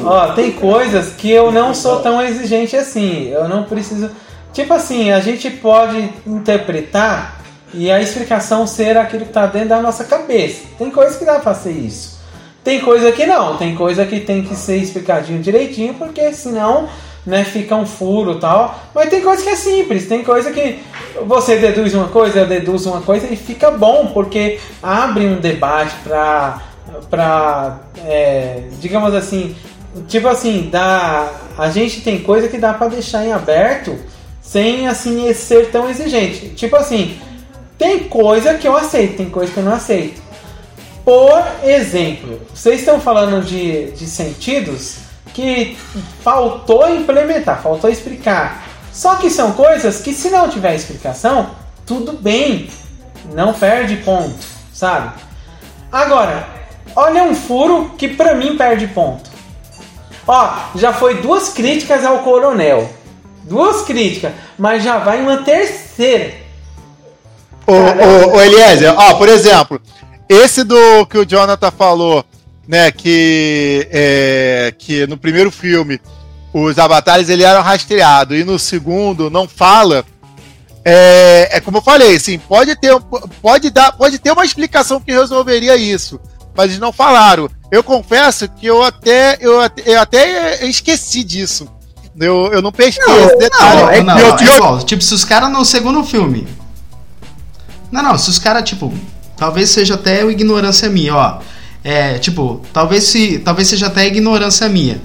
Ó, 0.03 0.27
tem 0.33 0.51
coisas 0.51 1.13
que 1.17 1.31
eu 1.31 1.51
não 1.51 1.73
sou 1.73 1.99
tão 2.01 2.21
exigente 2.21 2.75
assim. 2.75 3.29
Eu 3.29 3.47
não 3.47 3.63
preciso 3.63 4.09
Tipo 4.53 4.73
assim, 4.73 5.11
a 5.11 5.19
gente 5.19 5.49
pode 5.49 6.09
interpretar 6.25 7.41
e 7.73 7.89
a 7.89 8.01
explicação 8.01 8.67
ser 8.67 8.97
aquilo 8.97 9.23
que 9.23 9.29
está 9.29 9.45
dentro 9.45 9.69
da 9.69 9.81
nossa 9.81 10.03
cabeça. 10.03 10.65
Tem 10.77 10.91
coisa 10.91 11.17
que 11.17 11.23
dá 11.23 11.33
para 11.33 11.53
fazer 11.53 11.71
isso. 11.71 12.19
Tem 12.63 12.79
coisa 12.79 13.11
que 13.11 13.25
não, 13.25 13.57
tem 13.57 13.75
coisa 13.75 14.05
que 14.05 14.19
tem 14.19 14.43
que 14.43 14.55
ser 14.55 14.77
explicadinho 14.77 15.41
direitinho, 15.41 15.95
porque 15.95 16.31
senão 16.33 16.87
né, 17.25 17.43
fica 17.43 17.75
um 17.75 17.85
furo 17.85 18.39
tal. 18.39 18.79
Mas 18.93 19.09
tem 19.09 19.21
coisa 19.21 19.41
que 19.41 19.49
é 19.49 19.55
simples, 19.55 20.07
tem 20.07 20.23
coisa 20.23 20.51
que 20.51 20.79
você 21.25 21.57
deduz 21.57 21.93
uma 21.93 22.07
coisa, 22.09 22.39
eu 22.39 22.45
deduzo 22.45 22.91
uma 22.91 23.01
coisa 23.01 23.27
e 23.31 23.35
fica 23.35 23.71
bom, 23.71 24.07
porque 24.13 24.59
abre 24.83 25.25
um 25.25 25.39
debate 25.39 25.95
para, 26.03 26.61
pra 27.09 27.79
é, 28.05 28.63
digamos 28.79 29.13
assim, 29.15 29.55
tipo 30.07 30.27
assim, 30.27 30.69
dá, 30.71 31.29
a 31.57 31.69
gente 31.69 32.01
tem 32.01 32.19
coisa 32.19 32.47
que 32.47 32.57
dá 32.57 32.73
para 32.73 32.89
deixar 32.89 33.25
em 33.25 33.31
aberto 33.31 33.97
sem 34.51 34.85
assim 34.85 35.33
ser 35.33 35.71
tão 35.71 35.89
exigente. 35.89 36.49
Tipo 36.49 36.75
assim, 36.75 37.17
tem 37.77 37.99
coisa 38.09 38.55
que 38.55 38.67
eu 38.67 38.75
aceito, 38.75 39.15
tem 39.15 39.29
coisa 39.29 39.49
que 39.49 39.57
eu 39.57 39.63
não 39.63 39.73
aceito. 39.73 40.21
Por 41.05 41.41
exemplo, 41.63 42.41
vocês 42.53 42.81
estão 42.81 42.99
falando 42.99 43.45
de, 43.45 43.91
de 43.91 44.05
sentidos 44.05 44.97
que 45.33 45.77
faltou 46.21 46.93
implementar, 46.93 47.61
faltou 47.61 47.89
explicar. 47.89 48.67
Só 48.91 49.15
que 49.15 49.29
são 49.29 49.53
coisas 49.53 50.01
que 50.01 50.13
se 50.13 50.29
não 50.29 50.49
tiver 50.49 50.75
explicação, 50.75 51.51
tudo 51.85 52.11
bem, 52.11 52.69
não 53.33 53.53
perde 53.53 53.95
ponto, 53.97 54.45
sabe? 54.73 55.13
Agora, 55.89 56.45
olha 56.93 57.23
um 57.23 57.33
furo 57.33 57.93
que 57.97 58.09
pra 58.09 58.35
mim 58.35 58.57
perde 58.57 58.85
ponto. 58.87 59.29
Ó, 60.27 60.55
já 60.75 60.91
foi 60.91 61.21
duas 61.21 61.49
críticas 61.49 62.03
ao 62.03 62.19
coronel 62.19 63.00
duas 63.51 63.81
críticas, 63.81 64.31
mas 64.57 64.81
já 64.81 64.97
vai 64.97 65.21
uma 65.21 65.43
terceira. 65.43 66.33
O, 67.67 67.73
o, 67.73 68.35
o 68.35 68.41
Eliezer, 68.41 68.93
ó, 68.97 69.15
por 69.15 69.27
exemplo, 69.27 69.79
esse 70.27 70.63
do 70.63 71.05
que 71.05 71.17
o 71.17 71.25
Jonathan 71.25 71.69
falou, 71.71 72.25
né, 72.65 72.91
que, 72.91 73.87
é, 73.91 74.73
que 74.77 75.05
no 75.05 75.17
primeiro 75.17 75.51
filme 75.51 75.99
os 76.53 76.79
avatares 76.79 77.29
ele 77.29 77.43
eram 77.43 77.61
rastreados 77.61 78.37
e 78.37 78.43
no 78.43 78.57
segundo 78.57 79.29
não 79.29 79.47
fala. 79.47 80.05
É, 80.83 81.49
é 81.51 81.61
como 81.61 81.77
eu 81.77 81.81
falei, 81.81 82.15
assim, 82.15 82.39
pode 82.39 82.75
ter, 82.77 82.97
pode 83.41 83.69
dar, 83.69 83.91
pode 83.91 84.17
ter 84.17 84.31
uma 84.31 84.45
explicação 84.45 84.99
que 84.99 85.11
resolveria 85.11 85.75
isso, 85.75 86.19
mas 86.55 86.67
eles 86.67 86.79
não 86.79 86.91
falaram. 86.91 87.49
Eu 87.69 87.83
confesso 87.83 88.49
que 88.49 88.65
eu 88.65 88.81
até, 88.81 89.37
eu 89.39 89.61
até, 89.61 89.83
eu 89.85 89.99
até 89.99 90.65
esqueci 90.65 91.23
disso. 91.23 91.69
Eu, 92.19 92.51
eu 92.51 92.61
não 92.61 92.71
pesquei 92.71 93.05
não, 93.05 93.25
esse 93.25 93.37
detalhe. 93.37 93.81
Não, 93.81 93.89
é, 93.89 94.03
não, 94.03 94.19
eu, 94.19 94.35
é 94.35 94.55
igual, 94.55 94.79
tipo, 94.83 95.01
se 95.01 95.13
os 95.13 95.23
caras 95.23 95.51
no 95.51 95.63
segundo 95.63 96.03
filme. 96.03 96.47
Não, 97.91 98.03
não, 98.03 98.17
se 98.17 98.29
os 98.29 98.37
caras, 98.37 98.67
tipo, 98.67 98.93
talvez 99.37 99.69
seja 99.69 99.95
até 99.95 100.25
ignorância 100.25 100.89
minha, 100.89 101.15
ó. 101.15 101.39
É, 101.83 102.17
tipo, 102.19 102.61
talvez 102.73 103.05
se. 103.05 103.39
Talvez 103.39 103.67
seja 103.67 103.87
até 103.87 104.05
ignorância 104.05 104.67
minha. 104.69 105.01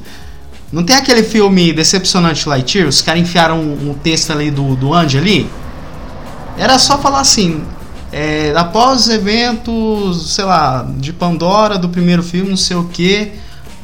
Não 0.73 0.83
tem 0.83 0.97
aquele 0.97 1.23
filme 1.23 1.73
decepcionante 1.73 2.49
Lightyear? 2.49 2.89
Os 2.89 3.01
caras 3.01 3.23
enfiaram 3.23 3.61
um, 3.61 3.91
um, 3.91 3.95
texto 3.95 4.33
ali 4.33 4.51
do, 4.51 4.75
do 4.75 4.93
Andy 4.93 5.17
ali? 5.17 5.51
Era 6.59 6.79
só 6.79 6.99
falar 6.99 7.21
assim. 7.21 7.63
É, 8.13 8.53
após 8.57 9.03
os 9.03 9.09
eventos, 9.09 10.35
sei 10.35 10.45
lá, 10.45 10.87
de 10.99 11.13
Pandora 11.13 11.77
do 11.79 11.89
primeiro 11.89 12.23
filme, 12.23 12.51
não 12.51 12.57
sei 12.57 12.77
o 12.77 12.85
que 12.85 13.33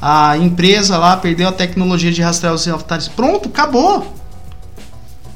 a 0.05 0.37
empresa 0.37 0.99
lá 0.99 1.16
perdeu 1.16 1.49
a 1.49 1.53
tecnologia 1.53 2.11
de 2.11 2.20
rastrear 2.20 2.53
os 2.53 2.66
avatares. 2.66 3.07
Pronto, 3.07 3.49
acabou. 3.49 4.12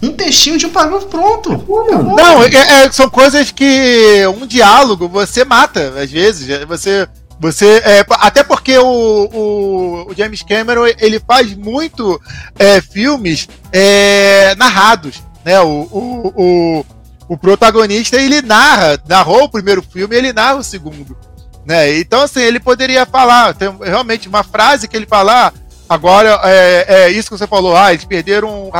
Um 0.02 0.12
textinho 0.12 0.58
de 0.58 0.66
um 0.66 0.70
parágrafo 0.70 1.06
pronto. 1.06 1.52
Acabou, 1.52 2.16
Não, 2.16 2.42
é, 2.42 2.48
é, 2.48 2.90
são 2.90 3.08
coisas 3.08 3.52
que 3.52 4.26
um 4.26 4.44
diálogo 4.44 5.08
você 5.08 5.44
mata, 5.44 5.94
às 6.00 6.10
vezes. 6.10 6.48
Você. 6.66 7.08
Você, 7.38 7.82
é, 7.84 8.04
até 8.12 8.42
porque 8.42 8.78
o, 8.78 8.86
o, 8.86 10.10
o, 10.10 10.14
James 10.16 10.42
Cameron 10.42 10.86
ele 10.98 11.20
faz 11.20 11.54
muito 11.54 12.18
é, 12.58 12.80
filmes 12.80 13.46
é, 13.70 14.54
narrados, 14.54 15.22
né? 15.44 15.60
O, 15.60 15.68
o, 15.92 16.32
o, 16.34 16.86
o 17.28 17.36
protagonista 17.36 18.16
ele 18.16 18.40
narra, 18.40 18.98
narrou 19.06 19.44
o 19.44 19.50
primeiro 19.50 19.82
filme, 19.82 20.16
ele 20.16 20.32
narra 20.32 20.54
o 20.54 20.64
segundo. 20.64 21.14
Né? 21.66 21.98
Então, 21.98 22.22
assim, 22.22 22.40
ele 22.40 22.60
poderia 22.60 23.04
falar, 23.04 23.52
tem 23.52 23.68
realmente 23.82 24.28
uma 24.28 24.44
frase 24.44 24.86
que 24.86 24.96
ele 24.96 25.04
falar, 25.04 25.52
agora 25.88 26.40
é, 26.44 26.86
é, 26.88 27.10
isso 27.10 27.28
que 27.28 27.36
você 27.36 27.46
falou, 27.46 27.76
ah, 27.76 27.92
eles 27.92 28.04
perderam 28.04 28.70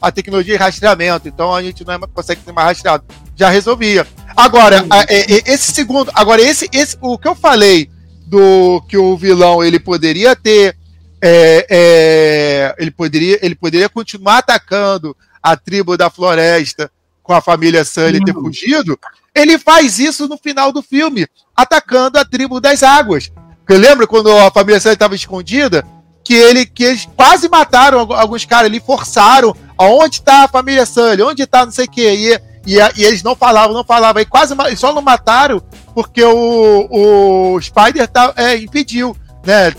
a 0.00 0.10
tecnologia 0.10 0.56
de 0.56 0.62
rastreamento, 0.62 1.28
então 1.28 1.54
a 1.54 1.62
gente 1.62 1.84
não 1.84 1.92
é, 1.92 1.98
consegue 2.14 2.40
ser 2.42 2.52
mais 2.52 2.68
rastreado. 2.68 3.04
Já 3.36 3.50
resolvia. 3.50 4.06
Agora, 4.34 4.86
a, 4.88 5.02
é, 5.02 5.34
é, 5.34 5.52
esse 5.52 5.72
segundo, 5.72 6.10
agora 6.14 6.40
esse, 6.40 6.66
esse, 6.72 6.96
o 7.02 7.18
que 7.18 7.28
eu 7.28 7.34
falei 7.34 7.90
do 8.26 8.82
que 8.88 8.96
o 8.96 9.18
vilão 9.18 9.62
ele 9.62 9.78
poderia 9.78 10.34
ter, 10.34 10.74
é, 11.20 11.66
é, 11.68 12.74
ele 12.78 12.90
poderia, 12.90 13.38
ele 13.42 13.54
poderia 13.54 13.88
continuar 13.90 14.38
atacando 14.38 15.14
a 15.42 15.56
tribo 15.56 15.94
da 15.94 16.08
floresta 16.08 16.90
com 17.22 17.34
a 17.34 17.42
família 17.42 17.84
Sully 17.84 18.24
ter 18.24 18.32
fugido, 18.32 18.98
ele 19.34 19.58
faz 19.58 19.98
isso 19.98 20.28
no 20.28 20.36
final 20.36 20.72
do 20.72 20.82
filme, 20.82 21.26
atacando 21.56 22.18
a 22.18 22.24
tribo 22.24 22.60
das 22.60 22.82
águas. 22.82 23.30
Lembra 23.68 24.06
quando 24.06 24.30
a 24.30 24.50
família 24.50 24.80
Sully 24.80 24.94
estava 24.94 25.14
escondida? 25.14 25.84
Que, 26.24 26.34
ele, 26.34 26.66
que 26.66 26.84
eles 26.84 27.08
quase 27.16 27.48
mataram 27.48 28.00
alguns 28.12 28.44
caras 28.44 28.66
ali, 28.66 28.80
forçaram. 28.80 29.54
Aonde 29.78 30.16
está 30.16 30.44
a 30.44 30.48
família 30.48 30.84
Sully? 30.84 31.22
Onde 31.22 31.42
está 31.42 31.64
não 31.64 31.72
sei 31.72 31.86
o 31.86 31.90
quê? 31.90 32.40
E, 32.66 32.74
e, 32.74 32.78
e, 32.96 33.04
eles 33.04 33.22
não 33.22 33.34
falavam, 33.34 33.74
não 33.74 33.84
falavam. 33.84 34.20
E 34.20 34.26
quase 34.26 34.54
só 34.76 34.92
não 34.92 35.02
mataram 35.02 35.62
porque 35.94 36.22
o, 36.22 36.88
o 36.90 37.60
Spider 37.60 38.06
tá, 38.08 38.32
é, 38.36 38.56
impediu, 38.56 39.16
né? 39.44 39.72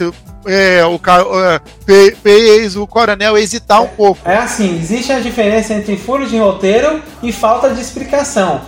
É, 0.45 0.83
o 0.85 0.99
é, 1.39 1.61
fez 2.15 2.75
o 2.75 2.87
coronel 2.87 3.37
hesitar 3.37 3.83
um 3.83 3.87
pouco. 3.87 4.27
É 4.27 4.37
assim, 4.37 4.79
existe 4.79 5.11
a 5.11 5.19
diferença 5.19 5.73
entre 5.73 5.97
furo 5.97 6.27
de 6.27 6.37
roteiro 6.37 7.01
e 7.21 7.31
falta 7.31 7.69
de 7.69 7.79
explicação. 7.79 8.61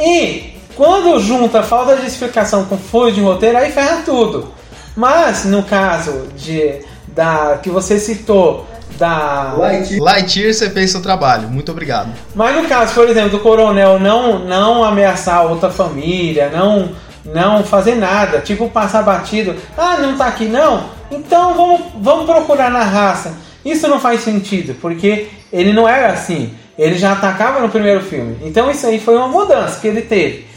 E 0.00 0.54
quando 0.74 1.20
junta 1.20 1.62
falta 1.62 1.96
de 1.96 2.06
explicação 2.06 2.64
com 2.64 2.78
furo 2.78 3.12
de 3.12 3.20
roteiro, 3.20 3.58
aí 3.58 3.70
ferra 3.70 4.02
tudo. 4.04 4.52
Mas 4.96 5.44
no 5.44 5.62
caso 5.62 6.28
de 6.36 6.80
da 7.08 7.58
que 7.62 7.70
você 7.70 7.98
citou 7.98 8.66
da 8.96 9.54
Lightyear. 9.56 10.02
Lightyear 10.02 10.54
você 10.54 10.70
fez 10.70 10.90
seu 10.90 11.02
trabalho. 11.02 11.48
Muito 11.48 11.72
obrigado. 11.72 12.10
Mas 12.34 12.54
no 12.54 12.68
caso, 12.68 12.94
por 12.94 13.08
exemplo, 13.08 13.30
do 13.30 13.40
coronel 13.40 13.98
não 13.98 14.38
não 14.40 14.84
ameaçar 14.84 15.46
outra 15.46 15.70
família, 15.70 16.50
não 16.50 16.90
não 17.24 17.62
fazer 17.62 17.94
nada, 17.96 18.40
tipo 18.40 18.68
passar 18.68 19.02
batido. 19.02 19.54
Ah, 19.76 19.98
não 19.98 20.16
tá 20.16 20.26
aqui 20.26 20.46
não. 20.46 20.84
Então 21.10 21.54
vamos 21.54 21.80
vamos 22.00 22.24
procurar 22.24 22.70
na 22.70 22.82
raça. 22.82 23.34
Isso 23.64 23.86
não 23.88 24.00
faz 24.00 24.22
sentido, 24.22 24.74
porque 24.80 25.28
ele 25.52 25.72
não 25.72 25.88
era 25.88 26.12
assim. 26.12 26.54
Ele 26.78 26.96
já 26.96 27.12
atacava 27.12 27.60
no 27.60 27.68
primeiro 27.68 28.00
filme. 28.00 28.36
Então 28.42 28.70
isso 28.70 28.86
aí 28.86 28.98
foi 28.98 29.16
uma 29.16 29.28
mudança 29.28 29.80
que 29.80 29.88
ele 29.88 30.02
teve. 30.02 30.50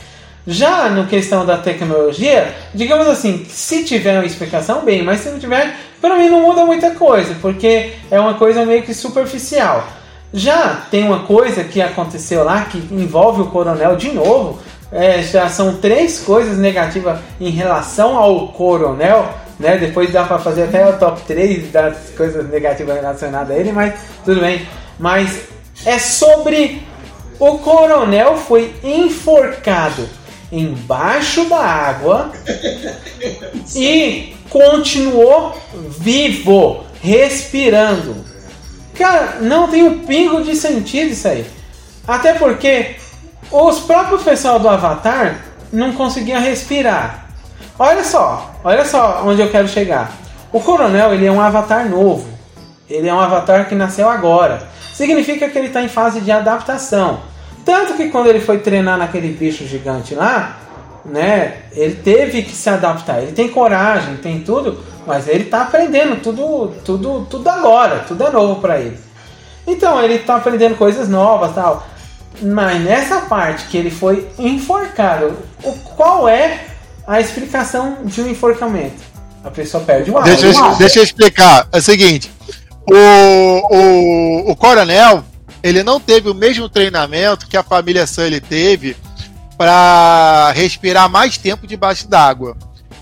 Já 0.46 0.90
no 0.90 1.08
questão 1.08 1.46
da 1.46 1.58
tecnologia, 1.58 2.54
digamos 2.74 3.08
assim, 3.08 3.46
se 3.48 3.86
tiver 3.86 4.16
uma 4.16 4.26
explicação, 4.26 4.84
bem, 4.84 5.02
mas 5.02 5.22
se 5.22 5.30
não 5.30 5.40
tiver, 5.40 5.74
para 6.02 6.18
mim 6.18 6.28
não 6.30 6.42
muda 6.42 6.66
muita 6.66 6.92
coisa, 6.92 7.34
porque 7.42 7.94
é 8.12 8.20
uma 8.20 8.34
coisa 8.34 8.66
meio 8.66 8.84
que 8.84 8.94
superficial. 8.94 9.88
Já 10.34 10.82
tem 10.92 11.06
uma 11.06 11.20
coisa 11.20 11.64
que 11.64 11.82
aconteceu 11.82 12.44
lá 12.44 12.66
que 12.66 12.78
envolve 12.92 13.44
o 13.44 13.46
coronel 13.46 13.96
de 13.96 14.12
novo. 14.12 14.60
É, 14.92 15.22
já 15.22 15.48
são 15.48 15.78
três 15.78 16.20
coisas 16.20 16.58
negativas 16.58 17.20
em 17.40 17.52
relação 17.52 18.18
ao 18.18 18.48
coronel. 18.50 19.30
Né? 19.60 19.78
Depois 19.78 20.12
dá 20.12 20.24
para 20.24 20.40
fazer 20.40 20.64
até 20.64 20.90
o 20.90 20.98
top 20.98 21.22
3 21.28 21.72
das 21.72 22.10
coisas 22.18 22.50
negativas 22.50 22.96
relacionadas 22.96 23.56
a 23.56 23.60
ele, 23.60 23.72
mas 23.72 23.94
tudo 24.26 24.42
bem. 24.42 24.68
Mas 25.00 25.53
é 25.86 26.00
sobre 26.00 26.84
o 27.40 27.58
coronel 27.58 28.38
foi 28.38 28.76
enforcado 28.84 30.08
embaixo 30.52 31.46
da 31.46 31.58
água 31.58 32.32
e 33.76 34.36
continuou 34.50 35.58
vivo, 35.74 36.84
respirando. 37.02 38.24
Cara, 38.96 39.40
não 39.42 39.68
tem 39.68 39.84
um 39.84 40.06
pingo 40.06 40.44
de 40.44 40.56
sentido 40.56 41.12
isso 41.12 41.28
aí. 41.28 41.46
Até 42.08 42.34
porque 42.34 42.96
os 43.52 43.80
próprios 43.80 44.22
pessoal 44.22 44.60
do 44.60 44.70
Avatar 44.70 45.40
não 45.72 45.94
conseguiam 45.94 46.40
respirar. 46.40 47.28
Olha 47.80 48.04
só, 48.04 48.54
olha 48.64 48.86
só 48.86 49.24
onde 49.26 49.42
eu 49.42 49.50
quero 49.50 49.68
chegar. 49.68 50.12
O 50.52 50.60
Coronel 50.60 51.14
ele 51.14 51.26
é 51.26 51.32
um 51.32 51.42
Avatar 51.42 51.90
novo. 51.90 52.28
Ele 52.88 53.10
é 53.10 53.14
um 53.14 53.20
Avatar 53.20 53.68
que 53.68 53.74
nasceu 53.74 54.08
agora. 54.08 54.68
Significa 54.94 55.50
que 55.50 55.58
ele 55.58 55.68
está 55.68 55.82
em 55.82 55.90
fase 55.90 56.22
de 56.22 56.32
adaptação. 56.32 57.22
Tanto 57.66 57.96
que 57.96 58.10
quando 58.10 58.28
ele 58.28 58.40
foi 58.40 58.60
treinar 58.60 58.98
naquele 58.98 59.30
bicho 59.30 59.66
gigante 59.66 60.14
lá, 60.14 60.60
né, 61.06 61.58
ele 61.72 61.96
teve 61.96 62.44
que 62.44 62.54
se 62.54 62.70
adaptar. 62.70 63.22
Ele 63.22 63.32
tem 63.32 63.50
coragem, 63.50 64.18
tem 64.18 64.42
tudo, 64.42 64.84
mas 65.06 65.28
ele 65.28 65.46
está 65.46 65.62
aprendendo 65.64 66.22
tudo, 66.22 66.74
tudo, 66.84 67.28
tudo 67.30 67.50
agora, 67.50 68.00
tudo 68.08 68.24
é 68.24 68.30
novo 68.30 68.62
para 68.62 68.80
ele. 68.80 68.98
Então 69.66 70.02
ele 70.02 70.16
está 70.16 70.36
aprendendo 70.36 70.76
coisas 70.76 71.08
novas, 71.10 71.56
tal. 71.56 71.88
Mas 72.42 72.82
nessa 72.82 73.22
parte 73.22 73.68
que 73.68 73.78
ele 73.78 73.92
foi 73.92 74.28
enforcado, 74.38 75.38
o, 75.64 75.72
qual 75.96 76.28
é 76.28 76.66
a 77.08 77.20
explicação 77.20 77.98
de 78.04 78.22
um 78.22 78.28
enforcamento? 78.28 79.02
A 79.44 79.50
pessoa 79.50 79.84
perde 79.84 80.10
o 80.10 80.18
ar. 80.18 80.24
Deixa, 80.24 80.48
eu, 80.48 80.76
deixa 80.76 81.00
eu 81.00 81.04
explicar. 81.04 81.68
É 81.72 81.78
o 81.78 81.82
seguinte: 81.82 82.32
o, 82.90 83.76
o, 83.76 84.52
o 84.52 84.56
coronel 84.56 85.24
ele 85.64 85.82
não 85.82 86.00
teve 86.00 86.30
o 86.30 86.34
mesmo 86.34 86.68
treinamento 86.68 87.48
que 87.48 87.56
a 87.56 87.64
família 87.64 88.06
Sully 88.06 88.42
teve 88.42 88.98
para 89.58 90.52
respirar 90.52 91.10
mais 91.10 91.38
tempo 91.38 91.66
debaixo 91.66 92.08
d'água, 92.08 92.58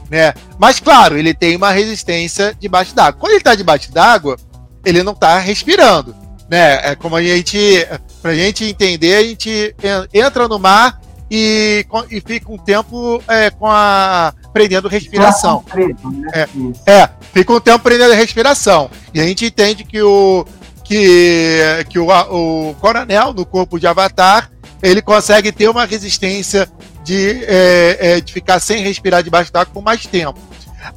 né? 0.09 0.33
Mas 0.59 0.79
claro, 0.79 1.17
ele 1.17 1.33
tem 1.33 1.55
uma 1.55 1.71
resistência 1.71 2.55
debaixo 2.59 2.93
d'água. 2.93 3.19
Quando 3.19 3.31
ele 3.31 3.39
está 3.39 3.55
debaixo 3.55 3.91
d'água, 3.91 4.37
ele 4.85 5.01
não 5.01 5.13
está 5.13 5.39
respirando, 5.39 6.15
né? 6.47 6.91
É 6.91 6.95
como 6.95 7.15
a 7.15 7.23
gente, 7.23 7.87
pra 8.21 8.35
gente 8.35 8.65
entender, 8.65 9.15
a 9.15 9.23
gente 9.23 9.75
entra 10.13 10.47
no 10.47 10.59
mar 10.59 11.01
e, 11.31 11.83
e 12.11 12.21
fica 12.21 12.51
um 12.51 12.57
tempo 12.57 13.23
é, 13.27 13.49
com 13.49 13.65
a 13.65 14.33
prendendo 14.52 14.88
respiração. 14.88 15.64
Né? 15.73 16.30
É, 16.34 16.91
é, 16.91 17.10
fica 17.34 17.53
um 17.53 17.60
tempo 17.60 17.80
prendendo 17.80 18.14
respiração. 18.14 18.90
E 19.14 19.19
a 19.19 19.23
gente 19.23 19.45
entende 19.45 19.84
que 19.84 20.02
o 20.02 20.45
que, 20.84 21.86
que 21.90 21.98
o, 21.98 22.07
o 22.10 22.76
coronel 22.76 23.34
no 23.34 23.45
corpo 23.45 23.80
de 23.80 23.88
Avatar 23.88 24.52
ele 24.84 25.02
consegue 25.02 25.52
ter 25.52 25.69
uma 25.69 25.86
resistência 25.86 26.68
de, 27.03 27.45
é, 27.45 27.98
é, 27.99 28.22
de 28.22 28.34
ficar 28.34 28.60
sem 28.60 28.84
respirar 28.84 29.23
debaixo 29.23 29.52
d'água 29.52 29.73
por 29.73 29.84
mais 29.84 30.06
tempo. 30.06 30.40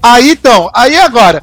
Aí 0.02 0.30
então, 0.30 0.70
aí 0.74 0.96
agora, 0.96 1.42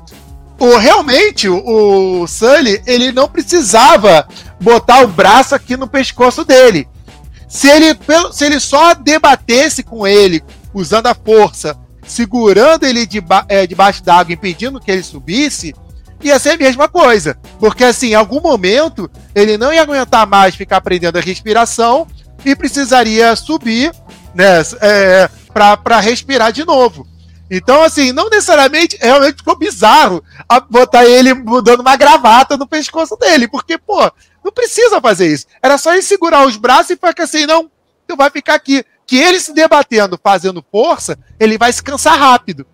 o, 0.60 0.78
realmente 0.78 1.48
o, 1.48 2.22
o 2.22 2.28
Sully 2.28 2.82
ele 2.86 3.12
não 3.12 3.28
precisava 3.28 4.28
botar 4.60 5.02
o 5.02 5.08
braço 5.08 5.56
aqui 5.56 5.78
no 5.78 5.88
pescoço 5.88 6.44
dele. 6.44 6.88
Se 7.48 7.68
ele, 7.68 7.98
se 8.32 8.46
ele 8.46 8.60
só 8.60 8.94
debatesse 8.94 9.84
com 9.84 10.08
ele, 10.08 10.44
usando 10.74 11.08
a 11.08 11.16
força, 11.16 11.78
segurando 12.12 12.84
ele 12.84 13.08
é, 13.48 13.66
debaixo 13.66 14.04
d'água, 14.04 14.34
impedindo 14.34 14.82
que 14.82 14.92
ele 14.92 15.02
subisse, 15.02 15.74
ia 16.22 16.38
ser 16.38 16.52
a 16.52 16.58
mesma 16.58 16.90
coisa. 16.90 17.38
Porque, 17.58 17.86
assim, 17.86 18.10
em 18.10 18.16
algum 18.16 18.42
momento, 18.42 19.10
ele 19.34 19.58
não 19.58 19.74
ia 19.74 19.82
aguentar 19.82 20.28
mais 20.28 20.54
ficar 20.54 20.78
aprendendo 20.78 21.18
a 21.18 21.22
respiração 21.22 22.06
e 22.44 22.54
precisaria 22.54 23.34
subir, 23.38 23.94
né, 24.36 24.62
é, 24.82 25.30
para 25.54 26.00
respirar 26.02 26.52
de 26.52 26.66
novo. 26.66 27.08
Então, 27.50 27.82
assim, 27.82 28.12
não 28.12 28.30
necessariamente, 28.30 28.98
realmente 29.02 29.38
ficou 29.38 29.58
bizarro 29.58 30.24
botar 30.70 31.06
ele 31.06 31.34
mudando 31.34 31.80
uma 31.80 31.96
gravata 31.96 32.58
no 32.58 32.68
pescoço 32.68 33.16
dele, 33.16 33.48
porque, 33.48 33.78
pô, 33.78 34.02
não 34.44 34.52
precisa 34.52 35.00
fazer 35.00 35.32
isso. 35.32 35.46
Era 35.64 35.78
só 35.78 35.94
ele 35.94 36.02
segurar 36.02 36.46
os 36.46 36.58
braços 36.58 36.92
e 36.92 36.96
ficar 36.96 37.24
assim, 37.24 37.46
não, 37.46 37.72
tu 38.06 38.18
vai 38.18 38.30
ficar 38.30 38.56
aqui. 38.56 38.84
Que 39.12 39.18
ele 39.18 39.42
se 39.42 39.54
debatendo, 39.54 40.18
fazendo 40.24 40.64
força, 40.72 41.20
ele 41.38 41.58
vai 41.58 41.74
se 41.74 41.84
cansar 41.84 42.18
rápido. 42.18 42.66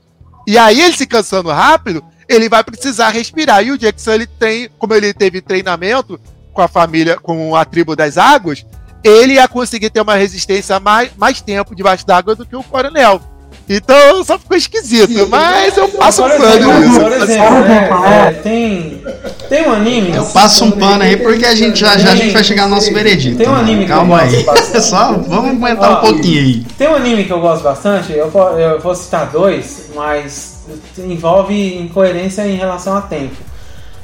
E 0.46 0.56
aí, 0.56 0.80
ele 0.80 0.96
se 0.96 1.08
cansando 1.08 1.50
rápido, 1.50 2.06
ele 2.30 2.48
vai 2.48 2.64
precisar 2.64 3.10
respirar. 3.10 3.66
E 3.66 3.72
o 3.72 3.78
Jackson, 3.78 4.12
ele 4.12 4.28
tem, 4.28 4.70
como 4.78 4.94
ele 4.94 5.16
teve 5.16 5.42
treinamento 5.42 6.22
com 6.54 6.62
a 6.62 6.68
família, 6.68 7.18
com 7.18 7.56
a 7.56 7.66
tribo 7.66 7.96
das 7.96 8.20
águas, 8.20 8.64
ele 9.04 9.34
ia 9.34 9.48
conseguir 9.48 9.90
ter 9.90 10.00
uma 10.00 10.14
resistência 10.14 10.80
mais, 10.80 11.10
mais 11.18 11.42
tempo 11.42 11.74
debaixo 11.74 12.06
d'água 12.06 12.36
do 12.36 12.46
que 12.46 12.56
o 12.56 12.62
coronel. 12.62 13.20
Então 13.70 14.24
só 14.24 14.40
ficou 14.40 14.56
esquisito, 14.56 15.12
Sim, 15.12 15.28
mas 15.30 15.76
eu 15.76 15.90
passo 15.90 16.24
um 16.24 16.30
pano 16.30 16.80
nisso. 16.80 17.00
Por 17.02 17.12
exemplo, 17.12 17.60
né, 17.62 17.90
é, 18.06 18.32
tem, 18.32 19.04
tem 19.50 19.68
um 19.68 19.74
anime. 19.74 20.16
Eu 20.16 20.26
passo 20.26 20.64
um 20.64 20.72
pano 20.72 21.04
aí 21.04 21.18
porque 21.18 21.46
a 21.46 21.54
gente 21.54 21.78
já, 21.78 21.98
já 21.98 22.12
a 22.12 22.16
gente 22.16 22.32
vai 22.32 22.44
chegar 22.46 22.64
no 22.64 22.76
nosso 22.76 22.94
veredito. 22.94 23.38
Tem 23.38 23.50
um 23.50 23.56
anime 23.56 23.82
né? 23.82 23.88
Calma 23.88 24.22
aí. 24.22 24.46
Só 24.82 25.14
vamos 25.14 25.52
aguentar 25.52 25.98
um 25.98 26.08
pouquinho 26.08 26.40
aí. 26.40 26.66
Tem 26.78 26.88
um 26.88 26.96
anime 26.96 27.26
que 27.26 27.34
eu 27.34 27.42
gosto 27.42 27.64
bastante, 27.64 28.14
eu, 28.14 28.32
eu 28.58 28.80
vou 28.80 28.96
citar 28.96 29.28
dois, 29.32 29.90
mas 29.94 30.60
envolve 30.98 31.78
incoerência 31.78 32.48
em 32.48 32.56
relação 32.56 32.96
a 32.96 33.02
tempo. 33.02 33.36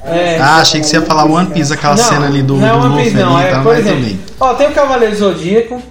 É, 0.05 0.37
ah, 0.41 0.57
achei 0.57 0.81
que 0.81 0.87
você 0.87 0.97
ia 0.97 1.01
falar 1.01 1.23
One 1.23 1.47
Piece, 1.47 1.71
aquela 1.71 1.95
não, 1.95 2.03
cena 2.03 2.25
ali 2.25 2.43
do. 2.43 2.57
Não, 2.57 2.81
do 2.81 2.87
One 2.87 3.03
Piece 3.03 3.15
não. 3.15 3.39
É, 3.39 3.61
por 3.61 3.73
exemplo, 3.73 4.17
ó, 4.37 4.53
tem 4.53 4.67
o 4.67 4.73
Cavaleiro 4.73 5.15
Zodíaco, 5.15 5.81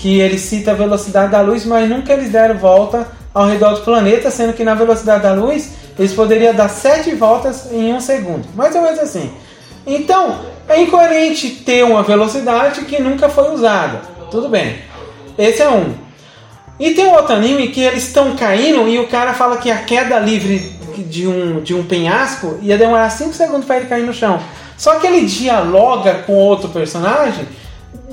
que 0.00 0.18
ele 0.18 0.38
cita 0.38 0.70
a 0.70 0.74
velocidade 0.74 1.30
da 1.30 1.42
luz, 1.42 1.66
mas 1.66 1.88
nunca 1.88 2.14
eles 2.14 2.30
deram 2.30 2.56
volta 2.56 3.06
ao 3.34 3.46
redor 3.46 3.74
do 3.74 3.82
planeta, 3.82 4.30
sendo 4.30 4.54
que 4.54 4.64
na 4.64 4.74
velocidade 4.74 5.22
da 5.22 5.34
luz 5.34 5.72
eles 5.98 6.14
poderiam 6.14 6.54
dar 6.54 6.70
sete 6.70 7.14
voltas 7.14 7.70
em 7.70 7.92
um 7.92 8.00
segundo. 8.00 8.48
Mais 8.54 8.74
ou 8.74 8.80
menos 8.80 8.98
assim. 8.98 9.30
Então, 9.86 10.38
é 10.66 10.80
incoerente 10.80 11.50
ter 11.50 11.84
uma 11.84 12.02
velocidade 12.02 12.82
que 12.86 13.00
nunca 13.00 13.28
foi 13.28 13.52
usada. 13.52 14.00
Tudo 14.30 14.48
bem. 14.48 14.76
Esse 15.36 15.60
é 15.60 15.68
um. 15.68 15.92
E 16.78 16.92
tem 16.92 17.12
outro 17.12 17.34
anime 17.34 17.68
que 17.68 17.82
eles 17.82 18.04
estão 18.04 18.34
caindo 18.34 18.88
e 18.88 18.98
o 18.98 19.06
cara 19.06 19.34
fala 19.34 19.58
que 19.58 19.70
a 19.70 19.78
queda 19.78 20.18
livre 20.18 20.58
de 20.96 21.26
um, 21.26 21.60
de 21.60 21.74
um 21.74 21.84
penhasco 21.84 22.58
ia 22.62 22.78
demorar 22.78 23.10
5 23.10 23.34
segundos 23.34 23.66
para 23.66 23.76
ele 23.76 23.86
cair 23.86 24.06
no 24.06 24.14
chão. 24.14 24.40
Só 24.78 24.94
que 24.94 25.06
ele 25.06 25.26
dialoga 25.26 26.22
com 26.26 26.32
outro 26.32 26.70
personagem, 26.70 27.46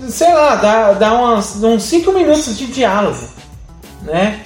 sei 0.10 0.34
lá, 0.34 0.56
dá, 0.56 0.94
dá 0.94 1.14
umas, 1.14 1.62
uns 1.64 1.84
5 1.84 2.12
minutos 2.12 2.58
de 2.58 2.68
diálogo, 2.68 3.28
né? 4.04 4.42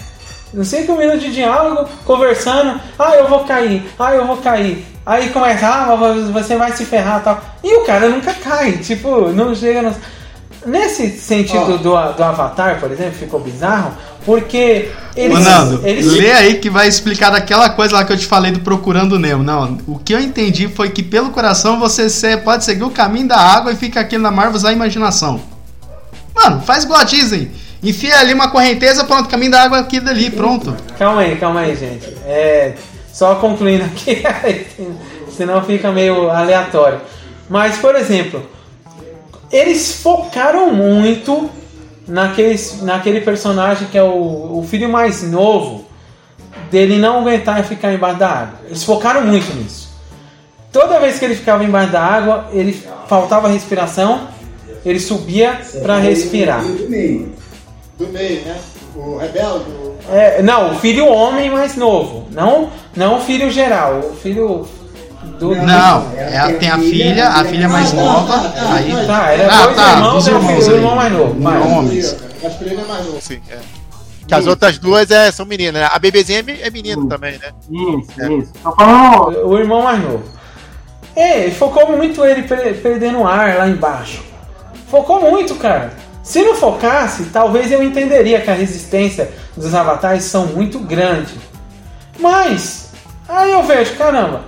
Uns 0.54 0.68
5 0.68 0.94
minutos 0.94 1.22
de 1.22 1.32
diálogo, 1.32 1.90
conversando. 2.06 2.80
Ah, 3.00 3.16
eu 3.16 3.28
vou 3.28 3.46
cair. 3.46 3.90
Ah, 3.98 4.14
eu 4.14 4.26
vou 4.26 4.38
cair. 4.38 4.86
Aí 5.06 5.30
começa, 5.30 5.68
ah, 5.68 5.96
você 6.32 6.56
vai 6.56 6.72
se 6.74 6.86
ferrar 6.86 7.24
tal. 7.24 7.42
E 7.64 7.76
o 7.76 7.86
cara 7.86 8.10
nunca 8.10 8.34
cai. 8.34 8.74
Tipo, 8.78 9.30
não 9.30 9.56
chega 9.56 9.82
no... 9.82 9.96
Nesse 10.66 11.10
sentido 11.18 11.74
Ó. 11.74 11.78
do, 11.78 12.14
do 12.14 12.24
Avatar, 12.24 12.80
por 12.80 12.92
exemplo, 12.92 13.14
ficou 13.14 13.40
bizarro. 13.40 13.94
Porque 14.26 14.92
eles. 15.16 15.36
Ô, 15.36 15.40
Nando, 15.40 15.88
eles 15.88 16.06
lê 16.06 16.32
aí 16.32 16.60
que 16.60 16.70
vai 16.70 16.88
explicar 16.88 17.32
daquela 17.32 17.70
coisa 17.72 17.96
lá 17.96 18.06
que 18.06 18.14
eu 18.14 18.18
te 18.18 18.28
falei 18.28 18.52
do 18.52 18.60
Procurando 18.60 19.18
Nemo. 19.18 19.44
Não, 19.44 19.80
o 19.88 19.98
que 19.98 20.14
eu 20.14 20.20
entendi 20.20 20.68
foi 20.68 20.90
que 20.92 21.02
pelo 21.02 21.32
coração 21.32 21.80
você 21.80 22.38
pode 22.38 22.64
seguir 22.64 22.84
o 22.84 22.92
caminho 22.92 23.30
da 23.30 23.38
água 23.38 23.72
e 23.72 23.76
fica 23.76 24.00
aqui 24.00 24.18
na 24.18 24.30
mar 24.30 24.54
usar 24.54 24.70
a 24.70 24.74
imaginação. 24.74 25.42
Mano, 26.36 26.62
faz 26.62 26.84
igual 26.84 27.00
a 27.00 27.04
Disney. 27.04 27.52
Enfia 27.84 28.20
ali 28.20 28.34
uma 28.34 28.50
correnteza, 28.50 29.04
pronto, 29.04 29.28
caminho 29.28 29.52
da 29.52 29.64
água 29.64 29.80
aqui 29.80 29.98
e 29.98 30.00
dali, 30.00 30.30
pronto. 30.30 30.76
Calma 31.00 31.22
aí, 31.22 31.36
calma 31.38 31.62
aí, 31.62 31.76
gente. 31.76 32.08
É, 32.28 32.76
só 33.12 33.36
concluindo 33.36 33.84
aqui, 33.86 34.22
senão 35.36 35.64
fica 35.64 35.92
meio 35.92 36.30
aleatório. 36.30 37.02
Mas, 37.50 37.78
por 37.80 37.96
exemplo, 37.96 38.48
eles 39.52 40.02
focaram 40.02 40.74
muito 40.74 41.50
naqueles, 42.08 42.82
naquele 42.82 43.22
personagem 43.22 43.88
que 43.88 43.98
é 43.98 44.04
o, 44.04 44.60
o 44.60 44.66
filho 44.68 44.90
mais 44.90 45.24
novo, 45.24 45.86
dele 46.70 46.98
não 46.98 47.20
aguentar 47.20 47.60
e 47.60 47.64
ficar 47.64 47.94
embaixo 47.94 48.20
da 48.20 48.30
água. 48.30 48.60
Eles 48.66 48.84
focaram 48.84 49.26
muito 49.26 49.54
nisso. 49.56 49.90
Toda 50.72 51.00
vez 51.00 51.20
que 51.20 51.26
ele 51.26 51.36
ficava 51.36 51.64
embaixo 51.64 51.92
da 51.92 52.02
água, 52.02 52.48
ele 52.54 52.82
faltava 53.08 53.50
respiração, 53.50 54.28
ele 54.86 55.00
subia 55.00 55.60
para 55.82 55.98
respirar. 55.98 56.64
Do 56.64 58.08
meio, 58.08 58.42
né? 58.42 58.58
O 58.96 59.18
rebelde. 59.18 59.66
É, 60.10 60.42
não, 60.42 60.72
o 60.72 60.80
filho 60.80 61.06
homem 61.08 61.50
mais 61.50 61.76
novo. 61.76 62.28
Não, 62.32 62.70
não 62.96 63.18
o 63.18 63.22
filho 63.22 63.52
geral. 63.52 64.00
O 64.00 64.16
filho 64.16 64.68
do. 65.42 65.56
Não, 65.56 66.12
é, 66.16 66.38
a- 66.38 66.54
tem 66.54 66.70
a 66.70 66.78
filha, 66.78 67.28
a 67.30 67.44
filha 67.44 67.68
mais 67.68 67.92
nova. 67.94 68.52
Aí, 68.76 68.92
Tá, 69.08 69.32
era 69.32 69.52
Ah, 69.54 69.64
dois 69.66 69.76
tá, 69.76 69.92
irmãos 69.94 70.14
dos 70.14 70.28
e 70.28 70.32
o 70.32 70.36
irmãos 70.36 70.68
o 70.68 70.70
aí. 70.70 70.76
irmão 70.78 70.96
mais 70.96 71.14
novo. 71.14 71.48
Homens. 71.78 72.16
Acho 72.46 72.58
que 72.60 72.64
ele 72.66 72.82
é 72.82 72.86
mais 72.86 73.06
novo. 73.06 73.22
Sim, 73.22 73.42
é. 73.50 73.58
Que 74.28 74.34
as 74.36 74.48
outras 74.48 74.78
duas 74.78 75.10
é, 75.12 75.32
são 75.32 75.46
meninas, 75.46 75.82
né? 75.82 75.90
A 75.92 76.00
bebezinha 76.00 76.40
é, 76.48 76.68
é 76.68 76.70
menino 76.70 77.08
também, 77.08 77.34
né? 77.40 77.50
Isso, 77.70 78.32
isso. 78.40 78.54
Tô 78.64 78.72
falando. 78.72 79.48
O 79.48 79.58
irmão 79.58 79.82
mais 79.82 80.02
novo. 80.02 80.24
É, 81.16 81.50
focou 81.52 81.98
muito 81.98 82.24
ele 82.24 82.44
per- 82.44 82.80
perdendo 82.82 83.28
ar 83.28 83.58
lá 83.58 83.68
embaixo. 83.68 84.24
Focou 84.90 85.20
muito, 85.30 85.56
cara. 85.56 85.92
Se 86.24 86.42
não 86.44 86.56
focasse, 86.56 87.24
talvez 87.26 87.72
eu 87.72 87.82
entenderia 87.84 88.40
que 88.40 88.50
a 88.50 88.54
resistência 88.54 89.30
dos 89.58 89.74
avatares 89.74 90.24
são 90.24 90.46
muito 90.46 90.80
grande. 90.80 91.34
Mas, 92.20 92.90
aí 93.28 93.52
eu 93.52 93.64
vejo, 93.64 93.96
caramba, 93.96 94.42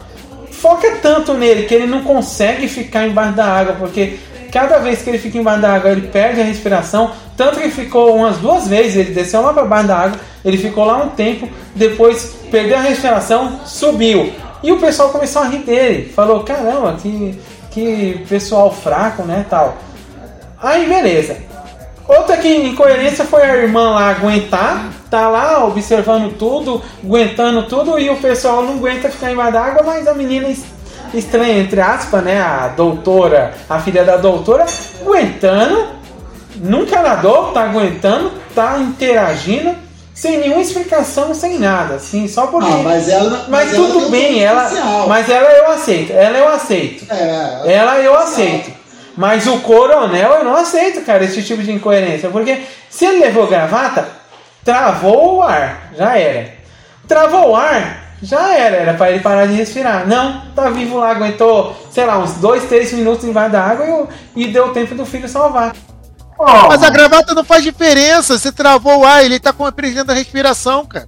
foca 0.64 0.96
tanto 1.02 1.34
nele 1.34 1.64
que 1.64 1.76
ele 1.76 1.86
não 1.86 2.04
consegue 2.04 2.70
ficar 2.70 3.06
embaixo 3.06 3.34
da 3.34 3.44
água, 3.46 3.76
porque 3.78 4.18
cada 4.50 4.78
vez 4.80 5.02
que 5.02 5.10
ele 5.10 5.18
fica 5.18 5.38
embaixo 5.38 5.62
da 5.62 5.74
água 5.74 5.92
ele 5.92 6.08
perde 6.08 6.40
a 6.40 6.46
respiração. 6.46 7.12
Tanto 7.36 7.60
que 7.60 7.70
ficou 7.70 8.16
umas 8.16 8.38
duas 8.38 8.66
vezes, 8.66 8.96
ele 8.96 9.12
desceu 9.14 9.42
lá 9.42 9.52
para 9.52 9.66
baixo 9.66 9.88
da 9.90 9.98
água, 9.98 10.20
ele 10.46 10.58
ficou 10.58 10.86
lá 10.86 11.04
um 11.04 11.10
tempo, 11.10 11.50
depois 11.76 12.34
perdeu 12.50 12.78
a 12.78 12.82
respiração, 12.82 13.60
subiu. 13.66 14.32
E 14.64 14.72
o 14.72 14.80
pessoal 14.80 15.10
começou 15.10 15.42
a 15.42 15.48
rir 15.48 15.64
dele, 15.66 16.10
falou: 16.16 16.46
caramba, 16.46 16.94
que, 16.94 17.38
que 17.70 18.26
pessoal 18.30 18.72
fraco, 18.74 19.24
né? 19.24 19.46
Tal. 19.50 19.78
Aí 20.62 20.88
beleza. 20.88 21.36
Outra 22.08 22.38
que 22.38 22.48
incoerência 22.48 23.26
foi 23.26 23.42
a 23.42 23.58
irmã 23.58 23.90
lá 23.90 24.12
aguentar, 24.12 24.90
tá 25.14 25.28
lá 25.30 25.64
observando 25.64 26.34
tudo, 26.40 26.82
aguentando 27.04 27.62
tudo, 27.68 28.00
e 28.00 28.10
o 28.10 28.16
pessoal 28.18 28.64
não 28.64 28.74
aguenta 28.74 29.10
ficar 29.12 29.32
embaixo 29.32 29.52
d'água, 29.54 29.84
mas 29.86 30.08
a 30.08 30.14
menina 30.16 30.48
es- 30.48 30.64
estranha, 31.14 31.60
entre 31.60 31.80
aspas, 31.80 32.24
né? 32.24 32.42
A 32.42 32.70
doutora, 32.70 33.54
a 33.70 33.78
filha 33.80 34.04
da 34.04 34.18
doutora, 34.18 34.66
aguentando, 35.00 35.86
nunca 36.56 37.00
nadou, 37.04 37.52
tá 37.52 37.62
aguentando, 37.62 38.32
tá 38.56 38.80
interagindo, 38.80 39.76
sem 40.16 40.38
nenhuma 40.40 40.62
explicação, 40.62 41.32
sem 41.36 41.60
nada, 41.60 41.96
assim, 41.96 42.28
só 42.28 42.48
porque. 42.48 42.72
Ah, 42.72 42.82
mas 42.84 43.08
ela- 43.08 43.30
mas 43.30 43.48
mas 43.50 43.74
ela 43.76 43.88
tudo 43.88 44.10
bem, 44.10 44.44
ela. 44.44 44.68
Mas 45.08 45.30
ela 45.30 45.50
eu 45.52 45.72
aceito, 45.72 46.12
ela 46.12 46.38
eu 46.40 46.48
aceito. 46.50 47.06
É, 47.14 47.74
Ela 47.74 48.00
eu 48.00 48.18
aceito. 48.18 48.72
Mas 49.16 49.46
o 49.46 49.60
coronel 49.60 50.32
eu 50.40 50.44
não 50.44 50.56
aceito, 50.56 51.02
cara, 51.06 51.24
esse 51.24 51.44
tipo 51.44 51.62
de 51.62 51.72
incoerência. 51.72 52.30
Porque 52.32 52.62
se 52.90 53.06
ele 53.06 53.20
levou 53.20 53.46
gravata, 53.46 54.08
travou 54.64 55.38
o 55.38 55.42
ar, 55.44 55.90
já 55.98 56.18
era. 56.18 56.54
Travou 57.08 57.52
o 57.52 57.56
ar, 57.56 58.16
já 58.22 58.54
era, 58.58 58.76
era 58.78 58.94
pra 58.94 59.12
ele 59.12 59.20
parar 59.20 59.46
de 59.46 59.54
respirar. 59.54 60.08
Não, 60.08 60.42
tá 60.56 60.70
vivo 60.70 60.98
lá, 61.00 61.12
aguentou, 61.12 61.76
sei 61.92 62.06
lá, 62.06 62.18
uns 62.20 62.34
dois, 62.36 62.64
três 62.66 62.92
minutos 62.94 63.26
embaixo 63.26 63.52
da 63.52 63.62
água 63.64 63.86
e, 63.86 63.92
o- 63.92 64.08
e 64.36 64.48
deu 64.48 64.70
tempo 64.70 64.96
do 64.96 65.06
filho 65.06 65.28
salvar. 65.28 65.74
Mas 66.68 66.82
a 66.84 66.90
gravata 66.90 67.34
não 67.34 67.44
faz 67.44 67.64
diferença. 67.64 68.38
Você 68.38 68.52
travou 68.52 69.00
o 69.02 69.06
ar, 69.06 69.24
ele 69.24 69.40
tá 69.40 69.54
com 69.54 69.70
prendendo 69.72 70.12
a 70.12 70.16
respiração, 70.16 70.86
cara. 70.86 71.08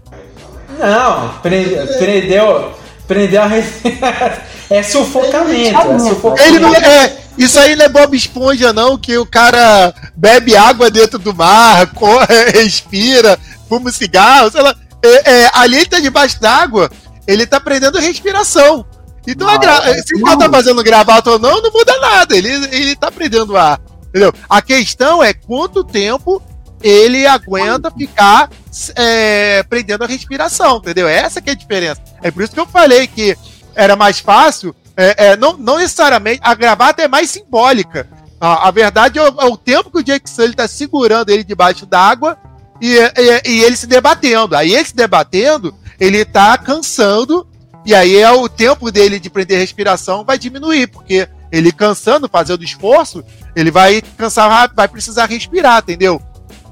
Não, 0.78 1.30
pre- 1.42 1.86
prendeu, 1.98 2.72
prendeu 3.08 3.42
a 3.42 3.48
respiração. 3.48 4.56
É 4.68 4.82
sufocamento, 4.82 5.78
é 5.80 6.00
sufocamento. 6.00 6.42
Ele 6.56 6.58
não 6.58 6.74
é. 6.74 7.14
Isso 7.38 7.60
aí 7.60 7.76
não 7.76 7.86
é 7.86 7.90
Bob 7.90 8.16
Esponja, 8.16 8.72
não, 8.72 8.98
que 8.98 9.18
o 9.18 9.26
cara 9.26 9.94
bebe 10.16 10.56
água 10.56 10.90
dentro 10.90 11.20
do 11.20 11.34
mar, 11.34 11.88
corre, 11.94 12.52
respira, 12.54 13.38
fuma 13.68 13.90
um 13.90 13.94
cigarro, 13.94 14.52
sei 14.52 14.62
lá. 14.62 14.76
É, 15.04 15.32
é, 15.32 15.52
ali 15.54 15.78
ele 15.78 15.86
tá 15.86 16.00
debaixo 16.00 16.40
d'água, 16.40 16.90
ele 17.28 17.46
tá 17.46 17.60
prendendo 17.60 18.00
respiração. 18.00 18.86
Então, 19.28 19.50
a 19.50 19.58
gra... 19.58 19.82
se 20.04 20.16
o 20.16 20.22
cara 20.22 20.38
tá 20.38 20.50
fazendo 20.50 20.84
gravata 20.84 21.32
ou 21.32 21.40
não, 21.40 21.62
não 21.62 21.72
muda 21.72 22.00
nada. 22.00 22.38
Ele, 22.38 22.50
ele 22.72 22.96
tá 22.96 23.12
prendendo 23.12 23.58
ar. 23.58 23.82
Entendeu? 24.10 24.32
A 24.48 24.62
questão 24.62 25.24
é 25.24 25.34
quanto 25.34 25.84
tempo 25.84 26.42
ele 26.82 27.26
aguenta 27.26 27.90
ficar 27.90 28.50
é, 28.96 29.64
prendendo 29.64 30.04
a 30.04 30.08
respiração, 30.08 30.78
entendeu? 30.78 31.08
Essa 31.08 31.42
que 31.42 31.50
é 31.50 31.54
a 31.54 31.56
diferença. 31.56 32.02
É 32.22 32.30
por 32.30 32.44
isso 32.44 32.54
que 32.54 32.60
eu 32.60 32.68
falei 32.68 33.08
que 33.08 33.36
era 33.74 33.96
mais 33.96 34.20
fácil. 34.20 34.76
É, 34.98 35.28
é, 35.28 35.38
não, 35.38 35.58
não 35.58 35.78
necessariamente. 35.78 36.40
A 36.44 36.54
gravata 36.56 37.02
é 37.02 37.08
mais 37.08 37.30
simbólica. 37.30 38.08
A, 38.40 38.68
a 38.68 38.72
verdade 38.72 39.20
é 39.20 39.22
o, 39.22 39.42
é 39.42 39.46
o 39.46 39.58
tempo 39.58 39.92
que 39.92 40.00
o 40.00 40.04
Jake 40.04 40.30
Sully 40.30 40.54
tá 40.54 40.68
segurando 40.68 41.30
ele 41.30 41.44
debaixo 41.44 41.86
d'água 41.86 42.38
e, 42.82 42.96
e, 42.98 43.50
e 43.50 43.64
ele 43.64 43.76
se 43.76 43.88
debatendo. 43.88 44.56
Aí 44.56 44.74
ele 44.74 44.86
se 44.86 44.96
debatendo, 44.96 45.74
ele 46.00 46.24
tá 46.24 46.58
cansando. 46.58 47.48
E 47.86 47.94
aí 47.94 48.18
é 48.18 48.32
o 48.32 48.50
tempo 48.50 48.92
dele 48.92 49.20
de 49.20 49.30
prender 49.30 49.60
respiração 49.60 50.24
vai 50.24 50.40
diminuir, 50.40 50.88
porque 50.88 51.28
ele 51.52 51.72
cansando, 51.72 52.28
fazendo 52.28 52.64
esforço, 52.64 53.24
ele 53.56 53.70
vai 53.70 54.02
cansar 54.18 54.72
vai 54.76 54.88
precisar 54.88 55.28
respirar, 55.28 55.84
entendeu? 55.84 56.20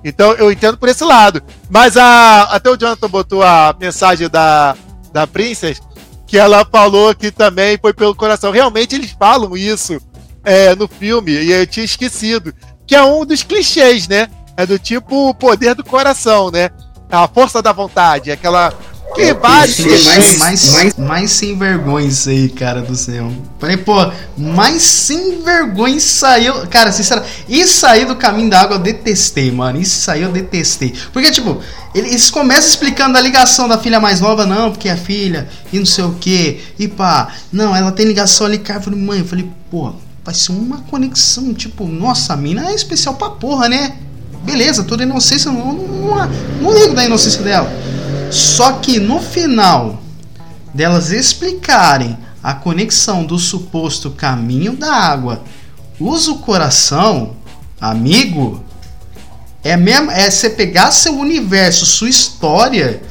Então 0.03 0.33
eu 0.33 0.51
entendo 0.51 0.77
por 0.77 0.89
esse 0.89 1.03
lado. 1.03 1.41
Mas 1.69 1.95
a, 1.95 2.43
até 2.43 2.69
o 2.69 2.77
Jonathan 2.77 3.09
botou 3.09 3.43
a 3.43 3.75
mensagem 3.79 4.27
da, 4.27 4.75
da 5.13 5.27
Princess, 5.27 5.79
que 6.33 6.37
ela 6.39 6.65
falou 6.65 7.13
que 7.13 7.29
também 7.29 7.77
foi 7.79 7.93
pelo 7.93 8.15
coração. 8.15 8.49
Realmente 8.49 8.95
eles 8.95 9.11
falam 9.11 9.55
isso 9.55 10.01
é, 10.43 10.75
no 10.75 10.87
filme, 10.87 11.31
e 11.31 11.51
eu 11.51 11.67
tinha 11.67 11.85
esquecido. 11.85 12.51
Que 12.87 12.95
é 12.95 13.03
um 13.03 13.23
dos 13.23 13.43
clichês, 13.43 14.07
né? 14.07 14.27
É 14.57 14.65
do 14.65 14.79
tipo 14.79 15.29
o 15.29 15.35
poder 15.35 15.75
do 15.75 15.83
coração, 15.83 16.49
né? 16.49 16.71
A 17.11 17.27
força 17.27 17.61
da 17.61 17.71
vontade, 17.71 18.31
aquela. 18.31 18.73
Que 19.13 19.33
vários 19.33 19.79
mais, 19.79 20.37
mais, 20.37 20.71
mais, 20.71 20.93
mais 20.97 21.31
sem 21.31 21.57
vergonha 21.57 22.07
isso 22.07 22.29
aí, 22.29 22.49
cara 22.49 22.81
do 22.81 22.95
céu. 22.95 23.31
Falei, 23.59 23.77
pô, 23.77 24.11
mais 24.37 24.81
sem 24.81 25.41
vergonha 25.41 25.99
saiu. 25.99 26.67
Cara, 26.67 26.91
sincero, 26.91 27.23
isso 27.47 27.85
aí 27.85 28.05
do 28.05 28.15
caminho 28.15 28.49
da 28.49 28.61
água 28.61 28.75
eu 28.75 28.79
detestei, 28.79 29.51
mano. 29.51 29.79
Isso 29.79 30.09
aí 30.09 30.21
eu 30.21 30.31
detestei. 30.31 30.93
Porque, 31.11 31.31
tipo, 31.31 31.61
eles 31.93 32.29
começam 32.29 32.69
explicando 32.69 33.17
a 33.17 33.21
ligação 33.21 33.67
da 33.67 33.77
filha 33.77 33.99
mais 33.99 34.19
nova, 34.19 34.45
não, 34.45 34.71
porque 34.71 34.89
é 34.89 34.97
filha, 34.97 35.47
e 35.71 35.77
não 35.77 35.85
sei 35.85 36.03
o 36.03 36.13
que, 36.13 36.59
e 36.79 36.87
pá, 36.87 37.33
não, 37.51 37.75
ela 37.75 37.91
tem 37.91 38.05
ligação 38.05 38.47
ali, 38.47 38.57
cara. 38.57 38.79
Eu 38.79 38.83
falei, 38.83 38.99
mãe, 38.99 39.19
eu 39.19 39.25
falei, 39.25 39.49
pô, 39.69 39.93
vai 40.23 40.33
ser 40.33 40.51
uma 40.51 40.79
conexão, 40.89 41.53
tipo, 41.53 41.85
nossa, 41.87 42.33
a 42.33 42.37
mina 42.37 42.69
é 42.69 42.73
especial 42.73 43.13
pra 43.15 43.29
porra, 43.29 43.69
né? 43.69 43.95
Beleza, 44.43 44.83
toda 44.83 45.03
inocência, 45.03 45.51
não, 45.51 45.73
não, 45.73 46.29
não 46.61 46.73
ligo 46.73 46.93
da 46.93 47.05
inocência 47.05 47.41
dela. 47.41 47.71
Só 48.33 48.73
que 48.73 48.99
no 48.99 49.21
final 49.21 50.01
delas 50.73 51.11
explicarem 51.11 52.17
a 52.41 52.53
conexão 52.55 53.23
do 53.23 53.37
suposto 53.37 54.09
caminho 54.09 54.75
da 54.75 54.91
água, 54.91 55.43
usa 55.99 56.31
o 56.31 56.39
coração, 56.39 57.35
amigo, 57.79 58.63
é 59.63 59.77
mesmo 59.77 60.09
é 60.09 60.29
você 60.31 60.49
pegar 60.49 60.91
seu 60.91 61.17
universo, 61.17 61.85
sua 61.85 62.09
história, 62.09 63.03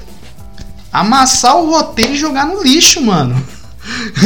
amassar 0.92 1.56
o 1.56 1.70
roteiro 1.70 2.14
e 2.14 2.18
jogar 2.18 2.44
no 2.44 2.60
lixo, 2.60 3.00
mano. 3.00 3.40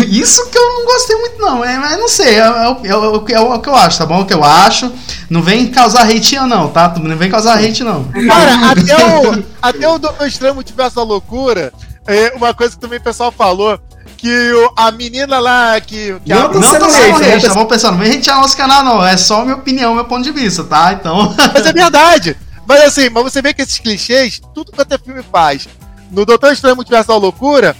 Isso 0.09 0.51
que 0.51 0.59
eu 0.59 0.75
não 0.75 0.85
gostei 0.85 1.17
muito, 1.17 1.41
não. 1.41 1.65
É, 1.65 1.79
mas 1.79 1.99
não 1.99 2.09
sei, 2.09 2.35
é, 2.35 2.41
é, 2.41 2.77
é, 2.85 2.91
é, 2.91 2.97
o 2.97 3.21
que 3.23 3.69
eu 3.69 3.75
acho, 3.75 3.99
tá 3.99 4.07
bom? 4.07 4.19
É 4.19 4.23
o 4.23 4.27
que 4.27 4.35
eu 4.35 4.45
acho. 4.45 4.93
Não 5.31 5.43
vem 5.43 5.69
causar 5.69 6.09
hate, 6.09 6.39
não, 6.41 6.69
tá? 6.69 6.95
Não 6.99 7.17
vem 7.17 7.31
causar 7.31 7.59
hate, 7.59 7.83
não. 7.83 8.05
Cara, 8.05 8.71
até 8.71 8.97
o, 8.97 9.45
até 9.63 9.89
o 9.89 9.99
Doutor 9.99 10.27
Estranho 10.27 10.55
Multiverso 10.55 10.97
da 10.97 11.03
Loucura, 11.03 11.73
é, 12.07 12.33
uma 12.37 12.53
coisa 12.53 12.75
que 12.75 12.81
também 12.81 12.99
o 12.99 13.03
pessoal 13.03 13.33
falou, 13.33 13.81
que 14.17 14.53
o, 14.53 14.73
a 14.77 14.91
menina 14.91 15.39
lá 15.39 15.81
que. 15.81 16.15
que 16.25 16.35
não, 16.35 16.47
a, 16.47 16.53
não 16.53 16.63
sendo 16.63 16.85
hate, 16.85 17.25
hate, 17.25 17.49
tá 17.49 17.65
pessoal? 17.65 17.93
Não 17.93 18.01
vem 18.01 18.19
hatear 18.19 18.41
nosso 18.41 18.57
canal, 18.57 18.85
não. 18.85 19.05
É 19.05 19.17
só 19.17 19.43
minha 19.43 19.57
opinião, 19.57 19.95
meu 19.95 20.05
ponto 20.05 20.23
de 20.23 20.33
vista, 20.33 20.65
tá? 20.65 20.93
Então. 20.93 21.35
Mas 21.55 21.67
é 21.67 21.73
verdade. 21.73 22.37
Mas 22.69 22.83
assim, 22.83 23.09
mas 23.09 23.23
você 23.23 23.41
vê 23.41 23.55
que 23.55 23.63
esses 23.63 23.79
clichês, 23.79 24.41
tudo 24.55 24.73
quanto 24.73 24.93
é 24.93 24.99
filme 24.99 25.23
faz. 25.23 25.69
No 26.11 26.27
Doutor 26.27 26.53
Estranho 26.53 26.77
Multiverso 26.77 27.09
da 27.09 27.17
Loucura, 27.17 27.77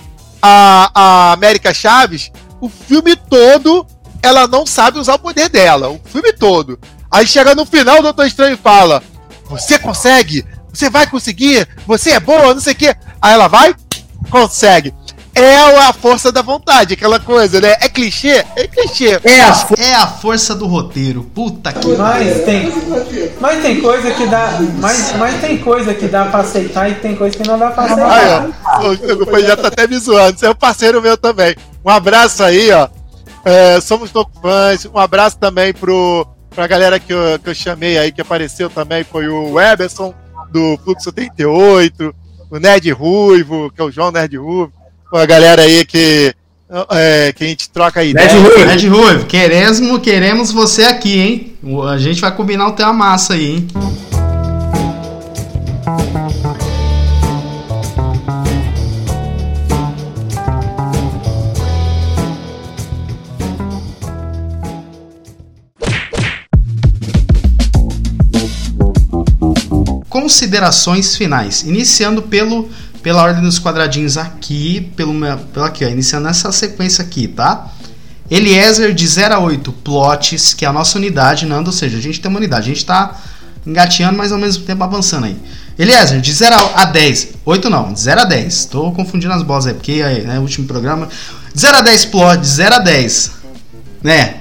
a, 0.47 0.91
a 0.95 1.33
América 1.33 1.75
Chaves, 1.75 2.31
o 2.61 2.69
filme 2.69 3.17
todo, 3.17 3.87
ela 4.23 4.47
não 4.47 4.65
sabe 4.65 4.99
usar 4.99 5.15
o 5.15 5.19
poder 5.19 5.49
dela. 5.49 5.89
O 5.89 6.01
filme 6.05 6.33
todo. 6.33 6.79
Aí 7.11 7.27
chega 7.27 7.55
no 7.55 7.67
final, 7.67 7.99
o 7.99 8.03
Doutor 8.03 8.27
Estranho 8.27 8.57
fala: 8.57 9.03
Você 9.49 9.79
consegue? 9.79 10.45
Você 10.73 10.89
vai 10.91 11.07
conseguir? 11.07 11.69
Você 11.87 12.11
é 12.11 12.21
boa? 12.21 12.55
Não 12.55 12.61
sei 12.61 12.75
o 12.75 12.77
quê. 12.77 12.95
Aí 13.21 13.33
ela 13.33 13.49
vai, 13.49 13.75
consegue 14.31 14.95
é 15.37 15.87
a 15.87 15.93
força 15.93 16.33
da 16.33 16.41
vontade, 16.41 16.95
aquela 16.95 17.21
coisa, 17.21 17.61
né? 17.61 17.77
É 17.81 17.89
clichê? 17.89 18.45
É 18.57 18.67
clichê. 18.67 19.21
É 19.23 19.41
a, 19.43 19.67
é 19.79 19.95
a 19.95 20.07
força 20.07 20.55
do 20.55 20.67
roteiro. 20.67 21.25
Puta 21.35 21.73
que 21.73 21.89
mas 21.89 22.45
tem, 22.45 22.73
mas 23.39 23.63
tem 23.63 23.81
coisa 23.81 24.11
que 24.13 24.27
dá. 24.27 24.59
Mas, 24.79 25.15
mas 25.17 25.41
tem 25.41 25.59
coisa 25.59 25.93
que 25.93 26.09
dá 26.09 26.25
pra 26.25 26.41
aceitar 26.41 26.91
e 26.91 26.95
tem 26.95 27.15
coisa 27.15 27.37
que 27.37 27.47
não 27.47 27.59
dá 27.59 27.71
pra 27.71 27.85
aceitar. 27.85 28.11
Aí, 28.11 28.53
ó, 28.81 28.89
o, 28.89 29.37
o 29.37 29.41
já 29.41 29.57
tá 29.57 29.69
até 29.69 29.87
me 29.87 29.99
zoando. 29.99 30.39
Você 30.39 30.47
é 30.47 30.51
um 30.51 30.55
parceiro 30.55 31.03
meu 31.03 31.19
também. 31.19 31.55
Um 31.85 31.91
abraço 31.91 32.43
aí, 32.43 32.71
ó. 32.73 32.89
É, 33.45 33.79
somos 33.81 34.11
todos 34.11 34.33
fãs. 34.41 34.87
Um 34.87 34.99
abraço 34.99 35.39
também 35.39 35.73
pro, 35.75 36.27
pra 36.51 36.67
galera 36.67 36.99
que 36.99 37.13
eu, 37.13 37.39
que 37.39 37.51
eu 37.51 37.55
chamei 37.55 37.99
aí, 37.99 38.11
que 38.11 38.23
apareceu 38.23 38.71
também. 38.71 39.05
Foi 39.05 39.29
o 39.29 39.53
Weberson, 39.53 40.15
do 40.51 40.79
Fluxo 40.83 41.13
38. 41.13 42.15
O 42.51 42.59
Nerd 42.59 42.91
Ruivo, 42.93 43.71
que 43.71 43.83
é 43.83 43.85
o 43.85 43.91
João 43.91 44.11
Nerd 44.11 44.37
Ruivo 44.39 44.76
com 45.11 45.17
a 45.17 45.27
galera 45.27 45.63
aí 45.63 45.85
que, 45.85 46.35
é, 46.91 47.33
que 47.33 47.45
a 47.45 47.47
gente 47.47 47.71
troca 47.71 48.03
ideia. 48.03 48.29
Red 48.29 48.39
Ruivo, 48.39 48.65
Red 48.65 48.89
Ruivo, 48.89 49.27
queremos, 49.27 50.01
queremos 50.01 50.53
você 50.53 50.85
aqui, 50.85 51.19
hein? 51.19 51.57
A 51.89 51.99
gente 51.99 52.21
vai 52.21 52.35
combinar 52.35 52.69
o 52.69 52.73
teu 52.73 52.93
massa 52.93 53.35
aí, 53.35 53.53
hein? 53.53 53.69
Considerações 70.09 71.15
finais, 71.15 71.63
iniciando 71.63 72.23
pelo 72.23 72.69
pela 73.07 73.23
ordem 73.23 73.41
dos 73.41 73.61
quadradinhos 73.61 74.19
aqui, 74.19 74.91
pelo, 74.97 75.15
pelo 75.53 75.65
aqui, 75.65 75.85
ó, 75.85 75.89
iniciando 75.89 76.27
essa 76.27 76.51
sequência 76.51 77.05
aqui, 77.05 77.29
tá? 77.29 77.69
Eliezer 78.29 78.93
de 78.93 79.07
0 79.07 79.35
a 79.35 79.39
8 79.39 79.71
plots, 79.73 80.53
que 80.55 80.65
é 80.65 80.69
a 80.69 80.73
nossa 80.73 80.99
unidade, 80.99 81.47
Nando, 81.47 81.71
ou 81.71 81.73
seja, 81.73 81.99
a 81.99 82.01
gente 82.01 82.21
tem 82.21 82.29
uma 82.29 82.39
unidade, 82.39 82.69
a 82.69 82.75
gente 82.75 82.85
tá 82.85 83.17
engateando, 83.65 84.19
mas 84.19 84.33
ao 84.33 84.39
mesmo 84.39 84.65
tempo 84.65 84.83
avançando 84.83 85.27
aí. 85.27 85.37
Eliezer, 85.79 86.21
de 86.21 86.33
0 86.33 86.57
a 86.75 86.85
10, 86.85 87.29
8 87.45 87.71
não, 87.71 87.93
de 87.93 88.01
0 88.01 88.23
a 88.23 88.25
10, 88.25 88.65
tô 88.65 88.91
confundindo 88.91 89.33
as 89.35 89.45
bolas 89.45 89.69
aí, 89.69 89.75
porque 89.75 90.03
é 90.03 90.23
né, 90.23 90.39
o 90.41 90.43
último 90.43 90.67
programa. 90.67 91.09
De 91.55 91.61
0 91.61 91.77
a 91.77 91.81
10 91.83 92.07
plots, 92.07 92.41
de 92.41 92.55
0 92.57 92.75
a 92.75 92.79
10, 92.81 93.31
né? 94.03 94.35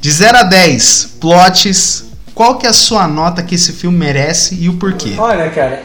De 0.00 0.12
0 0.12 0.38
a 0.38 0.42
10 0.44 1.16
plots, 1.18 2.04
qual 2.32 2.58
que 2.58 2.66
é 2.66 2.70
a 2.70 2.72
sua 2.72 3.08
nota 3.08 3.42
que 3.42 3.56
esse 3.56 3.72
filme 3.72 3.98
merece 3.98 4.54
e 4.54 4.68
o 4.68 4.74
porquê? 4.74 5.14
Olha, 5.18 5.50
cara, 5.50 5.82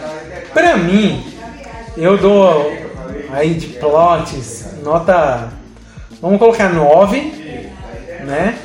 pra 0.54 0.78
mim, 0.78 1.39
eu 2.02 2.18
dou 2.18 2.72
aí 3.32 3.54
de 3.54 3.68
plots, 3.68 4.66
nota. 4.84 5.50
Vamos 6.22 6.40
colocar 6.40 6.70
9, 6.70 7.20
né? 8.26 8.58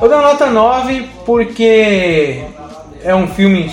Eu 0.00 0.08
dou 0.08 0.20
nota 0.20 0.46
9 0.46 1.08
porque 1.24 2.44
é 3.02 3.14
um 3.14 3.26
filme. 3.28 3.72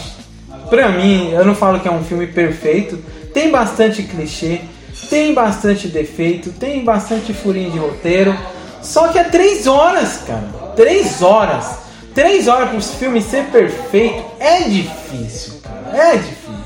Pra 0.69 0.89
mim, 0.89 1.31
eu 1.31 1.43
não 1.43 1.55
falo 1.55 1.79
que 1.79 1.87
é 1.87 1.91
um 1.91 2.03
filme 2.03 2.27
perfeito. 2.27 2.97
Tem 3.33 3.49
bastante 3.51 4.03
clichê, 4.03 4.61
tem 5.09 5.33
bastante 5.33 5.87
defeito, 5.87 6.51
tem 6.51 6.83
bastante 6.83 7.33
furinho 7.33 7.71
de 7.71 7.79
roteiro. 7.79 8.35
Só 8.81 9.09
que 9.09 9.19
é 9.19 9.23
3 9.23 9.67
horas, 9.67 10.21
cara. 10.25 10.43
3 10.75 11.21
horas. 11.21 11.79
3 12.13 12.47
horas 12.47 12.69
para 12.69 12.77
o 12.77 12.81
filme 12.81 13.21
ser 13.21 13.45
perfeito 13.45 14.23
é 14.39 14.61
difícil, 14.61 15.55
cara. 15.63 15.97
É 15.97 16.17
difícil. 16.17 16.58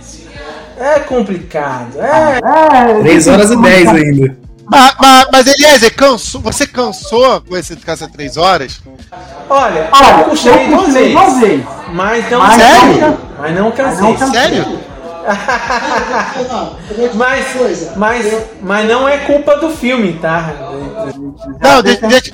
É 0.78 1.00
complicado. 1.00 1.98
É. 2.00 2.40
é 2.91 3.02
3 3.02 3.28
horas 3.28 3.52
e 3.52 3.62
10 3.62 3.88
ainda. 3.90 4.38
Mas, 4.66 4.95
mas, 5.00 5.28
mas 5.32 5.48
Eliezer, 5.48 5.94
cansou, 5.95 6.41
você 6.41 6.66
cansou 6.66 7.41
com 7.41 7.58
esse 7.58 7.76
caça 7.76 8.08
3 8.08 8.38
horas? 8.38 8.82
Olha, 9.50 9.90
Olha 9.91 10.20
eu 10.20 10.24
puxei 10.26 10.68
duas 10.68 10.94
vezes. 10.94 11.14
Mas 11.94 12.32
não 12.32 12.40
mas 12.40 12.62
Sério? 12.62 13.20
Mas 13.38 13.56
não 13.56 13.72
cansei. 13.72 14.28
Sério? 14.28 14.80
mas, 17.16 17.45
mas, 17.95 18.45
mas 18.62 18.88
não 18.88 19.08
é 19.08 19.20
culpa 19.20 19.56
do 19.58 19.70
filme, 19.70 20.14
tá? 20.14 20.54
Não, 21.62 21.82
deixa, 21.82 22.08
deixa, 22.08 22.32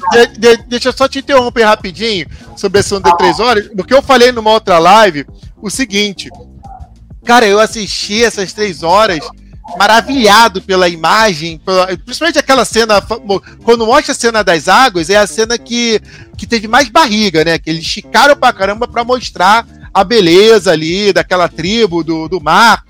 deixa 0.68 0.90
eu 0.90 0.94
só 0.94 1.08
te 1.08 1.20
interromper 1.20 1.64
rapidinho 1.64 2.26
sobre 2.56 2.80
esse 2.80 3.00
de 3.00 3.18
3 3.18 3.40
horas, 3.40 3.70
porque 3.76 3.94
eu 3.94 4.02
falei 4.02 4.32
numa 4.32 4.50
outra 4.52 4.80
live 4.80 5.26
o 5.62 5.70
seguinte: 5.70 6.30
Cara, 7.26 7.46
eu 7.46 7.60
assisti 7.60 8.24
essas 8.24 8.54
três 8.54 8.84
horas 8.84 9.20
maravilhado 9.78 10.62
pela 10.62 10.88
imagem, 10.88 11.58
pela, 11.60 11.86
principalmente 11.98 12.40
aquela 12.40 12.66
cena, 12.66 13.02
quando 13.64 13.86
mostra 13.86 14.14
a 14.14 14.16
cena 14.16 14.44
das 14.44 14.68
águas, 14.68 15.10
é 15.10 15.18
a 15.18 15.28
cena 15.28 15.58
que, 15.58 16.02
que 16.38 16.48
teve 16.48 16.68
mais 16.68 16.90
barriga, 16.90 17.44
né? 17.44 17.60
Que 17.60 17.70
eles 17.70 17.86
esticaram 17.86 18.36
pra 18.36 18.54
caramba 18.54 18.88
pra 18.88 19.04
mostrar 19.04 19.68
a 19.94 20.04
beleza 20.04 20.72
ali 20.72 21.12
daquela 21.14 21.48
tribo 21.48 22.04
do, 22.04 22.28
do 22.28 22.42
mar. 22.42 22.84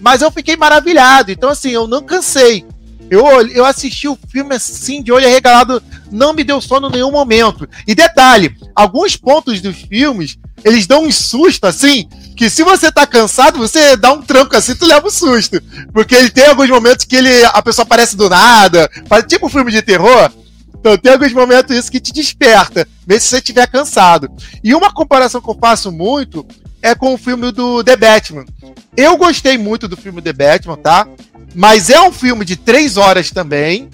Mas 0.00 0.20
eu 0.20 0.30
fiquei 0.30 0.56
maravilhado, 0.56 1.30
então 1.30 1.50
assim, 1.50 1.70
eu 1.70 1.86
não 1.86 2.02
cansei. 2.02 2.64
Eu, 3.08 3.24
eu 3.48 3.64
assisti 3.64 4.08
o 4.08 4.18
filme 4.28 4.56
assim, 4.56 5.00
de 5.00 5.12
olho 5.12 5.26
arregalado, 5.26 5.82
não 6.10 6.32
me 6.32 6.42
deu 6.42 6.60
sono 6.60 6.88
em 6.88 6.92
nenhum 6.92 7.12
momento. 7.12 7.68
E 7.86 7.94
detalhe, 7.94 8.56
alguns 8.74 9.16
pontos 9.16 9.60
dos 9.60 9.76
filmes, 9.76 10.36
eles 10.64 10.86
dão 10.86 11.04
um 11.04 11.12
susto 11.12 11.66
assim, 11.66 12.08
que 12.36 12.50
se 12.50 12.62
você 12.62 12.92
tá 12.92 13.06
cansado, 13.06 13.58
você 13.58 13.96
dá 13.96 14.12
um 14.12 14.20
tranco 14.20 14.54
assim, 14.54 14.74
tu 14.74 14.84
leva 14.84 15.06
um 15.06 15.10
susto. 15.10 15.60
Porque 15.92 16.14
ele 16.14 16.30
tem 16.30 16.46
alguns 16.46 16.68
momentos 16.68 17.06
que 17.06 17.16
ele, 17.16 17.44
a 17.46 17.62
pessoa 17.62 17.84
aparece 17.84 18.14
do 18.16 18.28
nada, 18.28 18.88
tipo 19.26 19.46
um 19.46 19.50
filme 19.50 19.72
de 19.72 19.80
terror. 19.80 20.30
Então 20.78 20.98
tem 20.98 21.12
alguns 21.12 21.32
momentos 21.32 21.74
isso 21.74 21.90
que 21.90 21.98
te 21.98 22.12
desperta, 22.12 22.86
mesmo 23.06 23.22
se 23.22 23.28
você 23.28 23.38
estiver 23.38 23.66
cansado. 23.66 24.30
E 24.62 24.74
uma 24.74 24.92
comparação 24.92 25.40
que 25.40 25.48
eu 25.48 25.58
faço 25.58 25.90
muito 25.90 26.46
é 26.82 26.94
com 26.94 27.14
o 27.14 27.18
filme 27.18 27.50
do 27.50 27.82
The 27.82 27.96
Batman. 27.96 28.44
Eu 28.96 29.16
gostei 29.16 29.56
muito 29.56 29.88
do 29.88 29.96
filme 29.96 30.20
The 30.20 30.32
Batman, 30.32 30.76
tá? 30.76 31.08
Mas 31.54 31.88
é 31.88 32.00
um 32.00 32.12
filme 32.12 32.44
de 32.44 32.54
três 32.54 32.98
horas 32.98 33.30
também. 33.30 33.88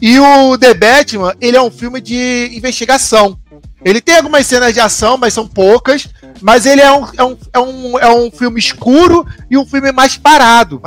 E 0.00 0.18
o 0.18 0.56
The 0.56 0.72
Batman, 0.74 1.34
ele 1.40 1.56
é 1.56 1.62
um 1.62 1.70
filme 1.70 2.00
de 2.00 2.50
investigação. 2.54 3.38
Ele 3.84 4.00
tem 4.00 4.16
algumas 4.16 4.46
cenas 4.46 4.72
de 4.72 4.80
ação, 4.80 5.18
mas 5.18 5.34
são 5.34 5.46
poucas. 5.46 6.08
Mas 6.42 6.66
ele 6.66 6.80
é 6.80 6.92
um, 6.92 7.06
é 7.16 7.24
um, 7.24 7.38
é 7.52 7.58
um, 7.60 7.98
é 8.00 8.12
um 8.12 8.30
filme 8.30 8.58
escuro 8.58 9.26
e 9.48 9.56
um 9.56 9.64
filme 9.64 9.92
mais 9.92 10.16
parado. 10.16 10.82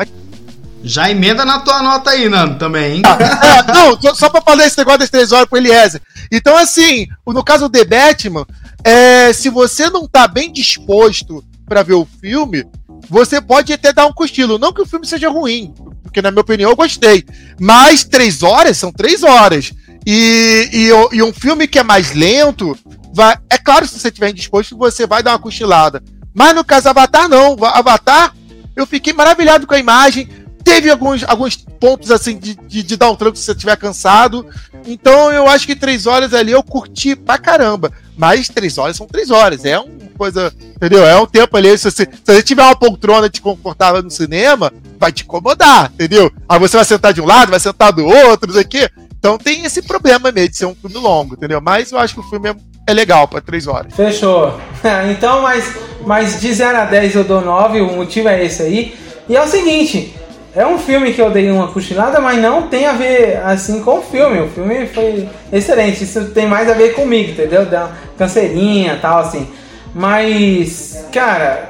Já 0.84 1.10
emenda 1.10 1.44
na 1.44 1.60
tua 1.60 1.82
nota 1.82 2.12
aí, 2.12 2.30
Nando, 2.30 2.60
também, 2.60 2.98
hein? 2.98 3.02
é, 3.06 3.74
não, 3.74 4.16
só 4.16 4.30
pra 4.30 4.42
falar 4.42 4.68
esse 4.68 4.78
negócio 4.78 5.00
das 5.00 5.10
três 5.10 5.32
horas 5.32 5.50
pro 5.50 5.58
Eliezer. 5.58 6.00
Então, 6.32 6.56
assim, 6.56 7.08
no 7.26 7.44
caso 7.44 7.68
do 7.68 7.72
The 7.72 7.86
Batman, 7.86 8.46
é, 8.84 9.34
se 9.34 9.50
você 9.50 9.90
não 9.90 10.08
tá 10.08 10.28
bem 10.28 10.54
disposto 10.54 11.44
para 11.68 11.82
ver 11.82 11.96
o 11.96 12.08
filme, 12.22 12.66
você 13.10 13.42
pode 13.42 13.74
até 13.74 13.92
dar 13.92 14.06
um 14.06 14.14
cochilo. 14.14 14.60
Não 14.60 14.72
que 14.72 14.82
o 14.82 14.86
filme 14.86 15.08
seja 15.08 15.28
ruim, 15.28 15.74
porque 16.04 16.22
na 16.22 16.30
minha 16.30 16.42
opinião 16.42 16.70
eu 16.70 16.76
gostei. 16.76 17.26
Mas 17.60 18.04
três 18.04 18.44
horas 18.44 18.78
são 18.78 18.92
três 18.92 19.24
horas. 19.24 19.72
E, 20.06 20.70
e, 20.72 21.16
e 21.18 21.24
um 21.24 21.34
filme 21.34 21.68
que 21.68 21.80
é 21.80 21.84
mais 21.84 22.14
lento, 22.14 22.78
vai, 23.16 23.38
é 23.50 23.58
claro, 23.58 23.88
se 23.88 23.98
você 23.98 24.10
estiver 24.10 24.30
indisposto, 24.30 24.78
você 24.78 25.08
vai 25.08 25.24
dar 25.24 25.32
uma 25.32 25.40
cochilada. 25.40 26.04
Mas 26.34 26.54
no 26.54 26.66
caso 26.66 26.90
Avatar, 26.90 27.30
não. 27.30 27.56
Avatar, 27.64 28.36
eu 28.76 28.86
fiquei 28.86 29.14
maravilhado 29.14 29.66
com 29.66 29.74
a 29.74 29.80
imagem. 29.80 30.28
Teve 30.66 30.90
alguns, 30.90 31.24
alguns 31.24 31.56
pontos 31.56 32.12
assim 32.12 32.38
de, 32.38 32.56
de, 32.56 32.84
de 32.84 32.98
dar 32.98 33.10
um 33.10 33.16
tranco 33.16 33.38
se 33.38 33.44
você 33.44 33.54
estiver 33.54 33.78
cansado. 33.78 34.46
Então 34.86 35.32
eu 35.32 35.48
acho 35.48 35.66
que 35.66 35.76
três 35.76 36.06
horas 36.06 36.34
ali 36.34 36.52
eu 36.52 36.62
curti 36.62 37.16
pra 37.16 37.38
caramba. 37.38 37.90
Mas 38.18 38.50
três 38.50 38.78
horas 38.78 38.98
são 38.98 39.08
três 39.08 39.30
horas. 39.30 39.64
É 39.64 39.80
uma 39.80 39.88
coisa. 40.18 40.54
Entendeu? 40.76 41.06
É 41.06 41.18
um 41.18 41.26
tempo 41.26 41.56
ali. 41.56 41.78
Se 41.78 41.90
você, 41.90 42.04
se 42.04 42.22
você 42.26 42.44
tiver 42.44 42.64
uma 42.64 42.76
poltrona 42.76 43.30
te 43.30 43.40
confortável 43.40 44.04
no 44.04 44.12
cinema, 44.12 44.74
vai 45.00 45.14
te 45.14 45.24
incomodar, 45.24 45.90
entendeu? 45.94 46.30
Aí 46.50 46.60
você 46.60 46.76
vai 46.76 46.86
sentar 46.86 47.14
de 47.14 47.22
um 47.22 47.26
lado, 47.26 47.52
vai 47.52 47.60
sentar 47.62 47.94
do 47.94 48.06
outro, 48.06 48.50
isso 48.50 48.60
aqui. 48.60 48.90
Então 49.26 49.40
tem 49.40 49.66
esse 49.66 49.82
problema 49.82 50.32
mesmo 50.32 50.50
de 50.50 50.58
ser 50.58 50.68
um 50.68 50.76
filme 50.76 50.98
longo, 50.98 51.34
entendeu? 51.34 51.60
Mas 51.60 51.92
eu 51.92 51.98
acho 51.98 52.14
que 52.14 52.20
o 52.20 52.24
filme 52.30 52.48
é, 52.48 52.56
é 52.86 52.94
legal 52.94 53.28
para 53.28 53.42
três 53.42 53.66
horas. 53.66 53.92
Fechou. 53.96 54.54
então, 55.10 55.42
mas, 55.42 55.74
mas 56.06 56.40
de 56.40 56.54
0 56.54 56.78
a 56.78 56.86
10 56.86 57.16
eu 57.16 57.24
dou 57.24 57.42
9, 57.42 57.82
o 57.82 57.94
motivo 57.94 58.30
é 58.30 58.46
esse 58.46 58.62
aí. 58.62 58.96
E 59.28 59.36
é 59.36 59.42
o 59.42 59.48
seguinte, 59.48 60.16
é 60.56 60.64
um 60.68 60.78
filme 60.78 61.12
que 61.12 61.20
eu 61.20 61.32
dei 61.32 61.50
uma 61.50 61.70
cochilada, 61.70 62.20
mas 62.20 62.40
não 62.40 62.68
tem 62.68 62.86
a 62.86 62.94
ver 62.94 63.38
assim 63.38 63.82
com 63.82 63.98
o 63.98 64.02
filme. 64.04 64.42
O 64.42 64.48
filme 64.48 64.86
foi 64.86 65.28
excelente. 65.52 66.04
Isso 66.04 66.26
tem 66.26 66.46
mais 66.46 66.70
a 66.70 66.76
ver 66.76 66.94
comigo, 66.94 67.32
entendeu? 67.32 67.66
Da 67.66 67.94
canseirinha 68.20 69.00
tal, 69.02 69.22
assim. 69.22 69.48
Mas, 69.92 71.04
cara, 71.12 71.68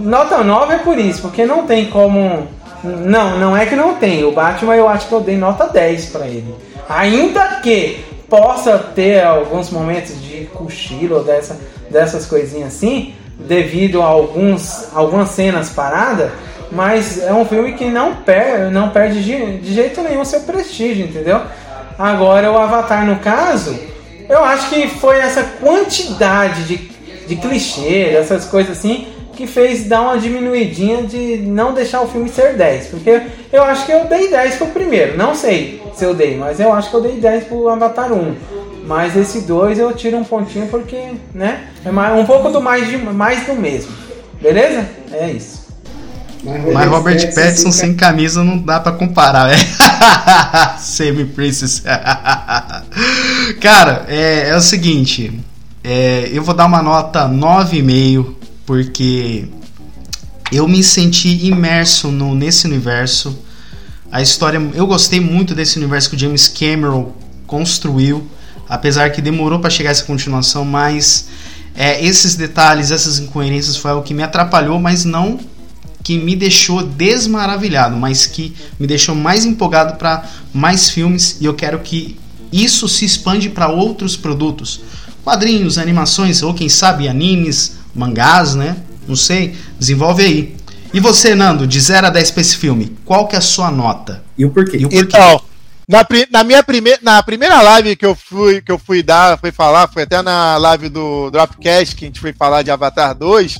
nota 0.00 0.42
9 0.42 0.74
é 0.74 0.78
por 0.78 0.98
isso, 0.98 1.22
porque 1.22 1.46
não 1.46 1.68
tem 1.68 1.86
como. 1.86 2.48
Não, 2.82 3.38
não 3.38 3.56
é 3.56 3.64
que 3.64 3.76
não 3.76 3.94
tem. 3.94 4.24
O 4.24 4.32
Batman 4.32 4.74
eu 4.74 4.88
acho 4.88 5.06
que 5.06 5.12
eu 5.12 5.20
dei 5.20 5.36
nota 5.36 5.68
10 5.68 6.06
para 6.06 6.26
ele. 6.26 6.66
Ainda 6.88 7.60
que 7.62 8.04
possa 8.28 8.78
ter 8.78 9.24
alguns 9.24 9.70
momentos 9.70 10.20
de 10.22 10.46
cochilo 10.46 11.22
dessa, 11.22 11.58
dessas 11.90 12.26
coisinhas 12.26 12.74
assim, 12.74 13.14
devido 13.38 14.02
a 14.02 14.06
alguns, 14.06 14.88
algumas 14.94 15.30
cenas 15.30 15.70
paradas 15.70 16.30
mas 16.70 17.22
é 17.22 17.32
um 17.32 17.44
filme 17.44 17.74
que 17.74 17.84
não 17.84 18.16
perde, 18.16 18.72
não 18.72 18.90
perde 18.90 19.22
de, 19.22 19.58
de 19.58 19.74
jeito 19.74 20.00
nenhum 20.02 20.24
seu 20.24 20.40
prestígio, 20.40 21.06
entendeu? 21.06 21.40
Agora, 21.98 22.50
o 22.50 22.58
Avatar, 22.58 23.06
no 23.06 23.16
caso, 23.16 23.78
eu 24.28 24.44
acho 24.44 24.68
que 24.70 24.88
foi 24.88 25.18
essa 25.18 25.42
quantidade 25.42 26.64
de, 26.64 26.76
de 27.26 27.36
clichê, 27.36 28.10
dessas 28.12 28.44
coisas 28.44 28.76
assim, 28.76 29.08
que 29.36 29.46
fez 29.46 29.84
dar 29.84 30.00
uma 30.00 30.18
diminuidinha 30.18 31.02
de 31.02 31.36
não 31.36 31.74
deixar 31.74 32.00
o 32.00 32.08
filme 32.08 32.28
ser 32.28 32.56
10. 32.56 32.86
Porque 32.86 33.22
eu 33.52 33.62
acho 33.62 33.84
que 33.84 33.92
eu 33.92 34.06
dei 34.06 34.30
10 34.30 34.56
pro 34.56 34.66
primeiro. 34.68 35.16
Não 35.16 35.34
sei 35.34 35.82
se 35.94 36.04
eu 36.04 36.14
dei, 36.14 36.36
mas 36.36 36.58
eu 36.58 36.72
acho 36.72 36.90
que 36.90 36.96
eu 36.96 37.02
dei 37.02 37.20
10 37.20 37.44
pro 37.44 37.68
Avatar 37.68 38.12
1. 38.12 38.34
Mas 38.86 39.16
esse 39.16 39.42
2 39.42 39.78
eu 39.78 39.92
tiro 39.92 40.16
um 40.16 40.24
pontinho 40.24 40.66
porque, 40.68 41.12
né? 41.34 41.66
É 41.84 41.90
mais, 41.90 42.18
um 42.18 42.24
pouco 42.24 42.50
do 42.50 42.60
mais, 42.60 42.88
de, 42.88 42.96
mais 42.96 43.46
do 43.46 43.54
mesmo. 43.54 43.92
Beleza? 44.40 44.88
É 45.12 45.30
isso. 45.30 45.66
Mas 46.72 46.88
Robert 46.88 47.34
Pattinson 47.34 47.72
sem 47.72 47.94
camisa 47.94 48.44
não 48.44 48.56
dá 48.58 48.78
para 48.78 48.92
comparar, 48.92 49.48
velho. 49.48 49.60
Semi 50.78 51.24
Princess. 51.24 51.82
Cara, 53.60 54.06
é, 54.08 54.50
é, 54.50 54.56
o 54.56 54.60
seguinte. 54.60 55.40
É, 55.82 56.30
eu 56.32 56.42
vou 56.42 56.54
dar 56.54 56.66
uma 56.66 56.82
nota 56.82 57.28
9,5 57.28 58.45
porque 58.66 59.48
eu 60.52 60.68
me 60.68 60.82
senti 60.82 61.46
imerso 61.46 62.08
no, 62.08 62.34
nesse 62.34 62.66
universo. 62.66 63.38
A 64.10 64.20
história, 64.20 64.60
eu 64.74 64.86
gostei 64.86 65.20
muito 65.20 65.54
desse 65.54 65.78
universo 65.78 66.10
que 66.10 66.16
o 66.16 66.18
James 66.18 66.48
Cameron 66.48 67.12
construiu, 67.46 68.28
apesar 68.68 69.10
que 69.10 69.22
demorou 69.22 69.60
para 69.60 69.70
chegar 69.70 69.90
essa 69.90 70.04
continuação, 70.04 70.64
mas 70.64 71.28
é, 71.74 72.04
esses 72.04 72.34
detalhes, 72.34 72.90
essas 72.90 73.18
incoerências 73.18 73.76
foi 73.76 73.92
algo 73.92 74.02
que 74.02 74.14
me 74.14 74.22
atrapalhou, 74.22 74.80
mas 74.80 75.04
não 75.04 75.38
que 76.02 76.18
me 76.18 76.36
deixou 76.36 76.84
desmaravilhado, 76.84 77.96
mas 77.96 78.26
que 78.26 78.54
me 78.78 78.86
deixou 78.86 79.14
mais 79.14 79.44
empolgado 79.44 79.96
para 79.96 80.24
mais 80.54 80.88
filmes 80.88 81.36
e 81.40 81.44
eu 81.44 81.54
quero 81.54 81.80
que 81.80 82.16
isso 82.52 82.88
se 82.88 83.04
expande 83.04 83.50
para 83.50 83.68
outros 83.68 84.16
produtos, 84.16 84.80
quadrinhos, 85.24 85.78
animações 85.78 86.44
ou 86.44 86.54
quem 86.54 86.68
sabe 86.68 87.08
animes, 87.08 87.72
mangás, 87.96 88.54
né? 88.54 88.76
Não 89.06 89.16
sei, 89.16 89.56
desenvolve 89.78 90.22
aí. 90.22 90.56
E 90.92 91.00
você, 91.00 91.34
Nando, 91.34 91.66
de 91.66 91.80
0 91.80 92.06
a 92.06 92.10
10 92.10 92.30
para 92.30 92.40
esse 92.40 92.56
filme, 92.56 92.96
qual 93.04 93.26
que 93.26 93.34
é 93.34 93.38
a 93.38 93.42
sua 93.42 93.70
nota? 93.70 94.22
E 94.36 94.44
o 94.44 94.50
porquê? 94.50 94.78
E 94.78 94.86
o 94.86 94.88
porquê? 94.88 95.04
Então, 95.04 95.40
na, 95.88 96.06
na, 96.30 96.44
minha 96.44 96.62
primeira, 96.62 96.98
na 97.02 97.22
primeira 97.22 97.60
live 97.60 97.96
que 97.96 98.06
eu 98.06 98.14
fui 98.14 98.60
que 98.60 98.72
eu 98.72 98.78
fui 98.78 99.02
dar, 99.02 99.38
fui 99.38 99.52
falar, 99.52 99.88
foi 99.88 100.02
até 100.02 100.20
na 100.22 100.56
live 100.56 100.88
do 100.88 101.30
Dropcast 101.30 101.94
que 101.94 102.04
a 102.04 102.08
gente 102.08 102.20
foi 102.20 102.32
falar 102.32 102.62
de 102.62 102.70
Avatar 102.70 103.14
2 103.14 103.56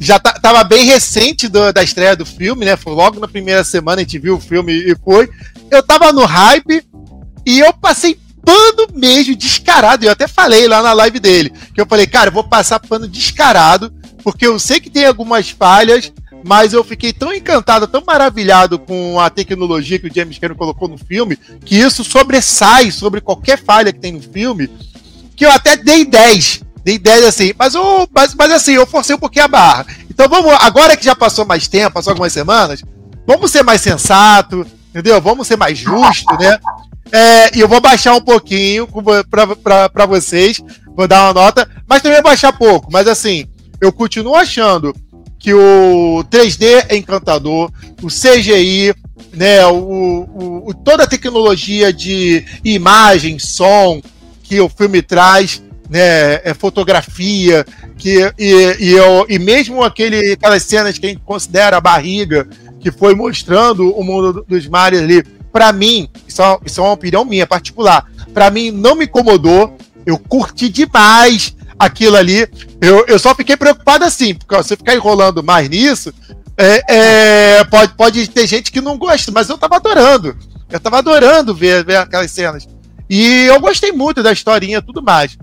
já 0.00 0.18
tá, 0.18 0.32
tava 0.32 0.64
bem 0.64 0.86
recente 0.86 1.46
do, 1.46 1.70
da 1.72 1.82
estreia 1.82 2.16
do 2.16 2.24
filme, 2.24 2.64
né? 2.64 2.74
Foi 2.74 2.94
logo 2.94 3.20
na 3.20 3.28
primeira 3.28 3.62
semana 3.62 4.00
a 4.00 4.04
gente 4.04 4.18
viu 4.18 4.36
o 4.36 4.40
filme 4.40 4.72
e 4.72 4.96
foi. 5.04 5.28
Eu 5.70 5.82
tava 5.82 6.10
no 6.10 6.24
hype 6.24 6.82
e 7.46 7.60
eu 7.60 7.72
passei 7.74 8.18
pano 8.44 8.88
mesmo, 8.94 9.36
descarado. 9.36 10.04
Eu 10.04 10.12
até 10.12 10.26
falei 10.26 10.66
lá 10.66 10.82
na 10.82 10.92
live 10.92 11.20
dele, 11.20 11.52
que 11.74 11.80
eu 11.80 11.86
falei, 11.86 12.06
cara, 12.06 12.28
eu 12.28 12.34
vou 12.34 12.44
passar 12.44 12.80
pano 12.80 13.08
descarado, 13.08 13.92
porque 14.22 14.46
eu 14.46 14.58
sei 14.58 14.80
que 14.80 14.90
tem 14.90 15.06
algumas 15.06 15.50
falhas, 15.50 16.12
mas 16.44 16.72
eu 16.72 16.82
fiquei 16.82 17.12
tão 17.12 17.32
encantado, 17.32 17.86
tão 17.86 18.02
maravilhado 18.06 18.78
com 18.78 19.18
a 19.20 19.30
tecnologia 19.30 19.98
que 19.98 20.08
o 20.08 20.14
James 20.14 20.38
Cameron 20.38 20.58
colocou 20.58 20.88
no 20.88 20.98
filme, 20.98 21.36
que 21.64 21.76
isso 21.76 22.04
sobressai 22.04 22.90
sobre 22.90 23.20
qualquer 23.20 23.58
falha 23.58 23.92
que 23.92 24.00
tem 24.00 24.12
no 24.12 24.22
filme, 24.22 24.70
que 25.36 25.44
eu 25.44 25.50
até 25.50 25.76
dei 25.76 26.04
10 26.04 26.62
de 26.84 26.92
ideia 26.92 27.28
assim, 27.28 27.52
mas, 27.58 27.74
o, 27.74 28.08
mas, 28.10 28.34
mas 28.34 28.50
assim, 28.52 28.72
eu 28.72 28.86
forcei 28.86 29.14
um 29.14 29.18
pouquinho 29.18 29.44
a 29.44 29.48
barra. 29.48 29.86
Então 30.08 30.28
vamos, 30.28 30.52
agora 30.60 30.96
que 30.96 31.04
já 31.04 31.14
passou 31.14 31.44
mais 31.44 31.68
tempo, 31.68 31.94
passou 31.94 32.12
algumas 32.12 32.32
semanas, 32.32 32.82
vamos 33.26 33.50
ser 33.50 33.62
mais 33.62 33.80
sensato, 33.80 34.66
entendeu? 34.90 35.20
Vamos 35.20 35.46
ser 35.46 35.56
mais 35.56 35.78
justo, 35.78 36.34
né? 36.38 36.58
É, 37.12 37.56
e 37.56 37.60
eu 37.60 37.68
vou 37.68 37.80
baixar 37.80 38.14
um 38.14 38.20
pouquinho 38.20 38.86
para 39.30 40.06
vocês, 40.06 40.60
vou 40.96 41.08
dar 41.08 41.24
uma 41.24 41.34
nota, 41.34 41.68
mas 41.88 42.02
também 42.02 42.22
baixar 42.22 42.52
pouco. 42.52 42.90
Mas 42.90 43.08
assim, 43.08 43.46
eu 43.80 43.92
continuo 43.92 44.34
achando 44.34 44.94
que 45.38 45.54
o 45.54 46.22
3D 46.30 46.84
é 46.88 46.96
encantador, 46.96 47.70
o 48.02 48.08
CGI, 48.08 48.94
né, 49.32 49.66
o, 49.66 50.64
o, 50.66 50.74
toda 50.74 51.04
a 51.04 51.06
tecnologia 51.06 51.92
de 51.92 52.44
imagem, 52.62 53.38
som 53.38 54.02
que 54.42 54.60
o 54.60 54.68
filme 54.68 55.00
traz 55.00 55.62
né, 55.88 56.40
é 56.44 56.54
fotografia, 56.54 57.64
que, 57.96 58.32
e, 58.38 58.76
e, 58.78 58.90
eu, 58.92 59.26
e 59.28 59.38
mesmo 59.38 59.82
aquele, 59.82 60.32
aquelas 60.32 60.62
cenas 60.62 60.98
que 60.98 61.06
a 61.06 61.08
gente 61.08 61.22
considera 61.24 61.76
a 61.76 61.80
barriga, 61.80 62.48
que 62.78 62.90
foi 62.90 63.14
mostrando 63.14 63.90
o 63.90 64.04
mundo 64.04 64.44
dos 64.46 64.66
mares 64.66 65.00
ali, 65.00 65.24
para 65.52 65.72
mim, 65.72 66.08
isso 66.26 66.42
é, 66.42 66.58
isso 66.64 66.80
é 66.80 66.84
uma 66.84 66.92
opinião 66.92 67.24
minha 67.24 67.46
particular, 67.46 68.06
para 68.32 68.50
mim 68.50 68.70
não 68.70 68.94
me 68.94 69.04
incomodou, 69.04 69.76
eu 70.06 70.18
curti 70.18 70.68
demais 70.68 71.54
aquilo 71.78 72.16
ali, 72.16 72.48
eu, 72.80 73.04
eu 73.06 73.18
só 73.18 73.34
fiquei 73.34 73.56
preocupado 73.56 74.04
assim, 74.04 74.34
porque 74.34 74.54
ó, 74.54 74.62
se 74.62 74.74
eu 74.74 74.76
ficar 74.76 74.94
enrolando 74.94 75.42
mais 75.42 75.68
nisso, 75.68 76.12
é, 76.56 77.58
é, 77.58 77.64
pode, 77.64 77.94
pode 77.94 78.28
ter 78.28 78.46
gente 78.46 78.70
que 78.70 78.80
não 78.80 78.98
gosta, 78.98 79.32
mas 79.32 79.48
eu 79.48 79.56
tava 79.56 79.76
adorando, 79.76 80.36
eu 80.70 80.78
tava 80.78 80.98
adorando 80.98 81.54
ver, 81.54 81.84
ver 81.84 81.96
aquelas 81.96 82.30
cenas. 82.30 82.68
E 83.08 83.46
eu 83.46 83.58
gostei 83.58 83.90
muito 83.90 84.22
da 84.22 84.30
historinha 84.30 84.78
e 84.78 84.82
tudo 84.82 85.02
mais. 85.02 85.36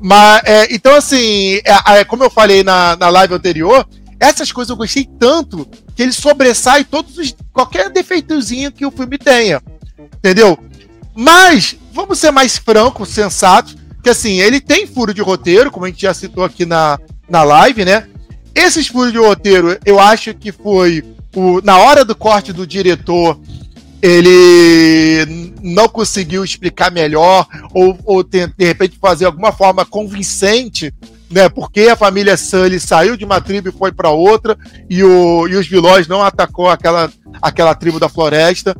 Mas, 0.00 0.42
é, 0.44 0.74
então, 0.74 0.94
assim, 0.94 1.60
é, 1.64 1.98
é, 1.98 2.04
como 2.04 2.24
eu 2.24 2.30
falei 2.30 2.64
na, 2.64 2.96
na 2.96 3.08
live 3.08 3.34
anterior, 3.34 3.86
essas 4.18 4.50
coisas 4.52 4.70
eu 4.70 4.76
gostei 4.76 5.08
tanto 5.18 5.66
que 5.94 6.02
ele 6.02 6.12
sobressai 6.12 6.84
todos 6.84 7.18
os, 7.18 7.34
qualquer 7.52 7.90
defeitozinho 7.90 8.72
que 8.72 8.86
o 8.86 8.90
filme 8.90 9.18
tenha. 9.18 9.62
Entendeu? 10.18 10.58
Mas, 11.14 11.76
vamos 11.92 12.18
ser 12.18 12.30
mais 12.30 12.56
francos, 12.56 13.08
sensatos, 13.08 13.76
que 14.02 14.10
assim, 14.10 14.40
ele 14.40 14.60
tem 14.60 14.86
furo 14.86 15.12
de 15.12 15.22
roteiro, 15.22 15.70
como 15.70 15.86
a 15.86 15.88
gente 15.88 16.02
já 16.02 16.14
citou 16.14 16.44
aqui 16.44 16.64
na, 16.64 16.98
na 17.28 17.42
live, 17.42 17.84
né? 17.84 18.06
Esses 18.54 18.86
furos 18.86 19.12
de 19.12 19.18
roteiro, 19.18 19.78
eu 19.84 19.98
acho 19.98 20.32
que 20.34 20.52
foi 20.52 21.04
o, 21.34 21.60
na 21.62 21.78
hora 21.78 22.04
do 22.04 22.14
corte 22.14 22.52
do 22.52 22.66
diretor, 22.66 23.38
ele 24.00 25.52
não 25.62 25.88
conseguiu 25.88 26.44
explicar 26.44 26.90
melhor 26.90 27.46
ou, 27.74 27.98
ou 28.04 28.22
de 28.22 28.46
repente 28.58 28.98
fazer 29.00 29.24
alguma 29.24 29.52
forma 29.52 29.84
convincente 29.84 30.92
né, 31.30 31.48
porque 31.48 31.82
a 31.82 31.96
família 31.96 32.36
Sully 32.36 32.78
saiu 32.78 33.16
de 33.16 33.24
uma 33.24 33.40
tribo 33.40 33.68
e 33.68 33.72
foi 33.72 33.92
para 33.92 34.10
outra, 34.10 34.56
e, 34.88 35.02
o, 35.02 35.48
e 35.48 35.56
os 35.56 35.66
vilões 35.66 36.06
não 36.06 36.22
atacou 36.22 36.68
aquela, 36.68 37.10
aquela 37.42 37.74
tribo 37.74 37.98
da 37.98 38.08
floresta. 38.08 38.76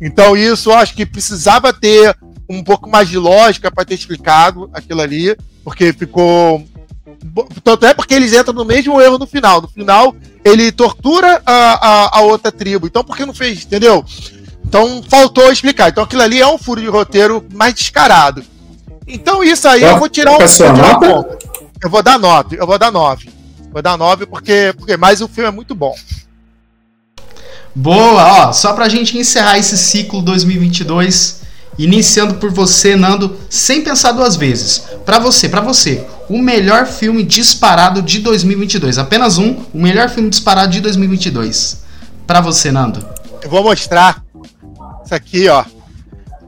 Então, 0.00 0.36
isso 0.36 0.70
eu 0.70 0.76
acho 0.76 0.94
que 0.94 1.04
precisava 1.04 1.72
ter 1.72 2.16
um 2.48 2.62
pouco 2.62 2.88
mais 2.88 3.08
de 3.08 3.18
lógica 3.18 3.70
para 3.70 3.84
ter 3.84 3.94
explicado 3.94 4.70
aquilo 4.72 5.00
ali, 5.00 5.36
porque 5.64 5.92
ficou. 5.92 6.66
Tanto 7.64 7.84
é 7.84 7.92
porque 7.92 8.14
eles 8.14 8.32
entram 8.32 8.54
no 8.54 8.64
mesmo 8.64 9.00
erro 9.00 9.18
no 9.18 9.26
final. 9.26 9.60
No 9.60 9.68
final, 9.68 10.14
ele 10.44 10.70
tortura 10.70 11.42
a, 11.44 11.52
a, 11.52 12.18
a 12.18 12.20
outra 12.22 12.52
tribo. 12.52 12.86
Então, 12.86 13.02
por 13.02 13.16
que 13.16 13.26
não 13.26 13.34
fez? 13.34 13.64
Entendeu? 13.64 14.04
Então 14.68 15.02
faltou 15.08 15.50
explicar. 15.50 15.88
Então 15.88 16.04
aquilo 16.04 16.22
ali 16.22 16.40
é 16.40 16.46
um 16.46 16.58
furo 16.58 16.80
de 16.80 16.86
roteiro 16.86 17.44
mais 17.54 17.74
descarado. 17.74 18.44
Então 19.06 19.42
isso 19.42 19.66
aí 19.66 19.82
eu 19.82 19.98
vou 19.98 20.08
tirar 20.08 20.32
um, 20.32 20.38
vou 20.38 20.46
tirar 20.46 20.98
um 20.98 21.24
Eu 21.82 21.90
vou 21.90 22.02
dar 22.02 22.18
nove. 22.18 22.56
Eu 22.58 22.66
vou 22.66 22.78
dar 22.78 22.90
nove. 22.90 23.30
Vou 23.72 23.82
dar 23.82 23.96
nove 23.96 24.26
porque, 24.26 24.74
porque 24.76 24.96
mais 24.96 25.20
o 25.20 25.28
filme 25.28 25.48
é 25.48 25.52
muito 25.52 25.74
bom. 25.74 25.94
Boa, 27.74 28.48
ó, 28.48 28.52
só 28.52 28.72
pra 28.72 28.88
gente 28.88 29.16
encerrar 29.16 29.58
esse 29.58 29.78
ciclo 29.78 30.20
2022, 30.22 31.42
iniciando 31.78 32.34
por 32.34 32.50
você, 32.50 32.96
Nando, 32.96 33.36
sem 33.48 33.82
pensar 33.82 34.12
duas 34.12 34.34
vezes. 34.34 34.84
Para 35.04 35.18
você, 35.18 35.48
para 35.48 35.60
você, 35.60 36.04
o 36.28 36.38
melhor 36.38 36.86
filme 36.86 37.22
disparado 37.22 38.02
de 38.02 38.18
2022, 38.18 38.98
apenas 38.98 39.38
um, 39.38 39.62
o 39.72 39.80
melhor 39.80 40.08
filme 40.08 40.28
disparado 40.28 40.72
de 40.72 40.80
2022. 40.80 41.84
Para 42.26 42.40
você, 42.40 42.72
Nando. 42.72 43.06
Eu 43.42 43.50
vou 43.50 43.62
mostrar 43.62 44.24
isso 45.04 45.14
aqui, 45.14 45.48
ó. 45.48 45.64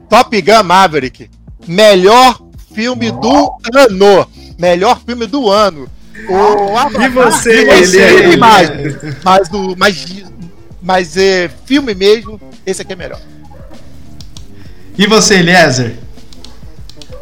Top 0.09 0.41
Gun 0.41 0.63
Maverick. 0.63 1.29
Melhor 1.65 2.41
filme 2.73 3.11
do 3.11 3.53
ano. 3.73 4.27
Melhor 4.61 5.01
filme 5.03 5.25
do 5.25 5.49
ano. 5.49 5.89
O 6.29 6.77
Avatar, 6.77 7.05
e 7.05 7.09
você, 7.09 7.61
ele 7.61 7.97
é 7.97 8.33
imagem. 8.33 8.95
Mas, 9.23 9.49
do, 9.49 9.75
mas, 9.75 10.05
mas 10.79 11.17
é, 11.17 11.49
filme 11.65 11.95
mesmo, 11.95 12.39
esse 12.63 12.83
aqui 12.83 12.93
é 12.93 12.95
melhor. 12.95 13.19
E 14.95 15.07
você, 15.07 15.39
Eliezer? 15.39 15.95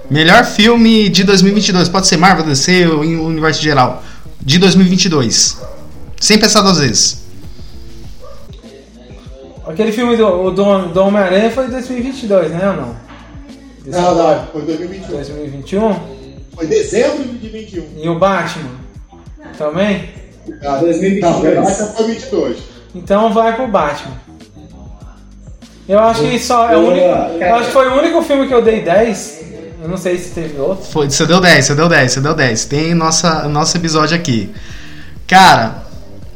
Melhor 0.09 0.43
filme 0.43 1.07
de 1.07 1.23
2022. 1.23 1.87
Pode 1.87 2.07
ser 2.07 2.17
Marvel, 2.17 2.45
DC 2.45 2.87
ou 2.87 3.05
em 3.05 3.15
universo 3.15 3.61
geral. 3.61 4.03
De 4.41 4.59
2022. 4.59 5.61
Sem 6.19 6.37
pensar 6.37 6.61
duas 6.61 6.79
vezes. 6.79 7.23
Aquele 9.65 9.93
filme 9.93 10.17
do, 10.17 10.51
do, 10.51 10.87
do 10.87 11.01
Homem-Aranha 11.03 11.51
foi 11.51 11.69
2022, 11.69 12.51
né 12.51 12.69
ou 12.69 12.75
não? 12.75 12.95
não, 13.85 14.15
não, 14.15 14.47
foi 14.47 14.63
2021. 14.63 15.07
2021? 15.07 16.18
Foi 16.60 16.68
dezembro 16.68 17.23
de 17.23 17.48
2021. 17.48 18.03
E 18.03 18.10
o 18.10 18.19
Batman? 18.19 18.72
Também? 19.57 20.10
Ah, 20.61 20.76
2022. 20.76 21.22
Não, 21.22 21.40
o 21.40 21.64
Batman 21.64 21.88
foi 21.88 22.07
22. 22.07 22.57
Então 22.95 23.34
vai 23.34 23.56
pro 23.56 23.65
Batman. 23.69 24.18
Eu 25.88 25.99
acho 25.99 26.22
que 26.22 26.38
só 26.38 26.69
é 26.69 26.76
o 26.76 26.81
único. 26.81 27.06
Eu 27.06 27.56
acho 27.56 27.68
que 27.68 27.72
foi 27.72 27.88
o 27.88 27.98
único 27.98 28.22
filme 28.23 28.45
que 28.45 28.53
eu 28.53 28.61
dei 28.61 28.81
10. 28.81 29.40
Eu 29.81 29.88
não 29.88 29.95
sei 29.95 30.18
se 30.18 30.31
teve 30.31 30.60
outro. 30.60 30.84
Foi, 30.84 31.10
você 31.10 31.26
deu 31.26 31.40
10, 31.40 31.65
você 31.65 31.76
deu 31.76 31.88
10, 31.88 32.11
você 32.11 32.19
deu 32.19 32.36
10. 32.36 32.65
Tem 32.65 32.94
nossa, 32.94 33.48
nosso 33.48 33.77
episódio 33.77 34.18
aqui. 34.18 34.49
Cara, 35.26 35.86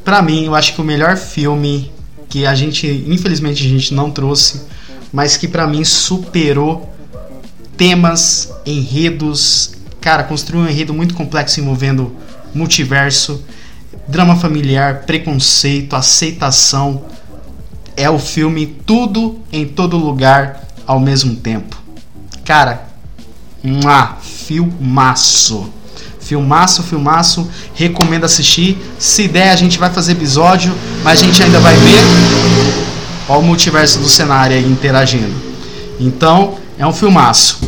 pra 0.06 0.22
mim, 0.22 0.46
eu 0.46 0.56
acho 0.56 0.74
que 0.74 0.80
o 0.80 0.86
melhor 0.86 1.18
filme 1.18 1.92
que 2.30 2.46
a 2.46 2.56
gente, 2.56 2.88
infelizmente, 3.10 3.62
a 3.62 3.70
gente 3.70 3.94
não 3.94 4.10
trouxe, 4.10 4.62
mas 5.12 5.36
que 5.36 5.50
para 5.50 5.68
mim 5.68 5.84
superou 5.84 6.90
temas, 7.76 8.54
enredos. 8.66 9.73
Cara, 10.04 10.24
construiu 10.26 10.66
um 10.66 10.68
enredo 10.68 10.94
muito 10.94 11.14
complexo 11.14 11.62
envolvendo 11.62 12.14
multiverso, 12.54 13.42
drama 14.06 14.36
familiar, 14.36 15.04
preconceito, 15.06 15.96
aceitação. 15.96 17.06
É 17.96 18.10
o 18.10 18.20
filme 18.20 18.68
Tudo 18.86 19.40
em 19.50 19.66
Todo 19.66 19.96
Lugar 19.96 20.68
ao 20.86 21.00
mesmo 21.00 21.38
tempo. 21.38 21.82
Cara, 22.44 22.86
um 23.64 23.80
filmaço. 24.22 25.70
Filmaço, 26.20 26.84
filmaço, 26.84 27.50
recomendo 27.74 28.26
assistir. 28.26 28.78
Se 29.00 29.26
der, 29.30 29.52
a 29.52 29.56
gente 29.56 29.80
vai 29.80 29.90
fazer 29.90 30.12
episódio, 30.12 30.76
mas 31.02 31.22
a 31.22 31.24
gente 31.24 31.42
ainda 31.42 31.62
vai 31.62 31.78
ver 31.78 32.02
ó, 33.30 33.40
o 33.40 33.42
multiverso 33.42 34.00
do 34.00 34.10
cenário 34.10 34.58
aí 34.58 34.70
interagindo. 34.70 35.34
Então, 35.98 36.58
é 36.78 36.86
um 36.86 36.92
filmaço. 36.92 37.60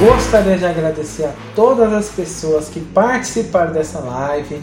Gostaria 0.00 0.56
de 0.56 0.64
agradecer 0.64 1.26
a 1.26 1.32
todas 1.54 1.92
as 1.92 2.08
pessoas 2.08 2.70
que 2.70 2.80
participaram 2.80 3.72
dessa 3.74 3.98
live 3.98 4.62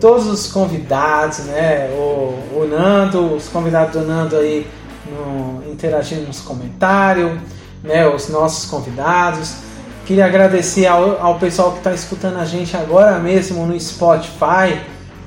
todos 0.00 0.26
os 0.26 0.48
convidados, 0.48 1.38
né? 1.40 1.90
O, 1.90 2.58
o 2.58 2.66
Nando, 2.68 3.36
os 3.36 3.48
convidados 3.48 3.92
do 3.92 4.04
Nando 4.04 4.36
aí 4.36 4.66
no, 5.06 5.70
interagindo 5.70 6.26
nos 6.26 6.40
comentários, 6.40 7.38
né? 7.84 8.08
Os 8.08 8.28
nossos 8.28 8.68
convidados. 8.68 9.69
Queria 10.10 10.26
agradecer 10.26 10.86
ao, 10.86 11.24
ao 11.24 11.38
pessoal 11.38 11.70
que 11.70 11.78
está 11.78 11.94
escutando 11.94 12.40
a 12.40 12.44
gente 12.44 12.76
agora 12.76 13.16
mesmo 13.20 13.64
no 13.64 13.78
Spotify, 13.78 14.76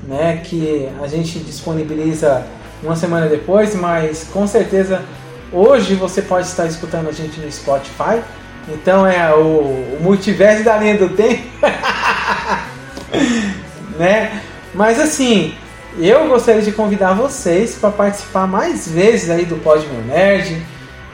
né? 0.02 0.42
Que 0.44 0.90
a 1.02 1.06
gente 1.06 1.38
disponibiliza 1.38 2.44
uma 2.82 2.94
semana 2.94 3.26
depois, 3.26 3.74
mas 3.74 4.28
com 4.30 4.46
certeza 4.46 5.02
hoje 5.50 5.94
você 5.94 6.20
pode 6.20 6.48
estar 6.48 6.66
escutando 6.66 7.08
a 7.08 7.12
gente 7.12 7.40
no 7.40 7.50
Spotify. 7.50 8.20
Então 8.68 9.06
é 9.06 9.34
o, 9.34 9.38
o 9.38 9.98
multiverso 10.02 10.62
da 10.62 10.76
linha 10.76 10.98
do 10.98 11.08
tempo. 11.16 11.44
né? 13.98 14.42
Mas 14.74 15.00
assim, 15.00 15.54
eu 15.98 16.28
gostaria 16.28 16.60
de 16.60 16.72
convidar 16.72 17.14
vocês 17.14 17.74
para 17.74 17.88
participar 17.88 18.46
mais 18.46 18.86
vezes 18.86 19.30
aí 19.30 19.46
do 19.46 19.56
Pod 19.56 19.86
Meu 19.86 20.02
Nerd 20.02 20.62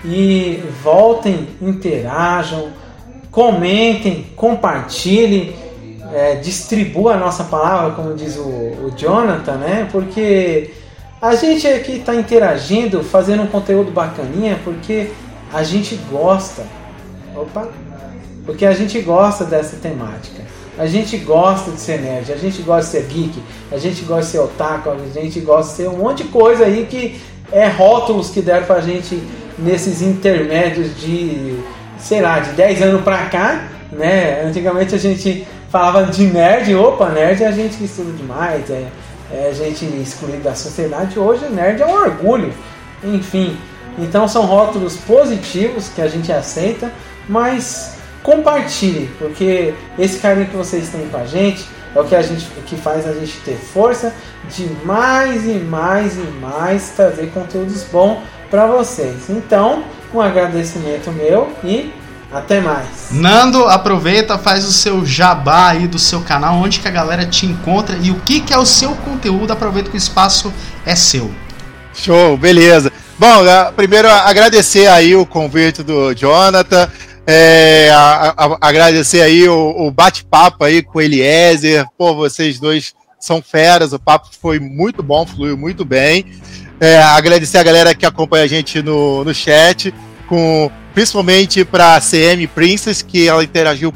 e 0.05 0.61
voltem, 0.83 1.47
interajam, 1.63 2.80
comentem, 3.31 4.27
compartilhem, 4.35 5.55
é, 6.13 6.37
distribua 6.37 7.15
a 7.15 7.17
nossa 7.17 7.45
palavra, 7.45 7.93
como 7.93 8.15
diz 8.15 8.37
o, 8.37 8.43
o 8.43 8.93
Jonathan, 8.97 9.57
né? 9.57 9.89
Porque 9.91 10.71
a 11.21 11.35
gente 11.35 11.67
aqui 11.67 11.97
está 11.97 12.15
interagindo, 12.15 13.05
fazendo 13.05 13.43
um 13.43 13.47
conteúdo 13.47 13.93
bacaninha, 13.93 14.59
porque 14.65 15.11
a 15.53 15.63
gente 15.63 15.95
gosta. 16.11 16.65
Opa! 17.37 17.69
Porque 18.45 18.67
a 18.67 18.73
gente 18.73 19.01
gosta 19.01 19.45
dessa 19.45 19.77
temática. 19.77 20.43
A 20.79 20.87
gente 20.87 21.19
gosta 21.19 21.71
de 21.73 21.81
ser 21.81 22.01
nerd, 22.01 22.33
a 22.33 22.37
gente 22.37 22.63
gosta 22.63 22.99
de 22.99 23.05
ser 23.05 23.13
geek, 23.13 23.43
a 23.71 23.77
gente 23.77 24.03
gosta 24.03 24.23
de 24.23 24.29
ser 24.29 24.39
otaku, 24.39 24.91
a 24.91 25.21
gente 25.21 25.39
gosta 25.41 25.71
de 25.71 25.77
ser 25.77 25.89
um 25.89 25.99
monte 25.99 26.23
de 26.23 26.31
coisa 26.31 26.65
aí 26.65 26.87
que 26.87 27.21
é 27.53 27.69
rótulos 27.69 28.31
que 28.31 28.41
deram 28.41 28.67
pra 28.67 28.81
gente 28.81 29.23
nesses 29.59 30.01
intermédios 30.01 30.99
de, 30.99 31.59
sei 32.01 32.21
lá, 32.21 32.41
de 32.41 32.53
10 32.53 32.83
anos 32.83 33.03
pra 33.03 33.27
cá, 33.27 33.69
né? 33.93 34.43
Antigamente 34.45 34.95
a 34.95 34.99
gente 34.99 35.47
falava 35.71 36.05
de 36.05 36.25
nerd, 36.25 36.75
opa, 36.75 37.09
nerd 37.11 37.43
é 37.43 37.47
a 37.47 37.53
gente 37.53 37.77
que 37.77 37.85
estuda 37.85 38.13
demais, 38.13 38.69
é, 38.71 38.87
é 39.33 39.49
a 39.49 39.53
gente 39.53 39.85
excluído 39.85 40.43
da 40.43 40.55
sociedade. 40.55 41.19
Hoje 41.19 41.49
nerd 41.49 41.81
é 41.81 41.87
um 41.87 41.93
orgulho, 41.93 42.53
enfim. 43.05 43.57
Então 43.99 44.27
são 44.27 44.47
rótulos 44.47 44.97
positivos 44.97 45.89
que 45.89 46.01
a 46.03 46.09
gente 46.09 46.33
aceita, 46.33 46.91
mas 47.29 47.97
compartilhe, 48.23 49.11
porque 49.19 49.75
esse 49.99 50.19
carinho 50.19 50.47
que 50.47 50.57
vocês 50.57 50.89
têm 50.89 51.09
com 51.09 51.17
a 51.17 51.25
gente 51.25 51.67
é 51.95 52.01
o 52.01 52.05
que 52.05 52.15
a 52.15 52.23
gente 52.23 52.47
que 52.67 52.77
faz 52.77 53.07
a 53.07 53.13
gente 53.13 53.39
ter 53.41 53.57
força 53.57 54.13
de 54.49 54.69
mais 54.85 55.45
e 55.45 55.55
mais 55.55 56.17
e 56.17 56.23
mais 56.41 56.91
trazer 56.91 57.31
conteúdos 57.33 57.85
bons 57.85 58.19
para 58.51 58.67
vocês. 58.67 59.29
Então, 59.29 59.85
um 60.13 60.21
agradecimento 60.21 61.11
meu 61.13 61.53
e 61.65 61.93
até 62.33 62.61
mais. 62.61 63.09
Nando, 63.11 63.65
aproveita, 63.67 64.39
faz 64.39 64.65
o 64.65 64.73
seu 64.73 65.05
jabá 65.05 65.71
aí 65.71 65.87
do 65.87 65.99
seu 65.99 66.21
canal, 66.21 66.55
onde 66.57 66.81
que 66.81 66.89
a 66.89 66.91
galera 66.91 67.27
te 67.27 67.47
encontra 67.47 67.97
e 68.01 68.11
o 68.11 68.17
que 68.21 68.41
que 68.41 68.53
é 68.53 68.59
o 68.59 68.67
seu 68.67 68.95
conteúdo. 68.97 69.53
Aproveita 69.53 69.91
que 69.91 69.97
o 69.97 69.99
espaço 69.99 70.53
é 70.87 70.95
seu. 70.95 71.31
Show, 71.93 72.37
beleza. 72.37 72.93
Bom, 73.19 73.43
primeiro 73.77 74.09
agradecer 74.09 74.87
aí 74.87 75.15
o 75.15 75.27
convite 75.27 75.83
do 75.83 76.15
Jonathan. 76.15 76.89
É, 77.27 77.91
a, 77.93 78.35
a, 78.37 78.59
agradecer 78.61 79.21
aí 79.21 79.49
o, 79.49 79.87
o 79.87 79.91
bate-papo 79.91 80.65
aí 80.65 80.83
com 80.83 80.99
o 80.99 81.03
Eliezer. 81.03 81.87
Pô, 81.99 82.15
vocês 82.15 82.59
dois 82.59 82.95
são 83.21 83.43
feras, 83.43 83.93
o 83.93 83.99
papo 83.99 84.29
foi 84.41 84.59
muito 84.59 85.03
bom, 85.03 85.27
fluiu 85.27 85.57
muito 85.57 85.85
bem. 85.85 86.25
É, 86.81 86.97
agradecer 87.03 87.59
a 87.59 87.63
galera 87.63 87.95
que 87.95 88.07
acompanha 88.07 88.45
a 88.45 88.49
gente 88.49 88.83
no, 88.83 89.23
no 89.23 89.35
chat, 89.35 89.93
com, 90.27 90.71
principalmente 90.95 91.63
para 91.63 92.01
CM 92.01 92.47
Princess, 92.47 93.03
que 93.03 93.29
ela 93.29 93.45
interagiu 93.45 93.93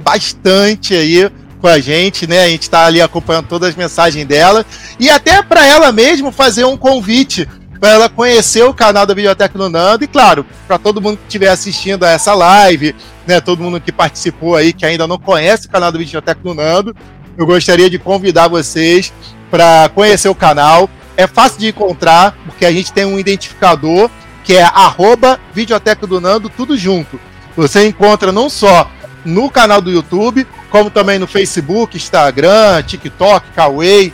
bastante 0.00 0.94
aí 0.94 1.30
com 1.60 1.66
a 1.66 1.80
gente, 1.80 2.26
né? 2.26 2.44
A 2.44 2.48
gente 2.48 2.62
está 2.62 2.84
ali 2.84 3.00
acompanhando 3.00 3.48
todas 3.48 3.70
as 3.70 3.74
mensagens 3.74 4.26
dela. 4.26 4.66
E 5.00 5.08
até 5.08 5.42
para 5.42 5.66
ela 5.66 5.90
mesmo 5.90 6.30
fazer 6.30 6.64
um 6.66 6.76
convite 6.76 7.48
para 7.80 7.90
ela 7.90 8.08
conhecer 8.08 8.64
o 8.64 8.74
canal 8.74 9.06
da 9.06 9.14
Biblioteca 9.14 9.58
do 9.58 9.68
Nando 9.68 10.04
e, 10.04 10.06
claro, 10.06 10.46
para 10.66 10.78
todo 10.78 11.00
mundo 11.00 11.16
que 11.18 11.24
estiver 11.24 11.48
assistindo 11.48 12.04
a 12.04 12.10
essa 12.10 12.34
live, 12.34 12.94
né, 13.26 13.40
todo 13.40 13.62
mundo 13.62 13.80
que 13.80 13.92
participou 13.92 14.56
aí, 14.56 14.72
que 14.72 14.84
ainda 14.84 15.06
não 15.06 15.18
conhece 15.18 15.66
o 15.66 15.70
canal 15.70 15.92
da 15.92 15.98
Biblioteca 15.98 16.40
do 16.42 16.54
Nando, 16.54 16.96
eu 17.36 17.46
gostaria 17.46 17.90
de 17.90 17.98
convidar 17.98 18.48
vocês 18.48 19.12
para 19.50 19.90
conhecer 19.94 20.28
o 20.28 20.34
canal. 20.34 20.88
É 21.16 21.26
fácil 21.26 21.58
de 21.58 21.68
encontrar, 21.68 22.36
porque 22.44 22.64
a 22.66 22.72
gente 22.72 22.92
tem 22.92 23.04
um 23.04 23.18
identificador 23.18 24.10
que 24.44 24.54
é 24.54 24.62
arroba 24.62 25.40
Videoteca 25.52 26.06
do 26.06 26.20
Nando, 26.20 26.48
tudo 26.48 26.76
junto. 26.76 27.18
Você 27.56 27.86
encontra 27.86 28.30
não 28.30 28.48
só 28.48 28.90
no 29.24 29.50
canal 29.50 29.80
do 29.80 29.90
YouTube, 29.90 30.46
como 30.70 30.90
também 30.90 31.18
no 31.18 31.26
Facebook, 31.26 31.96
Instagram, 31.96 32.82
TikTok, 32.82 33.50
Kawaii, 33.56 34.12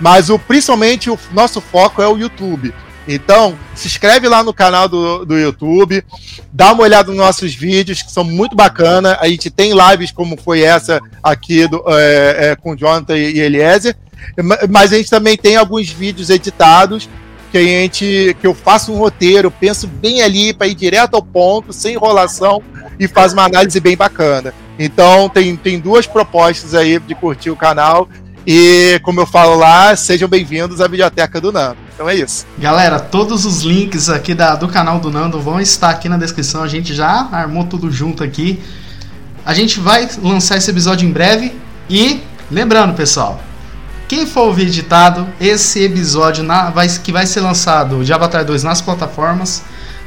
mas 0.00 0.30
o, 0.30 0.38
principalmente 0.38 1.10
o 1.10 1.18
nosso 1.32 1.60
foco 1.60 2.00
é 2.00 2.08
o 2.08 2.16
YouTube. 2.16 2.72
Então, 3.06 3.56
se 3.74 3.86
inscreve 3.86 4.28
lá 4.28 4.42
no 4.42 4.54
canal 4.54 4.88
do, 4.88 5.24
do 5.24 5.38
YouTube, 5.38 6.02
dá 6.52 6.72
uma 6.72 6.82
olhada 6.82 7.08
nos 7.08 7.18
nossos 7.18 7.54
vídeos, 7.54 8.02
que 8.02 8.10
são 8.10 8.24
muito 8.24 8.56
bacana. 8.56 9.18
A 9.20 9.28
gente 9.28 9.50
tem 9.50 9.72
lives 9.72 10.10
como 10.10 10.36
foi 10.36 10.62
essa 10.62 11.00
aqui 11.22 11.66
do, 11.68 11.84
é, 11.88 12.50
é, 12.50 12.56
com 12.56 12.74
Jonathan 12.74 13.16
e 13.16 13.40
Eliezer, 13.40 13.94
mas 14.70 14.92
a 14.92 14.96
gente 14.96 15.10
também 15.10 15.36
tem 15.36 15.56
alguns 15.56 15.90
vídeos 15.90 16.30
editados 16.30 17.08
que 17.52 17.58
a 17.58 17.62
gente 17.62 18.36
que 18.40 18.46
eu 18.46 18.54
faço 18.54 18.92
um 18.92 18.96
roteiro, 18.96 19.48
penso 19.48 19.86
bem 19.86 20.22
ali 20.22 20.52
para 20.52 20.66
ir 20.66 20.74
direto 20.74 21.14
ao 21.14 21.22
ponto, 21.22 21.72
sem 21.72 21.94
enrolação 21.94 22.60
e 22.98 23.06
faz 23.06 23.32
uma 23.32 23.44
análise 23.44 23.78
bem 23.78 23.96
bacana. 23.96 24.52
Então 24.78 25.28
tem, 25.28 25.54
tem 25.54 25.78
duas 25.78 26.06
propostas 26.06 26.74
aí 26.74 26.98
de 26.98 27.14
curtir 27.14 27.50
o 27.50 27.56
canal. 27.56 28.08
E 28.46 29.00
como 29.02 29.20
eu 29.20 29.26
falo 29.26 29.56
lá, 29.56 29.96
sejam 29.96 30.28
bem-vindos 30.28 30.78
à 30.78 30.84
Biblioteca 30.86 31.40
do 31.40 31.50
Nando. 31.50 31.78
Então 31.94 32.06
é 32.06 32.14
isso. 32.14 32.46
Galera, 32.58 33.00
todos 33.00 33.46
os 33.46 33.62
links 33.62 34.10
aqui 34.10 34.34
da, 34.34 34.54
do 34.54 34.68
canal 34.68 35.00
do 35.00 35.10
Nando 35.10 35.40
vão 35.40 35.58
estar 35.58 35.88
aqui 35.88 36.10
na 36.10 36.18
descrição. 36.18 36.62
A 36.62 36.68
gente 36.68 36.94
já 36.94 37.26
armou 37.32 37.64
tudo 37.64 37.90
junto 37.90 38.22
aqui. 38.22 38.62
A 39.46 39.54
gente 39.54 39.80
vai 39.80 40.06
lançar 40.22 40.58
esse 40.58 40.70
episódio 40.70 41.08
em 41.08 41.12
breve. 41.12 41.54
E 41.88 42.20
lembrando, 42.50 42.92
pessoal, 42.92 43.40
quem 44.06 44.26
for 44.26 44.42
ouvir 44.42 44.66
editado, 44.66 45.26
esse 45.40 45.82
episódio 45.82 46.44
na, 46.44 46.68
vai, 46.68 46.86
que 46.86 47.12
vai 47.12 47.26
ser 47.26 47.40
lançado 47.40 48.04
de 48.04 48.12
Avatar 48.12 48.44
2 48.44 48.62
nas 48.62 48.82
plataformas. 48.82 49.62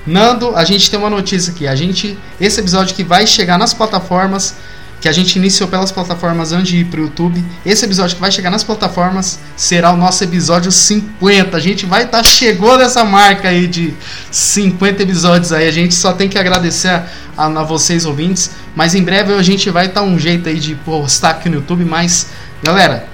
Nando, 0.05 0.55
a 0.55 0.63
gente 0.63 0.91
tem 0.91 0.99
uma 0.99 1.09
notícia 1.09 1.51
aqui. 1.51 1.67
A 1.67 1.75
gente, 1.75 2.15
esse 2.39 2.59
episódio 2.59 2.95
que 2.95 3.03
vai 3.03 3.25
chegar 3.25 3.57
nas 3.57 3.73
plataformas 3.73 4.55
que 4.99 5.07
a 5.07 5.11
gente 5.11 5.35
iniciou 5.35 5.69
pelas 5.69 5.91
plataformas 5.91 6.51
antes 6.51 6.69
de 6.69 6.77
ir 6.77 6.85
pro 6.85 7.01
YouTube. 7.01 7.43
Esse 7.65 7.85
episódio 7.85 8.15
que 8.15 8.21
vai 8.21 8.31
chegar 8.31 8.49
nas 8.49 8.63
plataformas 8.63 9.39
será 9.55 9.91
o 9.91 9.97
nosso 9.97 10.23
episódio 10.23 10.71
50. 10.71 11.55
A 11.55 11.59
gente 11.59 11.85
vai 11.85 12.03
estar 12.03 12.17
tá, 12.17 12.23
chegou 12.23 12.77
nessa 12.77 13.03
marca 13.03 13.49
aí 13.49 13.67
de 13.67 13.93
50 14.31 15.03
episódios 15.03 15.51
aí. 15.51 15.67
A 15.67 15.71
gente 15.71 15.93
só 15.93 16.13
tem 16.13 16.27
que 16.27 16.37
agradecer 16.37 16.89
a, 16.89 17.05
a, 17.37 17.45
a 17.45 17.63
vocês 17.63 18.05
ouvintes, 18.05 18.51
mas 18.75 18.95
em 18.95 19.03
breve 19.03 19.33
a 19.33 19.43
gente 19.43 19.69
vai 19.69 19.85
estar 19.85 20.01
tá 20.01 20.05
um 20.05 20.17
jeito 20.17 20.49
aí 20.49 20.59
de 20.59 20.73
postar 20.75 21.31
aqui 21.31 21.49
no 21.49 21.57
YouTube, 21.57 21.85
mas 21.85 22.27
galera, 22.63 23.07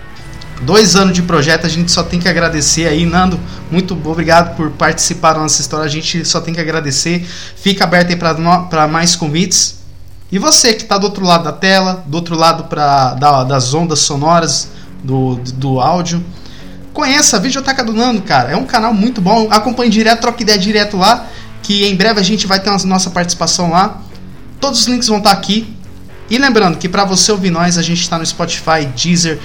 dois 0.62 0.96
anos 0.96 1.14
de 1.14 1.22
projeto, 1.22 1.66
a 1.66 1.70
gente 1.70 1.92
só 1.92 2.02
tem 2.02 2.20
que 2.20 2.30
agradecer 2.30 2.88
aí, 2.88 3.06
Nando. 3.06 3.38
Muito 3.70 3.94
obrigado 3.94 4.56
por 4.56 4.72
participar 4.72 5.34
da 5.34 5.40
nossa 5.40 5.60
história. 5.60 5.86
A 5.86 5.90
gente 5.90 6.24
só 6.24 6.40
tem 6.40 6.54
que 6.54 6.62
agradecer. 6.62 7.28
Fica 7.58 7.84
aberto 7.84 8.10
aí 8.10 8.16
para 8.16 8.88
mais 8.88 9.16
convites. 9.16 9.83
E 10.34 10.40
você 10.40 10.74
que 10.74 10.82
está 10.82 10.98
do 10.98 11.04
outro 11.04 11.24
lado 11.24 11.44
da 11.44 11.52
tela, 11.52 12.04
do 12.08 12.16
outro 12.16 12.36
lado 12.36 12.64
pra, 12.64 13.14
da, 13.14 13.44
das 13.44 13.72
ondas 13.76 14.00
sonoras 14.00 14.68
do, 15.04 15.36
do 15.36 15.80
áudio, 15.80 16.26
conheça 16.92 17.38
a 17.38 17.40
Videoteca 17.40 17.84
do 17.84 17.94
Nando, 17.94 18.24
cara. 18.24 18.50
É 18.50 18.56
um 18.56 18.66
canal 18.66 18.96
muito 18.96 19.22
bom. 19.22 19.48
Acompanhe 19.52 19.92
direto, 19.92 20.22
troque 20.22 20.42
ideia 20.42 20.58
direto 20.58 20.98
lá. 20.98 21.28
Que 21.62 21.86
em 21.86 21.96
breve 21.96 22.20
a 22.20 22.24
gente 22.24 22.48
vai 22.48 22.60
ter 22.60 22.72
a 22.72 22.78
nossa 22.80 23.12
participação 23.12 23.70
lá. 23.70 24.02
Todos 24.60 24.80
os 24.80 24.88
links 24.88 25.08
vão 25.08 25.20
estar 25.20 25.30
tá 25.30 25.38
aqui. 25.38 25.72
E 26.28 26.40
lembrando 26.40 26.80
que 26.80 26.90
para 26.90 27.06
você 27.06 27.32
ouvir 27.32 27.52
nós, 27.52 27.78
a 27.78 27.84
gente 27.84 28.02
está 28.02 28.18
no 28.18 28.26
Spotify, 28.26 28.88
Deezer, 28.96 29.40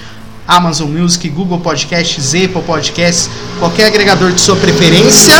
Amazon 0.47 0.89
Music, 0.89 1.29
Google 1.29 1.59
Podcasts, 1.59 2.33
Apple 2.33 2.63
Podcasts, 2.63 3.29
qualquer 3.59 3.85
agregador 3.85 4.31
de 4.31 4.41
sua 4.41 4.55
preferência. 4.55 5.35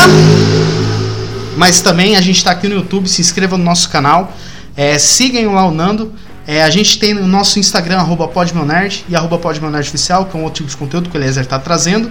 Mas 1.56 1.80
também 1.80 2.14
a 2.14 2.20
gente 2.20 2.36
está 2.36 2.52
aqui 2.52 2.68
no 2.68 2.76
YouTube. 2.76 3.08
Se 3.08 3.20
inscreva 3.20 3.58
no 3.58 3.64
nosso 3.64 3.90
canal. 3.90 4.32
É, 4.76 4.98
sigam 4.98 5.54
lá 5.54 5.66
o 5.66 5.70
Nando. 5.70 6.12
É, 6.46 6.62
a 6.62 6.70
gente 6.70 6.98
tem 6.98 7.14
o 7.14 7.26
nosso 7.26 7.58
Instagram, 7.58 7.98
arroba 7.98 8.26
podmeonerd 8.26 9.04
e 9.08 9.14
arroba 9.14 9.36
oficial, 9.36 10.26
que 10.26 10.36
é 10.36 10.40
um 10.40 10.42
outro 10.42 10.64
tipo 10.64 10.70
de 10.70 10.76
conteúdo 10.76 11.08
que 11.10 11.16
o 11.16 11.20
Eliezer 11.20 11.44
está 11.44 11.58
trazendo. 11.58 12.10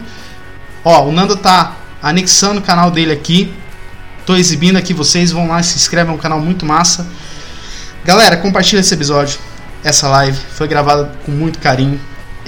Ó, 0.84 1.06
o 1.06 1.12
Nando 1.12 1.36
tá 1.36 1.76
anexando 2.02 2.60
o 2.60 2.64
canal 2.64 2.90
dele 2.90 3.12
aqui. 3.12 3.54
Tô 4.26 4.36
exibindo 4.36 4.78
aqui, 4.78 4.94
vocês 4.94 5.32
vão 5.32 5.48
lá, 5.48 5.62
se 5.64 5.76
inscrevem, 5.76 6.14
é 6.14 6.16
um 6.16 6.20
canal 6.20 6.40
muito 6.40 6.66
massa. 6.66 7.08
Galera, 8.06 8.38
compartilha 8.38 8.80
esse 8.80 8.94
episódio, 8.94 9.40
essa 9.84 10.08
live. 10.08 10.38
Foi 10.52 10.68
gravada 10.68 11.12
com 11.26 11.32
muito 11.32 11.60
carinho. 11.60 12.00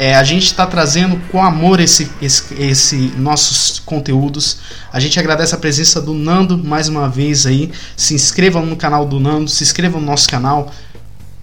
É, 0.02 0.16
a 0.16 0.24
gente 0.24 0.46
está 0.46 0.66
trazendo 0.66 1.22
com 1.32 1.44
amor 1.44 1.80
esse, 1.80 2.12
esse, 2.20 2.56
esse, 2.56 2.96
nossos 3.18 3.78
conteúdos. 3.86 4.58
A 4.92 5.00
gente 5.00 5.20
agradece 5.20 5.54
a 5.54 5.60
presença 5.60 6.02
do 6.02 6.16
Nando 6.16 6.58
mais 6.58 6.88
uma 6.88 7.08
vez 7.08 7.46
aí. 7.46 7.72
Se 7.96 8.16
inscrevam 8.16 8.66
no 8.66 8.76
canal 8.76 9.06
do 9.06 9.20
Nando, 9.20 9.48
se 9.48 9.64
inscrevam 9.64 10.02
no 10.02 10.08
nosso 10.08 10.28
canal, 10.28 10.74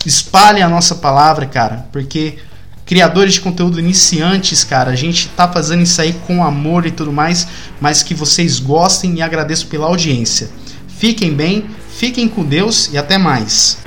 espalhem 0.04 0.64
a 0.64 0.68
nossa 0.68 0.96
palavra, 0.96 1.46
cara, 1.46 1.86
porque 1.92 2.38
criadores 2.84 3.34
de 3.34 3.42
conteúdo 3.42 3.78
iniciantes, 3.78 4.64
cara, 4.64 4.90
a 4.90 4.96
gente 4.96 5.28
tá 5.28 5.46
fazendo 5.46 5.84
isso 5.84 6.02
aí 6.02 6.12
com 6.26 6.42
amor 6.42 6.84
e 6.84 6.90
tudo 6.90 7.12
mais, 7.12 7.46
mas 7.80 8.02
que 8.02 8.12
vocês 8.12 8.58
gostem 8.58 9.14
e 9.14 9.22
agradeço 9.22 9.68
pela 9.68 9.86
audiência. 9.86 10.50
Fiquem 10.88 11.32
bem, 11.32 11.64
fiquem 11.96 12.26
com 12.26 12.44
Deus 12.44 12.90
e 12.92 12.98
até 12.98 13.18
mais. 13.18 13.78